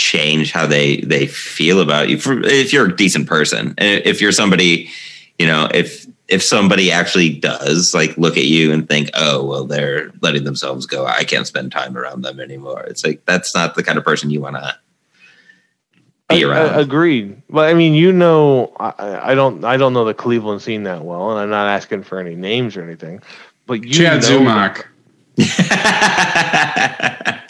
change 0.00 0.50
how 0.50 0.66
they 0.66 0.96
they 1.02 1.26
feel 1.26 1.80
about 1.80 2.08
you 2.08 2.18
for 2.18 2.42
if 2.42 2.72
you're 2.72 2.86
a 2.86 2.96
decent 2.96 3.28
person. 3.28 3.74
If 3.76 4.20
you're 4.20 4.32
somebody 4.32 4.88
you 5.38 5.46
know 5.46 5.68
if 5.74 6.06
if 6.26 6.42
somebody 6.42 6.90
actually 6.90 7.28
does 7.28 7.92
like 7.92 8.16
look 8.16 8.38
at 8.38 8.44
you 8.44 8.72
and 8.72 8.88
think 8.88 9.10
oh 9.14 9.44
well 9.44 9.66
they're 9.66 10.10
letting 10.22 10.44
themselves 10.44 10.86
go. 10.86 11.04
I 11.06 11.24
can't 11.24 11.46
spend 11.46 11.70
time 11.70 11.98
around 11.98 12.22
them 12.22 12.40
anymore. 12.40 12.82
It's 12.84 13.04
like 13.04 13.26
that's 13.26 13.54
not 13.54 13.74
the 13.74 13.82
kind 13.82 13.98
of 13.98 14.04
person 14.04 14.30
you 14.30 14.40
want 14.40 14.56
to 14.56 14.74
be 16.30 16.44
around 16.44 16.70
I- 16.70 16.80
agreed. 16.80 17.42
But 17.50 17.68
I 17.68 17.74
mean, 17.74 17.94
you 17.94 18.12
know, 18.12 18.72
I, 18.78 19.32
I 19.32 19.34
don't, 19.34 19.64
I 19.64 19.76
don't 19.76 19.92
know 19.92 20.04
the 20.04 20.14
Cleveland 20.14 20.62
scene 20.62 20.84
that 20.84 21.04
well, 21.04 21.30
and 21.32 21.40
I'm 21.40 21.50
not 21.50 21.68
asking 21.68 22.04
for 22.04 22.18
any 22.18 22.34
names 22.34 22.76
or 22.76 22.82
anything. 22.82 23.20
But 23.66 23.84
you 23.84 23.92
Chad 23.92 24.22
know, 24.22 24.40
Zumach. 24.40 24.84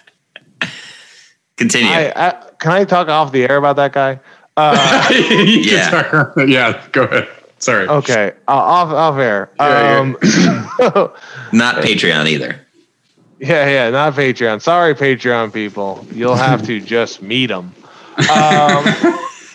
continue 1.56 1.90
I, 1.90 2.12
I, 2.14 2.30
can 2.58 2.72
I 2.72 2.84
talk 2.84 3.08
off 3.08 3.32
the 3.32 3.48
air 3.48 3.56
about 3.56 3.76
that 3.76 3.92
guy? 3.92 4.20
Uh, 4.56 5.08
Yeah. 5.10 6.32
yeah. 6.46 6.86
Go 6.92 7.04
ahead. 7.04 7.28
Sorry. 7.58 7.86
okay, 7.88 8.32
uh, 8.48 8.52
off 8.52 8.88
off 8.88 9.18
air. 9.18 9.50
Yeah, 9.58 9.98
Um, 10.00 10.16
not 11.52 11.76
patreon 11.84 12.26
either 12.26 12.58
yeah, 13.40 13.68
yeah, 13.70 13.90
not 13.90 14.14
Patreon. 14.14 14.60
Sorry, 14.60 14.94
Patreon 14.94 15.52
people. 15.52 16.06
You'll 16.12 16.34
have 16.34 16.62
to 16.66 16.78
just 16.78 17.22
meet 17.22 17.50
him. 17.50 17.72
Um, 18.28 18.96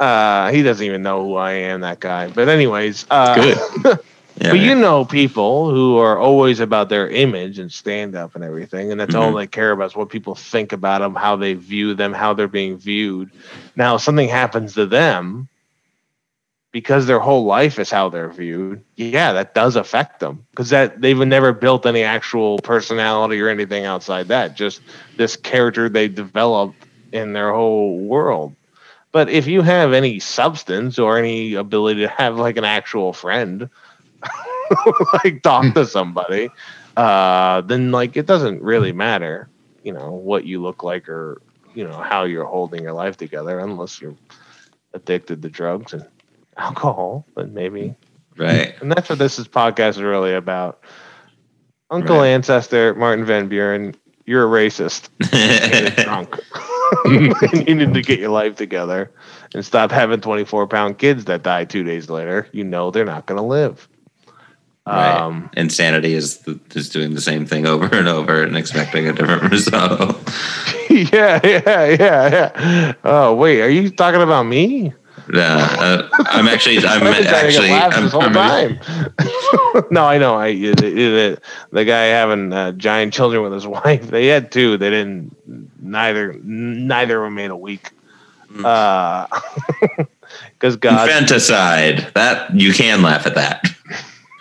uh, 0.00 0.50
he 0.50 0.62
doesn't 0.62 0.84
even 0.86 1.02
know 1.02 1.22
who 1.24 1.36
I 1.36 1.52
am, 1.52 1.80
that 1.80 2.00
guy. 2.00 2.28
But 2.28 2.48
anyways, 2.48 3.06
uh, 3.10 3.40
Good. 3.40 3.58
Yeah, 4.40 4.52
but 4.52 4.58
you 4.58 4.74
know 4.74 5.04
people 5.04 5.70
who 5.70 5.96
are 5.98 6.18
always 6.18 6.60
about 6.60 6.88
their 6.88 7.08
image 7.08 7.58
and 7.58 7.70
stand 7.72 8.14
up 8.14 8.34
and 8.34 8.44
everything, 8.44 8.90
and 8.90 9.00
that's 9.00 9.14
all 9.14 9.32
Mhm. 9.32 9.36
they 9.36 9.46
care 9.46 9.72
about 9.72 9.86
is 9.86 9.96
what 9.96 10.08
people 10.08 10.34
think 10.34 10.72
about 10.72 11.00
them, 11.00 11.14
how 11.14 11.36
they 11.36 11.54
view 11.54 11.94
them, 11.94 12.12
how 12.12 12.34
they're 12.34 12.48
being 12.48 12.76
viewed. 12.78 13.30
Now, 13.76 13.96
if 13.96 14.02
something 14.02 14.28
happens 14.28 14.74
to 14.74 14.86
them 14.86 15.48
because 16.76 17.06
their 17.06 17.20
whole 17.20 17.46
life 17.46 17.78
is 17.78 17.90
how 17.90 18.10
they're 18.10 18.28
viewed. 18.28 18.84
Yeah, 18.96 19.32
that 19.32 19.54
does 19.54 19.76
affect 19.76 20.20
them 20.20 20.44
because 20.50 20.68
that 20.68 21.00
they've 21.00 21.16
never 21.16 21.54
built 21.54 21.86
any 21.86 22.02
actual 22.02 22.58
personality 22.58 23.40
or 23.40 23.48
anything 23.48 23.86
outside 23.86 24.28
that. 24.28 24.56
Just 24.56 24.82
this 25.16 25.36
character 25.36 25.88
they 25.88 26.06
developed 26.06 26.84
in 27.12 27.32
their 27.32 27.50
whole 27.54 27.98
world. 27.98 28.54
But 29.10 29.30
if 29.30 29.46
you 29.46 29.62
have 29.62 29.94
any 29.94 30.18
substance 30.20 30.98
or 30.98 31.16
any 31.16 31.54
ability 31.54 32.02
to 32.02 32.08
have 32.08 32.36
like 32.36 32.58
an 32.58 32.66
actual 32.66 33.14
friend, 33.14 33.70
like 35.24 35.42
talk 35.42 35.72
to 35.72 35.86
somebody, 35.86 36.50
uh, 36.94 37.62
then 37.62 37.90
like 37.90 38.18
it 38.18 38.26
doesn't 38.26 38.60
really 38.60 38.92
matter, 38.92 39.48
you 39.82 39.94
know, 39.94 40.12
what 40.12 40.44
you 40.44 40.60
look 40.60 40.82
like 40.82 41.08
or 41.08 41.40
you 41.72 41.88
know 41.88 41.96
how 41.96 42.24
you're 42.24 42.44
holding 42.44 42.82
your 42.82 42.92
life 42.92 43.16
together, 43.16 43.60
unless 43.60 43.98
you're 43.98 44.16
addicted 44.92 45.40
to 45.40 45.48
drugs 45.48 45.94
and 45.94 46.06
alcohol. 46.56 47.26
but 47.34 47.50
maybe, 47.50 47.94
right. 48.36 48.74
and 48.80 48.90
that's 48.90 49.08
what 49.08 49.18
this 49.18 49.38
is 49.38 49.48
podcast 49.48 49.90
is 49.90 50.02
really 50.02 50.34
about. 50.34 50.80
Uncle 51.90 52.18
Right. 52.18 52.28
ancestor 52.28 52.94
Martin 52.94 53.24
Van 53.24 53.48
Buren, 53.48 53.94
you're 54.24 54.44
a 54.44 54.50
racist 54.66 55.08
and 55.32 55.86
a 55.86 56.04
drunk. 56.04 56.36
you 57.68 57.74
need 57.74 57.94
to 57.94 58.02
get 58.02 58.18
your 58.18 58.30
life 58.30 58.56
together 58.56 59.10
and 59.54 59.64
stop 59.64 59.90
having 59.92 60.20
24 60.20 60.66
pound 60.66 60.98
kids 60.98 61.26
that 61.26 61.42
die 61.44 61.64
two 61.64 61.84
days 61.84 62.10
later. 62.10 62.48
You 62.52 62.64
know 62.64 62.90
they're 62.90 63.04
not 63.04 63.26
going 63.26 63.38
to 63.40 63.46
live. 63.46 63.88
Right. 64.86 65.16
Um, 65.16 65.50
Insanity 65.56 66.14
is 66.14 66.46
is 66.74 66.88
doing 66.88 67.14
the 67.14 67.20
same 67.20 67.44
thing 67.46 67.66
over 67.66 67.86
and 67.96 68.06
over 68.08 68.42
and 68.44 68.56
expecting 68.56 69.08
a 69.08 69.12
different 69.12 69.42
result. 69.50 70.16
yeah, 70.90 71.40
yeah, 71.44 71.84
yeah, 71.86 72.28
yeah. 72.30 72.92
Oh, 73.04 73.34
wait, 73.34 73.60
are 73.62 73.68
you 73.68 73.90
talking 73.90 74.22
about 74.22 74.44
me? 74.44 74.92
Yeah, 75.32 75.56
uh, 75.78 76.08
I'm 76.26 76.46
actually, 76.48 76.78
I'm 76.86 77.02
I've 77.02 77.14
been 77.14 77.24
trying 77.24 77.24
to 77.24 77.30
get 77.30 77.44
actually, 77.44 77.70
I'm, 77.72 78.02
this 78.04 78.12
whole 78.12 78.22
I'm- 78.22 78.32
time. 78.78 79.84
no, 79.90 80.04
I 80.04 80.18
know. 80.18 80.34
I 80.36 80.48
it, 80.48 80.82
it, 80.82 80.96
it- 80.98 81.42
the 81.72 81.84
guy 81.84 82.04
having 82.06 82.52
uh, 82.52 82.72
giant 82.72 83.12
children 83.12 83.42
with 83.42 83.52
his 83.52 83.66
wife. 83.84 84.08
They 84.08 84.26
had 84.26 84.52
two. 84.52 84.76
They 84.76 84.90
didn't. 84.90 85.34
Neither 85.82 86.32
neither 86.42 87.18
of 87.22 87.26
them 87.26 87.34
made 87.34 87.50
a 87.50 87.56
week. 87.56 87.90
Hmm. 88.48 88.64
Uh, 88.64 89.26
because 90.54 90.76
God, 90.76 91.08
infanticide. 91.08 92.12
That 92.14 92.54
you 92.54 92.72
can 92.72 93.02
laugh 93.02 93.26
at 93.26 93.34
that. 93.34 93.64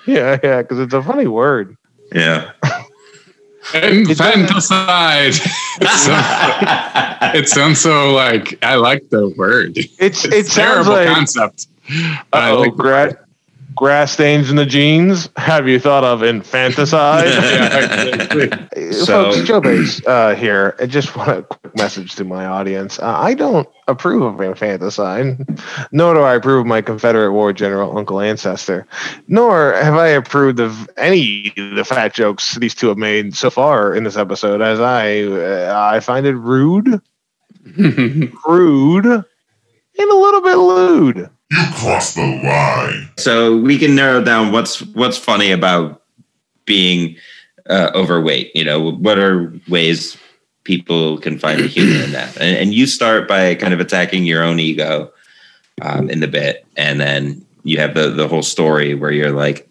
yeah, 0.08 0.40
yeah, 0.44 0.62
because 0.62 0.80
it's 0.80 0.94
a 0.94 1.02
funny 1.04 1.28
word. 1.28 1.78
Yeah. 2.12 2.52
Infanticide. 3.74 5.34
it, 5.82 5.88
sounds, 5.88 7.36
it 7.36 7.50
sounds 7.50 7.82
so 7.82 8.14
like 8.14 8.64
I 8.64 8.76
like 8.76 9.10
the 9.10 9.30
word. 9.30 9.78
It's, 9.78 9.94
It's 10.00 10.26
it 10.26 10.46
sounds 10.48 10.54
terrible 10.54 10.92
like 10.92 11.08
concept. 11.08 11.68
Uh, 11.90 12.16
but 12.32 12.42
I 12.44 12.52
oh, 12.52 12.60
like 12.60 12.76
the 12.76 12.84
gra- 12.84 13.06
word. 13.08 13.25
Grass 13.76 14.12
stains 14.14 14.50
in 14.50 14.56
the 14.56 14.66
jeans. 14.66 15.30
Have 15.38 15.68
you 15.68 15.80
thought 15.80 16.04
of 16.04 16.24
infanticide? 16.24 17.26
Yeah. 18.36 18.92
So- 18.92 19.32
Folks, 19.32 19.48
Joe 19.48 19.62
Bates 19.62 20.06
uh, 20.06 20.36
here. 20.36 20.76
I 20.80 20.86
just 20.88 21.16
want 21.16 21.30
a 21.30 21.44
quick 21.44 21.76
message 21.78 22.16
to 22.16 22.26
my 22.26 22.46
audience. 22.46 23.00
Uh, 23.00 23.06
I 23.18 23.34
don't 23.34 23.68
approve 23.88 24.24
of 24.24 24.42
infanticide, 24.42 25.38
nor 25.94 26.14
do 26.16 26.20
I 26.20 26.36
approve 26.36 26.62
of 26.62 26.66
my 26.68 26.82
Confederate 26.82 27.32
war 27.32 27.54
general, 27.54 27.98
Uncle 27.98 28.20
Ancestor, 28.20 28.86
nor 29.30 29.74
have 29.74 29.94
I 29.96 30.08
approved 30.10 30.60
of 30.60 30.90
any 30.98 31.54
of 31.56 31.76
the 31.76 31.86
fat 31.86 32.14
jokes 32.14 32.56
these 32.56 32.76
two 32.76 32.90
have 32.90 32.98
made 32.98 33.36
so 33.36 33.50
far 33.50 33.96
in 33.96 34.04
this 34.04 34.18
episode, 34.18 34.62
as 34.62 34.80
I 34.82 35.22
uh, 35.24 35.74
I 35.94 36.02
find 36.02 36.26
it 36.26 36.36
rude, 36.36 37.00
rude, 37.78 39.06
and 39.06 39.24
a 40.12 40.16
little 40.16 40.42
bit 40.42 40.56
lewd. 40.58 41.30
You 41.56 41.66
crossed 41.74 42.16
the 42.16 42.42
line. 42.44 43.10
So 43.18 43.56
we 43.58 43.78
can 43.78 43.96
narrow 43.96 44.22
down 44.22 44.52
what's 44.52 44.82
what's 44.94 45.18
funny 45.18 45.52
about 45.52 46.02
being 46.66 47.16
uh, 47.70 47.92
overweight. 47.96 48.52
You 48.56 48.66
know, 48.66 48.92
what 48.92 49.18
are 49.18 49.54
ways 49.70 50.18
people 50.66 51.18
can 51.20 51.40
find 51.40 51.62
the 51.62 51.68
humor 51.68 52.04
in 52.04 52.12
that? 52.12 52.36
And, 52.38 52.58
and 52.58 52.74
you 52.74 52.86
start 52.88 53.28
by 53.28 53.56
kind 53.56 53.74
of 53.74 53.80
attacking 53.80 54.26
your 54.26 54.44
own 54.44 54.60
ego 54.60 55.14
um, 55.82 56.10
in 56.10 56.20
the 56.20 56.28
bit, 56.28 56.66
and 56.76 57.00
then 57.00 57.46
you 57.64 57.78
have 57.78 57.94
the 57.94 58.10
the 58.10 58.28
whole 58.28 58.44
story 58.44 58.94
where 58.94 59.12
you're 59.12 59.32
like, 59.32 59.70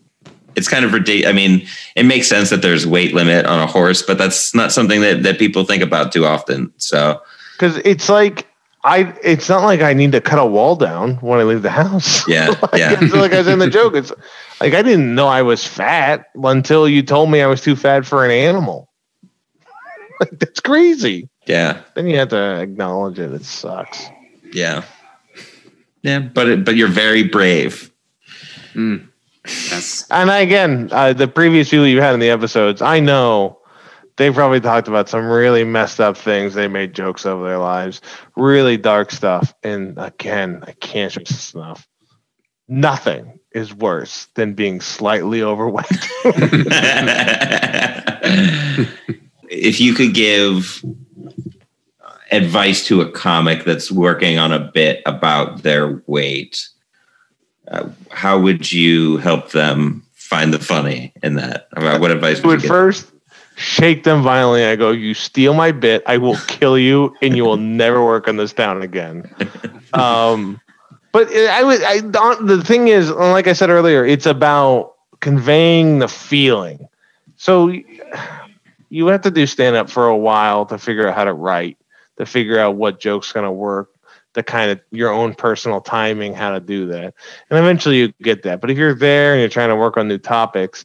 it's 0.56 0.68
kind 0.68 0.86
of 0.86 0.92
ridiculous. 0.94 1.28
I 1.28 1.32
mean, 1.34 1.66
it 1.96 2.04
makes 2.04 2.28
sense 2.28 2.48
that 2.48 2.62
there's 2.62 2.86
weight 2.86 3.12
limit 3.12 3.44
on 3.44 3.60
a 3.60 3.66
horse, 3.66 4.00
but 4.00 4.16
that's 4.16 4.54
not 4.54 4.72
something 4.72 5.02
that 5.02 5.22
that 5.24 5.38
people 5.38 5.64
think 5.64 5.82
about 5.82 6.12
too 6.12 6.24
often. 6.24 6.72
So 6.78 7.20
Because 7.56 7.76
it's 7.84 8.08
like 8.08 8.46
I, 8.84 9.16
it's 9.22 9.48
not 9.48 9.62
like 9.62 9.80
I 9.80 9.94
need 9.94 10.12
to 10.12 10.20
cut 10.20 10.38
a 10.38 10.44
wall 10.44 10.76
down 10.76 11.14
when 11.16 11.40
I 11.40 11.42
leave 11.44 11.62
the 11.62 11.70
house. 11.70 12.28
Yeah, 12.28 12.48
like, 12.48 12.74
yeah. 12.74 12.98
it's 13.00 13.14
like 13.14 13.32
I 13.32 13.38
was 13.38 13.48
in 13.48 13.58
the 13.58 13.70
joke. 13.70 13.94
It's 13.94 14.12
like 14.60 14.74
I 14.74 14.82
didn't 14.82 15.14
know 15.14 15.26
I 15.26 15.42
was 15.42 15.66
fat 15.66 16.26
until 16.34 16.86
you 16.88 17.02
told 17.02 17.30
me 17.30 17.40
I 17.40 17.46
was 17.46 17.62
too 17.62 17.76
fat 17.76 18.04
for 18.04 18.24
an 18.24 18.30
animal. 18.30 18.90
like 20.20 20.38
that's 20.38 20.60
crazy. 20.60 21.28
yeah, 21.46 21.80
Then 21.94 22.06
you 22.08 22.18
have 22.18 22.28
to 22.28 22.60
acknowledge 22.60 23.18
it. 23.18 23.32
It 23.32 23.44
sucks. 23.44 24.06
yeah, 24.52 24.84
yeah. 26.02 26.18
But 26.20 26.48
it, 26.48 26.64
but 26.64 26.76
you're 26.76 26.88
very 26.88 27.22
brave. 27.24 27.90
Yes. 29.46 30.06
And 30.10 30.30
again, 30.30 30.88
uh, 30.92 31.12
the 31.12 31.28
previous 31.28 31.70
people 31.70 31.86
you 31.86 32.00
had 32.00 32.14
in 32.14 32.20
the 32.20 32.30
episodes, 32.30 32.80
I 32.82 33.00
know 33.00 33.58
they 34.16 34.30
probably 34.30 34.60
talked 34.60 34.88
about 34.88 35.08
some 35.08 35.26
really 35.26 35.64
messed 35.64 36.00
up 36.00 36.16
things. 36.16 36.54
They 36.54 36.68
made 36.68 36.94
jokes 36.94 37.26
over 37.26 37.44
their 37.44 37.58
lives, 37.58 38.00
really 38.36 38.76
dark 38.76 39.10
stuff. 39.10 39.52
And 39.62 39.98
again, 39.98 40.62
I 40.66 40.72
can't 40.72 41.10
stress 41.10 41.28
this 41.28 41.54
enough. 41.54 41.88
Nothing 42.68 43.40
is 43.52 43.74
worse 43.74 44.28
than 44.34 44.54
being 44.54 44.80
slightly 44.80 45.42
overweight. 45.42 45.86
if 49.50 49.80
you 49.80 49.94
could 49.94 50.14
give 50.14 50.84
advice 52.30 52.86
to 52.86 53.00
a 53.00 53.10
comic 53.10 53.64
that's 53.64 53.90
working 53.90 54.38
on 54.38 54.52
a 54.52 54.58
bit 54.58 55.02
about 55.06 55.62
their 55.62 56.02
weight, 56.06 56.68
uh, 57.68 57.88
how 58.10 58.38
would 58.38 58.70
you 58.70 59.18
help 59.18 59.50
them 59.50 60.04
find 60.14 60.52
the 60.52 60.58
funny 60.58 61.12
in 61.22 61.34
that? 61.34 61.68
About 61.72 62.00
what 62.00 62.10
advice 62.10 62.38
would 62.38 62.46
would 62.46 62.62
you 62.62 62.62
give? 62.62 62.68
first 62.68 63.13
shake 63.56 64.04
them 64.04 64.22
violently. 64.22 64.64
I 64.64 64.76
go, 64.76 64.90
"You 64.90 65.14
steal 65.14 65.54
my 65.54 65.72
bit, 65.72 66.02
I 66.06 66.18
will 66.18 66.36
kill 66.48 66.78
you, 66.78 67.14
and 67.22 67.36
you 67.36 67.44
will 67.44 67.56
never 67.56 68.04
work 68.04 68.28
on 68.28 68.36
this 68.36 68.52
town 68.52 68.82
again." 68.82 69.30
Um, 69.94 70.60
but 71.12 71.32
I 71.32 71.62
was, 71.62 71.80
I 71.84 72.00
don't- 72.00 72.48
the 72.48 72.64
thing 72.64 72.88
is, 72.88 73.12
like 73.12 73.46
I 73.46 73.52
said 73.52 73.70
earlier, 73.70 74.04
it's 74.04 74.26
about 74.26 74.94
conveying 75.20 76.00
the 76.00 76.08
feeling. 76.08 76.88
So 77.36 77.72
you 78.88 79.06
have 79.06 79.22
to 79.22 79.30
do 79.30 79.46
stand 79.46 79.76
up 79.76 79.88
for 79.88 80.08
a 80.08 80.16
while 80.16 80.66
to 80.66 80.78
figure 80.78 81.08
out 81.08 81.14
how 81.14 81.22
to 81.22 81.32
write, 81.32 81.78
to 82.18 82.26
figure 82.26 82.58
out 82.58 82.74
what 82.74 82.98
joke's 82.98 83.30
going 83.30 83.44
to 83.46 83.52
work, 83.52 83.90
the 84.32 84.42
kind 84.42 84.72
of 84.72 84.80
your 84.90 85.12
own 85.12 85.32
personal 85.34 85.80
timing, 85.80 86.34
how 86.34 86.50
to 86.50 86.58
do 86.58 86.86
that, 86.88 87.14
and 87.50 87.58
eventually 87.58 87.98
you 87.98 88.12
get 88.20 88.42
that. 88.42 88.60
But 88.60 88.72
if 88.72 88.76
you're 88.78 88.94
there 88.94 89.32
and 89.32 89.40
you're 89.40 89.48
trying 89.48 89.68
to 89.68 89.76
work 89.76 89.96
on 89.96 90.08
new 90.08 90.18
topics, 90.18 90.84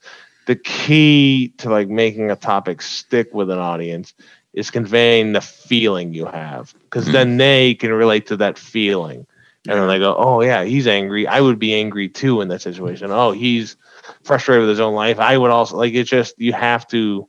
the 0.50 0.56
key 0.56 1.54
to 1.60 1.70
like 1.70 1.88
making 1.90 2.32
a 2.32 2.36
topic 2.36 2.82
stick 2.82 3.32
with 3.36 3.52
an 3.52 3.60
audience 3.60 4.16
is 4.52 4.72
conveying 4.72 5.32
the 5.32 5.42
feeling 5.42 6.12
you 6.12 6.26
have 6.26 6.74
because 6.86 7.08
Mhm. 7.08 7.12
then 7.12 7.38
they 7.38 7.76
can 7.76 7.94
relate 7.94 8.26
to 8.28 8.38
that 8.38 8.58
feeling. 8.58 9.28
And 9.68 9.80
then 9.80 9.88
they 9.88 10.00
go 10.00 10.16
oh 10.18 10.42
yeah 10.42 10.64
he's 10.64 10.88
angry. 10.88 11.28
I 11.28 11.40
would 11.40 11.60
be 11.60 11.76
angry 11.76 12.10
too 12.10 12.42
in 12.42 12.48
that 12.48 12.64
situation. 12.64 13.12
Oh 13.12 13.32
he's 13.32 13.78
frustrated 14.24 14.62
with 14.62 14.70
his 14.72 14.80
own 14.80 14.96
life. 14.96 15.20
I 15.20 15.38
would 15.38 15.52
also 15.52 15.78
like 15.78 15.94
it's 15.94 16.10
just 16.10 16.34
you 16.40 16.52
have 16.54 16.88
to 16.88 17.28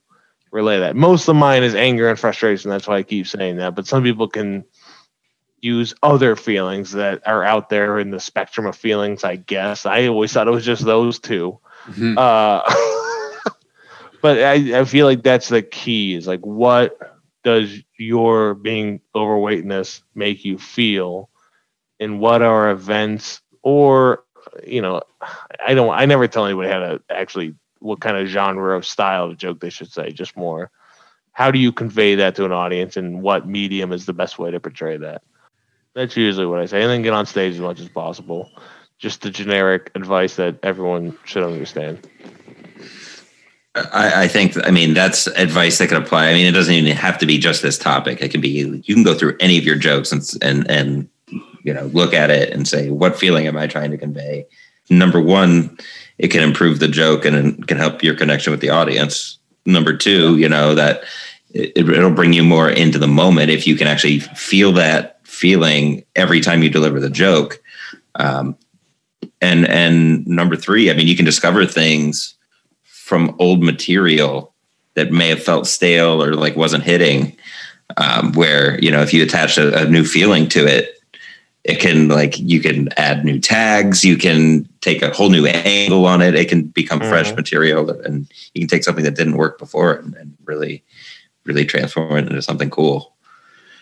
relay 0.50 0.80
that. 0.80 0.96
Most 0.96 1.28
of 1.28 1.36
mine 1.36 1.62
is 1.62 1.74
anger 1.74 2.08
and 2.08 2.18
frustration. 2.18 2.70
That's 2.70 2.88
why 2.88 2.96
i 2.96 3.02
keep 3.02 3.26
saying 3.26 3.56
that. 3.56 3.74
But 3.74 3.86
some 3.86 4.02
people 4.02 4.28
can 4.28 4.64
use 5.60 5.92
other 6.02 6.36
feelings 6.36 6.92
that 6.92 7.20
are 7.26 7.44
out 7.44 7.68
there 7.68 7.98
in 7.98 8.10
the 8.10 8.18
spectrum 8.20 8.66
of 8.66 8.74
feelings 8.74 9.24
i 9.24 9.36
guess. 9.36 9.84
I 9.84 10.06
always 10.06 10.32
thought 10.32 10.48
it 10.48 10.52
was 10.52 10.64
just 10.64 10.86
those 10.86 11.18
two. 11.18 11.58
Mhm. 11.86 12.16
uh, 12.16 12.62
but 14.20 14.38
I, 14.42 14.80
I 14.80 14.84
feel 14.84 15.06
like 15.06 15.22
that's 15.22 15.48
the 15.48 15.62
key 15.62 16.14
is 16.14 16.26
like 16.26 16.44
what 16.44 16.98
does 17.42 17.78
your 17.98 18.54
being 18.54 19.00
overweightness 19.14 20.02
make 20.14 20.44
you 20.44 20.58
feel? 20.58 21.30
And 21.98 22.20
what 22.20 22.42
are 22.42 22.70
events 22.70 23.42
or 23.62 24.24
you 24.66 24.80
know 24.80 25.02
i 25.66 25.74
don't 25.74 25.92
i 25.92 26.06
never 26.06 26.26
tell 26.26 26.46
anybody 26.46 26.70
how 26.70 26.78
to 26.78 27.02
actually 27.10 27.54
what 27.80 28.00
kind 28.00 28.16
of 28.16 28.26
genre 28.26 28.74
of 28.74 28.86
style 28.86 29.24
of 29.24 29.36
joke 29.36 29.60
they 29.60 29.68
should 29.68 29.92
say 29.92 30.10
just 30.10 30.34
more 30.34 30.70
how 31.32 31.50
do 31.50 31.58
you 31.58 31.72
convey 31.72 32.16
that 32.16 32.34
to 32.36 32.44
an 32.44 32.52
audience 32.52 32.96
and 32.96 33.22
what 33.22 33.48
medium 33.48 33.92
is 33.92 34.06
the 34.06 34.12
best 34.12 34.38
way 34.38 34.50
to 34.50 34.60
portray 34.60 34.96
that? 34.98 35.22
That's 35.94 36.16
usually 36.16 36.46
what 36.46 36.60
i 36.60 36.66
say 36.66 36.82
and 36.82 36.90
then 36.90 37.02
get 37.02 37.12
on 37.12 37.26
stage 37.26 37.54
as 37.54 37.60
much 37.60 37.80
as 37.80 37.88
possible. 37.88 38.50
Just 38.98 39.22
the 39.22 39.30
generic 39.30 39.90
advice 39.94 40.36
that 40.36 40.56
everyone 40.62 41.16
should 41.24 41.42
understand 41.42 42.06
I, 43.74 44.24
I 44.24 44.28
think, 44.28 44.56
I 44.66 44.70
mean, 44.70 44.94
that's 44.94 45.28
advice 45.28 45.78
that 45.78 45.88
could 45.88 46.02
apply. 46.02 46.28
I 46.28 46.34
mean, 46.34 46.46
it 46.46 46.52
doesn't 46.52 46.74
even 46.74 46.96
have 46.96 47.18
to 47.18 47.26
be 47.26 47.38
just 47.38 47.62
this 47.62 47.78
topic. 47.78 48.20
It 48.20 48.30
can 48.30 48.40
be, 48.40 48.48
you 48.48 48.94
can 48.94 49.04
go 49.04 49.14
through 49.14 49.36
any 49.38 49.58
of 49.58 49.64
your 49.64 49.76
jokes 49.76 50.10
and, 50.10 50.22
and, 50.42 50.68
and, 50.70 51.08
you 51.62 51.72
know, 51.72 51.84
look 51.86 52.12
at 52.12 52.30
it 52.30 52.50
and 52.52 52.66
say, 52.66 52.90
what 52.90 53.16
feeling 53.16 53.46
am 53.46 53.56
I 53.56 53.66
trying 53.68 53.92
to 53.92 53.98
convey? 53.98 54.46
Number 54.88 55.20
one, 55.20 55.78
it 56.18 56.28
can 56.28 56.42
improve 56.42 56.80
the 56.80 56.88
joke 56.88 57.24
and 57.24 57.36
it 57.36 57.68
can 57.68 57.78
help 57.78 58.02
your 58.02 58.16
connection 58.16 58.50
with 58.50 58.60
the 58.60 58.70
audience. 58.70 59.38
Number 59.66 59.96
two, 59.96 60.36
you 60.36 60.48
know, 60.48 60.74
that 60.74 61.04
it, 61.50 61.88
it'll 61.88 62.10
bring 62.10 62.32
you 62.32 62.42
more 62.42 62.68
into 62.68 62.98
the 62.98 63.06
moment 63.06 63.50
if 63.50 63.66
you 63.66 63.76
can 63.76 63.86
actually 63.86 64.18
feel 64.18 64.72
that 64.72 65.20
feeling 65.24 66.04
every 66.16 66.40
time 66.40 66.62
you 66.62 66.70
deliver 66.70 66.98
the 66.98 67.10
joke. 67.10 67.62
Um, 68.16 68.56
and, 69.40 69.68
and 69.68 70.26
number 70.26 70.56
three, 70.56 70.90
I 70.90 70.94
mean, 70.94 71.06
you 71.06 71.16
can 71.16 71.24
discover 71.24 71.64
things 71.66 72.34
from 73.10 73.34
old 73.40 73.60
material 73.60 74.54
that 74.94 75.10
may 75.10 75.30
have 75.30 75.42
felt 75.42 75.66
stale 75.66 76.22
or 76.22 76.34
like 76.34 76.54
wasn't 76.54 76.84
hitting 76.84 77.36
um, 77.96 78.32
where 78.34 78.78
you 78.80 78.88
know 78.88 79.02
if 79.02 79.12
you 79.12 79.20
attach 79.20 79.58
a, 79.58 79.82
a 79.82 79.90
new 79.90 80.04
feeling 80.04 80.48
to 80.48 80.64
it 80.64 80.96
it 81.64 81.80
can 81.80 82.06
like 82.06 82.38
you 82.38 82.60
can 82.60 82.88
add 82.96 83.24
new 83.24 83.40
tags 83.40 84.04
you 84.04 84.16
can 84.16 84.64
take 84.80 85.02
a 85.02 85.10
whole 85.10 85.28
new 85.28 85.44
angle 85.44 86.06
on 86.06 86.22
it 86.22 86.36
it 86.36 86.48
can 86.48 86.62
become 86.62 87.00
fresh 87.00 87.32
Mhm. 87.32 87.36
material 87.38 87.90
and 87.90 88.30
you 88.54 88.60
can 88.60 88.68
take 88.68 88.84
something 88.84 89.02
that 89.02 89.16
didn't 89.16 89.36
work 89.36 89.58
before 89.58 89.94
and, 89.94 90.14
and 90.14 90.32
really 90.44 90.84
really 91.42 91.64
transform 91.64 92.16
it 92.16 92.28
into 92.28 92.40
something 92.40 92.70
cool 92.70 93.12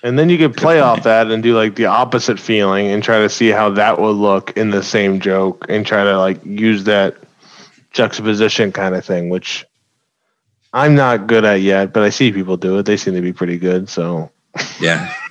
And 0.03 0.19
then 0.19 0.31
you 0.31 0.39
could 0.39 0.57
play 0.57 0.81
off 0.81 1.03
that 1.03 1.31
and 1.31 1.43
do 1.43 1.55
like 1.55 1.75
the 1.75 1.85
opposite 1.85 2.41
feeling 2.41 2.87
and 2.87 3.03
try 3.03 3.19
to 3.19 3.29
see 3.29 3.51
how 3.51 3.69
that 3.75 4.01
would 4.01 4.17
look 4.17 4.57
in 4.57 4.71
the 4.71 4.83
same 4.83 5.21
joke 5.21 5.67
and 5.69 5.85
try 5.85 6.03
to 6.05 6.17
like 6.17 6.43
use 6.47 6.85
that 6.85 7.13
juxtaposition 7.99 8.71
kind 8.71 8.95
of 8.95 9.05
thing, 9.05 9.29
which 9.29 9.67
I'm 10.73 10.95
not 10.95 11.27
good 11.27 11.45
at 11.45 11.61
yet, 11.61 11.93
but 11.93 12.05
I 12.05 12.11
see 12.11 12.31
people 12.33 12.57
do 12.57 12.79
it. 12.79 12.87
They 12.87 12.97
seem 12.97 13.15
to 13.15 13.21
be 13.21 13.33
pretty 13.33 13.59
good. 13.59 13.89
So 13.89 14.31
Yeah. 14.81 15.13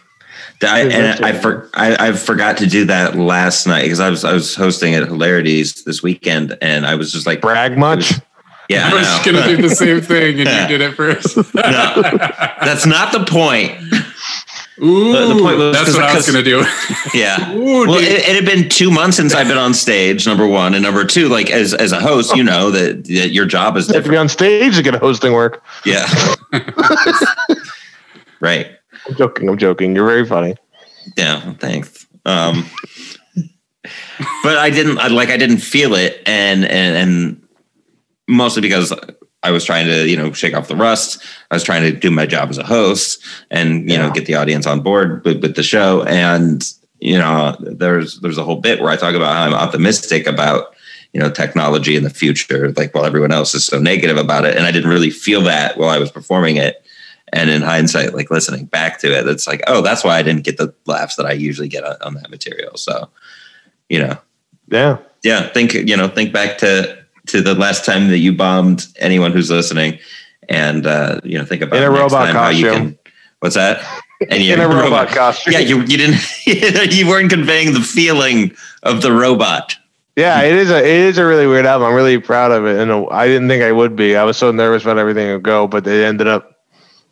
I, 0.64 0.82
and 0.82 1.24
I, 1.24 1.34
for, 1.34 1.70
I, 1.76 2.08
I 2.08 2.12
forgot 2.14 2.58
to 2.58 2.66
do 2.66 2.86
that 2.86 3.16
last 3.16 3.68
night 3.68 3.84
because 3.84 4.00
I 4.00 4.10
was 4.10 4.26
I 4.26 4.34
was 4.34 4.56
hosting 4.56 4.96
at 4.96 5.04
Hilarities 5.04 5.84
this 5.84 6.02
weekend 6.02 6.58
and 6.64 6.86
I 6.88 6.96
was 6.96 7.12
just 7.12 7.28
like 7.28 7.42
brag 7.42 7.78
much? 7.78 8.14
yeah 8.68 8.90
I 8.90 8.94
was 8.96 9.04
know. 9.04 9.22
gonna 9.32 9.56
do 9.56 9.62
the 9.62 9.76
same 9.84 10.02
thing, 10.02 10.40
and 10.40 10.50
you 10.50 10.68
did 10.68 10.82
it 10.82 10.96
first. 10.96 11.38
no, 11.38 12.02
that's 12.60 12.88
not 12.88 13.12
the 13.12 13.24
point. 13.24 13.72
Ooh, 14.82 15.12
The- 15.12 15.34
the 15.34 15.42
point 15.42 15.58
was 15.58 15.74
that's 15.76 15.86
'cause- 15.86 15.96
what 15.96 16.04
I 16.06 16.16
was 16.16 16.26
gonna 16.26 16.44
do. 16.44 16.64
Yeah. 17.14 17.52
Ooh, 17.56 17.88
Well, 17.88 17.96
it, 18.00 18.04
it 18.04 18.36
had 18.36 18.46
been 18.46 18.70
two 18.70 18.92
months 18.92 19.18
since 19.18 19.34
I've 19.34 19.48
been 19.48 19.58
on 19.58 19.74
stage. 19.74 20.26
Number 20.28 20.46
one, 20.46 20.74
and 20.76 20.84
number 20.84 21.04
two, 21.06 21.30
like 21.30 21.50
as 21.50 21.74
as 21.74 21.92
a 21.92 22.00
host, 22.00 22.36
you 22.36 22.44
know 22.44 22.70
that, 22.72 23.06
that 23.06 23.30
your 23.32 23.46
job 23.46 23.76
is 23.78 23.88
You 23.88 23.96
have 23.96 24.04
to 24.04 24.10
be 24.10 24.18
on 24.18 24.30
stage 24.30 24.76
to 24.76 24.84
get 24.84 24.94
hosting 24.96 25.34
work. 25.34 25.64
Yeah. 25.86 26.06
right. 28.40 28.68
I'm 29.08 29.16
joking. 29.16 29.50
I'm 29.50 29.58
joking. 29.58 29.96
You're 29.96 30.06
very 30.08 30.26
funny. 30.26 30.56
Yeah. 31.16 31.54
Thanks. 31.54 32.06
Um, 32.26 32.70
but 34.44 34.58
I 34.58 34.70
didn't 34.70 34.98
I, 35.00 35.08
like 35.08 35.30
I 35.30 35.38
didn't 35.38 35.60
feel 35.60 35.96
it, 35.96 36.22
and 36.26 36.66
and 36.66 36.98
and 36.98 37.48
mostly 38.28 38.62
because 38.62 38.94
I 39.48 39.52
was 39.52 39.64
trying 39.64 39.88
to 39.88 40.08
you 40.10 40.18
know 40.18 40.34
shake 40.34 40.54
off 40.54 40.68
the 40.68 40.76
rust. 40.76 41.24
I 41.50 41.56
was 41.56 41.64
trying 41.64 41.84
to 41.84 41.92
do 41.98 42.12
my 42.12 42.26
job 42.26 42.50
as 42.50 42.58
a 42.58 42.66
host 42.66 43.24
and 43.50 43.90
you 43.90 43.98
know 43.98 44.12
get 44.12 44.26
the 44.26 44.36
audience 44.36 44.68
on 44.68 44.82
board 44.82 45.24
with, 45.24 45.42
with 45.42 45.56
the 45.56 45.64
show. 45.64 46.04
And 46.04 46.62
you 47.00 47.18
know 47.18 47.56
there's 47.60 48.20
there's 48.20 48.38
a 48.38 48.44
whole 48.44 48.60
bit 48.60 48.82
where 48.82 48.92
I 48.92 48.98
talk 48.98 49.16
about 49.16 49.34
how 49.34 49.44
I'm 49.44 49.54
optimistic 49.54 50.28
about 50.28 50.76
you 51.14 51.20
know 51.22 51.32
technology 51.32 51.96
in 51.96 52.04
the 52.04 52.10
future, 52.10 52.74
like 52.74 52.94
while 52.94 53.06
everyone 53.06 53.32
else 53.32 53.56
is 53.56 53.66
so 53.66 53.80
negative 53.80 54.18
about 54.18 54.44
it. 54.46 54.58
And 54.58 54.66
I 54.66 54.72
didn't 54.72 54.90
really 54.90 55.10
feel 55.12 55.42
that 55.44 55.78
while 55.78 55.90
I 55.90 55.98
was 55.98 56.12
performing 56.12 56.58
it. 56.58 56.84
And 57.34 57.50
in 57.50 57.62
hindsight, 57.62 58.14
like 58.14 58.32
listening 58.32 58.66
back 58.66 59.00
to 59.00 59.08
it, 59.08 59.28
it's 59.28 59.48
like, 59.48 59.62
oh, 59.68 59.82
that's 59.82 60.04
why 60.04 60.18
I 60.18 60.24
didn't 60.24 60.44
get 60.46 60.58
the 60.58 60.74
laughs 60.86 61.18
that 61.18 61.26
I 61.26 61.34
usually 61.34 61.68
get 61.68 61.84
on, 61.84 61.98
on 62.02 62.14
that 62.14 62.30
material. 62.30 62.78
So, 62.78 63.10
you 63.90 64.00
know, 64.00 64.18
Yeah. 64.70 64.98
yeah, 65.24 65.50
think 65.50 65.74
you 65.74 65.98
know, 65.98 66.08
think 66.08 66.32
back 66.32 66.58
to 66.60 66.97
to 67.28 67.42
the 67.42 67.54
last 67.56 67.86
time 67.86 68.08
that 68.10 68.18
you 68.20 68.34
bombed 68.34 68.88
anyone 68.98 69.32
who's 69.32 69.50
listening, 69.52 70.00
and 70.50 70.86
uh, 70.88 71.20
you 71.24 71.38
know, 71.38 71.46
think 71.46 71.62
about 71.62 71.78
In 71.78 71.84
a 71.84 71.92
robot 71.92 72.28
time 72.28 72.36
how 72.36 72.50
you 72.50 72.66
costume. 72.66 72.86
can. 72.92 73.00
What's 73.40 73.56
that? 73.56 73.86
And 74.30 74.42
you- 74.44 74.54
In 74.54 74.60
a 74.60 74.68
robot 74.68 75.10
costume. 75.10 75.54
Yeah, 75.54 75.60
you 75.60 75.82
you 75.82 75.98
didn't 75.98 76.22
you 76.94 77.08
weren't 77.08 77.30
conveying 77.30 77.74
the 77.74 77.82
feeling 77.82 78.56
of 78.84 79.02
the 79.02 79.12
robot. 79.12 79.76
Yeah, 80.16 80.42
it 80.42 80.56
is 80.56 80.72
a 80.72 80.80
it 80.80 80.88
is 80.88 81.18
a 81.20 81.26
really 81.26 81.46
weird 81.46 81.66
album. 81.68 81.88
I'm 81.90 81.94
really 81.94 82.18
proud 82.18 82.52
of 82.52 82.66
it, 82.66 82.80
and 82.80 82.92
I 83.12 83.28
didn't 83.28 83.48
think 83.50 83.62
I 83.64 83.72
would 83.72 83.96
be. 83.96 84.16
I 84.16 84.24
was 84.24 84.36
so 84.38 84.52
nervous 84.52 84.82
about 84.84 84.98
everything 84.98 85.28
to 85.32 85.38
go, 85.40 85.68
but 85.68 85.86
it 85.86 86.04
ended 86.04 86.28
up 86.28 86.64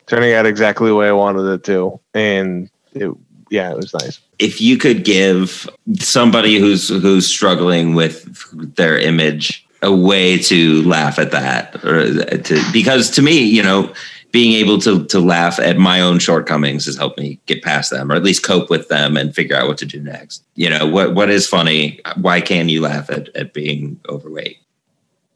turning 0.06 0.32
out 0.32 0.46
exactly 0.46 0.88
the 0.88 0.94
way 0.96 1.08
I 1.08 1.12
wanted 1.12 1.48
it 1.52 1.62
to, 1.64 2.00
and 2.14 2.68
it, 2.94 3.12
yeah, 3.50 3.70
it 3.70 3.76
was 3.76 3.94
nice. 3.94 4.18
If 4.40 4.60
you 4.60 4.76
could 4.76 5.04
give 5.04 5.68
somebody 6.00 6.58
who's 6.58 6.88
who's 6.88 7.28
struggling 7.28 7.94
with 7.94 8.74
their 8.74 8.98
image 8.98 9.64
a 9.82 9.94
way 9.94 10.38
to 10.38 10.82
laugh 10.82 11.18
at 11.18 11.30
that, 11.32 11.84
or 11.84 12.38
to 12.38 12.62
because 12.72 13.10
to 13.10 13.22
me, 13.22 13.38
you 13.38 13.62
know, 13.62 13.92
being 14.32 14.52
able 14.52 14.78
to 14.80 15.04
to 15.06 15.20
laugh 15.20 15.58
at 15.58 15.76
my 15.76 16.00
own 16.00 16.18
shortcomings 16.18 16.86
has 16.86 16.96
helped 16.96 17.18
me 17.18 17.38
get 17.46 17.62
past 17.62 17.90
them, 17.90 18.10
or 18.10 18.14
at 18.14 18.22
least 18.22 18.44
cope 18.44 18.70
with 18.70 18.88
them 18.88 19.16
and 19.16 19.34
figure 19.34 19.56
out 19.56 19.68
what 19.68 19.78
to 19.78 19.86
do 19.86 20.00
next. 20.00 20.44
You 20.54 20.70
know, 20.70 20.86
what 20.86 21.14
what 21.14 21.30
is 21.30 21.46
funny? 21.46 22.00
Why 22.16 22.40
can 22.40 22.68
you 22.68 22.80
laugh 22.80 23.10
at 23.10 23.28
at 23.36 23.52
being 23.52 24.00
overweight? 24.08 24.58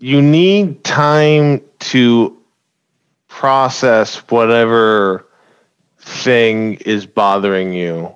you 0.01 0.23
need 0.23 0.83
time 0.83 1.62
to 1.79 2.37
process 3.29 4.17
whatever 4.31 5.27
thing 5.99 6.75
is 6.87 7.07
bothering 7.07 7.75
you, 7.75 8.12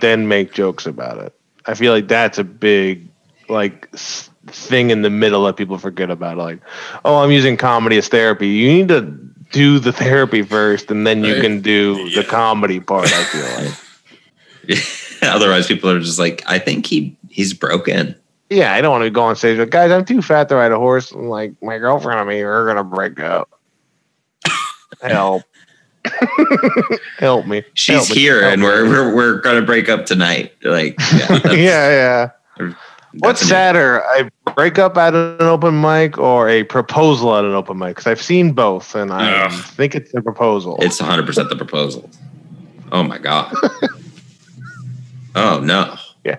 then 0.00 0.26
make 0.28 0.52
jokes 0.52 0.86
about 0.86 1.18
it. 1.18 1.32
I 1.66 1.74
feel 1.74 1.92
like 1.92 2.08
that's 2.08 2.38
a 2.38 2.44
big 2.44 3.08
like 3.48 3.88
thing 4.50 4.90
in 4.90 5.02
the 5.02 5.10
middle 5.10 5.44
that 5.44 5.56
people 5.56 5.78
forget 5.78 6.10
about. 6.10 6.36
Like, 6.38 6.60
oh, 7.04 7.16
I'm 7.22 7.30
using 7.30 7.56
comedy 7.56 7.98
as 7.98 8.08
therapy. 8.08 8.48
You 8.48 8.68
need 8.68 8.88
to 8.88 9.02
do 9.52 9.78
the 9.78 9.92
therapy 9.92 10.42
first, 10.42 10.90
and 10.90 11.06
then 11.06 11.24
you 11.24 11.34
Right. 11.34 11.42
can 11.42 11.60
do 11.60 12.10
the 12.10 12.24
comedy 12.24 12.80
part. 12.80 13.06
I 13.12 13.24
feel 13.24 13.64
like. 13.64 14.82
Otherwise, 15.22 15.66
people 15.66 15.90
are 15.90 16.00
just 16.00 16.18
like, 16.18 16.42
I 16.46 16.58
think 16.58 16.86
he 16.86 17.16
he's 17.28 17.52
broken. 17.54 18.14
Yeah, 18.50 18.72
I 18.72 18.80
don't 18.80 18.92
want 18.92 19.04
to 19.04 19.10
go 19.10 19.22
on 19.22 19.36
stage. 19.36 19.58
Like, 19.58 19.70
guys, 19.70 19.90
I'm 19.90 20.04
too 20.04 20.22
fat 20.22 20.48
to 20.48 20.56
ride 20.56 20.72
a 20.72 20.78
horse. 20.78 21.12
And 21.12 21.28
like 21.28 21.52
my 21.62 21.78
girlfriend 21.78 22.20
and 22.20 22.28
me 22.28 22.42
we're 22.44 22.66
gonna 22.66 22.84
break 22.84 23.20
up. 23.20 23.50
Help. 25.02 25.42
Help 27.18 27.46
me. 27.46 27.64
She's 27.74 28.06
Help 28.06 28.18
here, 28.18 28.42
and 28.42 28.62
we're, 28.62 28.88
we're 28.88 29.14
we're 29.14 29.40
gonna 29.40 29.62
break 29.62 29.88
up 29.88 30.06
tonight. 30.06 30.52
Like, 30.62 30.96
yeah, 31.28 31.50
yeah, 31.56 32.30
yeah. 32.60 32.72
What's 33.14 33.40
sadder, 33.40 33.98
a 34.18 34.30
breakup 34.52 34.96
at 34.96 35.14
an 35.14 35.40
open 35.40 35.80
mic 35.80 36.18
or 36.18 36.48
a 36.48 36.64
proposal 36.64 37.34
at 37.36 37.44
an 37.44 37.54
open 37.54 37.78
mic? 37.78 37.96
Because 37.96 38.06
I've 38.06 38.22
seen 38.22 38.52
both, 38.52 38.94
and 38.94 39.12
I 39.12 39.46
Ugh. 39.46 39.64
think 39.64 39.94
it's 39.94 40.12
the 40.12 40.20
proposal. 40.20 40.76
It's 40.80 41.00
100 41.00 41.26
percent 41.26 41.48
the 41.48 41.56
proposal. 41.56 42.10
Oh 42.92 43.02
my 43.02 43.18
god. 43.18 43.54
oh 45.34 45.60
no. 45.60 45.96
Yeah. 46.24 46.36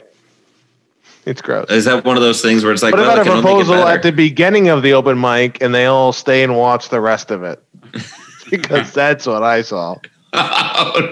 It's 1.26 1.41
gross. 1.41 1.70
Is 1.70 1.86
that 1.86 2.06
one 2.06 2.18
of 2.18 2.24
those 2.24 2.41
things 2.41 2.64
where 2.64 2.72
it's 2.74 2.84
like, 2.84 2.94
What 2.94 3.02
well, 3.02 3.12
about 3.14 3.20
a 3.20 3.24
can 3.24 3.32
only 3.32 3.44
get 3.44 3.66
proposal 3.66 3.88
at 3.88 4.04
the 4.04 4.12
beginning 4.12 4.70
of 4.70 4.84
the 4.84 4.94
open 4.94 5.20
mic, 5.20 5.62
and 5.62 5.74
they 5.74 5.86
all 5.86 6.14
stay 6.14 6.44
and 6.44 6.56
watch 6.56 6.90
the 6.90 7.02
rest 7.02 7.32
of 7.32 7.44
it? 7.44 7.64
because 8.50 8.91
that's 8.94 9.26
what 9.26 9.44
I 9.44 9.62
saw. 9.62 9.96
oh 10.34 11.12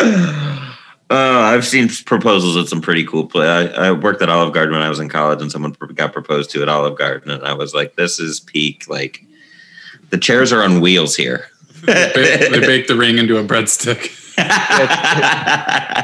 no. 0.00 0.64
Oh, 1.10 1.40
I've 1.40 1.66
seen 1.66 1.88
proposals 2.04 2.56
at 2.56 2.68
some 2.68 2.82
pretty 2.82 3.04
cool 3.04 3.26
play. 3.26 3.48
I, 3.48 3.88
I 3.88 3.92
worked 3.92 4.20
at 4.20 4.28
Olive 4.28 4.52
Garden 4.52 4.74
when 4.74 4.82
I 4.82 4.90
was 4.90 5.00
in 5.00 5.08
college, 5.08 5.40
and 5.40 5.50
someone 5.50 5.74
got 5.94 6.12
proposed 6.12 6.50
to 6.50 6.62
at 6.62 6.68
Olive 6.68 6.98
Garden, 6.98 7.30
and 7.30 7.44
I 7.44 7.54
was 7.54 7.74
like, 7.74 7.96
"This 7.96 8.20
is 8.20 8.40
peak. 8.40 8.84
Like, 8.88 9.24
the 10.10 10.18
chairs 10.18 10.52
are 10.52 10.62
on 10.62 10.80
wheels 10.80 11.16
here." 11.16 11.46
They 11.82 12.12
bake, 12.14 12.50
they 12.50 12.60
bake 12.60 12.86
the 12.88 12.96
ring 12.96 13.18
into 13.18 13.38
a 13.38 13.44
breadstick. 13.44 14.14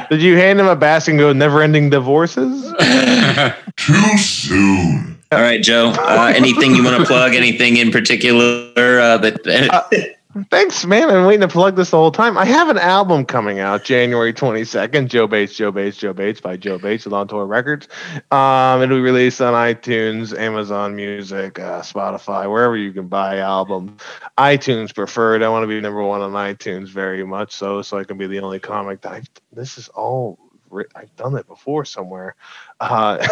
Did 0.09 0.21
you 0.21 0.37
hand 0.37 0.59
him 0.59 0.67
a 0.67 0.75
basket 0.75 1.11
and 1.11 1.19
go 1.19 1.33
never 1.33 1.61
ending 1.61 1.89
divorces? 1.89 2.73
Too 3.77 4.17
soon. 4.17 5.19
All 5.31 5.41
right, 5.41 5.61
Joe. 5.61 5.93
Uh, 5.97 6.33
anything 6.35 6.75
you 6.75 6.83
want 6.83 6.97
to 6.97 7.05
plug? 7.05 7.33
Anything 7.33 7.77
in 7.77 7.91
particular 7.91 8.99
uh, 8.99 9.17
that? 9.17 10.15
Thanks, 10.51 10.85
man. 10.85 11.03
I've 11.03 11.11
been 11.11 11.25
waiting 11.25 11.41
to 11.41 11.47
plug 11.47 11.77
this 11.77 11.91
the 11.91 11.97
whole 11.97 12.11
time. 12.11 12.37
I 12.37 12.43
have 12.43 12.67
an 12.67 12.77
album 12.77 13.23
coming 13.23 13.59
out 13.59 13.85
January 13.85 14.33
22nd. 14.33 15.07
Joe 15.07 15.27
Bates, 15.27 15.55
Joe 15.55 15.71
Bates, 15.71 15.95
Joe 15.95 16.11
Bates 16.11 16.41
by 16.41 16.57
Joe 16.57 16.77
Bates 16.77 17.05
with 17.05 17.13
On 17.13 17.25
Tour 17.25 17.45
Records. 17.45 17.87
Um, 18.31 18.81
it'll 18.81 18.97
be 18.97 19.01
released 19.01 19.39
on 19.39 19.53
iTunes, 19.53 20.37
Amazon 20.37 20.93
Music, 20.93 21.57
uh, 21.57 21.81
Spotify, 21.81 22.51
wherever 22.51 22.75
you 22.75 22.91
can 22.91 23.07
buy 23.07 23.37
albums. 23.37 24.01
iTunes 24.37 24.93
preferred. 24.93 25.41
I 25.41 25.47
want 25.47 25.63
to 25.63 25.67
be 25.67 25.79
number 25.79 26.03
one 26.03 26.19
on 26.19 26.33
iTunes 26.33 26.89
very 26.89 27.25
much 27.25 27.53
so, 27.53 27.81
so 27.81 27.97
I 27.97 28.03
can 28.03 28.17
be 28.17 28.27
the 28.27 28.39
only 28.39 28.59
comic 28.59 28.99
that 29.01 29.29
this 29.53 29.77
is 29.77 29.87
all. 29.87 30.37
Writ- 30.75 30.91
I've 30.95 31.15
done 31.15 31.35
it 31.35 31.47
before 31.47 31.85
somewhere. 31.85 32.35
Uh, 32.79 33.17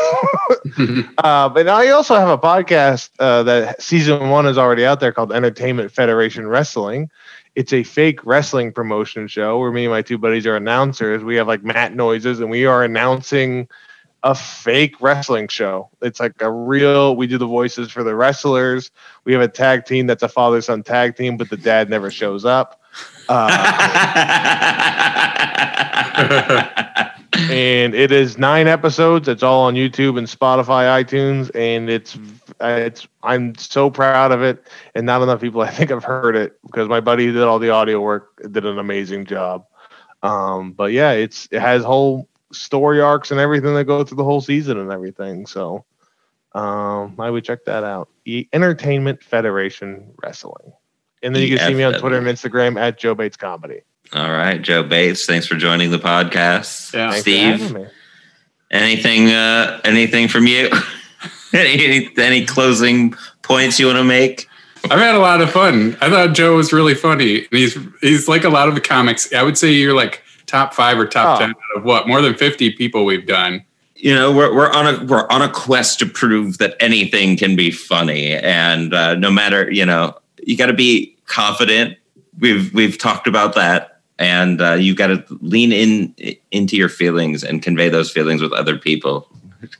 uh, 1.17 1.49
but 1.49 1.67
I 1.67 1.89
also 1.89 2.15
have 2.15 2.29
a 2.29 2.37
podcast 2.37 3.09
uh, 3.19 3.43
that 3.43 3.81
season 3.81 4.29
one 4.29 4.47
is 4.47 4.57
already 4.57 4.85
out 4.85 4.99
there 4.99 5.11
called 5.11 5.31
Entertainment 5.31 5.91
Federation 5.91 6.47
Wrestling. 6.47 7.09
It's 7.55 7.73
a 7.73 7.83
fake 7.83 8.25
wrestling 8.25 8.71
promotion 8.71 9.27
show 9.27 9.59
where 9.59 9.71
me 9.71 9.85
and 9.85 9.91
my 9.91 10.01
two 10.01 10.17
buddies 10.17 10.47
are 10.47 10.55
announcers. 10.55 11.23
We 11.23 11.35
have 11.35 11.47
like 11.47 11.63
mat 11.63 11.93
noises 11.93 12.39
and 12.39 12.49
we 12.49 12.65
are 12.65 12.83
announcing 12.83 13.67
a 14.23 14.33
fake 14.33 14.95
wrestling 15.01 15.49
show. 15.49 15.89
It's 16.01 16.19
like 16.19 16.41
a 16.41 16.49
real, 16.49 17.15
we 17.15 17.27
do 17.27 17.37
the 17.37 17.45
voices 17.45 17.91
for 17.91 18.03
the 18.03 18.15
wrestlers. 18.15 18.89
We 19.25 19.33
have 19.33 19.41
a 19.41 19.47
tag 19.47 19.85
team 19.85 20.07
that's 20.07 20.23
a 20.23 20.29
father 20.29 20.61
son 20.61 20.81
tag 20.81 21.15
team, 21.15 21.37
but 21.37 21.49
the 21.49 21.57
dad 21.57 21.89
never 21.89 22.09
shows 22.09 22.45
up. 22.45 22.79
and 27.35 27.93
it 27.95 28.11
is 28.11 28.37
nine 28.37 28.67
episodes. 28.67 29.27
It's 29.27 29.43
all 29.43 29.63
on 29.63 29.75
YouTube 29.75 30.17
and 30.17 30.27
Spotify, 30.27 31.03
iTunes, 31.03 31.51
and 31.55 31.89
it's 31.89 32.17
it's. 32.61 33.07
I'm 33.21 33.55
so 33.55 33.89
proud 33.89 34.31
of 34.31 34.41
it, 34.41 34.65
and 34.95 35.05
not 35.05 35.21
enough 35.21 35.41
people 35.41 35.61
I 35.61 35.69
think 35.69 35.89
have 35.89 36.03
heard 36.03 36.35
it 36.35 36.59
because 36.65 36.87
my 36.87 36.99
buddy 36.99 37.27
did 37.27 37.41
all 37.41 37.59
the 37.59 37.69
audio 37.69 37.99
work 37.99 38.41
did 38.51 38.65
an 38.65 38.79
amazing 38.79 39.25
job. 39.25 39.65
Um, 40.21 40.71
but 40.71 40.91
yeah, 40.91 41.11
it's 41.11 41.47
it 41.51 41.61
has 41.61 41.83
whole 41.83 42.27
story 42.51 43.01
arcs 43.01 43.31
and 43.31 43.39
everything 43.39 43.73
that 43.75 43.85
go 43.85 44.03
through 44.03 44.17
the 44.17 44.23
whole 44.23 44.41
season 44.41 44.77
and 44.77 44.91
everything. 44.91 45.45
So 45.45 45.85
um, 46.53 47.15
I 47.19 47.29
would 47.29 47.43
check 47.43 47.65
that 47.65 47.83
out. 47.83 48.09
E- 48.25 48.47
Entertainment 48.53 49.23
Federation 49.23 50.13
Wrestling. 50.21 50.73
And 51.21 51.33
then 51.33 51.41
you 51.43 51.57
can 51.57 51.67
see 51.67 51.73
me 51.73 51.83
on 51.83 51.93
Twitter 51.93 52.17
and 52.17 52.27
Instagram 52.27 52.77
at 52.79 52.99
Joe 52.99 53.15
Bates 53.15 53.37
Comedy. 53.37 53.81
All 54.13 54.31
right, 54.31 54.61
Joe 54.61 54.83
Bates. 54.83 55.25
Thanks 55.25 55.47
for 55.47 55.55
joining 55.55 55.89
the 55.91 55.97
podcast. 55.97 56.93
Yeah. 56.93 57.11
Steve, 57.11 57.75
anything? 58.69 59.29
Uh, 59.29 59.81
anything 59.83 60.27
from 60.27 60.45
you? 60.45 60.69
any 61.53 62.11
any 62.17 62.45
closing 62.45 63.15
points 63.41 63.79
you 63.79 63.87
want 63.87 63.97
to 63.97 64.03
make? 64.03 64.47
I've 64.91 64.99
had 64.99 65.15
a 65.15 65.19
lot 65.19 65.41
of 65.41 65.49
fun. 65.51 65.97
I 66.01 66.09
thought 66.09 66.33
Joe 66.35 66.55
was 66.57 66.71
really 66.71 66.93
funny. 66.93 67.39
And 67.39 67.47
he's 67.51 67.77
he's 68.01 68.27
like 68.27 68.43
a 68.43 68.49
lot 68.49 68.67
of 68.69 68.75
the 68.75 68.81
comics. 68.81 69.33
I 69.33 69.41
would 69.41 69.57
say 69.57 69.71
you're 69.71 69.95
like 69.95 70.21
top 70.45 70.73
five 70.75 70.99
or 70.99 71.07
top 71.07 71.37
Oh. 71.37 71.41
ten 71.41 71.49
out 71.49 71.77
of 71.77 71.83
what? 71.83 72.07
More 72.07 72.21
than 72.21 72.35
fifty 72.35 72.71
people 72.71 73.05
we've 73.05 73.25
done. 73.25 73.63
you 73.95 74.13
know 74.13 74.31
we're, 74.31 74.53
we're 74.53 74.71
on 74.71 74.85
a 74.93 75.03
we're 75.05 75.27
on 75.29 75.41
a 75.41 75.49
quest 75.49 75.97
to 75.99 76.05
prove 76.05 76.57
that 76.59 76.75
anything 76.79 77.37
can 77.37 77.55
be 77.55 77.71
funny 77.71 78.33
and 78.33 78.93
uh, 78.93 79.15
no 79.15 79.31
matter 79.31 79.71
you 79.71 79.85
know 79.85 80.13
you 80.45 80.57
got 80.57 80.65
to 80.65 80.73
be 80.73 81.15
confident 81.25 81.97
we've 82.39 82.73
we've 82.73 82.97
talked 82.97 83.27
about 83.27 83.55
that 83.55 83.92
and 84.19 84.61
uh, 84.61 84.73
you 84.73 84.95
got 84.95 85.07
to 85.07 85.23
lean 85.41 85.71
in 85.71 86.15
into 86.51 86.75
your 86.75 86.89
feelings 86.89 87.43
and 87.43 87.61
convey 87.61 87.89
those 87.89 88.11
feelings 88.11 88.41
with 88.41 88.53
other 88.53 88.77
people. 88.77 89.29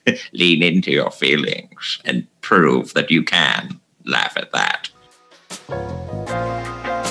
Lean 0.31 0.63
into 0.63 0.91
your 0.91 1.11
feelings 1.11 1.99
and 2.05 2.25
prove 2.39 2.93
that 2.93 3.11
you 3.11 3.21
can 3.21 3.81
laugh 4.05 4.37
at 4.37 4.49
that. 4.53 4.89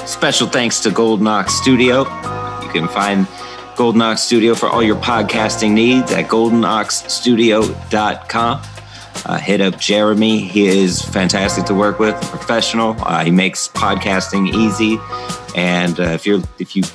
Special 0.08 0.46
thanks 0.46 0.80
to 0.80 0.90
golden 0.90 1.26
ox 1.26 1.52
studio. 1.52 2.04
You 2.62 2.70
can 2.70 2.88
find 2.88 3.28
Golden 3.76 4.00
Ox 4.02 4.22
Studio 4.22 4.54
for 4.54 4.68
all 4.68 4.82
your 4.82 4.96
podcasting 4.96 5.70
needs 5.72 6.12
at 6.12 6.28
goldenoxstudio.com. 6.28 8.62
Uh, 9.24 9.38
hit 9.38 9.60
up 9.60 9.78
Jeremy. 9.78 10.40
He 10.40 10.66
is 10.66 11.00
fantastic 11.02 11.64
to 11.66 11.74
work 11.74 11.98
with, 11.98 12.14
professional. 12.22 12.96
Uh, 12.98 13.24
he 13.24 13.30
makes 13.30 13.68
podcasting 13.68 14.52
easy. 14.52 14.98
And 15.54 16.00
uh, 16.00 16.04
if 16.04 16.26
you're 16.26 16.42
if 16.58 16.74
you've 16.74 16.92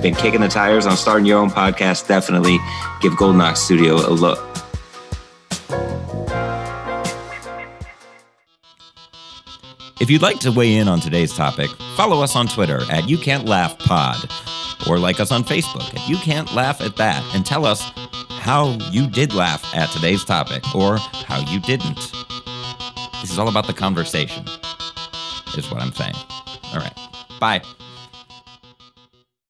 been 0.00 0.14
kicking 0.14 0.40
the 0.40 0.48
tires 0.48 0.86
on 0.86 0.96
starting 0.96 1.26
your 1.26 1.38
own 1.38 1.50
podcast, 1.50 2.08
definitely 2.08 2.58
give 3.00 3.16
Golden 3.16 3.40
Ox 3.40 3.60
Studio 3.60 3.96
a 3.96 4.12
look. 4.12 4.38
If 9.98 10.10
you'd 10.10 10.22
like 10.22 10.38
to 10.40 10.52
weigh 10.52 10.76
in 10.76 10.88
on 10.88 11.00
today's 11.00 11.34
topic, 11.34 11.70
follow 11.96 12.22
us 12.22 12.36
on 12.36 12.46
Twitter 12.48 12.80
at 12.90 13.08
You 13.08 13.18
Can't 13.18 13.46
Laugh 13.46 13.78
Pod, 13.78 14.30
or 14.88 14.98
like 14.98 15.20
us 15.20 15.32
on 15.32 15.42
Facebook 15.42 15.94
at 15.94 16.08
You 16.08 16.16
Can't 16.18 16.54
Laugh 16.54 16.80
at 16.80 16.96
That, 16.96 17.24
and 17.34 17.44
tell 17.44 17.64
us 17.64 17.82
how 18.46 18.78
you 18.92 19.08
did 19.08 19.34
laugh 19.34 19.74
at 19.74 19.90
today's 19.90 20.22
topic 20.24 20.62
or 20.72 20.98
how 20.98 21.40
you 21.50 21.58
didn't. 21.58 21.96
This 23.20 23.32
is 23.32 23.40
all 23.40 23.48
about 23.48 23.66
the 23.66 23.72
conversation, 23.72 24.44
is 25.56 25.68
what 25.68 25.82
I'm 25.82 25.90
saying. 25.90 26.14
All 26.72 26.78
right. 26.78 26.96
Bye. 27.40 27.60